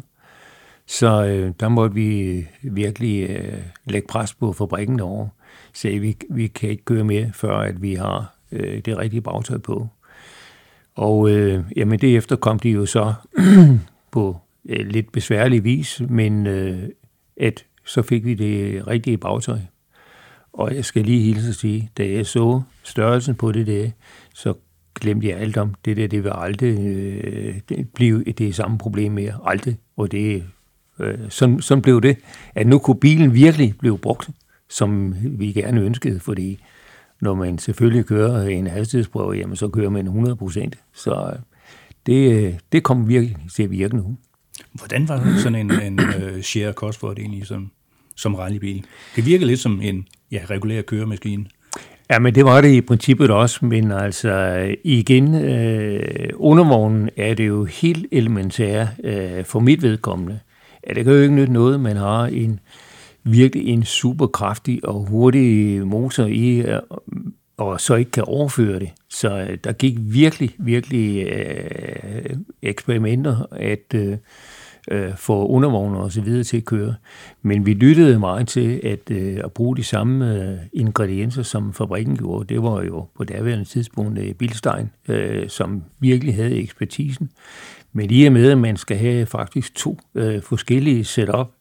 Så 0.85 1.25
øh, 1.25 1.53
der 1.59 1.69
måtte 1.69 1.95
vi 1.95 2.21
øh, 2.21 2.45
virkelig 2.75 3.29
øh, 3.29 3.57
lægge 3.85 4.07
pres 4.07 4.33
på 4.33 4.53
fabrikken 4.53 4.99
over. 4.99 5.27
Så 5.73 5.87
vi, 5.87 6.17
vi 6.29 6.47
kan 6.47 6.69
ikke 6.69 6.85
køre 6.85 7.03
mere, 7.03 7.31
før 7.33 7.57
at 7.57 7.81
vi 7.81 7.93
har 7.93 8.35
øh, 8.51 8.81
det 8.85 8.97
rigtige 8.97 9.21
bagtøj 9.21 9.57
på. 9.57 9.87
Og 10.95 11.29
øh, 11.29 11.63
jamen 11.75 11.99
derefter 11.99 12.35
kom 12.35 12.59
de 12.59 12.69
jo 12.69 12.85
så 12.85 13.13
på 14.11 14.37
øh, 14.69 14.87
lidt 14.87 15.11
besværlig 15.11 15.63
vis, 15.63 16.01
men 16.09 16.47
øh, 16.47 16.89
at 17.37 17.65
så 17.85 18.01
fik 18.01 18.25
vi 18.25 18.33
det 18.33 18.87
rigtige 18.87 19.17
bagtøj. 19.17 19.59
Og 20.53 20.75
jeg 20.75 20.85
skal 20.85 21.05
lige 21.05 21.21
hilse 21.21 21.49
og 21.49 21.55
sige, 21.55 21.91
da 21.97 22.09
jeg 22.09 22.25
så 22.25 22.61
størrelsen 22.83 23.35
på 23.35 23.51
det 23.51 23.67
der, 23.67 23.89
så 24.33 24.53
glemte 24.95 25.27
jeg 25.27 25.37
alt 25.37 25.57
om 25.57 25.73
det 25.85 25.97
der. 25.97 26.07
Det 26.07 26.23
vil 26.23 26.31
aldrig 26.35 26.79
øh, 26.79 27.55
blive 27.93 28.23
det 28.23 28.55
samme 28.55 28.77
problem 28.77 29.11
mere. 29.11 29.39
Aldrig. 29.45 29.77
Og 29.97 30.11
det 30.11 30.43
Øh, 30.99 31.17
sådan, 31.29 31.61
sådan 31.61 31.81
blev 31.81 32.01
det, 32.01 32.17
at 32.55 32.67
nu 32.67 32.79
kunne 32.79 32.99
bilen 32.99 33.33
virkelig 33.33 33.73
blive 33.79 33.97
brugt, 33.97 34.29
som 34.69 35.15
vi 35.23 35.51
gerne 35.51 35.81
ønskede, 35.81 36.19
fordi 36.19 36.59
når 37.21 37.35
man 37.35 37.57
selvfølgelig 37.57 38.05
kører 38.05 38.47
en 38.47 38.67
hastighedsprøve, 38.67 39.33
jamen 39.33 39.55
så 39.55 39.67
kører 39.67 39.89
man 39.89 40.05
100 40.05 40.35
procent. 40.35 40.75
Så 40.93 41.31
øh, 41.33 41.39
det, 42.05 42.31
øh, 42.31 42.53
det 42.71 42.83
kom 42.83 43.07
virkelig 43.07 43.37
til 43.55 43.63
at 43.63 43.71
virke 43.71 43.95
nu. 43.95 44.17
Hvordan 44.73 45.07
var 45.07 45.37
sådan 45.37 45.55
en, 45.55 45.81
en 45.81 45.99
øh, 45.99 46.35
uh, 46.35 46.41
share 46.41 46.73
Cosworth 46.73 47.21
egentlig 47.21 47.47
som, 47.47 47.71
som 48.15 48.35
rallybil? 48.35 48.85
Det 49.15 49.25
virker 49.25 49.45
lidt 49.45 49.59
som 49.59 49.81
en 49.81 50.07
ja, 50.33 50.39
regulær 50.49 50.81
køremaskine. 50.81 51.45
Ja, 52.09 52.19
men 52.19 52.35
det 52.35 52.45
var 52.45 52.61
det 52.61 52.71
i 52.71 52.81
princippet 52.81 53.29
også, 53.29 53.65
men 53.65 53.91
altså 53.91 54.29
øh, 54.29 54.73
igen, 54.83 55.35
øh, 55.35 56.29
undervognen 56.35 57.09
er 57.17 57.33
det 57.33 57.47
jo 57.47 57.65
helt 57.65 58.05
elementært 58.11 58.87
øh, 59.03 59.45
for 59.45 59.59
mit 59.59 59.81
vedkommende. 59.81 60.39
Ja, 60.87 60.93
det 60.93 61.03
kan 61.03 61.13
jo 61.13 61.21
ikke 61.21 61.35
nytte 61.35 61.53
noget, 61.53 61.79
man 61.79 61.97
har 61.97 62.25
en 62.25 62.59
virkelig 63.23 63.67
en 63.67 63.83
super 63.83 64.27
kraftig 64.27 64.79
og 64.83 65.05
hurtig 65.05 65.87
motor 65.87 66.25
i, 66.25 66.57
øh, 66.57 66.79
og 67.57 67.81
så 67.81 67.95
ikke 67.95 68.11
kan 68.11 68.23
overføre 68.23 68.79
det. 68.79 68.89
Så 69.09 69.39
øh, 69.49 69.57
der 69.63 69.71
gik 69.71 69.93
virkelig, 69.99 70.55
virkelig 70.59 71.27
øh, 71.27 72.35
eksperimenter 72.61 73.45
at 73.51 73.93
øh, 73.95 74.17
øh, 74.91 75.17
få 75.17 75.47
undervogner 75.47 75.99
og 75.99 76.11
så 76.11 76.21
videre 76.21 76.43
til 76.43 76.57
at 76.57 76.65
køre. 76.65 76.95
Men 77.41 77.65
vi 77.65 77.73
lyttede 77.73 78.19
meget 78.19 78.47
til 78.47 78.81
at, 78.83 79.11
øh, 79.11 79.39
at 79.43 79.51
bruge 79.51 79.77
de 79.77 79.83
samme 79.83 80.35
øh, 80.35 80.57
ingredienser, 80.73 81.43
som 81.43 81.73
fabrikken 81.73 82.17
gjorde. 82.17 82.53
Det 82.53 82.63
var 82.63 82.83
jo 82.83 83.05
på 83.17 83.23
daværende 83.23 83.65
tidspunkt 83.65 84.19
øh, 84.19 84.33
Bilstein, 84.33 84.89
øh, 85.07 85.49
som 85.49 85.83
virkelig 85.99 86.35
havde 86.35 86.55
ekspertisen. 86.55 87.29
Men 87.93 88.09
i 88.09 88.25
og 88.25 88.33
med, 88.33 88.51
at 88.51 88.57
man 88.57 88.77
skal 88.77 88.97
have 88.97 89.25
faktisk 89.25 89.75
to 89.75 89.99
øh, 90.15 90.41
forskellige 90.41 91.03
setup, 91.03 91.51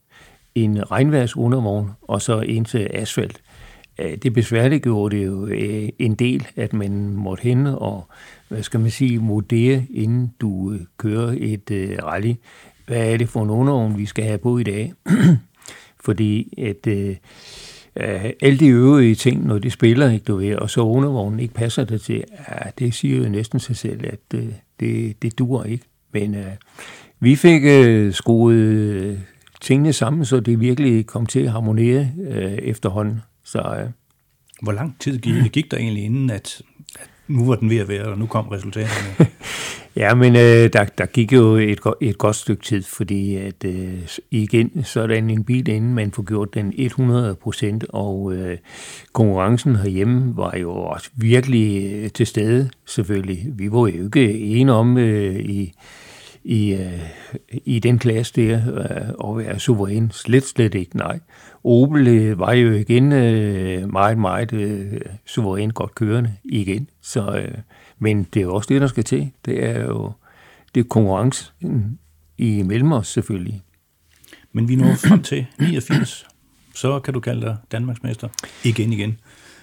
en 0.55 0.91
regnværsundervogn 0.91 1.91
og 2.03 2.23
så 2.23 2.41
en 2.41 2.65
til 2.65 2.91
asfalt, 2.95 3.43
øh, 3.99 4.17
det 4.17 4.33
besværliggjorde 4.33 5.17
det 5.17 5.27
jo 5.27 5.47
øh, 5.47 5.89
en 5.99 6.15
del, 6.15 6.47
at 6.57 6.73
man 6.73 7.09
måtte 7.09 7.43
hen 7.43 7.67
og, 7.67 8.09
hvad 8.49 8.63
skal 8.63 8.81
man 8.81 8.91
sige, 8.91 9.19
modere, 9.19 9.87
inden 9.91 10.33
du 10.41 10.73
øh, 10.73 10.81
kører 10.97 11.35
et 11.39 11.71
øh, 11.71 11.99
rally. 12.03 12.35
Hvad 12.87 13.13
er 13.13 13.17
det 13.17 13.29
for 13.29 13.43
en 13.43 13.51
underovn, 13.51 13.99
vi 13.99 14.07
skal 14.07 14.25
have 14.25 14.39
på 14.39 14.59
i 14.59 14.63
dag? 14.63 14.93
Fordi 16.05 16.55
at 16.59 16.87
øh, 16.87 17.17
øh, 17.97 18.31
alle 18.43 18.59
de 18.59 18.69
øvrige 18.69 19.15
ting, 19.15 19.47
når 19.47 19.59
de 19.59 19.71
spiller, 19.71 20.11
ikke, 20.11 20.25
du 20.25 20.37
ved, 20.37 20.55
og 20.55 20.71
så 20.71 20.81
undervognen 20.81 21.41
ikke 21.41 21.55
passer 21.55 21.85
det 21.85 22.01
til, 22.01 22.25
ja, 22.49 22.71
det 22.79 22.95
siger 22.95 23.17
jo 23.17 23.29
næsten 23.29 23.61
sig 23.61 23.77
selv, 23.77 24.01
at 24.05 24.39
øh, 24.39 24.47
det, 24.81 25.23
det 25.23 25.39
dur 25.39 25.65
ikke. 25.65 25.85
Men 26.13 26.35
øh, 26.35 26.53
vi 27.21 27.37
fik 27.37 27.63
øh, 27.65 28.13
skruet 28.13 28.55
øh, 28.55 29.19
tingene 29.61 29.93
sammen, 29.93 30.25
så 30.25 30.41
det 30.41 30.61
virkelig 30.61 31.07
kom 31.07 31.27
til 31.27 31.41
at 31.41 31.53
harmonere 31.53 32.11
øh, 32.29 32.53
efterhånden. 32.53 33.21
Så, 33.45 33.59
øh, 33.59 33.91
Hvor 34.63 34.73
lang 34.73 34.97
tid 35.01 35.19
gik, 35.19 35.53
gik 35.53 35.71
der 35.71 35.77
egentlig 35.77 36.05
inden, 36.05 36.31
at 36.31 36.63
nu 37.33 37.47
var 37.47 37.55
den 37.55 37.71
ved 37.71 37.79
at 37.79 37.89
være, 37.89 38.05
og 38.05 38.19
nu 38.19 38.27
kom 38.27 38.49
resultaterne? 38.49 39.31
ja, 40.03 40.15
men 40.15 40.37
øh, 40.37 40.73
der, 40.73 40.85
der 40.99 41.07
gik 41.07 41.33
jo 41.33 41.55
et, 41.57 41.81
et 42.01 42.19
godt 42.19 42.37
stykke 42.37 42.63
tid, 42.63 42.83
fordi 42.83 43.37
at 43.37 43.65
øh, 43.65 44.09
igen, 44.31 44.85
så 44.85 45.01
er 45.01 45.07
der 45.07 45.15
en 45.15 45.45
bil, 45.45 45.69
inden 45.69 45.95
man 45.95 46.13
får 46.13 46.23
gjort 46.23 46.55
den 46.55 46.73
100 46.77 47.35
procent, 47.35 47.85
og 47.89 48.33
øh, 48.35 48.59
konkurrencen 49.13 49.77
herhjemme 49.77 50.37
var 50.37 50.57
jo 50.57 50.73
også 50.73 51.11
virkelig 51.17 51.93
øh, 51.93 52.11
til 52.11 52.27
stede, 52.27 52.71
selvfølgelig. 52.87 53.47
Vi 53.55 53.73
var 53.73 53.79
jo 53.79 54.05
ikke 54.05 54.39
enige 54.39 54.73
om 54.73 54.99
øh, 54.99 55.37
i 55.37 55.75
i, 56.45 56.73
øh, 56.73 57.01
i 57.65 57.79
den 57.79 57.99
klasse 57.99 58.33
der 58.37 58.61
øh, 58.75 59.31
at 59.31 59.47
være 59.47 59.59
suveræn. 59.59 60.11
Slet, 60.11 60.45
slet 60.45 60.75
ikke, 60.75 60.97
nej. 60.97 61.19
Opel 61.65 62.09
øh, 62.09 62.39
var 62.39 62.53
jo 62.53 62.73
igen 62.73 63.13
øh, 63.13 63.93
meget, 63.93 64.19
meget 64.19 64.53
øh, 64.53 65.01
suverænt 65.27 65.75
godt 65.75 65.95
kørende 65.95 66.33
igen. 66.45 66.89
Så, 67.01 67.47
men 67.99 68.27
det 68.35 68.41
er 68.41 68.45
jo 68.45 68.55
også 68.55 68.69
det, 68.69 68.81
der 68.81 68.87
skal 68.87 69.05
til. 69.05 69.31
Det 69.45 69.65
er 69.65 69.85
jo 69.85 70.13
det 70.75 70.81
er 70.81 70.85
konkurrence 70.89 71.53
i 72.39 72.63
mellem 72.63 72.93
os 72.93 73.09
selvfølgelig. 73.09 73.63
Men 74.53 74.69
vi 74.69 74.77
når 74.77 74.95
frem 74.95 75.23
til 75.23 75.47
89, 75.59 76.27
så 76.75 77.01
kan 77.01 77.15
du 77.15 77.21
kalde 77.21 77.41
dig 77.41 77.57
Danmarksmester 77.73 78.29
igen 78.65 78.93
igen. 78.93 79.19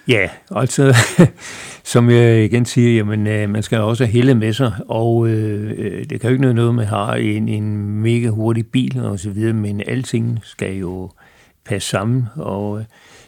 Ja, 0.08 0.28
altså, 0.50 0.96
som 1.92 2.10
jeg 2.10 2.44
igen 2.44 2.64
siger, 2.64 2.96
jamen, 2.96 3.26
øh, 3.26 3.50
man 3.50 3.62
skal 3.62 3.78
også 3.78 4.04
have 4.04 4.12
hele 4.12 4.34
med 4.34 4.52
sig, 4.52 4.72
og 4.88 5.28
øh, 5.28 6.04
det 6.10 6.20
kan 6.20 6.30
jo 6.30 6.32
ikke 6.32 6.42
noget, 6.42 6.56
noget, 6.56 6.74
man 6.74 6.86
har 6.86 7.14
en, 7.14 7.48
en 7.48 7.76
mega 8.00 8.28
hurtig 8.28 8.66
bil 8.66 9.00
og 9.00 9.18
så 9.18 9.30
videre, 9.30 9.52
men 9.52 9.82
alting 9.86 10.38
skal 10.42 10.76
jo 10.76 11.10
passe 11.70 11.88
sammen, 11.88 12.26
og 12.36 12.78
øh, 12.78 12.84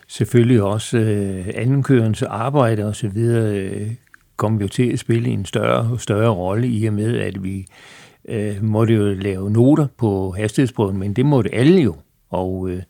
selvfølgelig 0.09 0.63
også 0.63 0.99
øh, 0.99 1.49
andenkørens 1.55 2.23
arbejde 2.23 2.87
og 2.87 2.97
så 2.97 3.09
videre 3.09 3.57
øh, 3.57 3.91
kom 4.37 4.61
jo 4.61 4.69
til 4.69 4.93
at 4.93 4.99
spille 4.99 5.29
en 5.29 5.45
større 5.45 5.99
større 5.99 6.31
rolle 6.31 6.69
i 6.69 6.87
og 6.87 6.95
med, 6.95 7.19
at 7.19 7.45
vi 7.45 7.67
øh, 8.29 8.63
måtte 8.63 8.95
jo 8.95 9.15
lave 9.15 9.51
noter 9.51 9.87
på 9.97 10.31
hastighedsprøven, 10.31 10.99
men 10.99 11.13
det 11.13 11.27
måtte 11.27 11.55
alle 11.55 11.83
jo, 11.83 11.97
og 12.31 12.71
øh, 12.71 12.83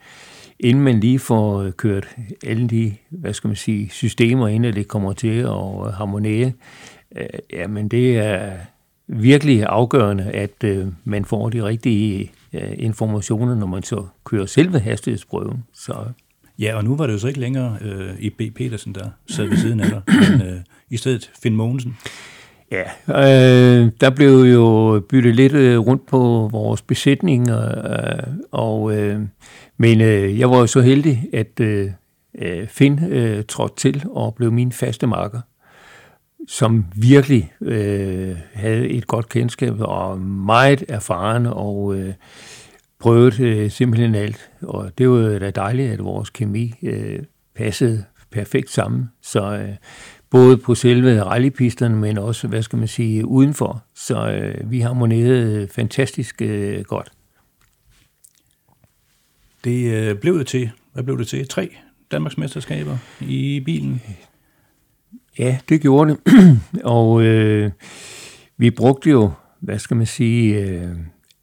inden 0.60 0.84
man 0.84 1.00
lige 1.00 1.18
får 1.18 1.62
øh, 1.62 1.72
kørt 1.72 2.08
alle 2.46 2.68
de, 2.68 2.94
hvad 3.10 3.32
skal 3.32 3.48
man 3.48 3.56
sige, 3.56 3.90
systemer 3.90 4.48
ind, 4.48 4.66
at 4.66 4.74
det 4.74 4.88
kommer 4.88 5.12
til 5.12 5.38
at 5.38 5.46
øh, 5.46 5.92
harmonere, 5.94 6.52
øh, 7.16 7.26
jamen 7.52 7.88
det 7.88 8.18
er 8.18 8.52
virkelig 9.06 9.64
afgørende, 9.64 10.24
at 10.24 10.64
øh, 10.64 10.86
man 11.04 11.24
får 11.24 11.48
de 11.48 11.64
rigtige 11.64 12.32
øh, 12.54 12.74
informationer, 12.76 13.54
når 13.54 13.66
man 13.66 13.82
så 13.82 14.06
kører 14.24 14.46
selve 14.46 14.78
hastighedsprøven. 14.78 15.64
Så 15.74 15.94
Ja, 16.58 16.76
og 16.76 16.84
nu 16.84 16.96
var 16.96 17.06
det 17.06 17.12
jo 17.12 17.18
så 17.18 17.28
ikke 17.28 17.40
længere 17.40 17.78
øh, 17.80 18.10
i 18.18 18.30
B. 18.30 18.40
Petersen, 18.56 18.94
der 18.94 19.10
sad 19.28 19.46
ved 19.46 19.56
siden 19.56 19.80
af 19.80 19.88
dig, 19.88 20.02
men 20.06 20.42
øh, 20.48 20.60
i 20.90 20.96
stedet 20.96 21.30
Finn 21.42 21.56
Mogensen. 21.56 21.96
Ja, 22.72 22.82
øh, 23.08 23.90
der 24.00 24.10
blev 24.10 24.30
jo 24.30 25.00
byttet 25.08 25.36
lidt 25.36 25.52
øh, 25.52 25.78
rundt 25.78 26.06
på 26.06 26.48
vores 26.52 26.82
besætning, 26.82 27.50
øh, 27.50 27.56
og, 28.50 28.98
øh, 28.98 29.20
men 29.76 30.00
øh, 30.00 30.38
jeg 30.38 30.50
var 30.50 30.58
jo 30.58 30.66
så 30.66 30.80
heldig, 30.80 31.28
at 31.32 31.60
øh, 31.60 31.90
øh, 32.38 32.66
Finn 32.68 33.04
øh, 33.04 33.44
trådte 33.48 33.76
til 33.76 34.04
og 34.10 34.34
blev 34.34 34.52
min 34.52 34.72
faste 34.72 35.06
marker, 35.06 35.40
som 36.48 36.84
virkelig 36.96 37.52
øh, 37.60 38.36
havde 38.52 38.88
et 38.88 39.06
godt 39.06 39.28
kendskab 39.28 39.74
og 39.78 40.20
meget 40.20 40.84
erfaren 40.88 41.46
og 41.46 41.96
øh, 41.96 42.14
prøvet 42.98 43.40
øh, 43.40 43.70
simpelthen 43.70 44.14
alt. 44.14 44.50
Og 44.62 44.98
det 44.98 45.10
var 45.10 45.38
da 45.38 45.50
dejligt, 45.50 45.92
at 45.92 46.04
vores 46.04 46.30
kemi 46.30 46.74
øh, 46.82 47.18
passede 47.54 48.04
perfekt 48.30 48.70
sammen. 48.70 49.10
Så 49.22 49.56
øh, 49.56 49.74
både 50.30 50.56
på 50.56 50.74
selve 50.74 51.22
rallypisterne, 51.22 51.96
men 51.96 52.18
også, 52.18 52.48
hvad 52.48 52.62
skal 52.62 52.78
man 52.78 52.88
sige, 52.88 53.26
udenfor. 53.26 53.84
Så 53.94 54.30
øh, 54.30 54.70
vi 54.70 54.80
harmonerede 54.80 55.68
fantastisk 55.68 56.42
øh, 56.42 56.84
godt. 56.84 57.10
Det 59.64 59.92
øh, 59.92 60.16
blev 60.16 60.38
det 60.38 60.46
til, 60.46 60.70
hvad 60.92 61.02
blev 61.02 61.18
det 61.18 61.28
til? 61.28 61.48
Tre 61.48 61.76
Danmarks 62.10 62.38
mesterskaber 62.38 62.98
i 63.20 63.62
bilen? 63.64 64.02
Ja, 65.38 65.58
det 65.68 65.80
gjorde 65.80 66.10
det. 66.10 66.18
og 66.84 67.22
øh, 67.22 67.70
vi 68.56 68.70
brugte 68.70 69.10
jo, 69.10 69.30
hvad 69.60 69.78
skal 69.78 69.96
man 69.96 70.06
sige, 70.06 70.58
øh, 70.58 70.88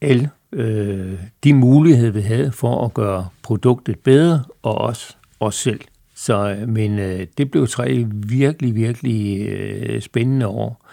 alle 0.02 0.30
øh, 0.52 1.14
de 1.44 1.53
muligheder, 1.53 2.11
vi 2.11 2.22
havde 2.22 2.52
for 2.52 2.86
at 2.86 2.94
gøre 2.94 3.28
produktet 3.44 3.99
bedre, 3.99 4.44
og 4.61 4.76
også 4.76 5.16
os 5.40 5.56
selv. 5.56 5.82
Så, 6.16 6.49
øh, 6.49 6.70
men 6.70 6.99
øh, 6.99 7.28
det 7.38 7.52
blev 7.52 7.68
tre 7.68 8.06
virkelig, 8.14 8.76
virkelig 8.76 9.48
øh, 9.48 10.02
spændende 10.02 10.48
år. 10.48 10.86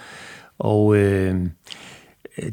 Og 0.59 0.97
øh, 0.97 1.47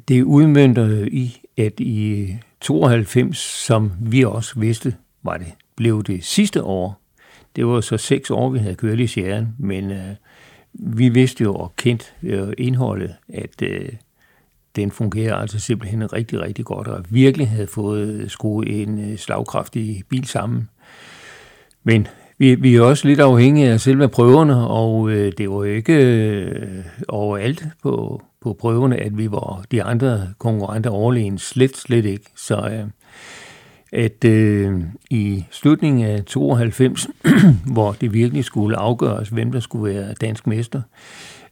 det 0.07 0.23
udmyndter 0.23 1.07
i, 1.11 1.41
at 1.57 1.79
i 1.79 2.35
92, 2.61 3.37
som 3.37 3.91
vi 4.01 4.23
også 4.23 4.59
vidste, 4.59 4.95
var 5.23 5.37
det, 5.37 5.53
blev 5.75 6.03
det 6.03 6.23
sidste 6.23 6.63
år. 6.63 7.01
Det 7.55 7.67
var 7.67 7.81
så 7.81 7.97
seks 7.97 8.31
år, 8.31 8.49
vi 8.49 8.59
havde 8.59 8.75
kørt 8.75 8.99
i 8.99 9.07
sjæren, 9.07 9.55
men 9.59 9.91
øh, 9.91 10.15
vi 10.73 11.09
vidste 11.09 11.43
jo 11.43 11.55
og 11.55 11.73
kendt 11.75 12.13
øh, 12.23 12.53
indholdet, 12.57 13.15
at 13.33 13.61
øh, 13.61 13.89
den 14.75 14.91
fungerer 14.91 15.35
altså 15.35 15.59
simpelthen 15.59 16.13
rigtig, 16.13 16.41
rigtig 16.41 16.65
godt, 16.65 16.87
og 16.87 17.05
virkelig 17.09 17.49
havde 17.49 17.67
fået 17.67 18.07
øh, 18.07 18.29
skruet 18.29 18.81
en 18.81 19.11
øh, 19.11 19.17
slagkraftig 19.17 20.03
bil 20.09 20.25
sammen. 20.25 20.69
Men 21.83 22.07
vi, 22.37 22.55
vi 22.55 22.75
er 22.75 22.81
også 22.81 23.07
lidt 23.07 23.19
afhængige 23.19 23.69
af 23.69 23.79
selve 23.79 24.07
prøverne, 24.07 24.67
og 24.67 25.09
øh, 25.09 25.33
det 25.37 25.49
var 25.49 25.63
ikke 25.63 25.93
øh, 25.93 26.85
overalt 27.07 27.63
på, 27.83 28.23
på 28.41 28.53
prøverne, 28.53 28.97
at 28.97 29.17
vi 29.17 29.31
var 29.31 29.65
de 29.71 29.83
andre 29.83 30.27
konkurrenter 30.37 30.89
overlegen. 30.89 31.37
Slet, 31.37 31.77
slet 31.77 32.05
ikke. 32.05 32.25
Så 32.35 32.55
øh, 32.55 32.87
at 33.93 34.25
øh, 34.25 34.81
i 35.09 35.45
slutningen 35.51 36.05
af 36.05 36.25
92, 36.25 37.07
hvor 37.73 37.91
det 37.91 38.13
virkelig 38.13 38.45
skulle 38.45 38.77
afgøres, 38.77 39.29
hvem 39.29 39.51
der 39.51 39.59
skulle 39.59 39.95
være 39.95 40.13
dansk 40.13 40.47
mester, 40.47 40.81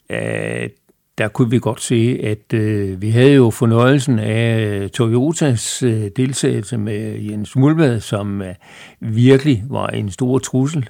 øh, 0.09 0.69
der 1.17 1.27
kunne 1.27 1.49
vi 1.49 1.59
godt 1.59 1.81
se, 1.81 2.19
at 2.23 2.53
øh, 2.53 3.01
vi 3.01 3.09
havde 3.09 3.33
jo 3.33 3.49
fornøjelsen 3.49 4.19
af 4.19 4.59
øh, 4.59 4.89
Toyotas 4.89 5.83
øh, 5.83 6.09
deltagelse 6.15 6.77
med 6.77 7.19
Jens 7.19 7.55
Mulvad, 7.55 7.99
som 7.99 8.41
øh, 8.41 8.55
virkelig 8.99 9.63
var 9.69 9.87
en 9.87 10.09
stor 10.09 10.39
trussel, 10.39 10.89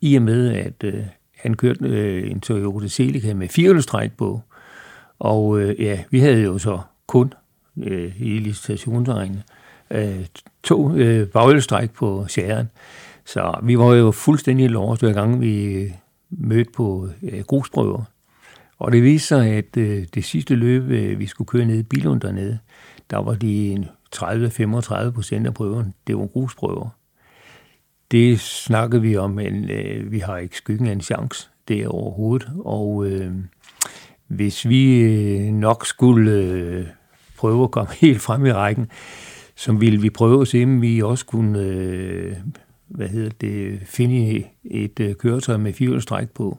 i 0.00 0.16
og 0.16 0.22
med, 0.22 0.52
at 0.52 0.84
øh, 0.84 0.94
han 1.36 1.54
kørte 1.54 1.84
øh, 1.84 2.30
en 2.30 2.40
Toyota 2.40 2.88
Celica 2.88 3.34
med 3.34 3.48
firehjulstræk 3.48 4.12
på. 4.12 4.40
Og 5.18 5.60
øh, 5.60 5.80
ja, 5.80 5.98
vi 6.10 6.18
havde 6.18 6.42
jo 6.42 6.58
så 6.58 6.80
kun 7.06 7.32
øh, 7.82 8.20
i 8.20 8.52
stationsregnet. 8.52 9.42
øh, 9.48 9.63
Øh, 9.90 10.26
to 10.62 10.94
øh, 10.94 11.28
baghjulstræk 11.28 11.90
på 11.90 12.24
sjæren. 12.28 12.70
Så 13.24 13.58
vi 13.62 13.78
var 13.78 13.94
jo 13.94 14.10
fuldstændig 14.10 14.70
lovet, 14.70 15.00
hver 15.00 15.12
gang 15.12 15.40
vi 15.40 15.64
øh, 15.64 15.90
mødte 16.30 16.70
på 16.76 17.08
øh, 17.22 17.40
grusprøver. 17.40 18.02
Og 18.78 18.92
det 18.92 19.02
viste 19.02 19.28
sig, 19.28 19.48
at 19.48 19.76
øh, 19.76 20.06
det 20.14 20.24
sidste 20.24 20.54
løb, 20.54 20.90
øh, 20.90 21.18
vi 21.18 21.26
skulle 21.26 21.48
køre 21.48 21.64
ned 21.64 21.78
i 21.78 21.82
Bilund 21.82 22.20
dernede, 22.20 22.58
der 23.10 23.18
var 23.18 23.34
de 23.34 23.86
30-35 24.16 25.10
procent 25.10 25.46
af 25.46 25.54
prøverne, 25.54 25.92
det 26.06 26.16
var 26.16 26.26
grusprøver. 26.26 26.88
Det 28.10 28.40
snakkede 28.40 29.02
vi 29.02 29.16
om, 29.16 29.30
men 29.30 29.70
øh, 29.70 30.12
vi 30.12 30.18
har 30.18 30.36
ikke 30.36 30.56
skyggen 30.56 30.86
af 30.86 30.92
en 30.92 31.00
chance 31.00 31.48
det 31.68 31.86
overhovedet. 31.86 32.50
Og 32.64 33.06
øh, 33.06 33.32
hvis 34.26 34.68
vi 34.68 35.00
øh, 35.00 35.52
nok 35.52 35.86
skulle 35.86 36.32
øh, 36.32 36.86
prøve 37.36 37.64
at 37.64 37.70
komme 37.70 37.92
helt 38.00 38.20
frem 38.20 38.46
i 38.46 38.52
rækken, 38.52 38.90
så 39.56 39.72
ville 39.72 40.00
vi 40.00 40.10
prøve 40.10 40.40
at 40.42 40.48
se, 40.48 40.62
om 40.62 40.82
vi 40.82 41.02
også 41.02 41.26
kunne 41.26 41.60
øh, 41.60 42.36
hvad 42.88 43.08
hedder 43.08 43.30
det, 43.40 43.80
finde 43.84 44.44
et 44.64 45.00
øh, 45.00 45.14
køretøj 45.14 45.56
med 45.56 45.72
firehjulstræk 45.72 46.30
på. 46.30 46.58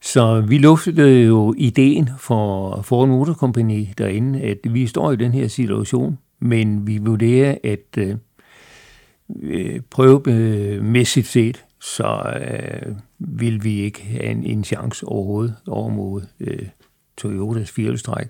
Så 0.00 0.40
vi 0.40 0.58
luftede 0.58 1.24
jo 1.24 1.54
ideen 1.56 2.10
for 2.18 2.82
Ford 2.82 3.08
Motor 3.08 3.32
Company 3.32 3.86
derinde, 3.98 4.40
at 4.40 4.58
vi 4.64 4.86
står 4.86 5.12
i 5.12 5.16
den 5.16 5.32
her 5.32 5.48
situation, 5.48 6.18
men 6.40 6.86
vi 6.86 6.98
vurderer, 6.98 7.58
at 7.64 7.98
øh, 7.98 8.16
øh 9.42 9.80
prøvemæssigt 9.90 11.26
set, 11.26 11.64
så 11.80 12.38
øh, 12.50 12.94
vil 13.18 13.64
vi 13.64 13.80
ikke 13.80 14.02
have 14.02 14.24
en, 14.24 14.44
en 14.44 14.64
chance 14.64 15.06
overhovedet 15.06 15.54
over 15.66 15.88
mod 15.88 16.22
øh, 16.40 16.68
Toyotas 17.16 17.70
firehjulstræk. 17.70 18.26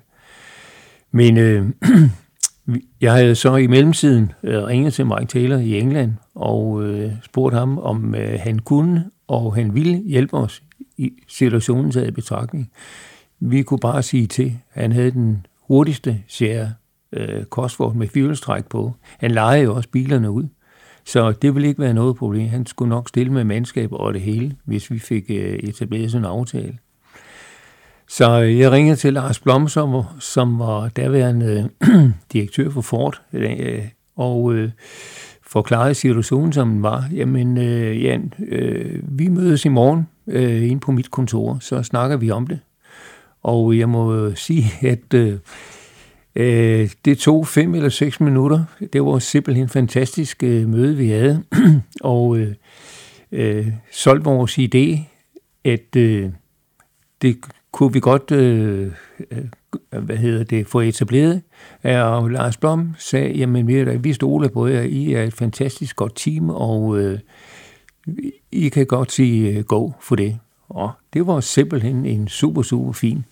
Men 1.11 1.36
øh, 1.36 1.66
jeg 3.01 3.12
havde 3.12 3.35
så 3.35 3.57
i 3.57 3.66
mellemtiden 3.66 4.32
øh, 4.43 4.65
ringet 4.65 4.95
til 4.95 5.07
Mike 5.07 5.27
Taylor 5.27 5.57
i 5.57 5.78
England 5.78 6.12
og 6.35 6.85
øh, 6.85 7.12
spurgt 7.24 7.55
ham, 7.55 7.78
om 7.78 8.15
øh, 8.15 8.40
han 8.40 8.59
kunne 8.59 9.05
og 9.28 9.55
han 9.55 9.74
ville 9.74 10.03
hjælpe 10.07 10.36
os 10.36 10.62
i 10.97 11.12
situationen 11.28 11.90
taget 11.90 12.09
i 12.09 12.11
betragtning. 12.11 12.70
Vi 13.40 13.62
kunne 13.62 13.81
bare 13.81 14.03
sige 14.03 14.27
til, 14.27 14.59
at 14.74 14.82
han 14.82 14.93
havde 14.93 15.11
den 15.11 15.47
hurtigste 15.69 16.23
share 16.28 16.73
øh, 17.12 17.45
Cosworth 17.45 17.97
med 17.97 18.09
firehjulstræk 18.09 18.66
på. 18.66 18.95
Han 19.19 19.31
lejede 19.31 19.65
jo 19.65 19.74
også 19.74 19.89
bilerne 19.89 20.31
ud. 20.31 20.45
Så 21.05 21.32
det 21.32 21.55
ville 21.55 21.69
ikke 21.69 21.81
være 21.81 21.95
noget 21.95 22.16
problem. 22.16 22.49
Han 22.49 22.66
skulle 22.66 22.89
nok 22.89 23.09
stille 23.09 23.32
med 23.32 23.45
mandskab 23.45 23.93
og 23.93 24.15
det 24.15 24.20
hele, 24.20 24.57
hvis 24.65 24.90
vi 24.90 24.99
fik 24.99 25.24
øh, 25.31 25.59
etableret 25.59 26.11
sådan 26.11 26.24
en 26.24 26.31
aftale. 26.31 26.78
Så 28.09 28.32
jeg 28.32 28.72
ringede 28.72 28.97
til 28.97 29.12
Lars 29.12 29.40
Blom, 29.40 29.68
som, 29.68 30.02
som 30.20 30.59
var 30.59 30.89
daværende 30.89 31.70
direktør 32.32 32.70
for 32.70 32.80
Ford, 32.80 33.22
øh, 33.32 33.85
og 34.16 34.55
øh, 34.55 34.70
forklarede 35.43 35.94
situationen, 35.94 36.52
som 36.52 36.68
den 36.68 36.82
var. 36.82 37.09
Jamen, 37.14 37.59
øh, 37.59 38.02
Jan, 38.02 38.32
øh, 38.48 39.01
vi 39.02 39.28
mødes 39.28 39.64
i 39.64 39.68
morgen 39.68 40.09
øh, 40.26 40.70
inde 40.70 40.80
på 40.80 40.93
mit 40.93 41.10
kontor, 41.10 41.59
så 41.60 41.82
snakker 41.82 42.16
vi 42.16 42.30
om 42.30 42.47
det. 42.47 42.60
Og 43.43 43.78
jeg 43.78 43.89
må 43.89 44.35
sige, 44.35 44.64
at 44.89 45.14
øh, 45.14 45.39
øh, 46.35 46.90
det 47.05 47.18
tog 47.18 47.47
fem 47.47 47.74
eller 47.74 47.89
seks 47.89 48.20
minutter. 48.20 48.64
Det 48.93 49.05
var 49.05 49.18
simpelthen 49.18 49.64
en 49.64 49.68
fantastisk 49.68 50.43
øh, 50.43 50.68
møde, 50.68 50.97
vi 50.97 51.09
havde. 51.09 51.43
og 52.01 52.39
øh, 52.39 52.55
øh, 53.32 53.66
solgte 53.93 54.24
vores 54.24 54.59
idé, 54.59 55.01
at 55.64 55.97
øh, 55.97 56.30
det 57.22 57.36
kunne 57.78 57.92
vi 57.92 58.00
godt 58.00 58.30
øh, 58.30 58.92
øh, 59.30 59.44
hvad 60.05 60.16
hedder 60.16 60.44
det, 60.44 60.66
få 60.66 60.80
etableret. 60.80 61.42
Og 61.84 62.30
Lars 62.30 62.56
Blom 62.56 62.94
sagde, 62.98 63.32
jamen 63.32 63.66
vi, 63.66 63.96
vi 63.98 64.12
stoler 64.12 64.48
på 64.48 64.66
jer, 64.66 64.80
I 64.80 65.12
er 65.12 65.22
et 65.22 65.34
fantastisk 65.34 65.96
godt 65.96 66.16
team, 66.16 66.50
og 66.50 66.98
øh, 66.98 67.18
I 68.52 68.68
kan 68.68 68.86
godt 68.86 69.12
sige 69.12 69.50
øh, 69.50 69.64
go 69.64 69.90
for 70.00 70.16
det. 70.16 70.38
Og 70.68 70.90
det 71.12 71.26
var 71.26 71.40
simpelthen 71.40 72.06
en 72.06 72.28
super, 72.28 72.62
super 72.62 72.92
fin. 72.92 73.24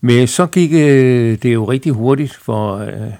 Men 0.00 0.26
så 0.26 0.46
gik 0.46 0.72
øh, 0.72 1.38
det 1.42 1.54
jo 1.54 1.64
rigtig 1.64 1.92
hurtigt, 1.92 2.34
for 2.34 2.76
øh, 2.76 3.12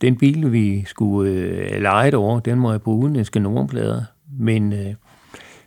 den 0.00 0.16
bil, 0.16 0.52
vi 0.52 0.84
skulle 0.86 1.32
øh, 1.32 1.82
lege 1.82 2.16
over, 2.16 2.40
den 2.40 2.58
må 2.58 2.70
jeg 2.70 2.82
bruge 2.82 3.04
udenlandske 3.04 3.40
nummerplader. 3.40 4.02
Men 4.38 4.72
øh, 4.72 4.94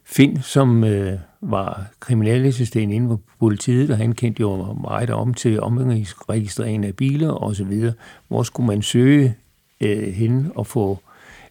Finn, 0.06 0.42
som 0.42 0.84
øh, 0.84 1.20
var 1.44 1.86
kriminalassistent 2.00 2.94
inden 2.94 3.10
for 3.10 3.20
politiet, 3.40 3.90
og 3.90 3.98
han 3.98 4.14
kendte 4.14 4.42
jo 4.42 4.74
meget 4.74 5.10
om 5.10 5.34
til 5.34 5.62
omgangsregistrering 5.62 6.86
af 6.86 6.96
biler 6.96 7.44
osv. 7.44 7.92
Hvor 8.28 8.44
skulle 8.44 8.68
man 8.68 8.82
søge 8.82 9.36
øh, 9.82 10.14
hen 10.14 10.52
og 10.56 10.68
få 10.68 11.00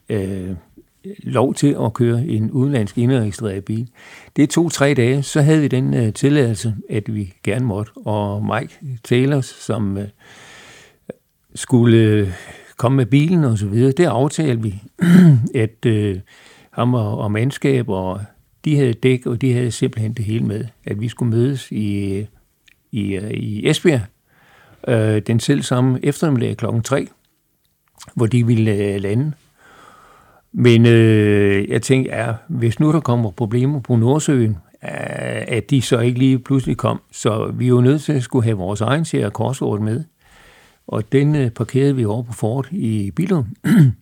øh, 0.08 0.50
lov 1.18 1.54
til 1.54 1.76
at 1.84 1.92
køre 1.92 2.26
en 2.26 2.50
udenlandsk 2.50 2.98
indregistreret 2.98 3.64
bil. 3.64 3.88
Det 4.36 4.50
tog 4.50 4.72
tre 4.72 4.94
dage, 4.94 5.22
så 5.22 5.42
havde 5.42 5.60
vi 5.60 5.68
den 5.68 5.94
øh, 5.94 6.12
tilladelse, 6.12 6.74
at 6.90 7.14
vi 7.14 7.34
gerne 7.42 7.64
måtte. 7.64 7.90
Og 7.96 8.44
Mike 8.44 8.78
Taylor, 9.04 9.40
som 9.40 9.98
øh, 9.98 10.08
skulle 11.54 11.98
øh, 11.98 12.32
komme 12.76 12.96
med 12.96 13.06
bilen 13.06 13.44
og 13.44 13.58
så 13.58 13.66
videre, 13.66 13.92
det 13.92 14.04
aftalte 14.04 14.62
vi, 14.62 14.82
at 15.64 15.86
øh, 15.86 16.20
ham 16.70 16.94
og, 16.94 17.18
og 17.18 17.32
mandskab, 17.32 17.88
og 17.88 18.20
de 18.64 18.76
havde 18.76 18.92
dæk, 18.92 19.26
og 19.26 19.40
de 19.40 19.52
havde 19.52 19.70
simpelthen 19.70 20.12
det 20.12 20.24
hele 20.24 20.44
med, 20.44 20.64
at 20.84 21.00
vi 21.00 21.08
skulle 21.08 21.30
mødes 21.30 21.72
i, 21.72 22.18
i, 22.92 23.18
i 23.30 23.68
Esbjerg 23.68 24.00
øh, 24.88 25.22
den 25.26 25.40
selv 25.40 25.62
samme 25.62 25.98
eftermiddag 26.02 26.56
klokken 26.56 26.82
3, 26.82 27.08
hvor 28.14 28.26
de 28.26 28.46
ville 28.46 28.72
øh, 28.72 29.00
lande. 29.00 29.32
Men 30.52 30.86
øh, 30.86 31.68
jeg 31.68 31.82
tænkte, 31.82 32.16
ja, 32.16 32.32
hvis 32.48 32.80
nu 32.80 32.92
der 32.92 33.00
kommer 33.00 33.30
problemer 33.30 33.80
på 33.80 33.96
Nordsøen, 33.96 34.50
øh, 34.84 35.44
at 35.48 35.70
de 35.70 35.82
så 35.82 35.98
ikke 35.98 36.18
lige 36.18 36.38
pludselig 36.38 36.76
kom, 36.76 37.00
så 37.12 37.52
vi 37.54 37.64
er 37.64 37.68
jo 37.68 37.80
nødt 37.80 38.02
til 38.02 38.12
at 38.12 38.22
skulle 38.22 38.44
have 38.44 38.56
vores 38.56 38.80
egen 38.80 39.04
serie 39.04 39.30
korsord 39.30 39.80
med. 39.80 40.04
Og 40.86 41.12
den 41.12 41.34
øh, 41.36 41.50
parkerede 41.50 41.96
vi 41.96 42.04
over 42.04 42.22
på 42.22 42.32
Fort 42.32 42.68
i 42.70 43.10
Billund. 43.10 43.46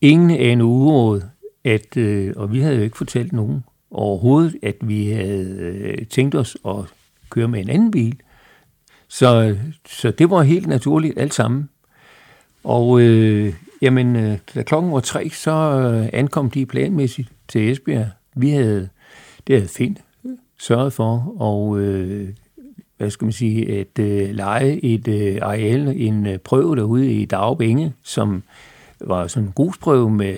Ingen 0.00 0.30
af 0.30 0.48
en 0.48 0.60
ugeråd, 0.60 1.22
at, 1.64 1.96
øh, 1.96 2.32
og 2.36 2.52
vi 2.52 2.60
havde 2.60 2.76
jo 2.76 2.82
ikke 2.82 2.98
fortalt 2.98 3.32
nogen 3.32 3.64
overhovedet, 3.94 4.56
at 4.62 4.76
vi 4.80 5.10
havde 5.10 5.56
øh, 5.60 6.06
tænkt 6.06 6.34
os 6.34 6.56
at 6.68 6.76
køre 7.30 7.48
med 7.48 7.60
en 7.60 7.68
anden 7.68 7.90
bil. 7.90 8.16
Så, 9.08 9.56
så 9.88 10.10
det 10.10 10.30
var 10.30 10.42
helt 10.42 10.66
naturligt 10.66 11.18
alt 11.18 11.34
sammen. 11.34 11.68
Og 12.64 13.00
øh, 13.00 13.54
jamen, 13.82 14.16
øh, 14.16 14.38
da 14.54 14.62
klokken 14.62 14.92
var 14.92 15.00
tre, 15.00 15.30
så 15.30 15.50
øh, 15.52 16.08
ankom 16.12 16.50
de 16.50 16.66
planmæssigt 16.66 17.28
til 17.48 17.70
Esbjerg. 17.70 18.06
Vi 18.36 18.50
havde, 18.50 18.88
det 19.46 19.56
havde 19.56 19.68
fint 19.68 20.00
sørget 20.58 20.92
for, 20.92 21.34
og 21.38 21.80
øh, 21.80 22.28
hvad 22.96 23.10
skal 23.10 23.24
man 23.24 23.32
sige, 23.32 23.80
at 23.80 23.98
øh, 23.98 24.30
lege 24.30 24.84
et 24.84 25.08
øh, 25.08 25.38
areal, 25.42 25.92
en 25.96 26.26
øh, 26.26 26.38
prøve 26.38 26.76
derude 26.76 27.12
i 27.12 27.24
Dagbænge, 27.24 27.92
som 28.02 28.42
var 29.00 29.26
sådan 29.26 29.46
en 29.46 29.52
grusprøve, 29.52 30.10
med, 30.10 30.36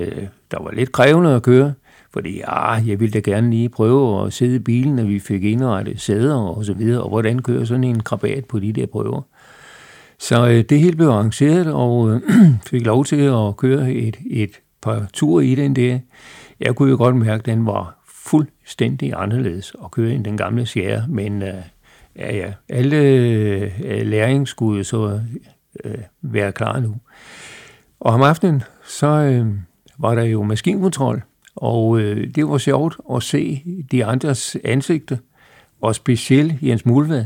der 0.51 0.62
var 0.62 0.70
lidt 0.70 0.93
krævende 0.93 1.35
at 1.35 1.43
køre, 1.43 1.74
fordi 2.16 2.36
ja, 2.36 2.70
jeg 2.70 3.01
ville 3.01 3.12
da 3.12 3.18
gerne 3.18 3.51
lige 3.51 3.68
prøve 3.68 4.26
at 4.26 4.32
sidde 4.32 4.56
i 4.56 4.59
bilen, 4.59 4.97
når 4.97 5.05
vi 5.05 5.18
fik 5.18 5.44
indrettet 5.44 6.01
sæder 6.01 6.36
og 6.36 6.64
så 6.64 6.74
videre, 6.74 7.02
og 7.02 7.09
hvordan 7.09 7.43
kører 7.43 7.64
sådan 7.64 7.84
en 7.84 8.02
krabat 8.02 8.44
på 8.44 8.59
de 8.59 8.72
der 8.72 8.86
prøver. 8.86 9.22
Så 10.18 10.48
øh, 10.48 10.64
det 10.68 10.80
hele 10.80 10.97
blev 10.97 11.09
arrangeret, 11.09 11.72
og 11.72 12.10
øh, 12.10 12.20
fik 12.70 12.86
lov 12.86 13.05
til 13.05 13.20
at 13.20 13.56
køre 13.56 13.93
et, 13.93 14.16
et 14.30 14.51
par 14.82 15.06
ture 15.12 15.47
i 15.47 15.55
den 15.55 15.76
der. 15.76 15.98
Jeg 16.60 16.74
kunne 16.74 16.90
jo 16.90 16.97
godt 16.97 17.16
mærke, 17.16 17.40
at 17.40 17.47
den 17.47 17.66
var 17.66 18.05
fuldstændig 18.14 19.12
anderledes 19.16 19.76
at 19.84 19.90
køre 19.90 20.12
end 20.12 20.24
den 20.24 20.36
gamle 20.36 20.66
Sierra, 20.66 21.02
men 21.09 21.43
øh, 21.43 21.55
ja, 22.18 22.36
ja, 22.36 22.52
alle 22.68 22.97
øh, 22.97 24.06
læring 24.06 24.48
skulle 24.48 24.84
så 24.84 25.20
øh, 25.84 25.98
være 26.22 26.52
klar 26.52 26.80
nu. 26.80 26.94
Og 28.01 28.14
om 28.14 28.22
aftenen, 28.22 28.62
så 28.86 29.06
øh, 29.06 29.47
var 29.98 30.14
der 30.14 30.22
jo 30.22 30.43
maskinkontrol, 30.43 31.22
og 31.57 32.01
øh, 32.01 32.35
det 32.35 32.49
var 32.49 32.59
sjovt 32.59 32.97
at 33.15 33.23
se 33.23 33.62
de 33.91 34.05
andres 34.05 34.57
ansigter, 34.65 35.16
og 35.81 35.95
specielt 35.95 36.55
Jens 36.62 36.87
Mulvad. 36.87 37.24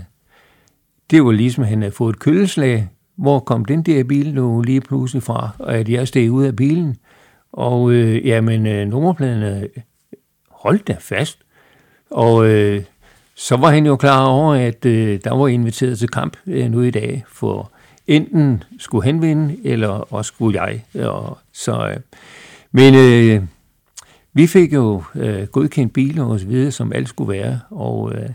Det 1.11 1.24
var 1.24 1.32
ligesom, 1.32 1.65
at 1.65 1.70
han 1.70 1.82
havde 1.82 1.93
fået 1.93 2.12
et 2.12 2.19
køleslag. 2.19 2.89
Hvor 3.16 3.40
kom 3.40 3.65
den 3.65 3.82
der 3.82 4.05
bil 4.05 4.35
nu 4.35 4.61
lige 4.61 4.81
pludselig 4.81 5.23
fra? 5.23 5.51
Og 5.59 5.74
at 5.74 5.89
jeg 5.89 6.09
steg 6.09 6.31
ud 6.31 6.44
af 6.44 6.57
bilen. 6.57 6.97
Og 7.52 7.93
øh, 7.93 8.27
jamen, 8.27 8.66
øh, 8.66 8.89
nummerpladerne 8.89 9.69
holdt 10.51 10.86
der 10.86 10.98
fast. 10.98 11.39
Og 12.11 12.47
øh, 12.47 12.82
så 13.35 13.57
var 13.57 13.70
han 13.70 13.86
jo 13.86 13.97
klar 13.97 14.27
over, 14.27 14.55
at 14.55 14.86
øh, 14.86 15.20
der 15.24 15.35
var 15.35 15.48
inviteret 15.48 15.98
til 15.98 16.09
kamp 16.09 16.36
øh, 16.47 16.70
nu 16.70 16.82
i 16.82 16.90
dag, 16.90 17.24
for 17.28 17.70
enten 18.07 18.62
skulle 18.78 19.05
han 19.05 19.23
vinde, 19.23 19.57
eller 19.65 19.89
også 19.89 20.28
skulle 20.28 20.62
jeg. 20.62 20.85
Og, 21.05 21.39
så, 21.52 21.89
øh, 21.89 21.97
men 22.73 22.94
øh, 22.94 23.43
vi 24.32 24.47
fik 24.47 24.73
jo 24.73 25.02
øh, 25.15 25.47
godkendt 25.47 25.93
biler 25.93 26.24
og 26.24 26.40
så 26.40 26.47
videre, 26.47 26.70
som 26.70 26.93
alt 26.93 27.09
skulle 27.09 27.32
være, 27.32 27.61
og 27.70 28.12
øh, 28.15 28.28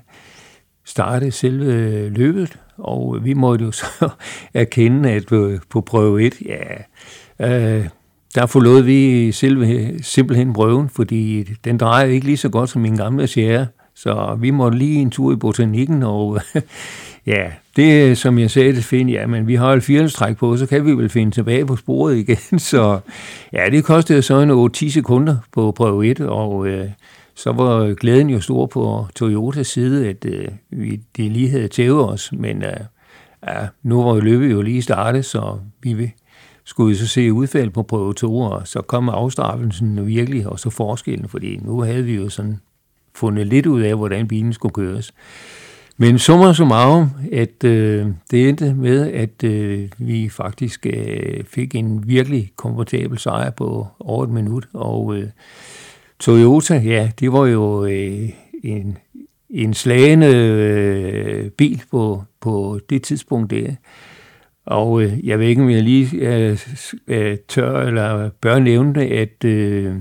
startede 0.86 1.32
selve 1.32 2.10
løbet, 2.10 2.60
og 2.78 3.20
vi 3.24 3.34
måtte 3.34 3.66
jo 3.66 3.72
så 3.82 4.10
erkende, 4.54 5.12
at 5.12 5.26
på, 5.26 5.52
på 5.70 5.82
prøve 5.82 6.24
1, 6.24 6.36
ja, 6.46 6.64
øh, 7.40 7.88
der 8.36 8.46
forlod 8.46 8.82
vi 8.82 9.32
selve, 9.32 10.00
simpelthen 10.04 10.54
prøven, 10.54 10.90
fordi 10.90 11.44
den 11.44 11.78
drejede 11.78 12.14
ikke 12.14 12.26
lige 12.26 12.38
så 12.38 12.50
godt 12.50 12.70
som 12.70 12.82
min 12.82 12.96
gamle 12.96 13.28
Sierra, 13.28 13.66
så 13.96 14.38
vi 14.40 14.52
måtte 14.52 14.78
lige 14.78 15.02
en 15.02 15.12
tur 15.12 15.34
i 15.34 15.36
botanikken, 15.36 16.04
og 16.04 16.40
ja, 17.26 17.52
det 17.76 18.18
som 18.18 18.40
jeg 18.40 18.52
sagde 18.52 18.74
til 18.74 18.84
Finn, 18.84 19.10
ja, 19.10 19.28
men 19.28 19.48
vi 19.48 19.56
har 19.56 19.74
et 19.74 19.84
firehjulstræk 19.84 20.38
på, 20.38 20.58
så 20.58 20.66
kan 20.66 20.86
vi 20.86 20.92
vel 20.92 21.10
finde 21.10 21.32
tilbage 21.32 21.66
på 21.66 21.76
sporet 21.76 22.18
igen. 22.18 22.60
Så 22.72 23.00
ja, 23.54 23.70
det 23.72 23.84
kostede 23.84 24.22
så 24.22 24.40
en 24.40 24.52
8-10 24.88 24.90
sekunder 24.90 25.38
på 25.52 25.72
prøve 25.72 26.08
1, 26.08 26.22
og 26.22 26.68
øh, 26.68 26.90
så 27.36 27.52
var 27.52 27.94
glæden 27.94 28.30
jo 28.30 28.42
stor 28.42 28.66
på 28.66 29.08
Toyotas 29.16 29.68
side, 29.68 30.10
at 30.10 30.26
øh, 30.26 30.48
vi, 30.70 31.02
de 31.18 31.30
lige 31.30 31.50
havde 31.50 31.68
tævet 31.68 32.10
os, 32.10 32.32
men 32.32 32.64
øh, 32.64 32.80
ja, 33.48 33.68
nu 33.84 34.04
var 34.04 34.20
løbet 34.20 34.52
jo 34.52 34.62
lige 34.62 34.82
startet, 34.82 35.26
så 35.26 35.58
vi 35.84 36.12
skulle 36.64 36.98
så 36.98 37.08
se 37.08 37.34
udfald 37.34 37.70
på 37.70 37.84
prøve 37.84 38.14
2, 38.14 38.40
og 38.40 38.68
så 38.68 38.82
kom 38.82 39.10
afstraffelsen 39.10 40.08
virkelig, 40.08 40.48
og 40.48 40.60
så 40.60 40.70
forskellen, 40.70 41.30
fordi 41.30 41.58
nu 41.58 41.82
havde 41.82 42.04
vi 42.04 42.16
jo 42.16 42.30
sådan 42.30 42.60
fundet 43.16 43.48
lidt 43.48 43.66
ud 43.66 43.82
af, 43.82 43.96
hvordan 43.96 44.28
bilen 44.28 44.54
skulle 44.54 44.74
køres. 44.74 45.14
Men 45.98 46.20
summer 46.20 46.54
summarum, 46.54 47.10
at 47.32 47.64
øh, 47.64 48.08
det 48.32 48.50
endte 48.50 48.74
med, 48.74 49.12
at 49.14 49.44
øh, 49.44 49.90
vi 49.98 50.30
faktisk 50.30 50.86
øh, 50.86 51.44
fik 51.44 51.76
en 51.76 52.08
virkelig 52.08 52.52
komfortabel 52.56 53.20
sejr 53.20 53.50
på 53.50 53.88
over 54.00 54.24
et 54.24 54.30
minut, 54.30 54.68
og 54.74 55.16
øh, 55.18 55.28
Toyota, 56.20 56.82
ja, 56.86 57.12
det 57.20 57.32
var 57.32 57.46
jo 57.46 57.86
øh, 57.86 58.30
en, 58.64 58.98
en 59.50 59.74
slagende 59.74 60.28
øh, 60.28 61.50
bil 61.50 61.82
på, 61.92 62.24
på 62.42 62.80
det 62.90 63.04
tidspunkt 63.04 63.52
der. 63.52 63.76
Og 64.66 65.02
øh, 65.04 65.28
jeg 65.28 65.40
ved 65.40 65.48
ikke, 65.48 65.62
om 65.62 65.70
jeg 65.70 65.84
lige 65.84 66.18
øh, 66.18 66.60
øh 67.08 67.38
tør 67.48 67.82
eller 67.82 68.30
bør 68.30 68.60
nævne 68.60 68.94
det, 68.94 69.12
at 69.12 69.46
øh, 69.46 69.96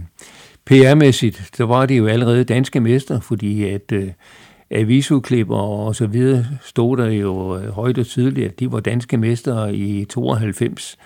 PR-mæssigt, 0.70 1.50
så 1.56 1.64
var 1.64 1.86
det 1.86 1.98
jo 1.98 2.06
allerede 2.06 2.44
danske 2.44 2.80
mester, 2.80 3.20
fordi 3.20 3.64
at 3.64 3.92
øh, 3.92 4.10
avisudklipper 4.70 5.56
og 5.56 5.96
så 5.96 6.06
videre 6.06 6.46
stod 6.62 6.96
der 6.96 7.10
jo 7.10 7.58
øh, 7.58 7.68
højt 7.68 7.98
og 7.98 8.06
tydeligt, 8.06 8.46
at 8.46 8.60
de 8.60 8.72
var 8.72 8.80
danske 8.80 9.16
mestre 9.16 9.74
i 9.74 10.04
92. 10.04 10.98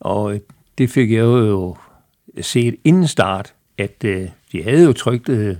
Og 0.00 0.34
øh, 0.34 0.40
det 0.78 0.90
fik 0.90 1.12
jeg 1.12 1.20
jo 1.20 1.76
set 2.40 2.76
inden 2.84 3.06
start, 3.06 3.54
at 3.78 4.04
øh, 4.04 4.28
de 4.52 4.62
havde 4.62 4.84
jo 4.84 4.92
trygt 4.92 5.28
øh, 5.28 5.56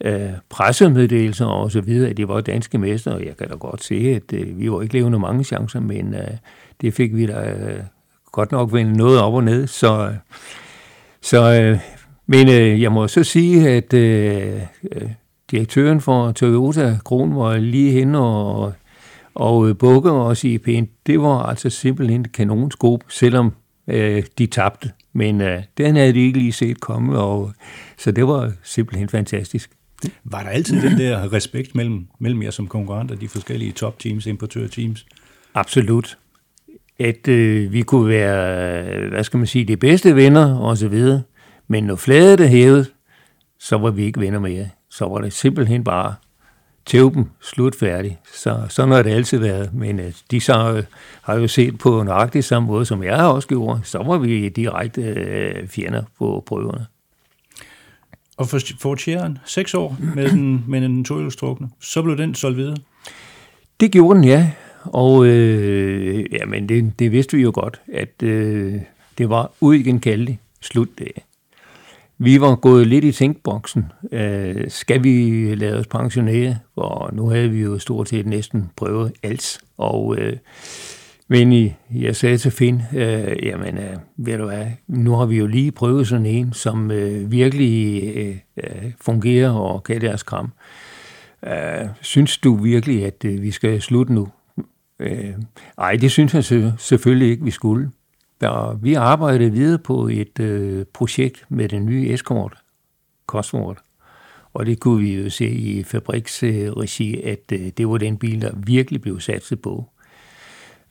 øh, 0.00 0.30
pressemeddelelser 0.50 1.46
og 1.46 1.70
så 1.70 1.80
videre, 1.80 2.10
at 2.10 2.16
de 2.16 2.28
var 2.28 2.40
danske 2.40 2.78
mestre, 2.78 3.12
og 3.12 3.24
jeg 3.24 3.36
kan 3.36 3.48
da 3.48 3.54
godt 3.54 3.84
se, 3.84 3.94
at 3.94 4.32
øh, 4.32 4.58
vi 4.60 4.70
var 4.70 4.82
ikke 4.82 4.94
levende 4.94 5.18
mange 5.18 5.44
chancer, 5.44 5.80
men 5.80 6.14
øh, 6.14 6.28
det 6.80 6.94
fik 6.94 7.16
vi 7.16 7.26
da 7.26 7.50
øh, 7.50 7.80
godt 8.32 8.52
nok 8.52 8.72
vendt 8.72 8.96
noget 8.96 9.20
op 9.20 9.34
og 9.34 9.44
ned, 9.44 9.66
så, 9.66 10.06
øh, 10.08 10.14
så 11.20 11.60
øh, 11.62 11.78
men 12.26 12.48
øh, 12.48 12.82
jeg 12.82 12.92
må 12.92 13.08
så 13.08 13.24
sige, 13.24 13.68
at 13.68 13.94
øh, 13.94 14.60
direktøren 15.50 16.00
for 16.00 16.32
Toyota, 16.32 16.98
Kron, 17.04 17.36
var 17.36 17.56
lige 17.56 17.92
hen 17.92 18.14
og, 18.14 18.72
og 19.34 19.68
øh, 19.68 19.76
bukke 19.76 20.10
og 20.10 20.36
sige 20.36 20.58
pænt. 20.58 20.90
Det 21.06 21.20
var 21.20 21.42
altså 21.42 21.70
simpelthen 21.70 22.24
kanonskop, 22.24 23.00
selvom 23.08 23.52
øh, 23.88 24.22
de 24.38 24.46
tabte. 24.46 24.90
Men 25.12 25.40
øh, 25.40 25.62
den 25.78 25.96
havde 25.96 26.12
de 26.12 26.20
ikke 26.20 26.38
lige 26.38 26.52
set 26.52 26.80
komme, 26.80 27.18
og, 27.18 27.52
så 27.98 28.10
det 28.10 28.26
var 28.26 28.52
simpelthen 28.62 29.08
fantastisk. 29.08 29.70
Var 30.24 30.42
der 30.42 30.48
altid 30.48 30.82
den 30.82 30.98
der 30.98 31.32
respekt 31.32 31.74
mellem, 31.74 32.06
mellem 32.18 32.42
jer 32.42 32.50
som 32.50 32.66
konkurrenter, 32.66 33.14
de 33.14 33.28
forskellige 33.28 33.72
top-teams, 33.72 34.26
importør-teams? 34.26 35.06
Absolut. 35.54 36.18
At 36.98 37.28
øh, 37.28 37.72
vi 37.72 37.82
kunne 37.82 38.08
være, 38.08 39.08
hvad 39.08 39.24
skal 39.24 39.38
man 39.38 39.46
sige, 39.46 39.64
de 39.64 39.76
bedste 39.76 40.16
venner 40.16 40.54
og 40.58 40.78
så 40.78 40.88
videre. 40.88 41.22
Men 41.68 41.84
når 41.84 41.96
fladet 41.96 42.40
er 42.40 42.46
hævet, 42.46 42.92
så 43.58 43.78
var 43.78 43.90
vi 43.90 44.04
ikke 44.04 44.20
venner 44.20 44.40
mere. 44.40 44.68
Så 44.90 45.04
var 45.04 45.20
det 45.20 45.32
simpelthen 45.32 45.84
bare 45.84 46.14
tæv 46.86 47.14
dem, 47.14 47.24
slut 47.40 47.76
færdig. 47.76 48.18
Så, 48.34 48.62
sådan 48.68 48.90
har 48.90 49.02
det 49.02 49.10
altid 49.10 49.38
været. 49.38 49.74
Men 49.74 50.00
øh, 50.00 50.12
de 50.30 50.40
så, 50.40 50.74
øh, 50.76 50.84
har 51.22 51.34
jo 51.34 51.48
set 51.48 51.78
på 51.78 52.02
nøjagtigt 52.02 52.44
samme 52.44 52.66
måde, 52.66 52.84
som 52.84 53.02
jeg 53.02 53.24
også 53.24 53.48
gjorde. 53.48 53.80
Så 53.84 53.98
var 53.98 54.18
vi 54.18 54.48
direkte 54.48 55.02
øh, 55.02 55.68
fjender 55.68 56.02
på 56.18 56.42
prøverne. 56.46 56.86
Og 58.36 58.48
for, 58.48 58.60
for 58.80 58.94
Tjæren, 58.94 59.38
seks 59.44 59.74
år 59.74 59.96
med 60.14 60.28
den, 60.30 60.64
med 60.68 60.80
den 60.80 61.04
tohjulstrukne, 61.04 61.68
så 61.80 62.02
blev 62.02 62.16
den 62.18 62.34
solgt 62.34 62.56
videre? 62.56 62.76
Det 63.80 63.92
gjorde 63.92 64.18
den, 64.18 64.24
ja. 64.24 64.50
Og 64.84 65.26
øh, 65.26 66.24
jamen, 66.32 66.68
det, 66.68 66.98
det 66.98 67.12
vidste 67.12 67.36
vi 67.36 67.42
jo 67.42 67.50
godt, 67.54 67.80
at 67.92 68.22
øh, 68.22 68.74
det 69.18 69.28
var 69.28 69.50
uigenkaldeligt 69.60 70.38
slutdag. 70.60 71.24
Vi 72.18 72.40
var 72.40 72.54
gået 72.54 72.86
lidt 72.86 73.04
i 73.04 73.12
tænkboksen. 73.12 73.92
Øh, 74.12 74.70
skal 74.70 75.04
vi 75.04 75.54
lade 75.54 75.78
os 75.78 75.86
pensionere? 75.86 76.58
For 76.74 77.10
nu 77.12 77.28
havde 77.28 77.50
vi 77.50 77.60
jo 77.60 77.78
stort 77.78 78.08
set 78.08 78.26
næsten 78.26 78.70
prøvet 78.76 79.12
alt. 79.22 79.60
Og, 79.78 80.16
øh, 80.18 80.36
men 81.28 81.52
I, 81.52 81.72
jeg 81.94 82.16
sagde 82.16 82.38
til 82.38 82.50
Finn, 82.50 82.82
øh, 82.94 83.36
jamen, 83.42 83.78
øh, 83.78 83.96
ved 84.16 84.38
du 84.38 84.44
hvad, 84.44 84.66
nu 84.88 85.14
har 85.14 85.26
vi 85.26 85.36
jo 85.36 85.46
lige 85.46 85.72
prøvet 85.72 86.08
sådan 86.08 86.26
en, 86.26 86.52
som 86.52 86.90
øh, 86.90 87.32
virkelig 87.32 88.02
øh, 88.16 88.36
øh 88.56 88.92
fungerer 89.00 89.50
og 89.50 89.82
kan 89.82 90.00
deres 90.00 90.22
kram. 90.22 90.52
Øh, 91.46 91.86
synes 92.00 92.38
du 92.38 92.56
virkelig, 92.56 93.06
at 93.06 93.24
øh, 93.24 93.42
vi 93.42 93.50
skal 93.50 93.82
slutte 93.82 94.12
nu? 94.12 94.28
Øh, 95.00 95.34
ej, 95.78 95.96
det 95.96 96.10
synes 96.10 96.34
jeg 96.34 96.72
selvfølgelig 96.78 97.30
ikke, 97.30 97.44
vi 97.44 97.50
skulle. 97.50 97.90
Der, 98.40 98.78
vi 98.82 98.94
arbejdede 98.94 99.52
videre 99.52 99.78
på 99.78 100.08
et 100.08 100.40
øh, 100.40 100.84
projekt 100.92 101.44
med 101.48 101.68
den 101.68 101.86
nye 101.86 102.12
Escort, 102.12 102.56
Cosworth. 103.26 103.80
Og 104.52 104.66
det 104.66 104.80
kunne 104.80 105.02
vi 105.02 105.14
jo 105.14 105.30
se 105.30 105.48
i 105.50 105.82
fabriksregi, 105.82 107.22
at 107.22 107.52
øh, 107.52 107.70
det 107.76 107.88
var 107.88 107.98
den 107.98 108.16
bil, 108.16 108.40
der 108.40 108.50
virkelig 108.56 109.00
blev 109.00 109.20
satset 109.20 109.62
på. 109.62 109.90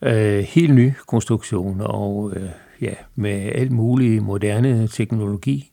Øh, 0.02 0.38
helt 0.38 0.74
ny 0.74 0.92
konstruktion 1.06 1.80
og 1.80 2.32
øh, 2.36 2.48
ja, 2.80 2.94
med 3.14 3.52
alt 3.54 3.72
mulig 3.72 4.22
moderne 4.22 4.88
teknologi. 4.88 5.70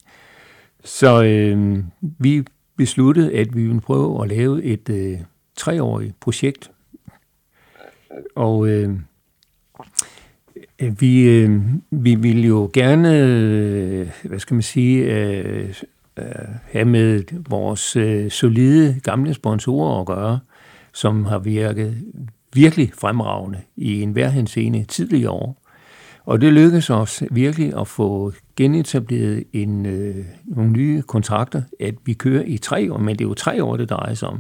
Så 0.84 1.24
øh, 1.24 1.84
vi 2.02 2.44
besluttede, 2.78 3.34
at 3.34 3.56
vi 3.56 3.66
ville 3.66 3.82
prøve 3.82 4.24
at 4.24 4.30
lave 4.30 4.64
et 4.64 4.90
øh, 4.90 5.20
treårigt 5.56 6.20
projekt. 6.20 6.72
Og 8.36 8.68
øh, 8.68 8.90
Øh, 10.82 11.02
vi, 11.02 11.22
øh, 11.22 11.62
vi 11.92 12.16
vil 12.16 12.46
jo 12.46 12.70
gerne, 12.74 13.20
øh, 13.20 14.10
hvad 14.24 14.40
skal 14.40 14.54
man 14.54 14.64
sige, 14.64 15.04
øh, 15.04 15.74
øh, 16.18 16.26
have 16.72 16.86
med 16.86 17.24
vores 17.50 17.96
øh, 17.96 18.32
solide 18.32 19.00
gamle 19.04 19.34
sponsorer 19.34 20.00
at 20.00 20.06
gøre, 20.06 20.40
som 20.94 21.26
har 21.26 21.40
virket 21.40 21.98
virkelig 22.54 22.92
fremragende 23.00 23.60
i 23.76 24.02
enhver 24.02 24.30
henseende 24.30 24.84
tidligere 24.84 25.32
år. 25.32 25.58
Og 26.26 26.42
det 26.42 26.54
lykkedes 26.54 26.90
os 26.90 27.24
virkelig 27.32 27.80
at 27.80 27.88
få 27.88 28.34
genetableret 28.56 29.44
en, 29.54 29.86
øh, 29.86 30.16
nogle 30.46 30.72
nye 30.72 31.02
kontrakter, 31.02 31.62
at 31.80 31.96
vi 32.06 32.14
kører 32.14 32.44
i 32.48 32.58
tre 32.58 32.94
år, 32.94 32.98
men 32.98 33.16
det 33.16 33.26
er 33.26 33.30
jo 33.30 33.34
tre 33.34 33.64
år, 33.64 33.78
det 33.78 33.90
drejer 33.90 34.14
sig 34.14 34.28
om. 34.28 34.40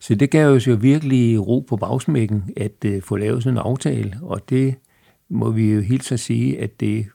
Så 0.00 0.14
det 0.14 0.30
gav 0.30 0.48
os 0.48 0.66
jo 0.68 0.74
virkelig 0.80 1.46
ro 1.46 1.64
på 1.68 1.76
bagsmækken 1.76 2.44
at 2.56 2.84
øh, 2.84 3.02
få 3.02 3.16
lavet 3.16 3.42
sådan 3.42 3.56
en 3.56 3.62
aftale, 3.64 4.18
og 4.22 4.40
det 4.50 4.74
må 5.32 5.50
vi 5.50 5.72
jo 5.72 5.80
helt 5.80 6.04
så 6.04 6.16
sige, 6.16 6.60
at 6.60 6.80
det 6.80 7.06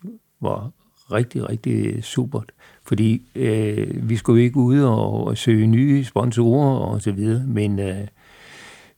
var 0.42 0.72
rigtig, 1.12 1.50
rigtig 1.50 2.04
supert. 2.04 2.52
Fordi 2.84 3.22
øh, 3.36 4.10
vi 4.10 4.16
skulle 4.16 4.44
ikke 4.44 4.58
ud 4.58 4.80
og, 4.80 5.28
og 5.28 5.38
søge 5.38 5.68
nye 5.68 6.04
sponsorer 6.04 6.80
og 6.80 7.02
så 7.02 7.12
videre, 7.12 7.44
men 7.48 7.80
øh, 7.80 8.08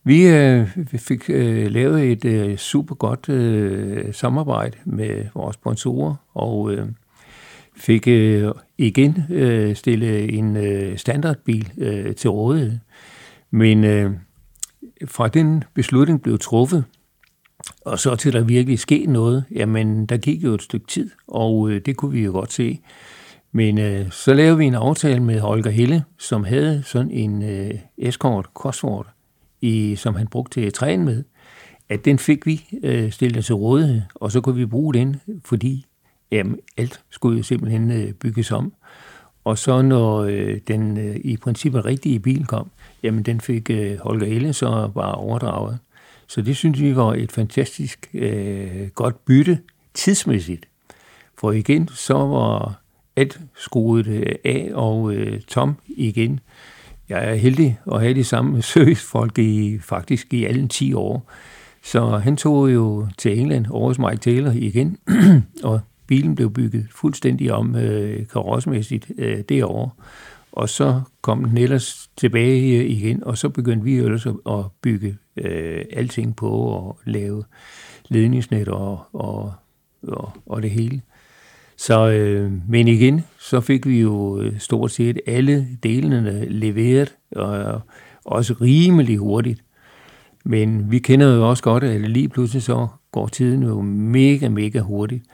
vi, 0.04 0.26
øh, 0.26 0.68
fik 0.96 1.30
øh, 1.30 1.70
lavet 1.70 2.12
et 2.12 2.24
øh, 2.24 2.56
super 2.56 2.94
godt 2.94 3.28
øh, 3.28 4.14
samarbejde 4.14 4.76
med 4.84 5.24
vores 5.34 5.54
sponsorer, 5.54 6.14
og 6.34 6.72
øh, 6.72 6.86
fik 7.76 8.08
øh, 8.08 8.52
igen 8.78 9.16
øh, 9.30 9.76
stillet 9.76 10.38
en 10.38 10.56
øh, 10.56 10.98
standardbil 10.98 11.72
øh, 11.78 12.14
til 12.14 12.30
rådighed. 12.30 12.78
Men 13.50 13.84
øh, 13.84 14.10
fra 15.06 15.28
den 15.28 15.64
beslutning 15.74 16.22
blev 16.22 16.38
truffet, 16.38 16.84
og 17.84 17.98
så 17.98 18.16
til 18.16 18.32
der 18.32 18.42
virkelig 18.42 18.78
ske 18.78 19.06
noget, 19.06 19.44
jamen 19.54 20.06
der 20.06 20.16
gik 20.16 20.44
jo 20.44 20.54
et 20.54 20.62
stykke 20.62 20.86
tid, 20.86 21.10
og 21.28 21.70
øh, 21.70 21.80
det 21.86 21.96
kunne 21.96 22.12
vi 22.12 22.24
jo 22.24 22.32
godt 22.32 22.52
se. 22.52 22.80
Men 23.52 23.78
øh, 23.78 24.10
så 24.10 24.34
lavede 24.34 24.58
vi 24.58 24.64
en 24.64 24.74
aftale 24.74 25.20
med 25.20 25.40
Holger 25.40 25.70
Helle, 25.70 26.04
som 26.18 26.44
havde 26.44 26.82
sådan 26.86 27.10
en 27.10 27.42
øh, 27.42 27.70
Escort 27.98 28.46
Cosworth, 28.54 29.08
i, 29.60 29.96
som 29.96 30.14
han 30.14 30.26
brugte 30.26 30.60
til 30.60 30.66
at 30.66 30.74
træne 30.74 31.04
med, 31.04 31.24
at 31.88 32.04
den 32.04 32.18
fik 32.18 32.46
vi 32.46 32.64
øh, 32.82 33.12
stillet 33.12 33.44
til 33.44 33.54
rådighed, 33.54 34.02
og 34.14 34.32
så 34.32 34.40
kunne 34.40 34.54
vi 34.54 34.66
bruge 34.66 34.94
den, 34.94 35.20
fordi 35.44 35.86
jamen, 36.30 36.58
alt 36.76 37.00
skulle 37.10 37.36
jo 37.36 37.42
simpelthen 37.42 37.90
øh, 37.90 38.12
bygges 38.12 38.52
om. 38.52 38.72
Og 39.44 39.58
så 39.58 39.82
når 39.82 40.18
øh, 40.18 40.58
den 40.68 40.98
øh, 40.98 41.16
i 41.24 41.36
princippet 41.36 41.84
rigtige 41.84 42.20
bil 42.20 42.46
kom, 42.46 42.70
jamen 43.02 43.22
den 43.22 43.40
fik 43.40 43.70
øh, 43.70 43.98
Holger 43.98 44.26
Helle 44.26 44.52
så 44.52 44.90
bare 44.94 45.14
overdraget. 45.14 45.78
Så 46.30 46.42
det 46.42 46.56
synes 46.56 46.80
vi 46.80 46.96
var 46.96 47.14
et 47.14 47.32
fantastisk 47.32 48.10
øh, 48.14 48.88
godt 48.94 49.24
bytte 49.24 49.58
tidsmæssigt. 49.94 50.68
For 51.38 51.52
igen, 51.52 51.88
så 51.88 52.14
var 52.14 52.80
alt 53.16 53.40
skruet 53.54 54.06
øh, 54.06 54.34
af, 54.44 54.70
og 54.74 55.14
øh, 55.14 55.40
Tom 55.40 55.76
igen. 55.88 56.40
Jeg 57.08 57.30
er 57.30 57.34
heldig 57.34 57.78
at 57.92 58.00
have 58.00 58.14
de 58.14 58.24
samme 58.24 58.62
servicefolk 58.72 59.38
i 59.38 59.78
faktisk 59.78 60.34
i 60.34 60.44
alle 60.44 60.68
10 60.68 60.92
år. 60.94 61.30
Så 61.82 62.18
han 62.18 62.36
tog 62.36 62.74
jo 62.74 63.08
til 63.18 63.38
England 63.38 63.66
over 63.70 63.88
hos 63.88 63.98
Mike 63.98 64.16
Taylor 64.16 64.52
igen, 64.52 64.98
og 65.62 65.80
bilen 66.06 66.34
blev 66.34 66.50
bygget 66.52 66.86
fuldstændig 66.90 67.52
om 67.52 67.76
øh, 67.76 68.26
karossmæssigt 68.26 69.10
øh, 69.18 69.38
derovre. 69.48 69.90
Og 70.52 70.68
så 70.68 71.00
kom 71.22 71.44
den 71.44 71.58
ellers 71.58 72.10
tilbage 72.16 72.86
igen, 72.88 73.24
og 73.24 73.38
så 73.38 73.48
begyndte 73.48 73.84
vi 73.84 73.98
ellers 73.98 74.26
at 74.26 74.64
bygge 74.82 75.16
øh, 75.36 75.84
alting 75.92 76.36
på 76.36 76.50
og 76.50 76.98
lave 77.04 77.44
ledningsnet 78.08 78.68
og, 78.68 79.00
og, 79.12 79.52
og, 80.02 80.32
og 80.46 80.62
det 80.62 80.70
hele. 80.70 81.00
Så, 81.76 82.10
øh, 82.10 82.52
men 82.68 82.88
igen, 82.88 83.24
så 83.38 83.60
fik 83.60 83.86
vi 83.86 84.00
jo 84.00 84.40
øh, 84.40 84.58
stort 84.58 84.90
set 84.90 85.20
alle 85.26 85.66
delene 85.82 86.44
leveret, 86.48 87.14
og 87.36 87.80
også 88.24 88.54
rimelig 88.60 89.18
hurtigt. 89.18 89.62
Men 90.44 90.90
vi 90.90 90.98
kender 90.98 91.34
jo 91.34 91.48
også 91.48 91.62
godt, 91.62 91.84
at 91.84 92.00
lige 92.00 92.28
pludselig 92.28 92.62
så 92.62 92.88
går 93.12 93.26
tiden 93.26 93.62
jo 93.62 93.80
mega, 93.82 94.48
mega 94.48 94.80
hurtigt. 94.80 95.24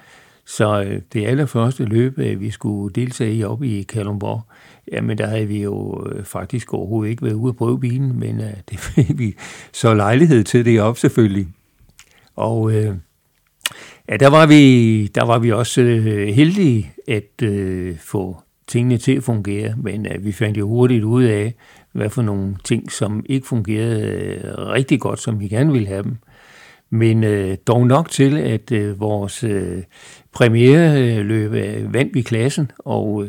Så 0.47 0.83
øh, 0.83 1.01
det 1.13 1.27
allerførste 1.27 1.85
løb, 1.85 2.19
øh, 2.19 2.41
vi 2.41 2.51
skulle 2.51 2.95
deltage 2.95 3.35
i 3.35 3.45
op 3.45 3.63
i 3.63 3.83
Kalundborg, 3.83 4.43
jamen 4.93 5.19
der 5.19 5.27
havde 5.27 5.47
vi 5.47 5.63
jo 5.63 6.07
øh, 6.13 6.25
faktisk 6.25 6.75
overhovedet 6.75 7.11
ikke 7.11 7.23
været 7.23 7.35
ude 7.35 7.49
at 7.49 7.57
prøve 7.57 7.81
bilen, 7.81 8.19
men 8.19 8.41
øh, 8.41 8.55
det 8.71 8.79
fik 8.95 9.19
vi 9.19 9.35
så 9.73 9.95
lejlighed 9.95 10.45
til 10.45 10.65
det 10.65 10.81
op 10.81 10.99
selvfølgelig. 10.99 11.47
Og 12.37 12.73
øh, 12.73 12.95
ja, 14.09 14.17
der 14.17 14.29
var 14.29 14.47
vi, 14.47 15.07
der 15.07 15.25
var 15.25 15.39
vi 15.39 15.53
også 15.53 15.81
øh, 15.83 16.29
heldige 16.29 16.93
at 17.09 17.43
øh, 17.43 17.99
få 17.99 18.37
tingene 18.67 18.99
til 18.99 19.17
at 19.17 19.23
fungere, 19.23 19.75
men 19.77 20.07
øh, 20.07 20.25
vi 20.25 20.33
fandt 20.33 20.59
jo 20.59 20.69
hurtigt 20.69 21.05
ud 21.05 21.25
af, 21.25 21.55
hvad 21.93 22.11
for 22.11 22.23
nogle 22.23 22.57
ting, 22.65 22.93
som 22.93 23.25
ikke 23.29 23.47
fungerede 23.47 24.03
øh, 24.03 24.59
rigtig 24.59 25.01
godt, 25.01 25.21
som 25.21 25.41
vi 25.41 25.49
gerne 25.49 25.73
ville 25.73 25.89
have 25.89 26.03
dem. 26.03 26.17
Men 26.91 27.25
øh, 27.25 27.57
dog 27.67 27.87
nok 27.87 28.11
til, 28.11 28.39
at 28.39 28.73
øh, 28.73 29.01
vores 29.01 29.45
øh, 29.45 29.83
premiereløb 30.33 31.53
øh, 31.53 31.95
vandt 31.95 32.15
vi 32.15 32.23
klassen, 32.23 32.71
og 32.79 33.29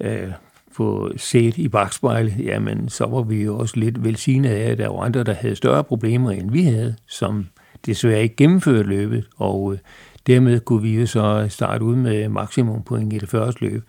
øh, 0.00 0.32
få 0.80 1.10
set 1.16 1.58
i 1.58 1.68
bagspejlet, 1.68 2.34
jamen 2.38 2.88
så 2.88 3.06
var 3.06 3.22
vi 3.22 3.42
jo 3.42 3.58
også 3.58 3.76
lidt 3.76 4.04
velsignet 4.04 4.50
af, 4.50 4.70
at 4.70 4.78
der 4.78 4.88
var 4.88 5.00
andre, 5.00 5.24
der 5.24 5.34
havde 5.34 5.56
større 5.56 5.84
problemer, 5.84 6.30
end 6.30 6.50
vi 6.50 6.62
havde, 6.62 6.94
som 7.06 7.46
desværre 7.86 8.22
ikke 8.22 8.36
gennemførte 8.36 8.88
løbet, 8.88 9.26
og 9.36 9.72
øh, 9.72 9.78
dermed 10.26 10.60
kunne 10.60 10.82
vi 10.82 11.00
jo 11.00 11.06
så 11.06 11.46
starte 11.48 11.84
ud 11.84 11.96
med 11.96 12.28
maksimum 12.28 12.82
point 12.82 13.12
i 13.12 13.18
det 13.18 13.28
første 13.28 13.64
løb. 13.64 13.82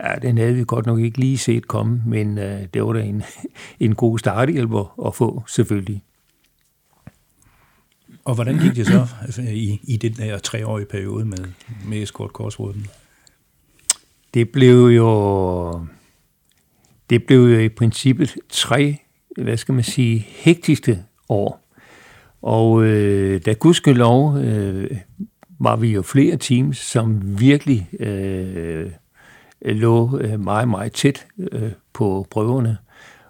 Ja, 0.00 0.14
den 0.22 0.38
havde 0.38 0.54
vi 0.54 0.64
godt 0.66 0.86
nok 0.86 1.00
ikke 1.00 1.18
lige 1.18 1.38
set 1.38 1.68
komme, 1.68 2.02
men 2.06 2.38
øh, 2.38 2.60
det 2.74 2.84
var 2.84 2.92
da 2.92 3.00
en, 3.00 3.22
en 3.80 3.94
god 3.94 4.18
starthjælp 4.18 4.70
at 5.06 5.14
få, 5.14 5.42
selvfølgelig. 5.46 6.02
Og 8.24 8.34
hvordan 8.34 8.58
gik 8.58 8.76
det 8.76 8.86
så 8.86 9.06
altså, 9.26 9.42
i, 9.42 9.80
i 9.82 9.96
den 9.96 10.12
der 10.12 10.38
treårige 10.38 10.86
periode 10.86 11.24
med, 11.24 11.44
med 11.86 12.02
Escort 12.02 12.32
Korsruden? 12.32 12.86
Det 14.34 14.48
blev 14.48 14.86
jo 14.86 15.86
det 17.10 17.24
blev 17.24 17.38
jo 17.38 17.58
i 17.58 17.68
princippet 17.68 18.36
tre, 18.48 18.96
hvad 19.42 19.56
skal 19.56 19.74
man 19.74 19.84
sige, 19.84 20.26
hektiske 20.28 20.98
år. 21.28 21.62
Og 22.42 22.84
øh, 22.84 23.40
da 23.46 23.52
gudskelov 23.52 24.36
øh, 24.38 24.90
var 25.58 25.76
vi 25.76 25.92
jo 25.92 26.02
flere 26.02 26.36
teams, 26.36 26.78
som 26.78 27.40
virkelig 27.40 27.88
øh, 28.00 28.90
lå 29.62 30.18
øh, 30.18 30.40
meget, 30.40 30.68
meget 30.68 30.92
tæt 30.92 31.26
øh, 31.38 31.70
på 31.92 32.26
prøverne. 32.30 32.76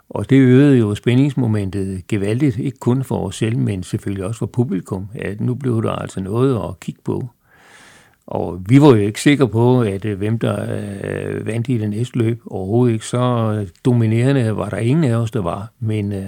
Og 0.08 0.30
det 0.30 0.36
øgede 0.36 0.78
jo 0.78 0.94
spændingsmomentet 0.94 2.06
gevaldigt, 2.08 2.58
ikke 2.58 2.78
kun 2.78 3.04
for 3.04 3.26
os 3.26 3.36
selv, 3.36 3.58
men 3.58 3.82
selvfølgelig 3.82 4.24
også 4.24 4.38
for 4.38 4.46
publikum, 4.46 5.08
at 5.14 5.40
nu 5.40 5.54
blev 5.54 5.82
der 5.82 5.92
altså 5.92 6.20
noget 6.20 6.68
at 6.68 6.80
kigge 6.80 7.00
på. 7.04 7.28
Og 8.26 8.60
vi 8.68 8.80
var 8.80 8.88
jo 8.88 8.94
ikke 8.94 9.20
sikre 9.20 9.48
på, 9.48 9.82
at 9.82 10.04
øh, 10.04 10.18
hvem 10.18 10.38
der 10.38 10.62
øh, 10.62 11.46
vandt 11.46 11.68
i 11.68 11.78
det 11.78 11.90
næste 11.90 12.18
løb. 12.18 12.40
Overhovedet 12.46 12.92
ikke 12.92 13.06
så 13.06 13.66
dominerende 13.84 14.56
var 14.56 14.68
der 14.68 14.76
ingen 14.76 15.04
af 15.04 15.16
os, 15.16 15.30
der 15.30 15.42
var. 15.42 15.72
Men, 15.80 16.12
øh, 16.12 16.26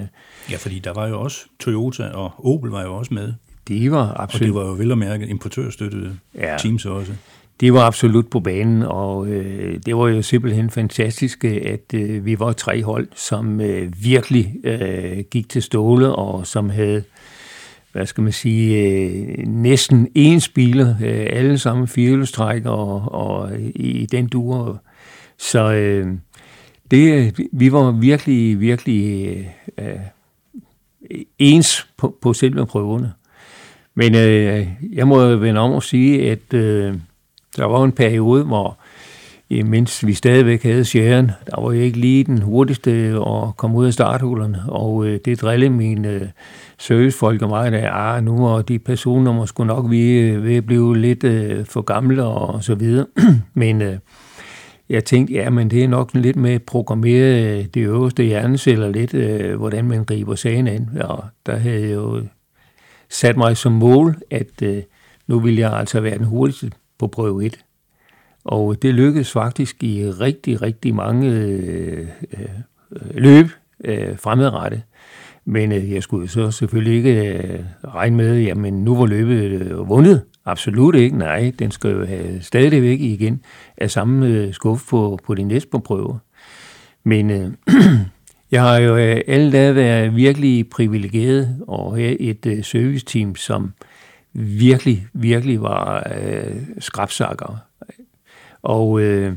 ja, 0.51 0.57
fordi 0.57 0.79
der 0.79 0.93
var 0.93 1.09
jo 1.09 1.21
også 1.21 1.47
Toyota 1.61 2.03
og 2.03 2.33
Opel 2.39 2.71
var 2.71 2.83
jo 2.83 2.95
også 2.95 3.15
med. 3.15 3.33
De 3.69 3.91
var 3.91 4.21
absolut... 4.21 4.43
Og 4.43 4.47
det 4.47 4.55
var 4.55 4.71
jo 4.71 4.77
vel 4.77 4.93
at 4.93 4.99
mærke 4.99 5.27
importørstøttede 5.27 6.19
ja. 6.35 6.57
teams 6.59 6.87
også. 6.87 7.13
Det 7.61 7.75
var 7.75 7.81
absolut 7.81 8.27
på 8.31 8.41
banen, 8.41 8.83
og 8.83 9.27
øh, 9.27 9.79
det 9.87 9.97
var 9.97 10.09
jo 10.09 10.23
simpelthen 10.23 10.71
fantastisk, 10.71 11.45
at 11.45 11.95
øh, 11.95 12.27
vi 12.27 12.39
var 12.39 12.53
tre 12.53 12.83
hold, 12.83 13.09
som 13.15 13.61
øh, 13.61 13.93
virkelig 14.03 14.55
øh, 14.65 15.19
gik 15.31 15.49
til 15.49 15.63
ståle, 15.63 16.15
og 16.15 16.47
som 16.47 16.71
havde 16.71 17.03
hvad 17.95 18.07
skal 18.07 18.23
man 18.23 18.33
sige, 18.33 18.89
øh, 18.89 19.47
næsten 19.47 20.09
ens 20.15 20.49
biler, 20.49 20.95
øh, 21.03 21.27
alle 21.31 21.59
sammen 21.59 21.89
firehjulstræk 21.89 22.67
og, 22.67 23.13
og 23.13 23.51
i 23.75 24.07
den 24.07 24.27
duer. 24.27 24.77
Så 25.39 25.73
øh, 25.73 26.09
det, 26.91 27.35
vi 27.53 27.73
var 27.73 27.91
virkelig, 27.91 28.61
virkelig 28.61 29.37
øh, 29.79 29.87
ens 31.39 31.89
på, 31.97 32.17
på 32.23 32.33
selve 32.33 32.67
prøverne. 32.67 33.13
Men 33.95 34.15
øh, 34.15 34.69
jeg 34.93 35.09
må 35.09 35.37
vende 35.37 35.61
om 35.61 35.73
og 35.73 35.83
sige, 35.83 36.31
at 36.31 36.55
øh, 36.55 36.95
der 37.57 37.65
var 37.65 37.85
en 37.85 37.93
periode, 37.93 38.45
hvor 38.45 38.79
øh, 39.51 39.67
mens 39.67 40.07
vi 40.07 40.15
stadigvæk 40.15 40.63
havde 40.63 40.85
sjæren, 40.85 41.31
der 41.47 41.61
var 41.61 41.73
jeg 41.73 41.83
ikke 41.83 41.99
lige 41.99 42.25
den 42.25 42.43
hurtigste 42.43 42.91
at 43.27 43.57
komme 43.57 43.77
ud 43.77 43.87
af 43.87 43.93
starthullerne, 43.93 44.63
og 44.69 45.07
øh, 45.07 45.21
det 45.25 45.41
drillede 45.41 45.71
min... 45.71 46.05
øh, 46.05 46.29
servicefolk 46.79 47.43
og 47.43 47.49
mig, 47.49 47.73
at 47.73 47.91
ah, 47.93 48.25
nu 48.25 48.49
og 48.49 48.69
de 48.69 48.79
personer 48.79 49.33
måske 49.33 49.65
nok 49.65 49.91
vi 49.91 50.31
ved 50.37 50.57
at 50.57 50.67
blive 50.67 50.97
lidt 50.99 51.25
øh, 51.25 51.65
for 51.65 51.83
gamle 51.83 52.25
og 52.25 52.65
så 52.65 52.75
videre. 52.75 53.07
men 53.55 53.83
øh, 53.83 53.99
jeg 54.89 55.05
tænkte, 55.05 55.35
ja, 55.35 55.51
men 55.51 55.71
det 55.71 55.85
er 55.85 55.89
nok 55.89 56.15
lidt 56.15 56.37
med 56.37 56.51
at 56.51 56.63
programmere 56.63 57.43
øh, 57.43 57.59
de 57.59 57.65
det 57.65 57.81
øverste 57.81 58.23
hjerneceller 58.23 58.89
lidt, 58.89 59.15
øh, 59.15 59.57
hvordan 59.57 59.85
man 59.85 60.05
griber 60.05 60.35
sagen 60.35 60.69
an. 60.69 60.89
Og 61.01 61.25
der 61.47 61.57
havde 61.57 61.83
jeg 61.83 61.95
jo 61.95 62.23
sat 63.09 63.37
mig 63.37 63.57
som 63.57 63.73
mål, 63.73 64.17
at 64.31 64.63
øh, 64.63 64.83
nu 65.27 65.41
ville 65.41 65.61
jeg 65.61 65.73
altså 65.73 66.01
være 66.01 66.19
den 66.19 66.25
hurtigste 66.25 66.71
på 66.99 67.07
prøve 67.07 67.47
1. 67.47 67.65
Og 68.45 68.83
det 68.83 68.95
lykkedes 68.95 69.33
faktisk 69.33 69.83
i 69.83 70.11
rigtig, 70.11 70.63
rigtig 70.63 70.95
mange 70.95 71.31
øh, 71.31 72.09
øh, 72.33 72.49
løb 73.15 73.47
øh, 73.85 74.19
fremadrettet. 74.19 74.83
Men 75.45 75.73
øh, 75.73 75.93
jeg 75.93 76.03
skulle 76.03 76.29
så 76.29 76.51
selvfølgelig 76.51 76.97
ikke 76.97 77.35
øh, 77.35 77.61
regne 77.95 78.17
med, 78.17 78.41
jamen 78.41 78.85
nu 78.85 78.97
var 78.97 79.07
løbet 79.07 79.37
øh, 79.37 79.89
vundet. 79.89 80.23
Absolut 80.45 80.95
ikke, 80.95 81.19
nej. 81.19 81.53
Den 81.59 81.71
skal 81.71 81.91
jo 81.91 82.05
have 82.05 82.43
stadigvæk 82.43 83.01
igen 83.01 83.41
af 83.77 83.91
samme 83.91 84.27
øh, 84.27 84.55
skuff 84.55 84.89
på, 84.89 85.19
på 85.27 85.35
de 85.35 85.43
næste 85.43 85.81
prøver. 85.85 86.19
Men 87.05 87.31
øh, 87.31 87.51
jeg 88.53 88.63
har 88.63 88.77
jo 88.77 88.97
øh, 88.97 89.21
alle 89.27 89.53
dage 89.53 89.75
været 89.75 90.17
virkelig 90.17 90.69
privilegeret 90.69 91.57
og 91.69 91.97
have 91.97 92.21
et 92.21 92.47
øh, 92.47 92.65
serviceteam, 92.65 93.37
som 93.37 93.73
virkelig, 94.33 95.07
virkelig 95.13 95.63
var 95.63 96.13
øh, 96.21 96.57
skrabsakker. 96.79 97.57
Og 98.63 99.01
øh, 99.01 99.37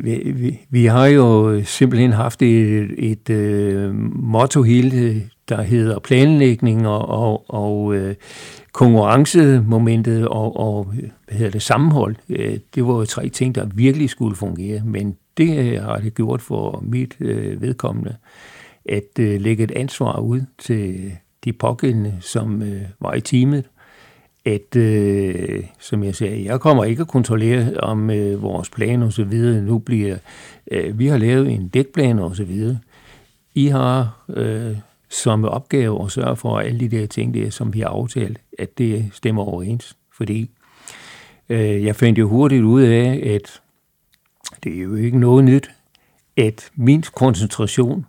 vi, 0.00 0.32
vi, 0.34 0.60
vi 0.70 0.84
har 0.84 1.06
jo 1.06 1.50
øh, 1.50 1.64
simpelthen 1.64 2.12
haft 2.12 2.42
et, 2.42 2.90
et 2.98 3.30
et 3.30 3.94
motto 4.12 4.62
hele, 4.62 5.22
der 5.48 5.62
hedder 5.62 5.98
planlægning 5.98 6.88
og, 6.88 7.08
og, 7.08 7.44
og 7.50 7.94
øh, 7.94 8.14
konkurrencemomentet 8.72 10.28
og, 10.28 10.56
og 10.56 10.84
hvad 10.84 11.36
hedder 11.36 11.50
det, 11.50 11.62
sammenhold. 11.62 12.16
Øh, 12.28 12.58
det 12.74 12.86
var 12.86 12.92
jo 12.92 13.04
tre 13.04 13.28
ting, 13.28 13.54
der 13.54 13.66
virkelig 13.74 14.10
skulle 14.10 14.36
fungere, 14.36 14.82
men 14.84 15.16
det 15.36 15.80
har 15.80 15.96
det 15.96 16.14
gjort 16.14 16.42
for 16.42 16.84
mit 16.86 17.16
øh, 17.20 17.62
vedkommende, 17.62 18.16
at 18.88 19.18
øh, 19.20 19.40
lægge 19.40 19.64
et 19.64 19.70
ansvar 19.70 20.18
ud 20.18 20.40
til 20.58 21.12
de 21.44 21.52
pågældende, 21.52 22.14
som 22.20 22.62
øh, 22.62 22.82
var 23.00 23.14
i 23.14 23.20
teamet, 23.20 23.64
at, 24.46 24.76
øh, 24.76 25.64
som 25.78 26.04
jeg 26.04 26.14
sagde, 26.14 26.44
jeg 26.44 26.60
kommer 26.60 26.84
ikke 26.84 27.00
at 27.00 27.08
kontrollere, 27.08 27.80
om 27.80 28.10
øh, 28.10 28.42
vores 28.42 28.70
plan 28.70 29.02
og 29.02 29.12
så 29.12 29.24
videre 29.24 29.62
nu 29.62 29.78
bliver, 29.78 30.18
øh, 30.70 30.98
vi 30.98 31.06
har 31.06 31.18
lavet 31.18 31.50
en 31.50 31.68
dækplan 31.68 32.18
og 32.18 32.36
så 32.36 32.44
videre. 32.44 32.78
I 33.54 33.66
har 33.66 34.24
øh, 34.28 34.76
som 35.08 35.44
opgave 35.44 36.04
at 36.04 36.12
sørge 36.12 36.36
for, 36.36 36.58
at 36.58 36.66
alle 36.66 36.80
de 36.80 36.88
der 36.88 37.06
ting, 37.06 37.34
der, 37.34 37.50
som 37.50 37.74
vi 37.74 37.80
har 37.80 37.88
aftalt, 37.88 38.38
at 38.58 38.78
det 38.78 39.10
stemmer 39.12 39.42
overens. 39.42 39.96
Fordi 40.16 40.50
øh, 41.48 41.84
jeg 41.84 41.96
fandt 41.96 42.18
jo 42.18 42.28
hurtigt 42.28 42.62
ud 42.62 42.82
af, 42.82 43.34
at 43.34 43.60
det 44.64 44.78
er 44.78 44.82
jo 44.82 44.94
ikke 44.94 45.18
noget 45.18 45.44
nyt, 45.44 45.70
at 46.36 46.70
min 46.74 47.04
koncentration 47.14 48.06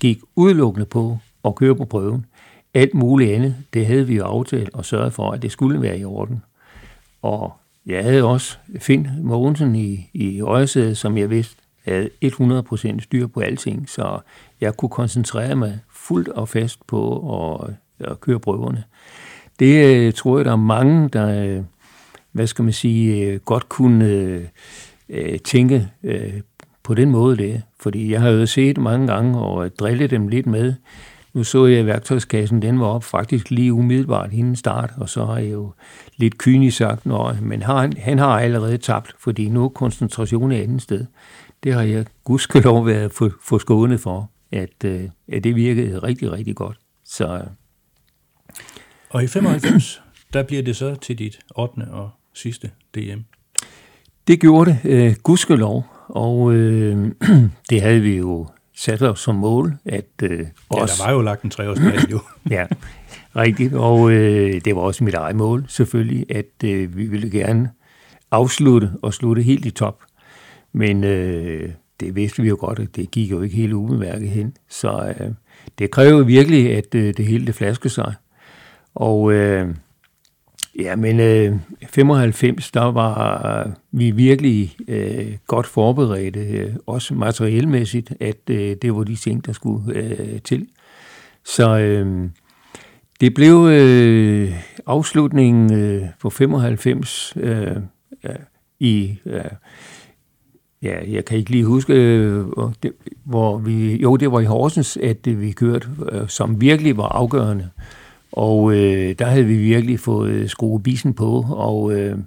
gik 0.00 0.18
udelukkende 0.36 0.86
på 0.86 1.18
at 1.44 1.54
køre 1.54 1.76
på 1.76 1.84
prøven. 1.84 2.26
Alt 2.74 2.94
muligt 2.94 3.32
andet, 3.32 3.56
det 3.74 3.86
havde 3.86 4.06
vi 4.06 4.16
jo 4.16 4.24
aftalt 4.24 4.74
og 4.74 4.84
sørget 4.84 5.12
for, 5.12 5.30
at 5.30 5.42
det 5.42 5.52
skulle 5.52 5.82
være 5.82 5.98
i 5.98 6.04
orden. 6.04 6.42
Og 7.22 7.52
jeg 7.86 8.04
havde 8.04 8.24
også 8.24 8.58
Finn 8.78 9.08
Mogensen 9.22 9.74
i, 9.74 10.10
i 10.12 10.40
øjesædet, 10.40 10.96
som 10.96 11.18
jeg 11.18 11.30
vidste 11.30 11.56
havde 11.84 12.10
100% 12.24 13.00
styr 13.00 13.26
på 13.26 13.40
alting, 13.40 13.88
så 13.88 14.18
jeg 14.60 14.76
kunne 14.76 14.88
koncentrere 14.88 15.56
mig 15.56 15.78
fuldt 15.92 16.28
og 16.28 16.48
fast 16.48 16.86
på 16.86 17.14
at, 17.44 17.74
at 18.10 18.20
køre 18.20 18.40
prøverne. 18.40 18.84
Det 19.58 19.96
øh, 19.96 20.12
tror 20.12 20.38
jeg, 20.38 20.44
der 20.44 20.52
er 20.52 20.56
mange, 20.56 21.08
der, 21.08 21.44
øh, 21.44 21.62
hvad 22.32 22.46
skal 22.46 22.62
man 22.62 22.72
sige, 22.72 23.26
øh, 23.26 23.40
godt 23.40 23.68
kunne 23.68 24.48
tænke 25.44 25.88
på 26.82 26.94
den 26.94 27.10
måde 27.10 27.36
det. 27.36 27.62
Fordi 27.80 28.12
jeg 28.12 28.20
har 28.20 28.28
jo 28.28 28.46
set 28.46 28.78
mange 28.78 29.06
gange 29.06 29.38
og 29.38 29.78
drillet 29.78 30.10
dem 30.10 30.28
lidt 30.28 30.46
med, 30.46 30.74
nu 31.32 31.44
så 31.44 31.66
jeg, 31.66 31.78
at 31.78 31.86
værktøjskassen 31.86 32.62
den 32.62 32.80
var 32.80 32.86
op 32.86 33.04
faktisk 33.04 33.50
lige 33.50 33.72
umiddelbart 33.72 34.32
inden 34.32 34.56
start, 34.56 34.92
og 34.96 35.08
så 35.08 35.24
har 35.24 35.38
jeg 35.38 35.52
jo 35.52 35.72
lidt 36.16 36.38
kynisk 36.38 36.76
sagt, 36.76 37.06
Nå, 37.06 37.32
men 37.42 37.62
han, 37.62 37.92
han 37.96 38.18
har 38.18 38.40
allerede 38.40 38.78
tabt, 38.78 39.14
fordi 39.18 39.48
nu 39.48 39.64
er 39.64 39.68
koncentrationen 39.68 40.58
et 40.58 40.62
andet 40.62 40.82
sted. 40.82 41.06
Det 41.62 41.74
har 41.74 41.82
jeg 41.82 42.06
gudskelov 42.24 42.86
været 42.86 43.12
for, 43.12 43.30
for 43.42 43.58
skånet 43.58 44.00
for, 44.00 44.30
at, 44.52 44.84
øh, 44.84 45.02
at 45.32 45.44
det 45.44 45.56
virkede 45.56 45.98
rigtig, 45.98 46.32
rigtig 46.32 46.56
godt. 46.56 46.78
Så, 47.04 47.34
øh. 47.34 47.46
og 49.10 49.24
i 49.24 49.26
95, 49.26 50.02
der 50.32 50.42
bliver 50.42 50.62
det 50.62 50.76
så 50.76 50.94
til 50.94 51.18
dit 51.18 51.38
8. 51.56 51.72
og 51.90 52.10
sidste 52.34 52.70
DM. 52.94 53.20
Det 54.28 54.40
gjorde 54.40 54.70
det, 54.70 54.90
øh, 54.90 55.14
gudskelov, 55.22 55.86
og 56.08 56.52
øh, 56.52 57.10
det 57.70 57.82
havde 57.82 58.00
vi 58.00 58.16
jo 58.16 58.46
sat 58.80 59.02
os 59.02 59.20
som 59.20 59.34
mål, 59.34 59.74
at 59.84 60.04
øh, 60.22 60.46
også... 60.68 60.94
Ja, 60.94 61.04
der 61.04 61.10
var 61.10 61.12
jo 61.12 61.20
lagt 61.20 61.42
en 61.42 61.50
treårsplan 61.50 62.10
jo. 62.10 62.20
ja, 62.56 62.66
rigtigt. 63.36 63.74
Og 63.74 64.12
øh, 64.12 64.60
det 64.64 64.76
var 64.76 64.82
også 64.82 65.04
mit 65.04 65.14
eget 65.14 65.36
mål, 65.36 65.64
selvfølgelig, 65.68 66.36
at 66.36 66.64
øh, 66.64 66.96
vi 66.96 67.04
ville 67.04 67.30
gerne 67.30 67.70
afslutte 68.30 68.90
og 69.02 69.14
slutte 69.14 69.42
helt 69.42 69.66
i 69.66 69.70
top. 69.70 70.02
Men 70.72 71.04
øh, 71.04 71.70
det 72.00 72.16
vidste 72.16 72.42
vi 72.42 72.48
jo 72.48 72.56
godt, 72.60 72.78
at 72.78 72.96
det 72.96 73.10
gik 73.10 73.30
jo 73.30 73.42
ikke 73.42 73.56
helt 73.56 73.72
ubemærket 73.72 74.28
hen. 74.28 74.56
Så 74.68 75.14
øh, 75.20 75.30
det 75.78 75.90
kræver 75.90 76.22
virkelig, 76.22 76.76
at 76.76 76.94
øh, 76.94 77.14
det 77.16 77.26
hele 77.26 77.46
det 77.46 77.54
flaske 77.54 77.88
sig. 77.88 78.14
Og 78.94 79.32
øh, 79.32 79.74
Ja, 80.78 80.96
men 80.96 81.20
øh, 81.20 81.56
95, 81.88 82.70
der 82.70 82.84
var 82.84 83.64
øh, 83.66 83.72
vi 83.92 84.10
virkelig 84.10 84.76
øh, 84.88 85.36
godt 85.46 85.66
forberedte, 85.66 86.40
øh, 86.40 86.74
også 86.86 87.14
materielmæssigt, 87.14 88.12
at 88.20 88.50
øh, 88.50 88.76
det 88.82 88.94
var 88.94 89.04
de 89.04 89.16
ting, 89.16 89.46
der 89.46 89.52
skulle 89.52 89.94
øh, 89.94 90.40
til. 90.40 90.68
Så 91.44 91.78
øh, 91.78 92.28
det 93.20 93.34
blev 93.34 93.66
øh, 93.70 94.52
afslutningen 94.86 95.72
øh, 95.72 96.02
på 96.20 96.30
95 96.30 97.32
øh, 97.36 97.76
ja, 98.24 98.34
i... 98.80 99.18
Øh, 99.26 99.44
ja, 100.82 101.12
jeg 101.12 101.24
kan 101.24 101.38
ikke 101.38 101.50
lige 101.50 101.64
huske, 101.64 101.94
øh, 101.94 102.44
hvor 103.24 103.58
vi... 103.58 103.96
Jo, 103.96 104.16
det 104.16 104.32
var 104.32 104.40
i 104.40 104.44
Horsens, 104.44 104.96
at 104.96 105.40
vi 105.40 105.52
kørte, 105.52 105.88
øh, 106.12 106.28
som 106.28 106.60
virkelig 106.60 106.96
var 106.96 107.08
afgørende. 107.08 107.70
Og 108.32 108.72
øh, 108.72 109.14
der 109.18 109.24
havde 109.24 109.44
vi 109.44 109.56
virkelig 109.56 110.00
fået 110.00 110.30
øh, 110.30 110.48
skruet 110.48 110.82
bisen 110.82 111.14
på, 111.14 111.46
og 111.48 111.92
øh, 111.92 112.18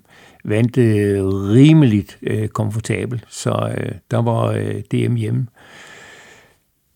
vandt 0.44 0.78
øh, 0.78 1.26
rimeligt 1.28 2.18
øh, 2.22 2.48
komfortabelt. 2.48 3.26
Så 3.30 3.74
øh, 3.78 3.92
der 4.12 4.22
var 4.22 4.46
øh, 4.46 4.82
DM 4.92 5.16
hjemme. 5.16 5.48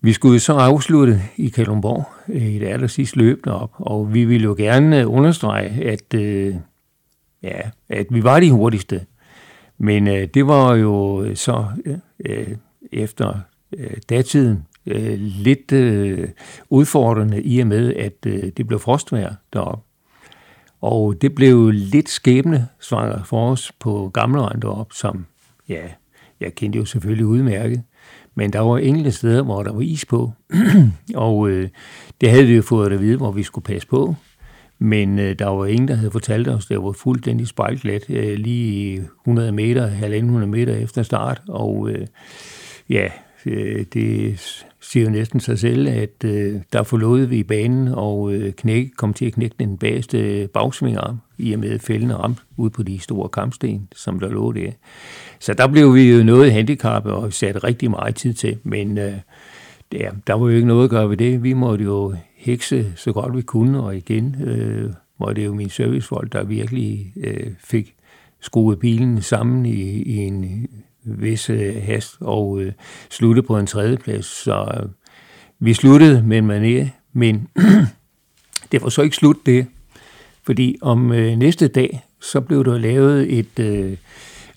vi 0.02 0.14
skulle 0.14 0.40
så 0.40 0.54
afslutte 0.54 1.22
i 1.38 1.50
Kalundborg 1.50 2.06
øh, 2.30 2.56
et 2.56 2.64
aller 2.64 2.88
sidste 2.88 3.18
løb 3.18 3.48
op, 3.48 3.72
og 3.78 4.14
vi 4.14 4.26
ville 4.26 4.44
jo 4.44 4.56
gerne 4.58 5.02
øh, 5.02 5.12
understrege, 5.14 5.70
at, 5.70 6.14
øh, 6.14 6.56
ja, 7.44 7.60
at 7.90 8.06
vi 8.10 8.24
var 8.24 8.40
de 8.40 8.52
hurtigste. 8.52 9.06
Men 9.78 10.08
øh, 10.08 10.28
det 10.34 10.48
var 10.48 10.76
jo 10.76 11.26
så 11.36 11.66
øh, 12.26 12.48
efter 12.92 13.40
øh, 13.78 13.98
datiden 14.10 14.66
øh, 14.88 15.20
lidt 15.20 15.72
øh, 15.72 16.30
udfordrende 16.70 17.44
i 17.44 17.60
og 17.60 17.68
med, 17.68 17.94
at 17.94 18.14
øh, 18.26 18.44
det 18.58 18.68
blev 18.68 18.80
frostvejr 18.80 19.34
deroppe. 19.54 19.84
Og 20.82 21.22
det 21.22 21.36
blev 21.36 21.70
lidt 21.70 22.10
skæbne 22.10 22.68
svanger 22.80 23.24
for 23.24 23.52
os 23.52 23.72
på 23.80 24.12
gamle 24.14 24.42
op, 24.64 24.94
som, 24.94 25.26
ja, 25.70 25.82
jeg 26.40 26.56
kendte 26.56 26.80
jo 26.80 26.86
selvfølgelig 26.86 27.26
udmærket. 27.26 27.84
Men 28.36 28.54
der 28.54 28.60
var 28.60 28.78
enkelte 28.78 29.12
steder, 29.12 29.44
hvor 29.44 29.64
der 29.64 29.74
var 29.74 29.82
is 29.82 30.06
på, 30.06 30.32
og 31.16 31.50
øh, 31.50 31.70
det 32.22 32.30
havde 32.30 32.48
vi 32.48 32.56
jo 32.56 32.62
fået 32.62 32.94
at 32.94 33.02
vide, 33.02 33.18
hvor 33.18 33.32
vi 33.32 33.44
skulle 33.44 33.66
passe 33.66 33.88
på. 33.88 34.16
Men 34.80 35.20
øh, 35.20 35.40
der 35.40 35.46
var 35.46 35.66
ingen, 35.66 35.88
der 35.88 35.96
havde 35.96 36.12
fortalt 36.12 36.48
os, 36.48 36.66
det 36.66 36.84
var 36.84 36.92
fuldstændig 36.92 37.48
spejlglat, 37.48 38.10
øh, 38.10 38.38
lige 38.38 39.08
100 39.22 39.52
meter, 39.52 39.92
100 40.04 40.48
meter 40.48 40.76
efter 40.76 41.04
start. 41.04 41.42
Og 41.48 41.90
øh, 41.90 42.08
ja, 42.90 43.10
øh, 43.46 43.86
det 43.94 44.66
siger 44.88 45.04
jo 45.04 45.10
næsten 45.10 45.40
sig 45.40 45.60
selv, 45.60 45.88
at 45.88 46.24
øh, 46.26 46.56
der 46.74 46.84
forlod 46.84 47.26
vi 47.26 47.44
banen, 47.44 47.88
og 47.88 48.34
øh, 48.34 48.54
knæk, 48.54 48.88
kom 48.98 49.14
til 49.14 49.26
at 49.26 49.34
knække 49.34 49.56
den 49.60 49.78
bageste 49.78 50.50
bagsvingarm, 50.54 51.18
i 51.38 51.54
og 51.54 51.60
med 51.60 51.80
fældende 51.80 52.16
ramp 52.16 52.40
ud 52.58 52.70
på 52.70 52.84
de 52.84 53.00
store 53.00 53.30
kampsten, 53.30 53.88
som 53.96 54.20
der 54.20 54.30
lå 54.30 54.52
der. 54.52 54.72
Så 55.40 55.54
der 55.54 55.68
blev 55.68 55.96
vi 55.96 56.12
jo 56.12 56.24
noget 56.24 56.52
handicappet 56.52 57.12
og 57.12 57.34
satte 57.34 57.60
rigtig 57.60 57.90
meget 57.92 58.16
tid 58.16 58.34
til, 58.34 58.58
men 58.64 58.98
øh, 58.98 59.14
der, 59.92 60.12
der 60.28 60.34
var 60.34 60.50
jo 60.50 60.56
ikke 60.56 60.68
noget 60.68 60.84
at 60.84 60.90
gøre 60.90 61.10
ved 61.10 61.18
det. 61.18 61.44
Vi 61.44 61.54
måtte 61.54 61.84
jo 61.84 62.16
hekse 62.36 62.94
så 62.96 63.14
godt 63.14 63.36
vi 63.36 63.42
kunne, 63.42 63.84
og 63.84 63.98
igen 63.98 64.36
øh, 64.44 64.94
var 65.20 65.34
det 65.34 65.46
jo 65.46 65.54
min 65.54 65.70
servicefolk, 65.70 66.34
der 66.34 66.44
virkelig 66.44 67.14
øh, 67.18 67.48
fik 67.60 67.94
skruet 68.40 68.80
bilen 68.80 69.22
sammen 69.22 69.66
i, 69.66 70.02
i 70.02 70.18
en 70.18 70.68
vis 71.08 71.50
øh, 71.50 71.76
hast 71.84 72.18
og 72.22 72.62
øh, 72.62 72.72
slutte 73.10 73.42
på 73.42 73.58
en 73.60 73.68
tredjeplads. 73.68 74.26
Så 74.26 74.80
øh, 74.82 74.90
vi 75.60 75.74
sluttede 75.74 76.24
med 76.24 76.38
en 76.38 76.52
mané, 76.52 76.90
men 77.14 77.48
det 78.72 78.82
var 78.82 78.90
så 78.90 79.02
ikke 79.02 79.16
slut 79.16 79.46
det, 79.46 79.68
fordi 80.44 80.78
om 80.82 81.12
øh, 81.12 81.36
næste 81.36 81.68
dag, 81.68 82.04
så 82.22 82.42
blev 82.42 82.66
der 82.66 82.78
lavet 82.78 83.40
et 83.40 83.60
øh, 83.60 83.98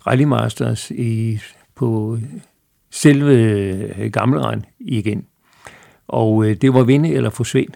Rally 0.06 0.24
Masters 0.24 0.90
i, 0.90 1.40
på 1.74 2.18
selve 2.90 3.32
øh, 3.32 4.10
Gammelrand 4.10 4.62
igen. 4.78 5.26
Og 6.08 6.44
øh, 6.44 6.56
det 6.56 6.74
var 6.74 6.82
vinde 6.82 7.12
eller 7.12 7.30
forsvind. 7.30 7.72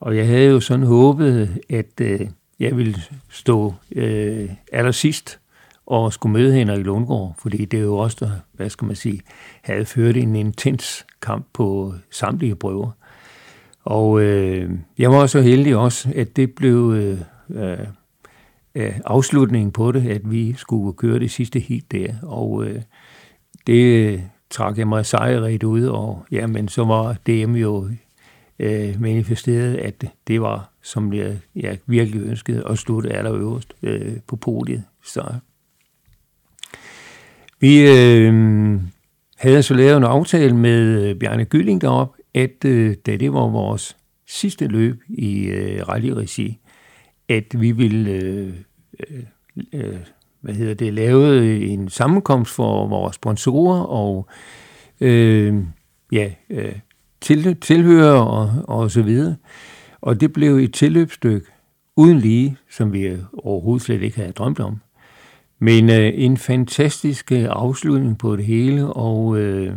Og 0.00 0.16
jeg 0.16 0.26
havde 0.26 0.50
jo 0.50 0.60
sådan 0.60 0.86
håbet, 0.86 1.58
at 1.70 2.00
øh, 2.00 2.20
jeg 2.60 2.76
ville 2.76 3.02
stå 3.30 3.74
øh, 3.96 4.50
allersidst 4.72 5.40
og 5.90 6.12
skulle 6.12 6.32
møde 6.32 6.54
Henrik 6.54 6.84
Lundgaard, 6.86 7.34
fordi 7.38 7.64
det 7.64 7.78
er 7.78 7.82
jo 7.82 7.96
også 7.96 8.16
der, 8.20 8.30
hvad 8.52 8.70
skal 8.70 8.86
man 8.86 8.96
sige, 8.96 9.20
havde 9.62 9.84
ført 9.84 10.16
en 10.16 10.36
intens 10.36 11.06
kamp 11.22 11.46
på 11.52 11.94
samtlige 12.10 12.54
prøver. 12.54 12.90
Og 13.84 14.20
øh, 14.20 14.70
jeg 14.98 15.10
var 15.10 15.26
så 15.26 15.40
heldig 15.40 15.76
også, 15.76 16.12
at 16.16 16.36
det 16.36 16.54
blev 16.54 16.92
øh, 16.96 17.20
øh, 17.50 17.86
øh, 18.74 19.00
afslutningen 19.04 19.72
på 19.72 19.92
det, 19.92 20.08
at 20.08 20.30
vi 20.30 20.54
skulle 20.56 20.92
køre 20.92 21.18
det 21.18 21.30
sidste 21.30 21.60
helt 21.60 21.92
der. 21.92 22.14
Og 22.22 22.64
øh, 22.64 22.82
det 23.66 23.82
øh, 23.82 24.20
trak 24.50 24.78
jeg 24.78 24.88
mig 24.88 25.06
sejrigt 25.06 25.64
ud, 25.64 25.84
og 25.84 26.24
jamen, 26.30 26.68
så 26.68 26.84
var 26.84 27.16
DM 27.26 27.54
jo 27.54 27.88
øh, 28.58 29.00
manifesteret, 29.00 29.76
at 29.76 30.04
det 30.26 30.40
var, 30.40 30.70
som 30.82 31.12
jeg, 31.12 31.38
jeg 31.56 31.78
virkelig 31.86 32.22
ønskede, 32.22 32.62
at 32.68 32.78
slutte 32.78 33.10
allerøverst 33.10 33.74
øh, 33.82 34.16
på 34.26 34.36
podiet. 34.36 34.84
Så 35.04 35.22
vi 37.60 37.90
øh, 37.90 38.80
havde 39.36 39.62
så 39.62 39.74
lavet 39.74 39.96
en 39.96 40.04
aftale 40.04 40.56
med 40.56 41.08
øh, 41.08 41.16
Bjarne 41.16 41.44
Gylling 41.44 41.80
derop, 41.80 42.14
at 42.34 42.64
øh, 42.64 42.96
da 43.06 43.16
det 43.16 43.32
var 43.32 43.48
vores 43.48 43.96
sidste 44.28 44.66
løb 44.66 45.02
i 45.08 45.44
øh, 45.44 45.88
rallyregi, 45.88 46.58
at 47.28 47.44
vi 47.60 47.72
ville 47.72 48.10
øh, 48.10 48.52
øh, 49.10 49.22
øh, 49.72 49.96
hvad 50.40 50.54
hedder 50.54 50.74
det, 50.74 50.94
lave 50.94 51.60
en 51.66 51.88
sammenkomst 51.88 52.54
for 52.54 52.86
vores 52.86 53.16
sponsorer 53.16 53.80
og 53.80 54.28
øh, 55.00 55.64
ja, 56.12 56.30
øh, 56.50 56.74
til, 57.20 57.56
tilhører 57.56 58.20
og, 58.20 58.50
og 58.68 58.90
så 58.90 59.02
videre. 59.02 59.36
Og 60.00 60.20
det 60.20 60.32
blev 60.32 60.56
et 60.56 60.74
tilløbsstykke 60.74 61.46
uden 61.96 62.18
lige, 62.18 62.56
som 62.70 62.92
vi 62.92 63.16
overhovedet 63.38 63.82
slet 63.82 64.02
ikke 64.02 64.16
havde 64.16 64.32
drømt 64.32 64.60
om. 64.60 64.80
Men 65.62 65.90
øh, 65.90 66.12
en 66.14 66.36
fantastisk 66.36 67.32
øh, 67.32 67.46
afslutning 67.50 68.18
på 68.18 68.36
det 68.36 68.44
hele, 68.44 68.86
og 68.86 69.38
øh, 69.38 69.74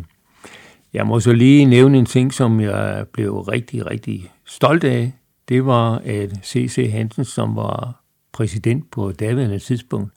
jeg 0.93 1.07
må 1.07 1.19
så 1.19 1.33
lige 1.33 1.65
nævne 1.65 1.97
en 1.97 2.05
ting, 2.05 2.33
som 2.33 2.59
jeg 2.59 3.05
blev 3.13 3.39
rigtig, 3.39 3.85
rigtig 3.85 4.31
stolt 4.45 4.83
af. 4.83 5.13
Det 5.49 5.65
var, 5.65 6.01
at 6.05 6.45
C.C. 6.45 6.89
Hansen, 6.91 7.25
som 7.25 7.55
var 7.55 8.03
præsident 8.31 8.91
på 8.91 9.11
daværende 9.11 9.59
tidspunkt, 9.59 10.11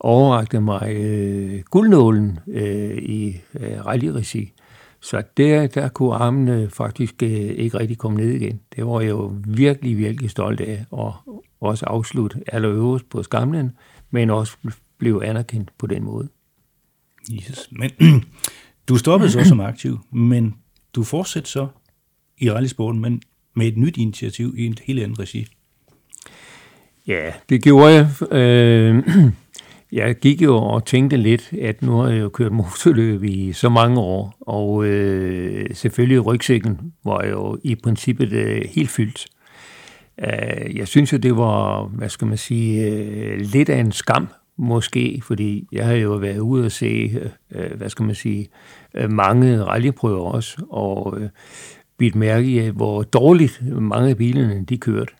overrakte 0.00 0.60
mig 0.60 0.94
øh, 0.96 1.60
guldnålen 1.70 2.38
øh, 2.48 2.98
i 2.98 3.40
øh, 3.60 3.86
rallyregi. 3.86 4.52
Så 5.00 5.22
der, 5.36 5.66
der 5.66 5.88
kunne 5.88 6.14
armene 6.14 6.62
øh, 6.62 6.68
faktisk 6.68 7.22
øh, 7.22 7.30
ikke 7.30 7.78
rigtig 7.78 7.98
komme 7.98 8.18
ned 8.20 8.30
igen. 8.30 8.60
Det 8.76 8.86
var 8.86 9.00
jeg 9.00 9.10
jo 9.10 9.34
virkelig, 9.46 9.98
virkelig 9.98 10.30
stolt 10.30 10.60
af, 10.60 10.84
og 10.90 11.14
også 11.60 11.86
afslutte 11.86 12.40
allerøverst 12.46 13.08
på 13.10 13.22
skamlen, 13.22 13.72
men 14.10 14.30
også 14.30 14.56
blev 15.00 15.22
anerkendt 15.24 15.70
på 15.78 15.86
den 15.86 16.04
måde. 16.04 16.28
Jesus. 17.28 17.68
Men 17.70 17.90
du 18.88 18.96
stoppede 18.96 19.30
så 19.30 19.44
som 19.44 19.60
aktiv, 19.60 19.98
men 20.12 20.54
du 20.94 21.02
fortsætter 21.02 21.48
så 21.48 21.68
i 22.38 22.50
rallysporten, 22.50 23.00
men 23.00 23.22
med 23.54 23.66
et 23.66 23.76
nyt 23.76 23.96
initiativ 23.96 24.54
i 24.58 24.66
et 24.66 24.80
helt 24.80 25.02
andet 25.02 25.18
regi. 25.18 25.46
Ja, 27.06 27.32
det 27.48 27.62
gjorde 27.62 27.94
jeg. 27.94 28.32
Øh, 28.32 29.04
jeg 29.92 30.14
gik 30.14 30.42
jo 30.42 30.56
og 30.56 30.84
tænkte 30.84 31.16
lidt, 31.16 31.52
at 31.60 31.82
nu 31.82 31.92
har 31.92 32.08
jeg 32.08 32.20
jo 32.20 32.28
kørt 32.28 32.52
motorløb 32.52 33.24
i 33.24 33.52
så 33.52 33.68
mange 33.68 34.00
år, 34.00 34.36
og 34.40 34.84
øh, 34.84 35.66
selvfølgelig 35.74 36.26
rygsækken 36.26 36.92
var 37.04 37.26
jo 37.26 37.58
i 37.64 37.74
princippet 37.74 38.32
øh, 38.32 38.62
helt 38.74 38.90
fyldt. 38.90 39.26
Øh, 40.18 40.76
jeg 40.76 40.88
synes 40.88 41.12
jo, 41.12 41.18
det 41.18 41.36
var, 41.36 41.84
hvad 41.84 42.08
skal 42.08 42.26
man 42.26 42.38
sige, 42.38 42.86
øh, 42.86 43.40
lidt 43.40 43.68
af 43.68 43.80
en 43.80 43.92
skam, 43.92 44.28
måske, 44.60 45.20
fordi 45.24 45.68
jeg 45.72 45.86
har 45.86 45.94
jo 45.94 46.12
været 46.12 46.38
ude 46.38 46.64
og 46.64 46.72
se, 46.72 46.86
øh, 47.20 47.30
øh, 47.50 47.76
hvad 47.76 47.88
skal 47.88 48.04
man 48.04 48.14
sige, 48.14 48.48
øh, 48.94 49.10
mange 49.10 49.64
rallyprøver 49.64 50.30
også, 50.30 50.64
og 50.70 51.20
øh, 51.20 51.28
bidt 51.98 52.14
mærke 52.14 52.66
i, 52.66 52.68
hvor 52.68 53.02
dårligt 53.02 53.62
mange 53.80 54.10
af 54.10 54.16
bilerne 54.16 54.64
de 54.64 54.78
kørte. 54.78 55.12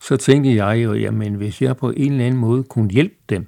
Så 0.00 0.16
tænkte 0.16 0.54
jeg 0.54 0.84
jo, 0.84 0.94
jamen 0.94 1.34
hvis 1.34 1.62
jeg 1.62 1.76
på 1.76 1.90
en 1.90 2.12
eller 2.12 2.26
anden 2.26 2.40
måde 2.40 2.62
kunne 2.62 2.90
hjælpe 2.90 3.14
dem 3.28 3.46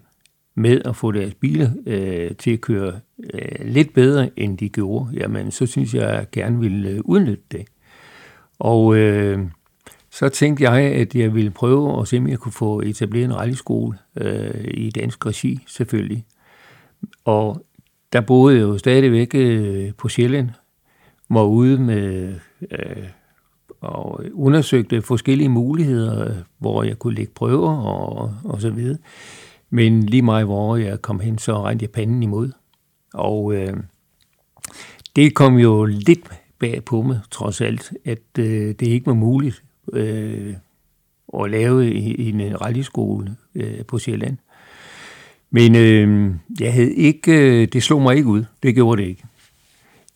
med 0.54 0.80
at 0.84 0.96
få 0.96 1.12
deres 1.12 1.34
biler 1.34 1.70
øh, 1.86 2.30
til 2.36 2.50
at 2.50 2.60
køre 2.60 2.92
øh, 3.34 3.66
lidt 3.66 3.94
bedre, 3.94 4.30
end 4.36 4.58
de 4.58 4.68
gjorde, 4.68 5.10
jamen 5.12 5.50
så 5.50 5.66
synes 5.66 5.94
jeg, 5.94 6.10
at 6.10 6.16
jeg 6.16 6.26
gerne 6.32 6.60
ville 6.60 6.90
øh, 6.90 7.00
udnytte 7.04 7.44
det. 7.52 7.64
Og 8.58 8.96
øh, 8.96 9.38
så 10.18 10.28
tænkte 10.28 10.70
jeg, 10.70 10.82
at 10.82 11.14
jeg 11.14 11.34
ville 11.34 11.50
prøve 11.50 12.00
at 12.00 12.08
se, 12.08 12.18
om 12.18 12.28
jeg 12.28 12.38
kunne 12.38 12.52
få 12.52 12.80
etableret 12.80 13.24
en 13.24 13.36
rallyskole 13.36 13.98
øh, 14.16 14.64
i 14.64 14.90
dansk 14.90 15.26
regi, 15.26 15.64
selvfølgelig. 15.66 16.24
Og 17.24 17.66
der 18.12 18.20
boede 18.20 18.56
jeg 18.56 18.62
jo 18.62 18.78
stadigvæk 18.78 19.34
øh, 19.34 19.92
på 19.98 20.08
Sjælland, 20.08 20.50
var 21.30 21.42
ude 21.44 21.78
med 21.78 22.34
øh, 22.70 23.04
og 23.80 24.24
undersøgte 24.32 25.02
forskellige 25.02 25.48
muligheder, 25.48 26.34
hvor 26.58 26.82
jeg 26.82 26.98
kunne 26.98 27.14
lægge 27.14 27.32
prøver 27.34 27.76
og, 27.76 28.34
og 28.44 28.60
så 28.60 28.70
videre. 28.70 28.98
Men 29.70 30.02
lige 30.02 30.22
mig, 30.22 30.44
hvor 30.44 30.76
jeg 30.76 31.02
kom 31.02 31.20
hen, 31.20 31.38
så 31.38 31.62
rendte 31.62 31.82
jeg 31.82 31.90
panden 31.90 32.22
imod. 32.22 32.52
Og 33.14 33.54
øh, 33.54 33.76
det 35.16 35.34
kom 35.34 35.56
jo 35.56 35.84
lidt 35.84 36.30
bag 36.58 36.84
på 36.84 37.02
mig, 37.02 37.20
trods 37.30 37.60
alt, 37.60 37.92
at 38.04 38.38
øh, 38.38 38.68
det 38.68 38.82
ikke 38.82 39.06
var 39.06 39.14
muligt 39.14 39.62
øh, 39.92 40.54
at 41.42 41.50
lave 41.50 41.94
i, 41.94 42.14
i 42.14 42.28
en 42.28 42.60
rallyskole 42.60 43.36
øh, 43.54 43.84
på 43.84 43.98
Sjælland. 43.98 44.36
Men 45.50 45.76
øh, 45.76 46.34
jeg 46.60 46.72
havde 46.72 46.94
ikke, 46.94 47.32
øh, 47.32 47.68
det 47.68 47.82
slog 47.82 48.02
mig 48.02 48.16
ikke 48.16 48.28
ud. 48.28 48.44
Det 48.62 48.74
gjorde 48.74 49.02
det 49.02 49.08
ikke. 49.08 49.24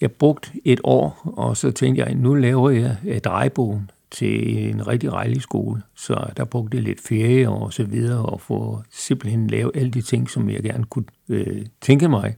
Jeg 0.00 0.12
brugte 0.12 0.50
et 0.64 0.80
år, 0.84 1.32
og 1.36 1.56
så 1.56 1.70
tænkte 1.70 2.02
jeg, 2.02 2.14
nu 2.14 2.34
laver 2.34 2.70
jeg 2.70 2.96
et 3.06 3.24
drejebogen 3.24 3.90
til 4.10 4.58
en 4.70 4.86
rigtig 4.86 5.12
rallyskole. 5.12 5.82
Så 5.94 6.26
der 6.36 6.44
brugte 6.44 6.76
jeg 6.76 6.84
lidt 6.84 7.00
ferie 7.00 7.48
og 7.48 7.72
så 7.72 7.84
videre, 7.84 8.26
og 8.26 8.40
få 8.40 8.82
simpelthen 8.90 9.46
lave 9.46 9.76
alle 9.76 9.90
de 9.90 10.02
ting, 10.02 10.30
som 10.30 10.50
jeg 10.50 10.62
gerne 10.62 10.84
kunne 10.84 11.04
øh, 11.28 11.66
tænke 11.80 12.08
mig, 12.08 12.36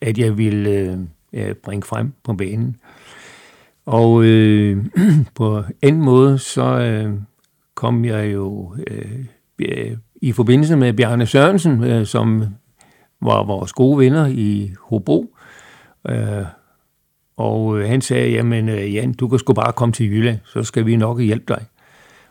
at 0.00 0.18
jeg 0.18 0.38
ville 0.38 0.70
øh, 0.70 0.98
øh 1.32 1.54
bringe 1.54 1.82
frem 1.82 2.12
på 2.22 2.32
banen. 2.34 2.76
Og 3.86 4.24
øh, 4.24 4.84
på 5.34 5.62
en 5.82 6.02
måde, 6.02 6.38
så 6.38 6.64
øh, 6.64 7.12
kom 7.74 8.04
jeg 8.04 8.32
jo 8.32 8.74
øh, 8.86 9.96
i 10.22 10.32
forbindelse 10.32 10.76
med 10.76 10.92
Bjarne 10.92 11.26
Sørensen, 11.26 11.84
øh, 11.84 12.06
som 12.06 12.44
var 13.20 13.44
vores 13.44 13.72
gode 13.72 13.98
venner 13.98 14.26
i 14.26 14.70
Hobro. 14.80 15.36
Øh, 16.08 16.44
og 17.36 17.78
øh, 17.78 17.88
han 17.88 18.00
sagde, 18.00 18.30
jamen 18.30 18.68
øh, 18.68 18.94
Jan, 18.94 19.12
du 19.12 19.28
kan 19.28 19.38
sgu 19.38 19.52
bare 19.52 19.72
komme 19.72 19.92
til 19.92 20.10
Jylland, 20.10 20.38
så 20.44 20.62
skal 20.62 20.86
vi 20.86 20.96
nok 20.96 21.20
hjælpe 21.20 21.44
dig. 21.48 21.64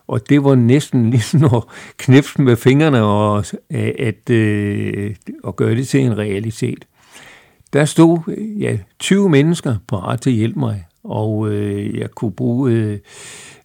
Og 0.08 0.30
det 0.30 0.44
var 0.44 0.56
næsten 0.56 1.10
ligesom 1.12 1.44
at 1.44 1.64
knipse 1.98 2.42
med 2.42 2.56
fingrene 2.56 3.02
og 3.02 3.46
øh, 3.72 3.92
at, 4.00 4.30
at, 4.30 5.18
at 5.48 5.56
gøre 5.56 5.76
det 5.76 5.88
til 5.88 6.00
en 6.00 6.18
realitet. 6.18 6.88
Der 7.74 7.86
stod 7.86 8.36
ja, 8.60 8.78
20 9.00 9.30
mennesker 9.30 9.76
parat 9.88 10.22
til 10.22 10.30
at 10.30 10.36
hjælpe 10.36 10.60
mig, 10.60 10.86
og 11.04 11.52
øh, 11.52 12.00
jeg 12.00 12.12
kunne 12.12 12.32
bruge 12.32 12.72
øh, 12.72 13.00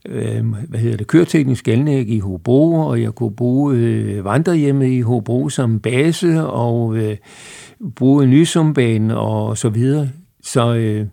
øh 0.06 0.46
hvad 0.68 0.80
hedder 0.80 0.96
det, 0.96 1.06
køreteknisk 1.06 1.68
anlæg 1.68 2.08
i 2.08 2.18
Hobro, 2.18 2.74
og 2.74 3.02
jeg 3.02 3.14
kunne 3.14 3.36
bruge 3.36 3.76
øh, 3.76 4.24
vandrehjemmet 4.24 4.86
i 4.86 5.00
Hobro 5.00 5.48
som 5.48 5.80
base, 5.80 6.46
og 6.46 6.96
øh, 6.96 7.16
bruge 7.96 8.26
Nysumbanen 8.26 9.10
og 9.10 9.58
så 9.58 9.68
videre. 9.68 10.08
Så 10.42 10.74
øh, 10.74 11.06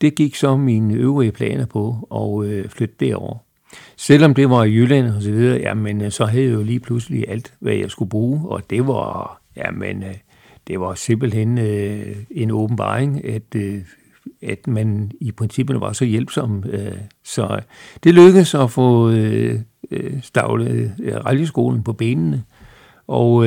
det 0.00 0.14
gik 0.14 0.34
så 0.34 0.56
mine 0.56 0.94
øvrige 0.94 1.32
planer 1.32 1.66
på 1.66 2.08
at 2.14 2.48
øh, 2.50 2.68
flytte 2.68 2.94
derover. 3.00 3.38
Selvom 3.96 4.34
det 4.34 4.50
var 4.50 4.64
i 4.64 4.74
Jylland 4.74 5.06
og 5.06 5.22
så 5.22 5.30
videre, 5.30 5.60
jamen, 5.60 6.00
øh, 6.00 6.10
så 6.10 6.24
havde 6.24 6.44
jeg 6.44 6.52
jo 6.52 6.62
lige 6.62 6.80
pludselig 6.80 7.28
alt, 7.28 7.54
hvad 7.60 7.74
jeg 7.74 7.90
skulle 7.90 8.08
bruge, 8.08 8.48
og 8.48 8.70
det 8.70 8.86
var, 8.86 9.40
jamen, 9.56 10.02
øh, 10.02 10.14
det 10.66 10.80
var 10.80 10.94
simpelthen 10.94 11.58
øh, 11.58 12.16
en 12.30 12.50
åbenbaring, 12.50 13.24
at, 13.24 13.54
øh, 13.56 13.80
at 14.44 14.66
man 14.66 15.10
i 15.20 15.32
princippet 15.32 15.80
var 15.80 15.92
så 15.92 16.04
hjælpsom. 16.04 16.64
Øh, 16.70 16.92
så 17.24 17.60
det 18.04 18.14
lykkedes 18.14 18.54
at 18.54 18.70
få 18.70 19.10
øh, 19.10 19.60
øh, 19.90 20.22
stavlet 20.22 20.94
rallyskolen 21.24 21.82
på 21.82 21.92
benene, 21.92 22.42
og 23.06 23.46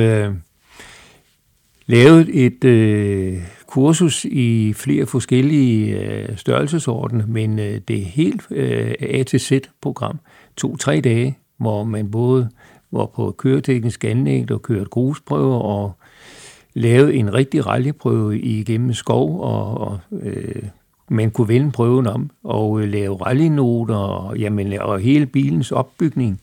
lavet 1.88 2.44
et 2.44 2.64
øh, 2.64 3.38
kursus 3.66 4.24
i 4.24 4.72
flere 4.76 5.06
forskellige 5.06 6.00
øh, 6.00 6.36
men 7.28 7.58
øh, 7.58 7.80
det 7.88 7.98
er 7.98 8.04
helt 8.04 8.42
øh, 8.50 8.94
A 9.00 9.22
til 9.22 9.40
Z-program. 9.40 10.20
To-tre 10.56 11.00
dage, 11.00 11.38
hvor 11.58 11.84
man 11.84 12.10
både 12.10 12.50
var 12.90 13.06
på 13.06 13.34
køreteknisk 13.38 14.04
anlæg 14.04 14.50
og 14.50 14.62
kørte 14.62 14.84
grusprøver 14.84 15.58
og 15.58 15.92
lavede 16.74 17.14
en 17.14 17.34
rigtig 17.34 17.66
rallyprøve 17.66 18.40
igennem 18.40 18.92
skov, 18.92 19.40
og, 19.40 19.78
og 19.78 19.98
øh, 20.22 20.62
man 21.10 21.30
kunne 21.30 21.48
vende 21.48 21.70
prøven 21.70 22.06
om 22.06 22.30
og 22.44 22.80
øh, 22.80 22.88
lave 22.88 23.16
rallynoter 23.16 23.96
og, 23.96 24.38
jamen, 24.38 24.72
øh, 24.72 24.78
og 24.82 25.00
hele 25.00 25.26
bilens 25.26 25.72
opbygning. 25.72 26.40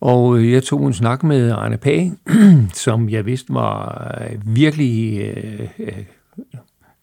Og 0.00 0.38
øh, 0.38 0.52
jeg 0.52 0.62
tog 0.62 0.86
en 0.86 0.92
snak 0.92 1.22
med 1.22 1.50
Arne 1.50 1.76
Pag, 1.76 2.12
som 2.84 3.08
jeg 3.08 3.26
vidste 3.26 3.54
var 3.54 4.18
virkelig 4.44 5.20
øh, 5.20 5.68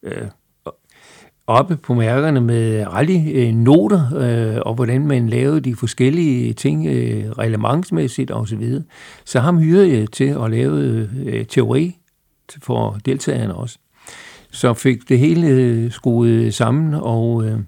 øh, 0.03 0.27
oppe 1.47 1.77
på 1.77 1.93
mærkerne 1.93 2.41
med 2.41 2.87
rallynoter, 2.87 4.15
øh, 4.15 4.61
og 4.65 4.75
hvordan 4.75 5.07
man 5.07 5.29
lavede 5.29 5.61
de 5.61 5.75
forskellige 5.75 6.53
ting 6.53 6.87
øh, 6.87 7.31
relevantsmæssigt 7.31 8.31
osv. 8.31 8.47
Så, 8.47 8.55
videre. 8.55 8.83
så 9.25 9.39
ham 9.39 9.59
hyrede 9.59 9.99
jeg 9.99 10.11
til 10.11 10.37
at 10.43 10.51
lave 10.51 11.07
øh, 11.25 11.45
teori 11.45 11.97
for 12.61 12.97
deltagerne 13.05 13.55
også. 13.55 13.77
Så 14.51 14.73
fik 14.73 15.09
det 15.09 15.19
hele 15.19 15.47
øh, 15.47 15.91
skruet 15.91 16.29
øh, 16.29 16.51
sammen, 16.51 16.93
og 16.93 17.45
øh, 17.45 17.59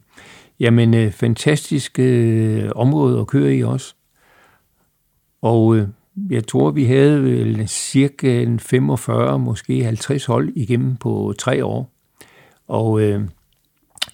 jamen, 0.60 0.94
øh, 0.94 1.12
fantastisk 1.12 2.00
øh, 2.00 2.70
område 2.76 3.20
at 3.20 3.28
køre 3.28 3.56
i 3.56 3.64
også. 3.64 3.96
Og 5.42 5.76
øh, 5.76 5.88
jeg 6.30 6.48
tror, 6.48 6.72
vi 6.72 6.86
havde 6.86 7.24
vel 7.24 7.68
cirka 7.68 8.42
en 8.42 8.60
45, 8.60 9.40
måske 9.40 9.84
50 9.84 10.26
hold 10.26 10.54
igennem 10.56 10.96
på 10.96 11.34
tre 11.38 11.66
år. 11.66 11.92
Og 12.68 13.02
øh, 13.02 13.22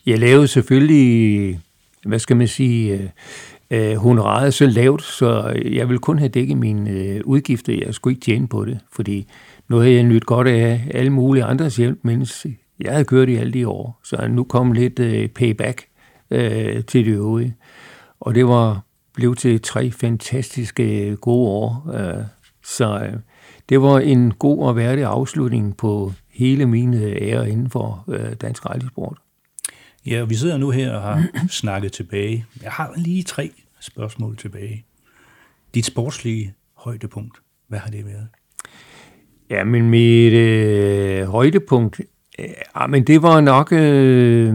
jeg 0.05 0.19
lavede 0.19 0.47
selvfølgelig, 0.47 1.59
hvad 2.05 2.19
skal 2.19 2.37
man 2.37 2.47
sige, 2.47 3.11
øh, 3.69 3.95
honoraret 3.95 4.53
så 4.53 4.65
lavt, 4.65 5.03
så 5.03 5.61
jeg 5.65 5.87
ville 5.87 5.99
kun 5.99 6.19
have 6.19 6.29
dækket 6.29 6.57
mine 6.57 6.89
øh, 6.89 7.21
udgifter. 7.25 7.73
Jeg 7.85 7.93
skulle 7.93 8.11
ikke 8.13 8.25
tjene 8.25 8.47
på 8.47 8.65
det, 8.65 8.79
fordi 8.91 9.27
nu 9.69 9.77
havde 9.77 9.93
jeg 9.93 10.03
nyt 10.03 10.25
godt 10.25 10.47
af 10.47 10.87
alle 10.93 11.09
mulige 11.09 11.43
andres 11.43 11.75
hjælp, 11.75 11.99
mens 12.01 12.47
jeg 12.79 12.91
havde 12.91 13.05
kørt 13.05 13.29
i 13.29 13.35
alle 13.35 13.53
de 13.53 13.67
år. 13.67 13.99
Så 14.03 14.27
nu 14.27 14.43
kom 14.43 14.71
lidt 14.71 14.99
øh, 14.99 15.29
payback 15.29 15.85
øh, 16.31 16.83
til 16.83 17.05
det 17.05 17.11
øvrige. 17.11 17.55
Og 18.19 18.35
det 18.35 18.47
var 18.47 18.83
blev 19.13 19.35
til 19.35 19.61
tre 19.61 19.91
fantastiske 19.91 21.07
øh, 21.07 21.17
gode 21.17 21.49
år. 21.49 21.91
Øh, 21.93 22.23
så 22.63 22.99
øh, 22.99 23.13
det 23.69 23.81
var 23.81 23.99
en 23.99 24.33
god 24.33 24.67
og 24.67 24.75
værdig 24.75 25.03
afslutning 25.03 25.77
på 25.77 26.13
hele 26.29 26.65
mine 26.65 26.97
øh, 26.97 27.17
ære 27.21 27.49
inden 27.49 27.69
for 27.69 28.05
øh, 28.07 28.33
dansk 28.33 28.65
rejsesport. 28.65 29.17
Ja, 30.05 30.23
vi 30.23 30.35
sidder 30.35 30.57
nu 30.57 30.69
her 30.69 30.93
og 30.93 31.01
har 31.01 31.27
snakket 31.61 31.91
tilbage. 31.91 32.45
Jeg 32.63 32.71
har 32.71 32.93
lige 32.95 33.23
tre 33.23 33.51
spørgsmål 33.79 34.37
tilbage. 34.37 34.85
Dit 35.73 35.85
sportslige 35.85 36.53
højdepunkt, 36.73 37.37
hvad 37.67 37.79
har 37.79 37.91
det 37.91 38.05
været? 38.05 38.27
Ja, 39.49 39.63
men 39.63 39.89
mit 39.89 40.33
øh, 40.33 41.23
højdepunkt, 41.23 42.01
ja, 42.39 42.87
men 42.87 43.03
det 43.03 43.21
var 43.21 43.41
nok 43.41 43.71
øh, 43.71 44.53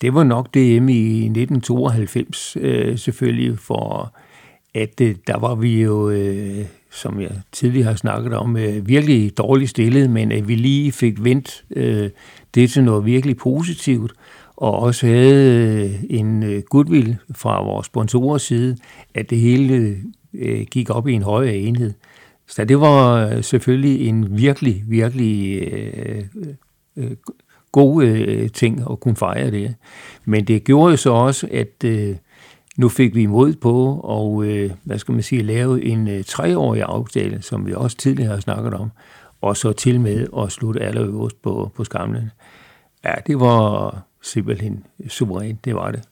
det 0.00 0.14
var 0.14 0.24
nok 0.24 0.54
DM 0.54 0.88
i 0.88 1.24
1992 1.24 2.56
øh, 2.60 2.98
selvfølgelig 2.98 3.58
for 3.58 4.14
at 4.74 5.00
øh, 5.00 5.14
der 5.26 5.38
var 5.38 5.54
vi 5.54 5.82
jo 5.82 6.10
øh, 6.10 6.64
som 6.90 7.20
jeg 7.20 7.30
tidligere 7.52 7.88
har 7.88 7.96
snakket 7.96 8.34
om 8.34 8.56
øh, 8.56 8.88
virkelig 8.88 9.38
dårligt 9.38 9.70
stillet, 9.70 10.10
men 10.10 10.32
at 10.32 10.48
vi 10.48 10.54
lige 10.54 10.92
fik 10.92 11.24
vendt 11.24 11.64
øh, 11.70 12.10
det 12.54 12.70
til 12.70 12.84
noget 12.84 13.06
virkelig 13.06 13.36
positivt 13.36 14.12
og 14.56 14.78
også 14.78 15.06
havde 15.06 15.84
øh, 15.84 16.04
en 16.10 16.42
øh, 16.42 16.62
goodwill 16.62 17.16
fra 17.34 17.62
vores 17.62 17.86
sponsorers 17.86 18.42
side, 18.42 18.76
at 19.14 19.30
det 19.30 19.38
hele 19.38 19.96
gik 20.70 20.90
op 20.90 21.08
i 21.08 21.12
en 21.12 21.22
højere 21.22 21.56
enhed. 21.56 21.92
Så 22.48 22.64
det 22.64 22.80
var 22.80 23.40
selvfølgelig 23.40 24.08
en 24.08 24.38
virkelig, 24.38 24.84
virkelig 24.86 25.62
øh, 25.72 26.24
øh, 26.96 27.16
god 27.72 28.04
øh, 28.04 28.50
ting 28.50 28.82
at 28.90 29.00
kunne 29.00 29.16
fejre 29.16 29.50
det. 29.50 29.74
Men 30.24 30.44
det 30.44 30.64
gjorde 30.64 30.90
jo 30.90 30.96
så 30.96 31.10
også, 31.10 31.48
at 31.52 31.84
øh, 31.84 32.16
nu 32.76 32.88
fik 32.88 33.14
vi 33.14 33.26
mod 33.26 33.54
på 33.54 34.00
og 34.04 34.44
øh, 34.44 34.70
hvad 34.84 34.98
skal 34.98 35.12
man 35.12 35.22
sige, 35.22 35.42
lave 35.42 35.84
en 35.84 36.08
øh, 36.08 36.24
treårig 36.24 36.82
aftale, 36.82 37.42
som 37.42 37.66
vi 37.66 37.74
også 37.74 37.96
tidligere 37.96 38.30
har 38.30 38.40
snakket 38.40 38.74
om, 38.74 38.90
og 39.40 39.56
så 39.56 39.72
til 39.72 40.00
med 40.00 40.26
at 40.38 40.52
slutte 40.52 40.80
allerøverst 40.80 41.42
på, 41.42 41.70
på 41.74 41.84
skamlen. 41.84 42.30
Ja, 43.04 43.14
det 43.26 43.40
var 43.40 43.98
simpelthen 44.22 44.84
suverænt, 45.08 45.64
det 45.64 45.74
var 45.74 45.90
det. 45.90 46.02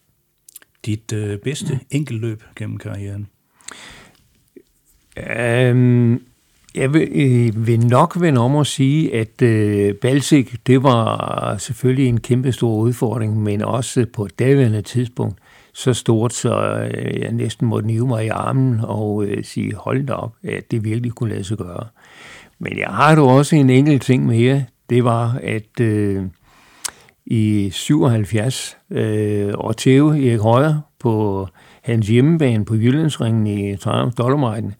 Dit 0.85 1.13
øh, 1.13 1.39
bedste 1.39 1.79
enkeltløb 1.91 2.43
gennem 2.55 2.77
karrieren? 2.77 3.27
Um, 5.17 6.21
jeg 6.75 6.93
vil, 6.93 7.09
øh, 7.11 7.67
vil 7.67 7.87
nok 7.87 8.21
vende 8.21 8.41
om 8.41 8.55
at 8.55 8.67
sige, 8.67 9.15
at 9.15 9.41
øh, 9.41 9.93
Balsik, 9.95 10.67
det 10.67 10.83
var 10.83 11.57
selvfølgelig 11.57 12.07
en 12.07 12.19
kæmpe 12.19 12.51
stor 12.51 12.75
udfordring, 12.75 13.43
men 13.43 13.61
også 13.61 14.05
på 14.13 14.25
et 14.25 14.39
daværende 14.39 14.81
tidspunkt 14.81 15.39
så 15.73 15.93
stort, 15.93 16.33
så 16.33 16.89
øh, 16.93 17.21
jeg 17.21 17.31
næsten 17.31 17.67
måtte 17.67 17.87
nive 17.87 18.07
mig 18.07 18.25
i 18.25 18.27
armen 18.27 18.79
og 18.83 19.25
øh, 19.25 19.43
sige, 19.43 19.75
hold 19.75 20.07
da 20.07 20.13
op, 20.13 20.33
at 20.43 20.71
det 20.71 20.83
virkelig 20.83 21.11
kunne 21.11 21.29
lade 21.29 21.43
sig 21.43 21.57
gøre. 21.57 21.87
Men 22.59 22.77
jeg 22.77 22.87
har 22.87 23.15
dog 23.15 23.27
også 23.27 23.55
en 23.55 23.69
enkelt 23.69 24.01
ting 24.01 24.25
med 24.25 24.61
det 24.89 25.03
var, 25.03 25.39
at 25.43 25.79
øh, 25.81 26.23
i 27.25 27.69
77, 27.71 28.77
øh, 28.91 29.53
og 29.53 29.75
Erik 29.87 30.39
Højer 30.39 30.79
på 30.99 31.47
hans 31.81 32.07
hjemmebane 32.07 32.65
på 32.65 32.75
Jyllandsringen 32.75 33.47
i 33.47 33.75
Triumph 33.75 34.17
Dolomiten, 34.17 34.73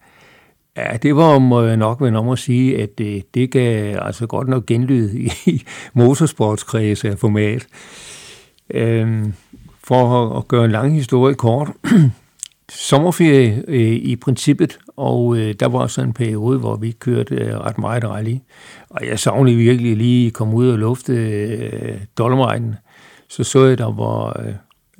Ja, 0.76 0.96
det 0.96 1.16
var 1.16 1.38
må 1.38 1.62
jeg 1.62 1.72
øh, 1.72 1.78
nok 1.78 2.00
være 2.00 2.16
om 2.16 2.28
at 2.28 2.38
sige, 2.38 2.82
at 2.82 2.98
det, 2.98 3.34
det 3.34 3.50
gav 3.50 3.98
altså 4.02 4.26
godt 4.26 4.48
nok 4.48 4.66
genlyd 4.66 5.14
i 5.46 5.62
motorsportskredse 5.94 7.10
af 7.10 7.18
format. 7.18 7.66
Øhm, 8.70 9.32
for 9.84 10.36
at 10.38 10.48
gøre 10.48 10.64
en 10.64 10.70
lang 10.70 10.94
historie 10.94 11.34
kort. 11.34 11.70
Sommerferie 12.68 13.64
øh, 13.68 13.92
i 13.92 14.16
princippet, 14.16 14.78
og 14.96 15.36
øh, 15.36 15.54
der 15.60 15.68
var 15.68 15.86
så 15.86 16.02
en 16.02 16.12
periode, 16.12 16.58
hvor 16.58 16.76
vi 16.76 16.90
kørte 16.90 17.34
øh, 17.34 17.58
ret 17.58 17.78
meget 17.78 18.04
rally. 18.04 18.36
Og 18.90 19.06
jeg 19.06 19.18
savnede 19.18 19.56
virkelig 19.56 19.96
lige 19.96 20.26
at 20.26 20.32
komme 20.32 20.54
ud 20.54 20.68
og 20.68 20.78
lufte 20.78 21.12
øh, 21.12 21.98
Dolomiten. 22.18 22.74
Så 23.28 23.44
så 23.44 23.64
jeg, 23.64 23.78
der 23.78 23.92
var, 23.92 24.40
øh, 24.46 24.54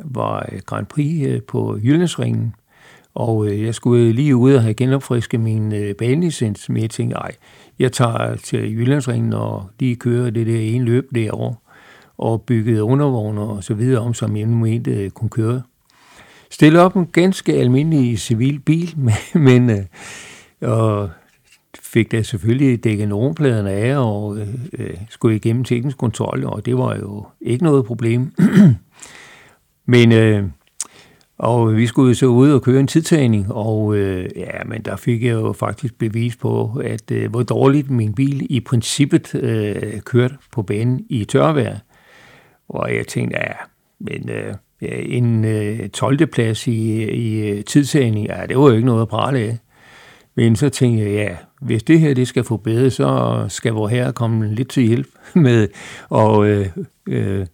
var 0.05 0.48
Grand 0.66 0.86
Prix 0.86 1.27
øh, 1.27 1.43
på 1.43 1.78
Jyllandsringen, 1.82 2.55
og 3.16 3.47
øh, 3.47 3.62
jeg 3.62 3.74
skulle 3.74 4.05
øh, 4.05 4.14
lige 4.14 4.36
ud 4.36 4.52
og 4.52 4.62
have 4.62 4.74
genopfrisket 4.74 5.40
min 5.40 5.72
øh, 5.72 5.94
banelicens, 5.94 6.68
men 6.68 6.82
jeg 6.82 6.90
tænkte, 6.90 7.16
ej, 7.16 7.32
jeg 7.78 7.93
tager 7.93 8.36
til 8.36 8.76
Jyllandsringen 8.76 9.32
og 9.32 9.70
lige 9.80 9.97
kører 9.97 10.30
det 10.30 10.47
der 10.47 10.60
ene 10.60 10.84
løb 10.84 11.09
derovre. 11.14 11.55
og 12.18 12.43
byggede 12.43 12.82
undervogner 12.82 13.43
og 13.43 13.64
så 13.64 13.74
videre 13.74 14.01
om, 14.01 14.14
som 14.14 14.36
jeg 14.36 14.48
mente 14.48 14.90
øh, 14.90 15.10
kunne 15.10 15.30
køre. 15.30 15.62
Stille 16.51 16.80
op 16.80 16.97
en 16.97 17.06
ganske 17.06 17.52
almindelig 17.52 18.18
civil 18.18 18.59
bil, 18.59 18.94
men 19.34 19.70
øh, 19.70 19.84
og 20.60 21.10
fik 21.80 22.12
da 22.12 22.22
selvfølgelig 22.22 22.84
dækket 22.84 23.09
nummerpladerne 23.09 23.70
af 23.70 23.97
og 23.98 24.38
øh, 24.38 24.48
øh, 24.78 24.97
skulle 25.10 25.36
igennem 25.36 25.64
teknisk 25.64 25.98
kontrol, 25.98 26.44
og 26.44 26.66
det 26.66 26.78
var 26.78 26.97
jo 26.97 27.26
ikke 27.40 27.64
noget 27.64 27.84
problem. 27.84 28.32
men 29.94 30.12
øh, 30.12 30.44
og 31.38 31.76
vi 31.76 31.86
skulle 31.86 32.14
så 32.14 32.26
ud 32.26 32.50
og 32.50 32.62
køre 32.62 32.80
en 32.80 32.86
tidtagning, 32.86 33.52
og 33.52 33.96
øh, 33.96 34.28
ja, 34.36 34.64
men 34.66 34.82
der 34.82 34.96
fik 34.96 35.24
jeg 35.24 35.32
jo 35.32 35.52
faktisk 35.52 35.98
bevis 35.98 36.36
på, 36.36 36.80
at 36.84 37.10
øh, 37.10 37.30
hvor 37.30 37.42
dårligt 37.42 37.90
min 37.90 38.14
bil 38.14 38.46
i 38.50 38.60
princippet 38.60 39.34
øh, 39.34 40.00
kørte 40.00 40.34
på 40.52 40.62
banen 40.62 41.06
i 41.08 41.24
tørvejr. 41.24 41.78
Og 42.68 42.94
jeg 42.94 43.06
tænkte, 43.06 43.38
ja, 43.38 43.52
men 44.00 44.30
øh, 44.30 44.54
ja, 44.82 45.00
en 45.00 45.44
øh, 45.44 45.88
12. 45.88 46.26
plads 46.26 46.66
i, 46.66 47.02
i 47.02 47.50
øh, 47.50 47.64
tidtagning, 47.64 48.26
ja, 48.26 48.46
det 48.48 48.58
var 48.58 48.68
jo 48.68 48.74
ikke 48.74 48.86
noget 48.86 49.02
at 49.02 49.08
prale 49.08 49.38
af. 49.38 49.58
Men 50.36 50.56
så 50.56 50.68
tænkte 50.68 51.04
jeg, 51.04 51.12
ja, 51.12 51.36
hvis 51.60 51.82
det 51.82 52.00
her 52.00 52.14
det 52.14 52.28
skal 52.28 52.44
få 52.44 52.56
bedre, 52.56 52.90
så 52.90 53.44
skal 53.48 53.72
vor 53.72 53.88
herre 53.88 54.12
komme 54.12 54.54
lidt 54.54 54.68
til 54.68 54.82
hjælp 54.82 55.08
med 55.34 55.68
at 56.14 56.42
øh, 56.42 56.66
øh, 57.08 57.46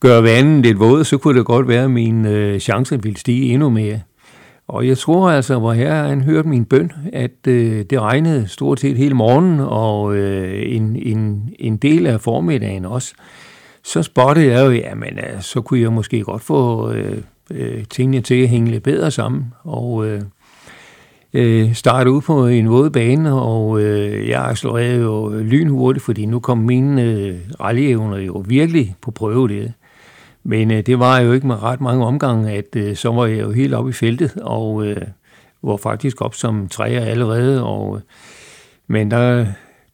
gøre 0.00 0.22
vandet 0.22 0.66
lidt 0.66 0.80
våd, 0.80 1.04
så 1.04 1.18
kunne 1.18 1.38
det 1.38 1.46
godt 1.46 1.68
være, 1.68 1.84
at 1.84 1.90
min 1.90 2.26
øh, 2.26 2.60
chance 2.60 3.02
ville 3.02 3.18
stige 3.18 3.52
endnu 3.52 3.70
mere. 3.70 4.00
Og 4.68 4.88
jeg 4.88 4.98
tror 4.98 5.30
altså, 5.30 5.58
hvor 5.58 5.72
her 5.72 5.94
han 5.94 6.20
hørte 6.20 6.48
min 6.48 6.64
bøn, 6.64 6.92
at 7.12 7.46
øh, 7.48 7.84
det 7.90 8.00
regnede 8.00 8.48
stort 8.48 8.80
set 8.80 8.96
hele 8.96 9.14
morgenen, 9.14 9.60
og 9.60 10.16
øh, 10.16 10.76
en, 10.76 10.96
en, 10.96 11.50
en 11.58 11.76
del 11.76 12.06
af 12.06 12.20
formiddagen 12.20 12.84
også. 12.84 13.14
Så 13.84 14.02
spottede 14.02 14.46
jeg 14.46 14.66
jo, 14.66 14.70
jamen 14.70 15.18
øh, 15.18 15.42
så 15.42 15.60
kunne 15.60 15.80
jeg 15.80 15.92
måske 15.92 16.22
godt 16.22 16.42
få 16.42 16.90
øh, 16.92 17.18
øh, 17.50 17.84
tingene 17.84 18.20
til 18.20 18.42
at 18.42 18.48
hænge 18.48 18.70
lidt 18.70 18.82
bedre 18.82 19.10
sammen. 19.10 19.44
Og 19.64 20.06
øh, 20.06 20.22
øh, 21.32 21.74
starte 21.74 22.10
ud 22.10 22.20
på 22.20 22.46
en 22.46 22.70
våd 22.70 22.90
bane, 22.90 23.32
og 23.32 23.80
øh, 23.82 24.28
jeg 24.28 24.44
accelererede 24.44 25.02
jo 25.02 25.28
lynhurtigt, 25.28 26.04
fordi 26.04 26.26
nu 26.26 26.40
kom 26.40 26.58
mine 26.58 27.02
øh, 27.02 27.34
rallyevner 27.60 28.18
jo 28.18 28.44
virkelig 28.48 28.94
på 29.02 29.10
prøve 29.10 29.48
det. 29.48 29.72
Men 30.48 30.70
øh, 30.70 30.86
det 30.86 30.98
var 30.98 31.18
jo 31.18 31.32
ikke 31.32 31.46
med 31.46 31.62
ret 31.62 31.80
mange 31.80 32.06
omgange, 32.06 32.52
at 32.52 32.76
øh, 32.76 32.96
så 32.96 33.12
var 33.12 33.26
jeg 33.26 33.40
jo 33.40 33.50
helt 33.50 33.74
oppe 33.74 33.90
i 33.90 33.92
feltet, 33.92 34.36
og 34.42 34.86
øh, 34.86 35.02
var 35.62 35.76
faktisk 35.76 36.20
op 36.20 36.34
som 36.34 36.68
træer 36.68 37.04
allerede. 37.04 37.64
Og, 37.64 37.96
øh, 37.96 38.02
men 38.86 39.10
der, 39.10 39.46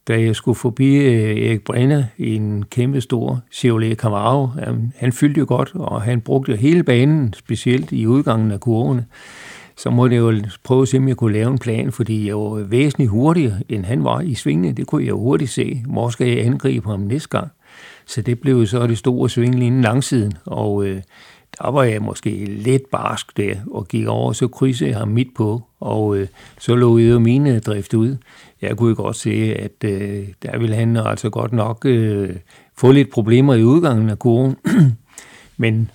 da 0.08 0.20
jeg 0.20 0.36
skulle 0.36 0.56
forbi 0.56 0.96
øh, 0.96 1.46
Erik 1.46 1.64
Brenner 1.64 2.04
i 2.18 2.34
en 2.34 2.64
kæmpe 2.70 3.00
stor 3.00 3.40
Chevrolet 3.52 3.98
Camaro, 3.98 4.48
jamen, 4.66 4.92
han 4.96 5.12
fyldte 5.12 5.38
jo 5.38 5.44
godt, 5.48 5.70
og 5.74 6.02
han 6.02 6.20
brugte 6.20 6.56
hele 6.56 6.82
banen, 6.82 7.32
specielt 7.32 7.92
i 7.92 8.06
udgangen 8.06 8.50
af 8.50 8.60
kurvene 8.60 9.06
så 9.76 9.90
måtte 9.90 10.16
jeg 10.16 10.20
jo 10.20 10.42
prøve 10.64 10.82
at 10.82 10.88
se, 10.88 10.98
om 10.98 11.08
jeg 11.08 11.16
kunne 11.16 11.32
lave 11.32 11.50
en 11.50 11.58
plan, 11.58 11.92
fordi 11.92 12.26
jeg 12.26 12.36
var 12.36 12.50
væsentligt 12.50 13.10
hurtigere, 13.10 13.58
end 13.68 13.84
han 13.84 14.04
var 14.04 14.20
i 14.20 14.34
svingene. 14.34 14.72
Det 14.72 14.86
kunne 14.86 15.02
jeg 15.02 15.10
jo 15.10 15.18
hurtigt 15.18 15.50
se. 15.50 15.82
Hvor 15.88 16.08
skal 16.08 16.26
jeg 16.28 16.46
angribe 16.46 16.88
ham 16.88 17.00
næste 17.00 17.28
gang? 17.28 17.50
Så 18.06 18.22
det 18.22 18.40
blev 18.40 18.66
så 18.66 18.86
det 18.86 18.98
store 18.98 19.30
sving 19.30 19.54
lige 19.54 19.66
inden 19.66 19.82
langsiden, 19.82 20.32
og 20.46 20.86
øh, 20.86 21.02
der 21.58 21.70
var 21.70 21.82
jeg 21.82 22.02
måske 22.02 22.44
lidt 22.44 22.90
barsk 22.90 23.36
der, 23.36 23.54
og 23.70 23.88
gik 23.88 24.06
over, 24.06 24.32
så 24.32 24.48
krydsede 24.48 24.90
jeg 24.90 24.98
ham 24.98 25.08
midt 25.08 25.34
på, 25.34 25.62
og 25.80 26.16
øh, 26.16 26.26
så 26.58 26.74
lå 26.74 26.98
jeg 26.98 27.10
jo 27.10 27.18
mine 27.18 27.60
drift 27.60 27.94
ud. 27.94 28.16
Jeg 28.62 28.76
kunne 28.76 28.94
godt 28.94 29.16
se, 29.16 29.54
at 29.58 29.84
øh, 29.84 30.28
der 30.42 30.58
ville 30.58 30.76
han 30.76 30.96
altså 30.96 31.30
godt 31.30 31.52
nok 31.52 31.86
øh, 31.86 32.36
få 32.76 32.92
lidt 32.92 33.10
problemer 33.10 33.54
i 33.54 33.64
udgangen 33.64 34.10
af 34.10 34.18
kurven, 34.18 34.56
men 35.56 35.90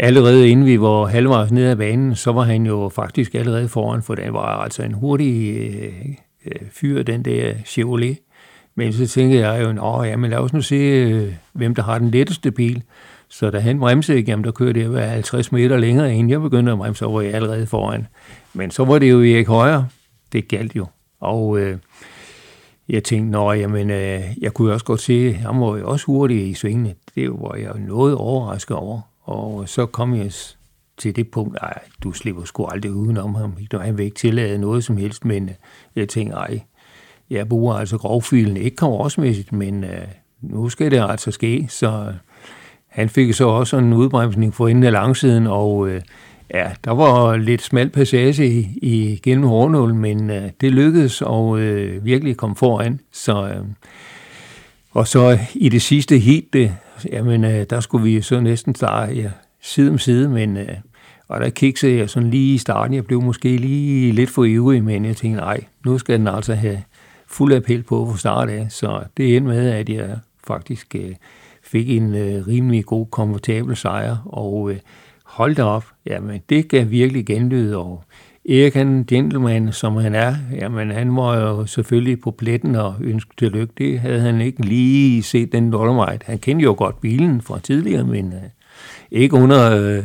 allerede 0.00 0.48
inden 0.48 0.66
vi 0.66 0.80
var 0.80 1.06
halvvejs 1.06 1.52
ned 1.52 1.66
ad 1.66 1.76
banen, 1.76 2.14
så 2.14 2.32
var 2.32 2.42
han 2.42 2.66
jo 2.66 2.88
faktisk 2.94 3.34
allerede 3.34 3.68
foran, 3.68 4.02
for 4.02 4.14
den 4.14 4.32
var 4.32 4.62
altså 4.62 4.82
en 4.82 4.92
hurtig 4.92 5.56
øh, 5.56 5.92
øh 6.46 6.68
fyr, 6.72 7.02
den 7.02 7.24
der 7.24 7.54
Chevrolet. 7.66 8.18
Men 8.74 8.92
så 8.92 9.06
tænkte 9.06 9.38
jeg 9.38 9.62
jo, 9.64 9.72
nå 9.72 10.02
ja, 10.02 10.16
men 10.16 10.30
lad 10.30 10.38
os 10.38 10.52
nu 10.52 10.62
se, 10.62 10.76
øh, 10.76 11.32
hvem 11.52 11.74
der 11.74 11.82
har 11.82 11.98
den 11.98 12.10
letteste 12.10 12.50
bil. 12.50 12.82
Så 13.28 13.50
da 13.50 13.58
han 13.58 13.78
bremsede 13.78 14.18
igennem, 14.18 14.42
der 14.42 14.50
kørte 14.50 14.80
jeg 14.80 15.10
50 15.10 15.52
meter 15.52 15.76
længere, 15.76 16.14
inden 16.14 16.30
jeg 16.30 16.40
begyndte 16.40 16.72
at 16.72 16.78
bremse, 16.78 16.98
så 16.98 17.08
var 17.08 17.20
jeg 17.20 17.34
allerede 17.34 17.66
foran. 17.66 18.06
Men 18.52 18.70
så 18.70 18.84
var 18.84 18.98
det 18.98 19.10
jo 19.10 19.18
Erik 19.20 19.46
Højre, 19.46 19.88
det 20.32 20.48
galt 20.48 20.76
jo. 20.76 20.86
Og 21.20 21.58
øh, 21.58 21.78
jeg 22.88 23.04
tænkte, 23.04 23.30
nå, 23.30 23.52
jamen, 23.52 23.90
øh, 23.90 24.22
jeg 24.40 24.54
kunne 24.54 24.72
også 24.72 24.84
godt 24.84 25.00
se, 25.00 25.28
at 25.28 25.34
han 25.34 25.60
var 25.60 25.76
jo 25.76 25.90
også 25.90 26.06
hurtig 26.06 26.48
i 26.48 26.54
svingene. 26.54 26.94
Det 27.14 27.30
var 27.30 27.56
jeg 27.56 27.72
noget 27.78 28.14
overrasket 28.14 28.76
over. 28.76 29.00
Og 29.22 29.68
så 29.68 29.86
kom 29.86 30.14
jeg 30.14 30.32
til 30.96 31.16
det 31.16 31.30
punkt, 31.30 31.58
at 31.62 31.82
du 32.02 32.12
slipper 32.12 32.44
sgu 32.44 32.66
aldrig 32.66 32.92
udenom 32.92 33.34
ham. 33.34 33.56
Han 33.80 33.98
vil 33.98 34.04
ikke 34.04 34.16
tillade 34.16 34.58
noget 34.58 34.84
som 34.84 34.96
helst, 34.96 35.24
men 35.24 35.48
øh, 35.48 35.54
jeg 35.96 36.08
tænkte, 36.08 36.36
ej, 36.36 36.60
jeg 37.30 37.48
bruger 37.48 37.74
altså 37.74 37.98
grovfilen, 37.98 38.56
ikke 38.56 38.76
konkurrencemæssigt, 38.76 39.52
men 39.52 39.84
øh, 39.84 40.06
nu 40.40 40.68
skal 40.68 40.90
det 40.90 41.04
altså 41.08 41.30
ske. 41.30 41.66
Så 41.70 41.88
øh, 41.88 42.14
han 42.88 43.08
fik 43.08 43.34
så 43.34 43.48
også 43.48 43.76
en 43.76 43.92
udbremsning 43.92 44.54
for 44.54 44.68
inden 44.68 44.84
af 44.84 44.92
langsiden, 44.92 45.46
og 45.46 45.88
øh, 45.88 46.00
ja, 46.54 46.70
der 46.84 46.90
var 46.90 47.36
lidt 47.36 47.62
smal 47.62 47.88
passage 47.88 48.46
i, 48.46 48.68
i 48.82 49.20
gennem 49.22 49.46
Hornål, 49.46 49.94
men 49.94 50.30
øh, 50.30 50.50
det 50.60 50.72
lykkedes 50.72 51.22
og 51.22 51.58
øh, 51.60 52.04
virkelig 52.04 52.36
kom 52.36 52.56
foran. 52.56 53.00
Så, 53.12 53.48
Øh, 53.48 53.64
og 54.90 55.08
så 55.08 55.38
i 55.54 55.68
det 55.68 55.82
sidste 55.82 56.18
helt, 56.18 56.52
det, 56.52 56.72
jamen, 57.12 57.44
øh, 57.44 57.66
der 57.70 57.80
skulle 57.80 58.04
vi 58.04 58.20
så 58.20 58.40
næsten 58.40 58.74
starte 58.74 59.14
ja, 59.14 59.30
side 59.62 59.90
om 59.90 59.98
side, 59.98 60.28
men 60.28 60.56
øh, 60.56 60.68
og 61.28 61.40
der 61.40 61.50
kiksede 61.50 61.96
jeg 61.96 62.10
sådan 62.10 62.30
lige 62.30 62.54
i 62.54 62.58
starten. 62.58 62.94
Jeg 62.94 63.04
blev 63.04 63.22
måske 63.22 63.56
lige 63.56 64.12
lidt 64.12 64.30
for 64.30 64.44
ivrig, 64.44 64.84
men 64.84 65.04
jeg 65.04 65.16
tænkte, 65.16 65.40
nej, 65.40 65.64
nu 65.84 65.98
skal 65.98 66.18
den 66.18 66.28
altså 66.28 66.54
have 66.54 66.82
fuld 67.34 67.52
appel 67.52 67.82
på 67.82 68.06
fra 68.10 68.16
start 68.16 68.50
af. 68.50 68.66
Så 68.70 69.02
det 69.16 69.36
endte 69.36 69.50
med, 69.50 69.70
at 69.70 69.88
jeg 69.88 70.18
faktisk 70.46 70.94
øh, 70.94 71.14
fik 71.62 71.90
en 71.90 72.14
øh, 72.14 72.46
rimelig 72.46 72.84
god, 72.84 73.06
komfortabel 73.06 73.76
sejr, 73.76 74.16
og 74.26 74.70
øh, 74.70 75.56
da 75.56 75.62
op, 75.62 75.84
jamen 76.06 76.40
det 76.48 76.68
gav 76.68 76.90
virkelig 76.90 77.26
genlyd, 77.26 77.74
og 77.74 78.04
Erik, 78.48 78.74
han 78.74 79.04
gentleman, 79.08 79.72
som 79.72 79.96
han 79.96 80.14
er, 80.14 80.34
jamen 80.52 80.90
han 80.90 81.16
var 81.16 81.40
jo 81.40 81.66
selvfølgelig 81.66 82.20
på 82.20 82.30
pletten 82.30 82.74
og 82.74 82.94
ønskede 83.00 83.36
tillykke. 83.36 83.72
Det 83.78 84.00
havde 84.00 84.20
han 84.20 84.40
ikke 84.40 84.62
lige 84.62 85.22
set 85.22 85.52
den 85.52 85.72
Dolomite. 85.72 86.26
Han 86.26 86.38
kendte 86.38 86.62
jo 86.62 86.74
godt 86.78 87.00
bilen 87.00 87.40
fra 87.40 87.58
tidligere, 87.58 88.04
men 88.04 88.32
øh, 88.32 88.42
ikke 89.10 89.36
under 89.36 89.70
øh, 89.70 90.04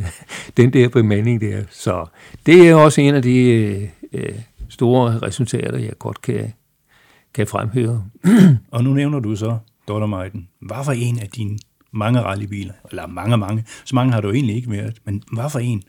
den 0.58 0.74
der 0.74 0.90
bemanding 0.90 1.42
der. 1.42 1.62
Så 1.70 2.06
det 2.46 2.70
er 2.70 2.76
også 2.76 3.02
en 3.02 3.16
af 3.16 3.22
de 3.22 3.40
øh, 3.40 3.84
øh 4.14 4.36
store 4.70 5.20
resultater, 5.20 5.78
jeg 5.78 5.94
godt 6.00 6.22
kan, 6.22 6.54
kan 7.34 7.48
fremhøre. 7.48 8.06
og 8.72 8.84
nu 8.84 8.94
nævner 8.94 9.20
du 9.20 9.36
så 9.36 9.58
Dolomiten. 9.88 10.48
Hvad 10.62 10.86
var 10.86 10.94
en 10.94 11.20
af 11.20 11.30
dine 11.30 11.58
mange 11.92 12.22
rallybiler? 12.22 12.74
Eller 12.90 13.08
mange, 13.08 13.38
mange. 13.38 13.66
Så 13.86 13.96
mange 13.96 14.14
har 14.14 14.22
du 14.22 14.32
egentlig 14.32 14.56
ikke 14.56 14.72
været, 14.72 14.98
men 15.06 15.24
hvad 15.32 15.50
for 15.50 15.60
en 15.60 15.84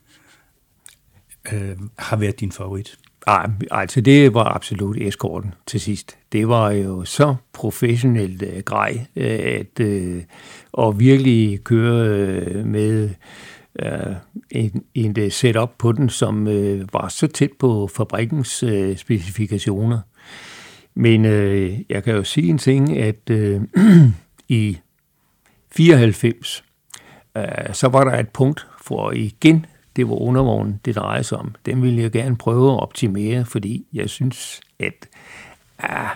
øh, 1.52 1.76
har 1.98 2.16
været 2.16 2.40
din 2.40 2.52
favorit? 2.52 2.98
Ej, 3.26 3.50
altså 3.70 4.00
det 4.00 4.34
var 4.34 4.44
absolut 4.44 4.96
eskorten 4.96 5.54
til 5.66 5.80
sidst. 5.80 6.18
Det 6.32 6.48
var 6.48 6.70
jo 6.70 7.04
så 7.04 7.34
professionelt 7.52 8.42
øh, 8.42 8.62
grej, 8.62 9.06
øh, 9.16 9.40
at 9.40 9.80
øh, 9.80 10.22
at 10.78 10.98
virkelig 10.98 11.64
køre 11.64 12.08
øh, 12.08 12.66
med 12.66 13.10
øh, 13.78 14.14
en, 14.50 14.84
en 14.94 15.30
setup 15.30 15.70
på 15.78 15.92
den, 15.92 16.08
som 16.08 16.48
øh, 16.48 16.88
var 16.92 17.08
så 17.08 17.26
tæt 17.26 17.50
på 17.58 17.90
fabrikkens 17.96 18.62
øh, 18.62 18.96
specifikationer. 18.96 20.00
Men 20.94 21.24
øh, 21.24 21.78
jeg 21.88 22.04
kan 22.04 22.14
jo 22.14 22.24
sige 22.24 22.48
en 22.48 22.58
ting, 22.58 22.98
at 22.98 23.30
øh, 23.30 23.60
i 24.48 24.78
94, 25.72 26.64
øh, 27.36 27.44
så 27.72 27.88
var 27.88 28.04
der 28.04 28.18
et 28.18 28.28
punkt, 28.28 28.66
for 28.82 29.12
igen 29.12 29.66
det 29.96 30.08
var 30.08 30.14
undervognen, 30.14 30.80
det 30.84 30.96
drejer 30.96 31.22
sig 31.22 31.38
om. 31.38 31.54
Den 31.66 31.82
ville 31.82 32.02
jeg 32.02 32.10
gerne 32.10 32.36
prøve 32.36 32.72
at 32.72 32.80
optimere, 32.80 33.44
fordi 33.44 33.86
jeg 33.92 34.08
synes, 34.08 34.60
at 34.78 35.08
ah, 35.78 36.08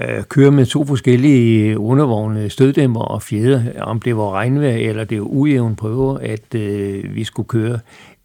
øh, 0.00 0.24
køre 0.24 0.50
med 0.50 0.66
to 0.66 0.84
forskellige 0.84 1.78
undervogne, 1.78 2.50
støddæmmer 2.50 3.00
og 3.00 3.22
fjeder, 3.22 3.82
om 3.82 4.00
det 4.00 4.16
var 4.16 4.30
regnvejr 4.30 4.76
eller 4.76 5.04
det 5.04 5.20
var 5.20 5.26
ujævn 5.26 5.76
prøver, 5.76 6.18
at 6.18 6.54
øh, 6.54 7.14
vi 7.14 7.24
skulle 7.24 7.48
køre, 7.48 7.78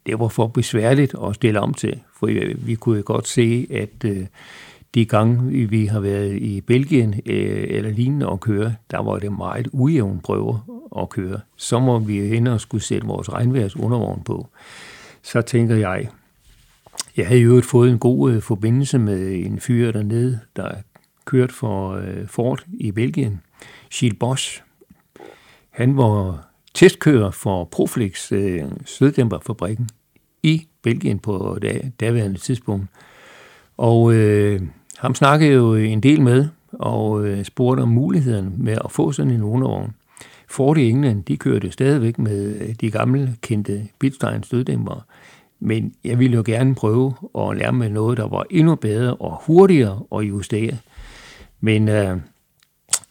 det 0.06 0.18
var 0.18 0.28
for 0.28 0.46
besværligt 0.46 1.14
at 1.28 1.34
stille 1.34 1.60
om 1.60 1.74
til. 1.74 2.00
For 2.18 2.26
vi, 2.26 2.56
vi 2.58 2.74
kunne 2.74 3.02
godt 3.02 3.28
se, 3.28 3.66
at 3.70 4.04
øh, 4.04 4.26
de 4.94 5.04
gange, 5.04 5.68
vi 5.68 5.86
har 5.86 6.00
været 6.00 6.36
i 6.36 6.60
Belgien 6.60 7.14
øh, 7.26 7.64
eller 7.68 7.90
lignende 7.90 8.28
og 8.28 8.40
køre, 8.40 8.74
der 8.90 8.98
var 8.98 9.18
det 9.18 9.32
meget 9.32 9.68
ujævn 9.72 10.20
prøver 10.20 10.58
at 11.02 11.08
køre. 11.08 11.40
Så 11.56 11.78
må 11.78 11.98
vi 11.98 12.20
hen 12.20 12.46
og 12.46 12.60
skulle 12.60 12.84
sætte 12.84 13.06
vores 13.06 13.32
regnværs 13.32 13.76
undervogn 13.76 14.22
på. 14.24 14.48
Så 15.22 15.42
tænker 15.42 15.76
jeg, 15.76 16.08
jeg 17.16 17.26
havde 17.26 17.40
jo 17.40 17.60
fået 17.60 17.90
en 17.90 17.98
god 17.98 18.32
øh, 18.32 18.42
forbindelse 18.42 18.98
med 18.98 19.32
en 19.34 19.60
fyr 19.60 19.92
dernede, 19.92 20.40
der 20.56 20.70
kørt 21.24 21.52
for 21.52 21.92
øh, 21.92 22.26
Ford 22.26 22.64
i 22.72 22.90
Belgien, 22.90 23.40
Gilles 23.92 24.18
Bosch. 24.20 24.62
han 25.70 25.96
var 25.96 26.48
testkører 26.74 27.30
for 27.30 27.64
Proflex 27.64 28.32
øh, 28.32 28.64
Søddæmperfabrikken 28.84 29.88
i 30.42 30.66
Belgien 30.82 31.18
på 31.18 31.58
det 31.62 31.92
daværende 32.00 32.38
tidspunkt. 32.38 32.86
Og 33.76 34.14
øh, 34.14 34.60
ham 34.98 35.14
snakkede 35.14 35.52
jo 35.52 35.74
en 35.74 36.00
del 36.00 36.22
med, 36.22 36.48
og 36.72 37.26
øh, 37.26 37.44
spurgte 37.44 37.80
om 37.80 37.88
muligheden 37.88 38.54
med 38.56 38.78
at 38.84 38.92
få 38.92 39.12
sådan 39.12 39.32
en 39.32 39.42
undervogn. 39.42 39.94
Ford 40.48 40.78
i 40.78 40.88
England, 40.88 41.24
de 41.24 41.36
kørte 41.36 41.70
stadigvæk 41.70 42.18
med 42.18 42.60
øh, 42.60 42.74
de 42.80 42.90
gamle 42.90 43.36
kendte 43.42 43.88
Bitstein 43.98 44.42
støddæmpere. 44.42 45.00
Men 45.60 45.94
jeg 46.04 46.18
ville 46.18 46.36
jo 46.36 46.42
gerne 46.46 46.74
prøve 46.74 47.14
at 47.38 47.56
lære 47.56 47.72
med 47.72 47.90
noget, 47.90 48.18
der 48.18 48.28
var 48.28 48.44
endnu 48.50 48.74
bedre 48.74 49.14
og 49.14 49.42
hurtigere 49.46 50.02
at 50.16 50.22
justere. 50.22 50.76
Men 51.60 51.88
øh, 51.88 52.18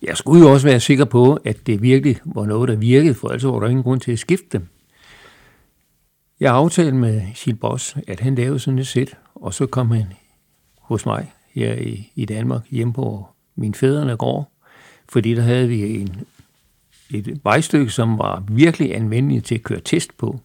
jeg 0.01 0.17
skulle 0.17 0.41
jo 0.41 0.53
også 0.53 0.67
være 0.67 0.79
sikker 0.79 1.05
på, 1.05 1.39
at 1.45 1.67
det 1.67 1.81
virkelig 1.81 2.17
var 2.25 2.45
noget, 2.45 2.69
der 2.69 2.75
virkede, 2.75 3.13
for 3.13 3.27
ellers 3.27 3.45
var 3.45 3.59
der 3.59 3.67
ingen 3.67 3.83
grund 3.83 3.99
til 3.99 4.11
at 4.11 4.19
skifte 4.19 4.47
dem. 4.51 4.67
Jeg 6.39 6.53
aftalte 6.53 6.97
med 6.97 7.21
Gilles 7.35 7.59
Boss, 7.61 7.97
at 8.07 8.19
han 8.19 8.35
lavede 8.35 8.59
sådan 8.59 8.79
et 8.79 8.87
sæt, 8.87 9.17
og 9.35 9.53
så 9.53 9.65
kom 9.65 9.91
han 9.91 10.05
hos 10.81 11.05
mig 11.05 11.31
her 11.59 11.73
i, 11.73 12.11
i 12.15 12.25
Danmark, 12.25 12.61
hjemme 12.71 12.93
på 12.93 13.27
min 13.55 13.73
fædrene 13.73 14.17
gård, 14.17 14.51
fordi 15.09 15.35
der 15.35 15.41
havde 15.41 15.67
vi 15.67 15.99
en, 16.01 16.21
et 17.11 17.39
vejstykke, 17.43 17.91
som 17.91 18.17
var 18.17 18.43
virkelig 18.47 18.95
anvendeligt 18.95 19.45
til 19.45 19.55
at 19.55 19.63
køre 19.63 19.79
test 19.85 20.17
på. 20.17 20.39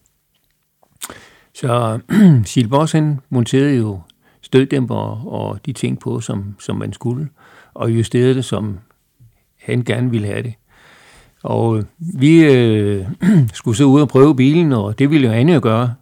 Så 1.53 1.99
Silbos 2.45 2.91
han 2.91 3.19
monterede 3.29 3.77
jo 3.77 4.01
støddæmper 4.41 5.27
og 5.27 5.59
de 5.65 5.73
ting 5.73 5.99
på, 5.99 6.19
som, 6.19 6.55
som 6.59 6.75
man 6.75 6.93
skulle, 6.93 7.29
og 7.73 7.91
justerede 7.91 8.35
det, 8.35 8.45
som 8.45 8.79
han 9.61 9.83
gerne 9.83 10.11
ville 10.11 10.27
have 10.27 10.43
det. 10.43 10.53
Og 11.43 11.77
øh, 11.77 11.83
vi 11.97 12.43
øh, 12.43 13.07
skulle 13.53 13.77
så 13.77 13.83
ud 13.83 14.01
og 14.01 14.07
prøve 14.07 14.35
bilen, 14.35 14.73
og 14.73 14.99
det 14.99 15.09
ville 15.09 15.27
jo 15.27 15.33
Anne 15.33 15.61
gøre. 15.61 15.93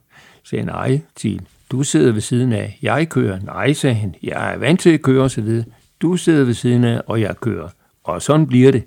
Så 0.44 0.50
sagde 0.50 0.66
nej, 0.66 1.02
Til, 1.16 1.42
du 1.72 1.84
sidder 1.84 2.12
ved 2.12 2.22
siden 2.22 2.54
af, 2.54 2.80
jeg 2.82 3.10
kører. 3.10 3.40
Nej, 3.40 3.74
sagde 3.74 3.96
han, 3.96 4.16
jeg 4.24 4.54
er 4.54 4.58
vant 4.58 4.80
til 4.80 4.90
at 4.90 5.02
køre 5.02 5.24
osv. 5.24 5.64
Du 6.02 6.18
sidder 6.18 6.44
ved 6.44 6.54
siden 6.54 6.84
af, 6.84 7.02
og 7.08 7.22
jeg 7.22 7.36
kører. 7.42 7.70
Og 8.04 8.22
sådan 8.22 8.48
bliver 8.48 8.72
det. 8.72 8.84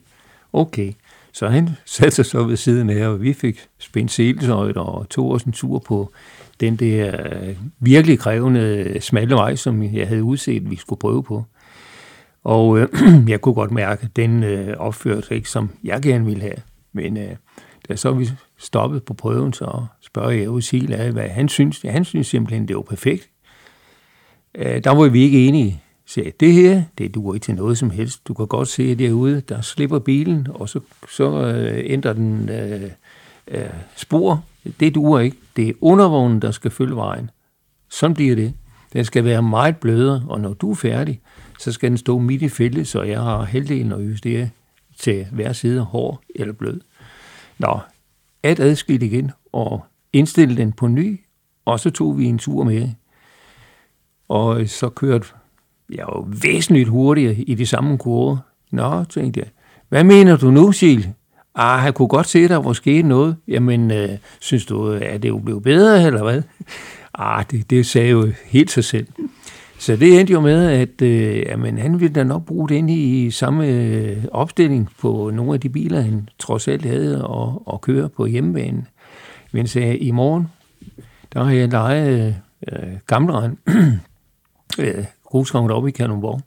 Okay. 0.53 0.93
Så 1.33 1.49
han 1.49 1.71
satte 1.85 2.11
sig 2.11 2.27
så 2.27 2.45
ved 2.45 2.57
siden 2.57 2.91
af, 2.91 3.07
og 3.07 3.23
vi 3.23 3.33
fik 3.33 3.61
spændt 3.79 4.11
selesøjt 4.11 4.77
og 4.77 5.09
tog 5.09 5.31
os 5.31 5.43
en 5.43 5.53
tur 5.53 5.79
på 5.79 6.13
den 6.61 6.77
der 6.77 7.17
øh, 7.25 7.57
virkelig 7.81 8.19
krævende 8.19 8.61
øh, 8.61 9.01
smalle 9.01 9.35
vej, 9.35 9.57
som 9.57 9.83
jeg 9.83 10.09
havde 10.09 10.23
udset, 10.23 10.71
vi 10.71 10.77
skulle 10.77 10.99
prøve 10.99 11.23
på. 11.23 11.45
Og 12.45 12.79
øh, 12.79 12.89
jeg 13.29 13.41
kunne 13.41 13.55
godt 13.55 13.71
mærke, 13.71 14.03
at 14.03 14.17
den 14.17 14.43
øh, 14.43 14.77
opførte 14.77 15.27
sig 15.27 15.37
ikke, 15.37 15.49
som 15.49 15.71
jeg 15.85 16.03
gerne 16.03 16.25
ville 16.25 16.43
have. 16.43 16.57
Men 16.93 17.17
øh, 17.17 17.37
da 17.89 17.97
så 17.97 18.13
vi 18.13 18.31
stoppede 18.65 19.01
på 19.01 19.15
prøven, 19.15 19.53
så 19.53 19.85
spørger 20.01 20.31
jeg 20.31 20.51
Usil 20.51 20.93
af, 20.93 21.13
hvad 21.13 21.29
han 21.29 21.49
synes. 21.49 21.85
Ja, 21.85 21.91
han 21.91 22.05
synes 22.05 22.27
simpelthen, 22.27 22.69
det 22.69 22.77
var 22.77 22.83
perfekt. 22.83 23.29
Øh, 24.55 24.85
der 24.85 24.91
var 24.91 25.09
vi 25.09 25.23
ikke 25.23 25.49
enige. 25.49 25.81
Så 26.07 26.33
det 26.41 26.53
her, 26.53 26.83
det 26.99 27.15
duer 27.15 27.35
ikke 27.35 27.45
til 27.45 27.55
noget 27.55 27.79
som 27.79 27.91
helst. 27.91 28.29
Du 28.29 28.35
kan 28.35 28.47
godt 28.47 28.69
se 28.69 28.95
derude, 28.95 29.41
der 29.41 29.61
slipper 29.61 29.99
bilen, 29.99 30.47
og 30.55 30.69
så, 30.69 30.81
så 31.11 31.47
øh, 31.47 31.83
ændrer 31.85 32.13
den 32.13 32.49
øh, 32.49 32.91
øh, 33.49 33.65
spor. 33.97 34.45
Det 34.81 34.95
duer 34.95 35.21
ikke. 35.21 35.37
Det 35.57 35.69
er 35.69 35.73
undervognen, 35.81 36.43
der 36.43 36.51
skal 36.51 36.71
følge 36.71 36.97
vejen. 36.97 37.31
Sådan 37.91 38.15
bliver 38.15 38.37
det. 38.37 38.55
Den 38.93 39.05
skal 39.05 39.25
være 39.25 39.43
meget 39.43 39.77
blødere, 39.77 40.25
og 40.29 40.41
når 40.41 40.53
du 40.53 40.71
er 40.71 40.75
færdig, 40.75 41.21
så 41.59 41.73
skal 41.73 41.91
den 41.91 41.99
stå 41.99 42.19
midt 42.19 42.43
i 42.43 42.49
fældet, 42.49 42.89
så 42.89 43.03
jeg 43.03 43.21
har 43.21 43.43
halvdelen 43.43 43.93
at 43.93 44.01
justere 44.01 44.49
til 44.99 45.27
hver 45.33 45.53
side 45.53 45.81
hård 45.81 46.21
eller 46.35 46.53
blød. 46.53 46.81
Nå, 47.59 47.79
at 48.45 48.61
adskilt 48.61 49.03
igen 49.03 49.31
og 49.53 49.85
indstille 50.13 50.57
den 50.57 50.73
på 50.73 50.87
ny, 50.89 51.21
og 51.65 51.81
så 51.81 51.91
tog 51.91 52.19
vi 52.19 52.25
en 52.25 52.39
tur 52.39 52.65
med. 52.65 52.89
Og 54.29 54.69
så 54.69 54.89
kørte 54.89 55.27
jeg 55.91 56.05
jo 56.09 56.27
væsentligt 56.43 56.89
hurtigere 56.89 57.35
i 57.35 57.55
de 57.55 57.67
samme 57.67 57.99
kurver. 57.99 58.37
Nå, 58.71 59.05
tænkte 59.05 59.41
jeg, 59.41 59.49
hvad 59.89 60.05
mener 60.05 60.37
du 60.37 60.51
nu, 60.51 60.73
Sil? 60.79 61.03
Ah, 61.55 61.81
han 61.81 61.93
kunne 61.93 62.09
godt 62.09 62.27
se, 62.27 62.39
at 62.39 62.51
der 62.51 62.57
var 62.57 62.73
sket 62.73 63.05
noget. 63.05 63.37
Jamen, 63.49 63.91
øh, 63.91 64.09
synes 64.41 64.67
du, 64.67 64.93
at 64.93 65.23
det 65.23 65.29
jo 65.29 65.39
blev 65.39 65.63
bedre, 65.63 66.07
eller 66.07 66.23
hvad? 66.23 66.43
Ah, 67.15 67.45
det, 67.51 67.71
det 67.71 67.87
sagde 67.87 68.11
jo 68.11 68.33
helt 68.45 68.71
sig 68.71 68.85
selv. 68.85 69.07
Så 69.79 69.97
det 69.97 70.21
endte 70.21 70.33
jo 70.33 70.41
med, 70.41 70.67
at 70.67 71.03
øh, 71.03 71.39
jamen, 71.39 71.79
han 71.79 72.01
ville 72.01 72.15
da 72.15 72.25
nok 72.25 72.45
bruge 72.45 72.69
det 72.69 72.75
ind 72.75 72.91
i 72.91 73.31
samme 73.31 73.67
øh, 73.67 74.25
opstilling 74.33 74.91
på 75.01 75.31
nogle 75.35 75.55
af 75.55 75.61
de 75.61 75.69
biler, 75.69 76.01
han 76.01 76.29
trods 76.39 76.69
alt 76.69 76.85
havde 76.85 77.27
og, 77.27 77.63
og 77.67 77.81
køre 77.81 78.09
på 78.09 78.27
hjemmebanen. 78.27 78.87
Men 79.53 79.67
sagde, 79.67 79.99
i 79.99 80.11
morgen, 80.11 80.49
der 81.33 81.45
har 81.45 81.53
jeg 81.53 81.69
lejet 81.69 82.37
øh, 82.73 82.93
gamleren 83.07 83.59
øh, 84.81 85.05
grusgraven 85.25 85.71
op 85.71 85.89
i 85.89 85.91
Kalundborg. 85.91 86.41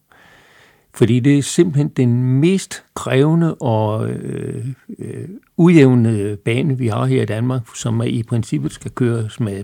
Fordi 0.94 1.20
det 1.20 1.38
er 1.38 1.42
simpelthen 1.42 1.88
den 1.88 2.24
mest 2.24 2.84
krævende 2.94 3.56
og 3.56 4.10
øh, 4.10 4.66
øh, 5.00 5.30
ujævne 5.58 6.36
bane, 6.36 6.78
vi 6.78 6.88
har 6.88 7.06
her 7.06 7.22
i 7.22 7.26
Danmark, 7.26 7.62
som 7.76 8.02
i 8.06 8.24
princippet 8.24 8.72
skal 8.72 8.92
køres 8.92 9.40
med 9.40 9.64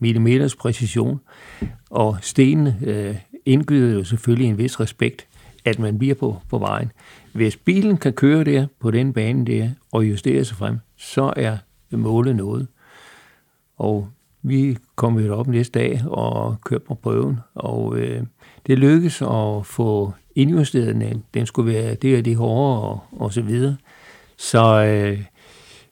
millimeters 0.00 0.54
præcision. 0.54 1.20
Og 1.90 2.16
stenene 2.20 2.78
øh, 2.82 3.16
indgyder 3.46 3.94
jo 3.94 4.04
selvfølgelig 4.04 4.48
en 4.48 4.58
vis 4.58 4.80
respekt, 4.80 5.26
at 5.64 5.78
man 5.78 5.98
bliver 5.98 6.14
på, 6.14 6.36
på 6.48 6.58
vejen. 6.58 6.92
Hvis 7.32 7.56
bilen 7.56 7.96
kan 7.96 8.12
køre 8.12 8.44
der 8.44 8.66
på 8.80 8.90
den 8.90 9.12
bane 9.12 9.46
der 9.46 9.68
og 9.92 10.04
justere 10.04 10.44
sig 10.44 10.56
frem, 10.56 10.78
så 10.96 11.32
er 11.36 11.56
målet 11.90 12.36
noget. 12.36 12.66
Og 13.76 14.08
vi 14.42 14.76
kom 14.96 15.18
jo 15.18 15.36
op 15.36 15.46
næste 15.46 15.78
dag 15.78 16.02
og 16.06 16.56
kørte 16.64 16.84
på 16.84 16.94
prøven, 16.94 17.40
og 17.54 17.98
øh, 17.98 18.22
det 18.66 18.78
lykkedes 18.78 19.22
at 19.22 19.66
få 19.66 20.12
indjusteret 20.34 20.94
den. 20.94 21.24
Den 21.34 21.46
skulle 21.46 21.72
være 21.72 21.94
det 21.94 22.18
og 22.18 22.24
det 22.24 22.36
hårdere 22.36 22.80
og, 22.80 23.00
og 23.12 23.32
så 23.32 23.42
videre. 23.42 23.76
Så 24.36 24.84
øh, 24.84 25.24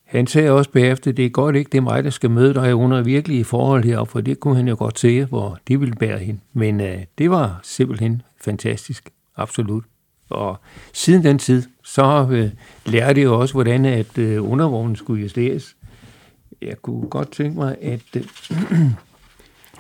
han 0.09 0.27
sagde 0.27 0.51
også 0.51 0.71
bagefter, 0.71 1.13
det 1.13 1.25
er 1.25 1.29
godt 1.29 1.57
ikke, 1.57 1.69
det 1.69 1.79
er 1.79 1.83
mig, 1.83 2.05
der 2.05 2.11
skal 2.11 2.31
møde 2.31 2.55
dig 2.55 2.75
under 2.75 3.03
virkelige 3.03 3.45
forhold 3.45 3.85
heroppe, 3.85 4.11
for 4.11 4.21
det 4.21 4.41
kunne 4.41 4.57
han 4.57 4.69
jo 4.69 4.77
godt 4.79 4.99
se, 4.99 5.25
hvor 5.25 5.59
de 5.69 5.81
ville 5.81 5.95
bære 5.95 6.19
hende. 6.19 6.41
Men 6.53 6.81
øh, 6.81 6.99
det 7.19 7.31
var 7.31 7.61
simpelthen 7.63 8.23
fantastisk, 8.41 9.11
absolut. 9.37 9.85
Og 10.31 10.61
siden 10.93 11.25
den 11.25 11.39
tid, 11.39 11.63
så 11.85 12.29
øh, 12.31 12.51
lærte 12.87 13.21
jeg 13.21 13.29
også, 13.29 13.55
hvordan 13.55 13.85
at 13.85 14.19
øh, 14.19 14.51
undervognen 14.51 14.97
skulle 14.97 15.23
justeres. 15.23 15.77
Jeg 16.63 16.83
kunne 16.83 17.09
godt 17.09 17.33
tænke 17.33 17.59
mig, 17.59 17.77
at... 17.83 18.17
Øh, 18.17 18.25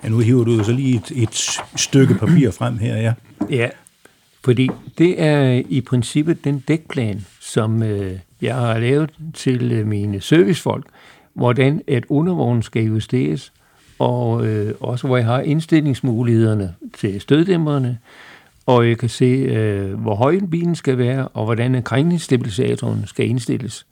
ja, 0.04 0.08
nu 0.08 0.18
hiver 0.18 0.44
du 0.44 0.64
så 0.64 0.72
lige 0.72 0.96
et, 0.96 1.22
et 1.22 1.60
stykke 1.76 2.14
papir 2.14 2.50
frem 2.50 2.78
her, 2.78 2.96
ja. 2.96 3.14
Ja, 3.50 3.68
fordi 4.44 4.68
det 4.98 5.22
er 5.22 5.62
i 5.68 5.80
princippet 5.80 6.44
den 6.44 6.58
dækplan, 6.68 7.26
som 7.40 7.82
øh, 7.82 8.18
jeg 8.42 8.54
har 8.54 8.78
lavet 8.78 9.10
til 9.34 9.72
øh, 9.72 9.86
mine 9.86 10.20
servicefolk, 10.20 10.86
hvordan 11.34 11.82
at 11.86 12.04
undervognen 12.08 12.62
skal 12.62 12.82
justeres, 12.82 13.52
og 13.98 14.46
øh, 14.46 14.74
også 14.80 15.06
hvor 15.06 15.16
jeg 15.16 15.26
har 15.26 15.40
indstillingsmulighederne 15.40 16.74
til 16.94 17.20
støddæmperne, 17.20 17.98
og 18.66 18.88
jeg 18.88 18.98
kan 18.98 19.08
se, 19.08 19.24
øh, 19.24 20.00
hvor 20.00 20.14
høj 20.14 20.40
bilen 20.50 20.74
skal 20.74 20.98
være, 20.98 21.28
og 21.28 21.44
hvordan 21.44 21.82
krængningsstabilisatoren 21.82 23.06
skal 23.06 23.28
indstilles. 23.28 23.86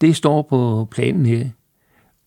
Det 0.00 0.16
står 0.16 0.42
på 0.42 0.88
planen 0.90 1.26
her. 1.26 1.44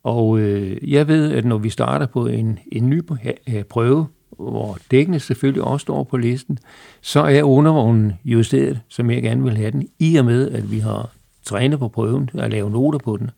Og 0.03 0.39
øh, 0.39 0.91
jeg 0.91 1.07
ved, 1.07 1.31
at 1.31 1.45
når 1.45 1.57
vi 1.57 1.69
starter 1.69 2.05
på 2.05 2.25
en, 2.27 2.59
en 2.71 2.89
ny 2.89 3.01
øh, 3.49 3.63
prøve, 3.63 4.07
hvor 4.37 4.77
dækkene 4.91 5.19
selvfølgelig 5.19 5.63
også 5.63 5.83
står 5.83 6.03
på 6.03 6.17
listen, 6.17 6.59
så 7.01 7.19
er 7.19 7.43
undervognen 7.43 8.13
justeret, 8.25 8.79
som 8.87 9.11
jeg 9.11 9.23
gerne 9.23 9.43
vil 9.43 9.57
have 9.57 9.71
den, 9.71 9.87
i 9.99 10.15
og 10.15 10.25
med, 10.25 10.51
at 10.51 10.71
vi 10.71 10.79
har 10.79 11.09
trænet 11.43 11.79
på 11.79 11.87
prøven 11.87 12.29
og 12.33 12.49
lave 12.49 12.69
noter 12.69 12.99
på 12.99 13.17
den. 13.17 13.29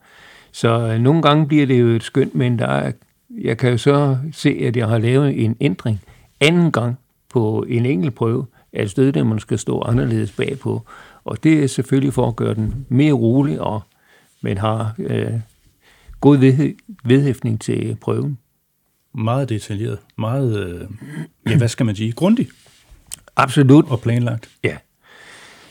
Så 0.51 0.79
øh, 0.79 0.99
nogle 0.99 1.21
gange 1.21 1.47
bliver 1.47 1.65
det 1.65 1.81
jo 1.81 1.87
et 1.87 2.03
skønt, 2.03 2.35
men 2.35 2.59
der 2.59 2.67
er, 2.67 2.91
jeg 3.41 3.57
kan 3.57 3.71
jo 3.71 3.77
så 3.77 4.17
se, 4.33 4.49
at 4.49 4.77
jeg 4.77 4.87
har 4.87 4.97
lavet 4.97 5.45
en 5.45 5.57
ændring 5.61 6.01
anden 6.39 6.71
gang 6.71 6.97
på 7.29 7.65
en 7.67 7.85
enkelt 7.85 8.15
prøve, 8.15 8.45
at 8.73 8.89
støddæmmerne 8.89 9.39
skal 9.39 9.59
stå 9.59 9.81
anderledes 9.81 10.31
bagpå. 10.31 10.81
Og 11.23 11.43
det 11.43 11.63
er 11.63 11.67
selvfølgelig 11.67 12.13
for 12.13 12.27
at 12.27 12.35
gøre 12.35 12.53
den 12.53 12.85
mere 12.89 13.13
rolig, 13.13 13.61
og 13.61 13.81
man 14.41 14.57
har 14.57 14.95
øh, 14.97 15.33
god 16.21 16.37
vedhæftning 17.03 17.61
til 17.61 17.97
prøven. 18.01 18.37
Meget 19.17 19.49
detaljeret. 19.49 19.99
Meget, 20.17 20.67
øh, 20.67 20.87
ja, 21.49 21.57
hvad 21.57 21.67
skal 21.67 21.85
man 21.85 21.95
sige, 21.95 22.11
grundigt. 22.11 22.49
Absolut. 23.35 23.85
Og 23.87 24.01
planlagt. 24.01 24.49
Ja. 24.63 24.77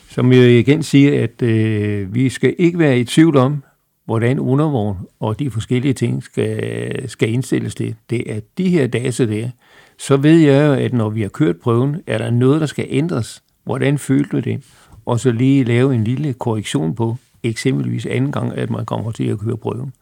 Som 0.09 0.31
jeg 0.31 0.51
igen 0.51 0.83
siger, 0.83 1.23
at 1.23 1.41
øh, 1.41 2.13
vi 2.15 2.29
skal 2.29 2.55
ikke 2.57 2.79
være 2.79 2.99
i 2.99 3.03
tvivl 3.03 3.37
om, 3.37 3.63
hvordan 4.05 4.39
undervogn 4.39 4.97
og 5.19 5.39
de 5.39 5.51
forskellige 5.51 5.93
ting 5.93 6.23
skal, 6.23 7.09
skal 7.09 7.29
indstilles 7.33 7.75
til. 7.75 7.95
Det 8.09 8.31
er 8.31 8.39
de 8.57 8.69
her 8.69 8.87
data 8.87 9.25
der. 9.25 9.49
Så 9.97 10.17
ved 10.17 10.37
jeg 10.37 10.67
jo, 10.67 10.73
at 10.73 10.93
når 10.93 11.09
vi 11.09 11.21
har 11.21 11.29
kørt 11.29 11.57
prøven, 11.57 12.01
er 12.07 12.17
der 12.17 12.31
noget, 12.31 12.61
der 12.61 12.67
skal 12.67 12.85
ændres. 12.89 13.43
Hvordan 13.63 13.97
følte 13.97 14.29
du 14.31 14.39
det? 14.39 14.63
Og 15.05 15.19
så 15.19 15.31
lige 15.31 15.63
lave 15.63 15.95
en 15.95 16.03
lille 16.03 16.33
korrektion 16.33 16.95
på, 16.95 17.17
eksempelvis 17.43 18.05
anden 18.05 18.31
gang, 18.31 18.57
at 18.57 18.69
man 18.69 18.85
kommer 18.85 19.11
til 19.11 19.23
at 19.23 19.39
køre 19.39 19.57
prøven. 19.57 19.93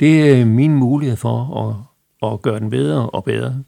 Det 0.00 0.30
er 0.30 0.44
min 0.44 0.74
mulighed 0.74 1.16
for 1.16 1.68
at, 1.68 1.76
og 2.22 2.42
gøre 2.42 2.60
den 2.60 2.70
bedre 2.70 3.10
og 3.10 3.24
bedre. 3.24 3.64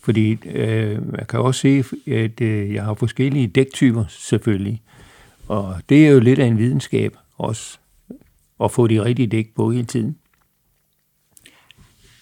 Fordi 0.00 0.38
øh, 0.44 1.12
man 1.12 1.26
kan 1.28 1.40
også 1.40 1.60
se, 1.60 1.84
at 2.06 2.40
øh, 2.40 2.74
jeg 2.74 2.84
har 2.84 2.94
forskellige 2.94 3.46
dæktyper 3.46 4.04
selvfølgelig. 4.08 4.82
Og 5.48 5.76
det 5.88 6.06
er 6.06 6.10
jo 6.10 6.20
lidt 6.20 6.38
af 6.38 6.46
en 6.46 6.58
videnskab 6.58 7.16
også, 7.36 7.78
at 8.64 8.72
få 8.72 8.86
de 8.86 9.04
rigtige 9.04 9.26
dæk 9.26 9.54
på 9.54 9.70
hele 9.70 9.86
tiden. 9.86 10.16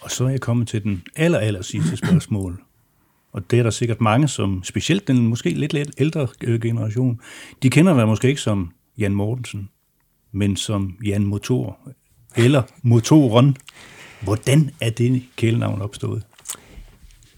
Og 0.01 0.10
så 0.10 0.24
er 0.24 0.28
jeg 0.28 0.40
kommet 0.40 0.68
til 0.68 0.82
den 0.82 1.02
aller, 1.16 1.39
aller 1.39 1.62
sidste 1.62 1.97
spørgsmål. 1.97 2.62
Og 3.32 3.51
det 3.51 3.59
er 3.59 3.62
der 3.62 3.70
sikkert 3.70 4.01
mange, 4.01 4.28
som 4.28 4.64
specielt 4.64 5.09
den 5.09 5.27
måske 5.27 5.51
lidt, 5.51 5.73
lidt 5.73 5.90
ældre 5.98 6.28
øh, 6.44 6.60
generation, 6.60 7.20
de 7.62 7.70
kender 7.70 7.97
dig 7.97 8.09
måske 8.09 8.28
ikke 8.28 8.40
som 8.40 8.73
Jan 8.98 9.14
Mortensen, 9.14 9.68
men 10.32 10.56
som 10.56 10.97
Jan 11.05 11.24
Motor, 11.24 11.78
eller 12.36 12.62
Motoren. 12.82 13.56
Hvordan 14.21 14.71
er 14.81 14.91
det 14.91 15.23
kælenavn 15.37 15.83
opstået? 15.83 16.23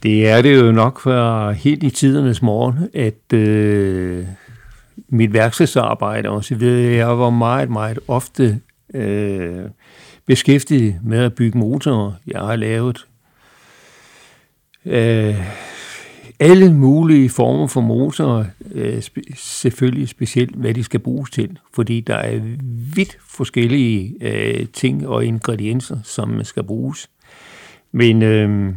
Det 0.02 0.28
er 0.28 0.42
det 0.42 0.56
jo 0.56 0.72
nok 0.72 1.00
for 1.00 1.50
helt 1.50 1.82
i 1.82 1.90
tidernes 1.90 2.42
morgen, 2.42 2.88
at 2.94 3.32
øh, 3.32 4.26
mit 5.08 5.32
værkstedsarbejde 5.32 6.28
og 6.28 6.44
så 6.44 6.54
videre, 6.54 6.96
jeg 6.96 7.18
var 7.18 7.30
meget, 7.30 7.70
meget 7.70 7.98
ofte 8.08 8.60
øh, 8.94 9.64
beskæftiget 10.26 11.00
med 11.02 11.18
at 11.18 11.34
bygge 11.34 11.58
motorer. 11.58 12.12
Jeg 12.26 12.40
har 12.40 12.56
lavet 12.56 13.06
øh, 14.84 15.36
alle 16.40 16.74
mulige 16.74 17.28
former 17.28 17.66
for 17.66 17.80
motorer, 17.80 18.44
øh, 18.72 19.02
selvfølgelig 19.34 20.08
specielt 20.08 20.54
hvad 20.54 20.74
de 20.74 20.84
skal 20.84 21.00
bruges 21.00 21.30
til, 21.30 21.58
fordi 21.74 22.00
der 22.00 22.14
er 22.14 22.40
vidt 22.94 23.18
forskellige 23.28 24.14
øh, 24.20 24.66
ting 24.72 25.08
og 25.08 25.24
ingredienser, 25.24 25.98
som 26.04 26.44
skal 26.44 26.62
bruges. 26.62 27.10
Men 27.92 28.22
øh, 28.22 28.74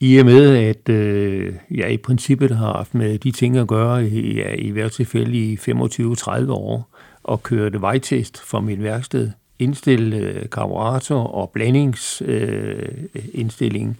i 0.00 0.18
og 0.18 0.26
med, 0.26 0.56
at 0.56 0.88
øh, 0.88 1.54
jeg 1.70 1.92
i 1.92 1.96
princippet 1.96 2.56
har 2.56 2.72
haft 2.72 2.94
med 2.94 3.18
de 3.18 3.30
ting 3.30 3.56
at 3.56 3.68
gøre 3.68 4.08
i, 4.08 4.34
ja, 4.34 4.54
i 4.54 4.70
hvert 4.70 4.92
tilfælde 4.92 5.36
i 5.36 5.56
25-30 5.56 6.50
år, 6.50 6.96
og 7.22 7.42
kørte 7.42 7.80
vejtest 7.80 8.40
for 8.40 8.60
mit 8.60 8.82
værksted, 8.82 9.30
indstille 9.58 10.16
øh, 10.16 10.48
karburator 10.52 11.24
og 11.24 11.50
blandingsindstilling, 11.50 13.88
øh, 13.88 13.94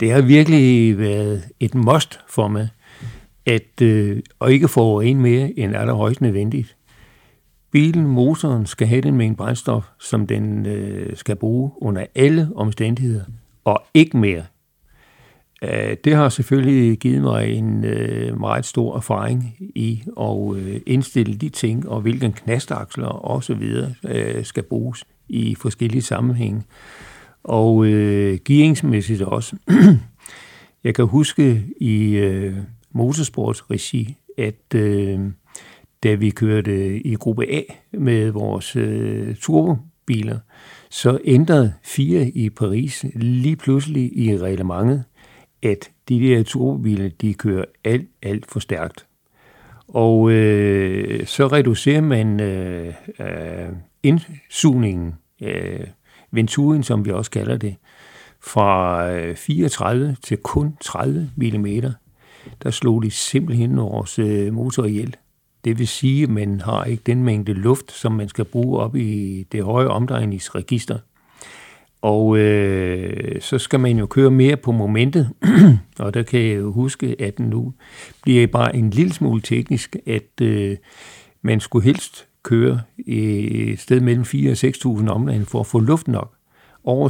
det 0.00 0.12
har 0.12 0.22
virkelig 0.22 0.98
været 0.98 1.44
et 1.60 1.74
must 1.74 2.20
for 2.28 2.48
mig, 2.48 2.68
at 3.46 3.82
øh, 3.82 4.22
og 4.38 4.52
ikke 4.52 4.68
få 4.68 5.00
en 5.00 5.20
mere 5.20 5.58
end 5.58 5.76
allerhøjst 5.76 6.20
nødvendigt. 6.20 6.76
Bilen, 7.70 8.06
motoren, 8.06 8.66
skal 8.66 8.86
have 8.86 9.00
den 9.00 9.16
mængde 9.16 9.36
brændstof, 9.36 9.84
som 10.00 10.26
den 10.26 10.66
øh, 10.66 11.16
skal 11.16 11.36
bruge 11.36 11.70
under 11.76 12.06
alle 12.14 12.48
omstændigheder, 12.54 13.24
og 13.64 13.82
ikke 13.94 14.16
mere. 14.16 14.44
Øh, 15.62 15.96
det 16.04 16.14
har 16.16 16.28
selvfølgelig 16.28 16.98
givet 16.98 17.22
mig 17.22 17.52
en 17.52 17.84
øh, 17.84 18.40
meget 18.40 18.64
stor 18.64 18.96
erfaring 18.96 19.56
i 19.74 20.02
at 20.20 20.56
øh, 20.56 20.80
indstille 20.86 21.36
de 21.36 21.48
ting, 21.48 21.88
og 21.88 22.00
hvilken 22.00 22.32
knastaksler 22.32 23.06
og 23.06 23.44
så 23.44 23.54
videre 23.54 23.94
øh, 24.04 24.44
skal 24.44 24.62
bruges 24.62 25.04
i 25.28 25.54
forskellige 25.54 26.02
sammenhænge 26.02 26.62
og 27.46 27.86
øh, 27.86 28.38
gearingsmæssigt 28.44 29.22
også. 29.22 29.56
Jeg 30.84 30.94
kan 30.94 31.04
huske 31.04 31.64
i 31.80 32.16
øh, 32.16 32.56
motorsportsregi, 32.92 34.16
at 34.38 34.74
øh, 34.74 35.20
da 36.02 36.14
vi 36.14 36.30
kørte 36.30 37.00
i 37.00 37.14
gruppe 37.14 37.46
A 37.52 37.62
med 37.92 38.30
vores 38.30 38.76
øh, 38.76 39.34
turbobiler, 39.34 40.38
så 40.90 41.18
ændrede 41.24 41.72
fire 41.84 42.28
i 42.28 42.50
Paris 42.50 43.04
lige 43.14 43.56
pludselig 43.56 44.18
i 44.18 44.38
reglementet, 44.38 45.04
at 45.62 45.90
de 46.08 46.20
der 46.20 46.42
turbobiler, 46.42 47.08
de 47.08 47.34
kører 47.34 47.64
alt, 47.84 48.08
alt 48.22 48.46
for 48.46 48.60
stærkt. 48.60 49.06
Og 49.88 50.30
øh, 50.30 51.26
så 51.26 51.46
reducerer 51.46 52.00
man 52.00 52.40
øh, 52.40 52.94
øh, 53.20 53.68
indsugningen 54.02 55.14
øh, 55.42 55.86
Venturien, 56.36 56.82
som 56.82 57.04
vi 57.04 57.10
også 57.10 57.30
kalder 57.30 57.56
det, 57.56 57.76
fra 58.40 59.10
øh, 59.10 59.36
34 59.36 60.16
til 60.22 60.36
kun 60.36 60.76
30 60.80 61.30
mm, 61.36 61.66
der 62.62 62.70
slog 62.70 63.02
de 63.02 63.10
simpelthen 63.10 63.76
vores 63.76 64.18
øh, 64.18 64.54
motor 64.54 64.84
ihjel. 64.84 65.16
Det 65.64 65.78
vil 65.78 65.88
sige, 65.88 66.22
at 66.22 66.28
man 66.28 66.60
har 66.60 66.84
ikke 66.84 67.02
den 67.06 67.24
mængde 67.24 67.52
luft, 67.52 67.92
som 67.92 68.12
man 68.12 68.28
skal 68.28 68.44
bruge 68.44 68.80
op 68.80 68.96
i 68.96 69.42
det 69.52 69.64
høje 69.64 69.86
omdrejningsregister. 69.86 70.98
Og 72.02 72.38
øh, 72.38 73.40
så 73.40 73.58
skal 73.58 73.80
man 73.80 73.98
jo 73.98 74.06
køre 74.06 74.30
mere 74.30 74.56
på 74.56 74.72
momentet, 74.72 75.30
og 75.98 76.14
der 76.14 76.22
kan 76.22 76.40
jeg 76.40 76.56
jo 76.56 76.72
huske, 76.72 77.16
at 77.18 77.38
nu 77.38 77.72
bliver 78.22 78.46
bare 78.46 78.76
en 78.76 78.90
lille 78.90 79.12
smule 79.12 79.40
teknisk, 79.40 79.96
at 80.06 80.40
øh, 80.42 80.76
man 81.42 81.60
skulle 81.60 81.84
helst 81.84 82.26
køre 82.46 82.80
et 83.06 83.80
sted 83.80 84.00
mellem 84.00 84.24
4 84.24 84.50
og 84.50 84.98
6.000 85.00 85.08
omdrejninger 85.08 85.46
for 85.46 85.60
at 85.60 85.66
få 85.66 85.80
luft 85.80 86.08
nok. 86.08 86.32
Over 86.84 87.08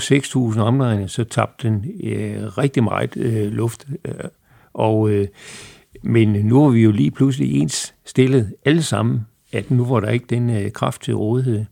6.000 0.55 0.61
omdrejninger, 0.61 1.07
så 1.07 1.25
tabte 1.25 1.69
den 1.69 1.85
øh, 2.05 2.59
rigtig 2.59 2.85
meget 2.85 3.17
øh, 3.17 3.53
luft. 3.53 3.87
Øh, 4.05 4.15
og, 4.75 5.11
øh, 5.11 5.29
men 6.03 6.29
nu 6.29 6.65
er 6.65 6.71
vi 6.71 6.83
jo 6.83 6.91
lige 6.91 7.11
pludselig 7.11 7.61
ens 7.61 7.95
stillet 8.05 8.55
alle 8.65 8.83
sammen, 8.83 9.21
at 9.53 9.71
nu 9.71 9.85
var 9.85 10.01
der 10.01 10.11
ikke 10.11 10.27
den 10.31 10.51
øh, 10.51 10.71
kraft 10.71 11.03
til 11.03 11.15
rådighed. 11.15 11.65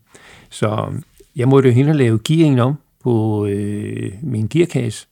Så 0.49 0.93
jeg 1.35 1.47
måtte 1.47 1.69
jo 1.69 1.75
hen 1.75 1.89
og 1.89 1.95
lave 1.95 2.19
gearingen 2.27 2.59
om 2.59 2.75
på 3.03 3.45
øh, 3.45 4.13
min 4.21 4.47
gearkasse, 4.47 5.07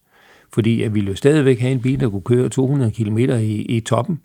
fordi 0.54 0.82
jeg 0.82 0.94
ville 0.94 1.10
jo 1.10 1.16
stadigvæk 1.16 1.60
have 1.60 1.72
en 1.72 1.82
bil, 1.82 2.00
der 2.00 2.10
kunne 2.10 2.22
køre 2.22 2.50
200 2.50 2.92
km 2.92 3.18
i, 3.18 3.62
i 3.62 3.80
toppen, 3.80 4.20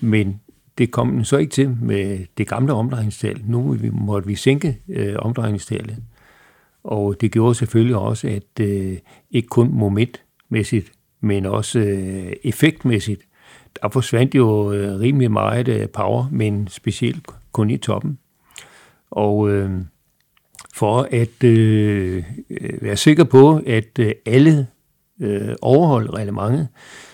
men 0.00 0.40
det 0.78 0.90
kom 0.90 1.12
den 1.12 1.24
så 1.24 1.36
ikke 1.36 1.50
til 1.50 1.76
med 1.82 2.26
det 2.38 2.48
gamle 2.48 2.72
omdrejningstal. 2.72 3.40
Nu 3.44 3.76
måtte 3.92 4.28
vi 4.28 4.34
sænke 4.34 4.78
øh, 4.88 5.14
omdrejningstallet. 5.18 5.96
Og 6.84 7.20
det 7.20 7.32
gjorde 7.32 7.54
selvfølgelig 7.54 7.96
også, 7.96 8.28
at 8.28 8.64
øh, 8.66 8.98
ikke 9.30 9.48
kun 9.48 9.72
momentmæssigt, 9.72 10.92
men 11.20 11.46
også 11.46 11.78
øh, 11.78 12.32
effektmæssigt, 12.44 13.22
der 13.82 13.88
forsvandt 13.88 14.34
jo 14.34 14.72
øh, 14.72 15.00
rimelig 15.00 15.30
meget 15.30 15.68
øh, 15.68 15.88
power, 15.88 16.28
men 16.30 16.68
specielt 16.68 17.26
kun 17.52 17.70
i 17.70 17.76
toppen. 17.76 18.18
Og 19.10 19.50
øh, 19.50 19.70
for 20.74 21.08
at 21.10 21.44
øh, 21.44 22.24
øh 22.50 22.82
være 22.82 22.96
sikker 22.96 23.24
på, 23.24 23.60
at 23.66 23.98
øh, 23.98 24.12
alle 24.26 24.66
øh, 25.20 25.54
overholdt 25.62 26.10
reglementet, 26.10 26.68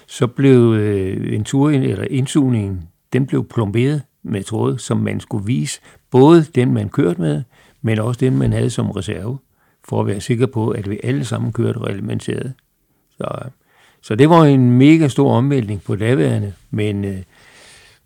så 0.07 0.27
blev 0.27 0.73
øh, 0.73 1.35
en 1.35 1.45
tur 1.45 1.71
eller 1.71 2.05
indsugningen 2.11 2.89
den 3.13 3.27
blev 3.27 3.49
plomberet 3.49 4.03
med 4.23 4.43
tråd, 4.43 4.79
som 4.79 4.97
man 4.97 5.21
skulle 5.21 5.47
vise 5.47 5.81
både 6.11 6.45
den, 6.55 6.75
man 6.75 6.89
kørte 6.89 7.21
med, 7.21 7.43
men 7.83 7.99
også 7.99 8.21
den, 8.21 8.39
man 8.39 8.53
havde 8.53 8.71
som 8.71 8.91
reserve, 8.91 9.39
for 9.85 10.01
at 10.01 10.07
være 10.07 10.21
sikker 10.21 10.47
på, 10.47 10.71
at 10.71 10.91
vi 10.91 11.01
alle 11.03 11.25
sammen 11.25 11.53
kørte 11.53 11.79
reglementeret. 11.79 12.53
Så, 13.17 13.29
så 14.03 14.15
det 14.15 14.31
var 14.31 14.45
en 14.45 14.71
mega 14.71 15.09
stor 15.09 15.33
omvæltning 15.33 15.83
på 15.83 15.97
daværende, 15.97 16.53
men 16.71 17.05
øh, 17.05 17.23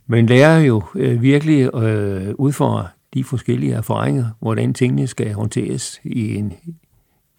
man 0.06 0.26
lærer 0.26 0.60
jo 0.60 0.82
øh, 0.94 1.22
virkelig 1.22 1.74
øh, 1.74 2.34
ud 2.34 2.52
fra 2.52 2.88
de 3.14 3.24
forskellige 3.24 3.74
erfaringer, 3.74 4.26
hvordan 4.40 4.74
tingene 4.74 5.06
skal 5.06 5.32
håndteres 5.32 6.00
i 6.04 6.34
en 6.34 6.52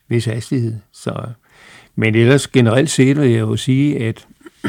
vis 0.07 0.25
hastighed. 0.25 0.75
Så, 0.91 1.27
men 1.95 2.15
ellers 2.15 2.47
generelt 2.47 2.89
set 2.89 3.17
vil 3.17 3.29
jeg 3.29 3.39
jo 3.39 3.55
sige, 3.55 3.99
at 3.99 4.27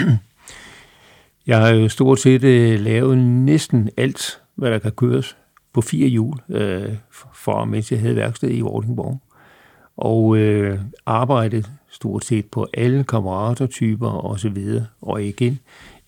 Jeg 1.46 1.60
har 1.60 1.68
jo 1.68 1.88
stort 1.88 2.20
set 2.20 2.44
øh, 2.44 2.80
lavet 2.80 3.18
næsten 3.18 3.90
alt, 3.96 4.40
hvad 4.54 4.70
der 4.70 4.78
kan 4.78 4.92
køres 4.92 5.36
på 5.72 5.80
fire 5.80 6.08
hjul, 6.08 6.34
øh, 6.48 6.96
for 7.34 7.64
mens 7.64 7.92
jeg 7.92 8.00
havde 8.00 8.16
værksted 8.16 8.50
i 8.50 8.60
Vordingborg. 8.60 9.20
Og 9.96 10.36
øh, 10.36 10.80
arbejdet 11.06 11.70
stort 11.88 12.24
set 12.24 12.46
på 12.46 12.66
alle 12.74 13.04
kammeratertyper 13.04 14.08
og 14.08 14.40
så 14.40 14.48
videre. 14.48 14.86
Og 15.00 15.24
igen, 15.24 15.58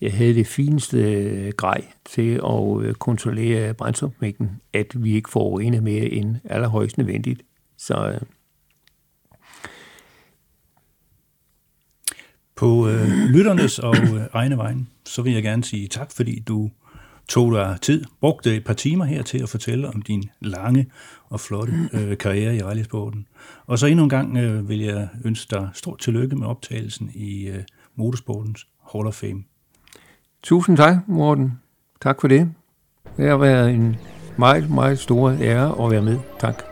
jeg 0.01 0.13
havde 0.13 0.33
det 0.33 0.47
fineste 0.47 0.97
øh, 0.97 1.53
grej 1.57 1.85
til 2.05 2.41
at 2.45 2.81
øh, 2.81 2.93
kontrollere 2.93 3.73
brændstofmængden, 3.73 4.61
at 4.73 5.03
vi 5.03 5.15
ikke 5.15 5.29
får 5.29 5.59
en 5.59 5.83
mere 5.83 6.05
end 6.05 6.35
allerhøjst 6.43 6.97
nødvendigt. 6.97 7.41
Så 7.77 8.11
øh, 8.13 8.21
På 12.55 12.89
øh, 12.89 13.07
lytternes 13.07 13.79
og 13.79 13.95
øh, 13.97 14.21
egne 14.33 14.57
vegne, 14.57 14.85
så 15.07 15.21
vil 15.21 15.33
jeg 15.33 15.43
gerne 15.43 15.63
sige 15.63 15.87
tak, 15.87 16.11
fordi 16.11 16.39
du 16.39 16.69
tog 17.27 17.51
dig 17.51 17.77
tid, 17.81 18.03
brugte 18.21 18.55
et 18.55 18.63
par 18.63 18.73
timer 18.73 19.05
her 19.05 19.23
til 19.23 19.43
at 19.43 19.49
fortælle 19.49 19.87
om 19.87 20.01
din 20.01 20.29
lange 20.41 20.85
og 21.29 21.39
flotte 21.39 21.73
øh, 21.93 22.17
karriere 22.17 22.55
i 22.55 22.61
rallysporten. 22.61 23.27
Og 23.65 23.79
så 23.79 23.87
endnu 23.87 24.03
en 24.03 24.09
gang 24.09 24.37
øh, 24.37 24.69
vil 24.69 24.79
jeg 24.79 25.07
ønske 25.25 25.55
dig 25.55 25.69
stort 25.73 25.99
tillykke 25.99 26.35
med 26.35 26.47
optagelsen 26.47 27.11
i 27.13 27.47
øh, 27.47 27.63
Motorsportens 27.95 28.67
Hall 28.93 29.07
of 29.07 29.13
Fame. 29.13 29.43
Tusind 30.43 30.77
tak, 30.77 31.07
Morten. 31.07 31.51
Tak 32.01 32.21
for 32.21 32.27
det. 32.27 32.51
Det 33.17 33.29
har 33.29 33.37
været 33.37 33.71
en 33.71 33.95
meget, 34.37 34.69
meget 34.69 34.99
store 34.99 35.37
ære 35.41 35.85
at 35.85 35.91
være 35.91 36.01
med. 36.01 36.19
Tak. 36.39 36.66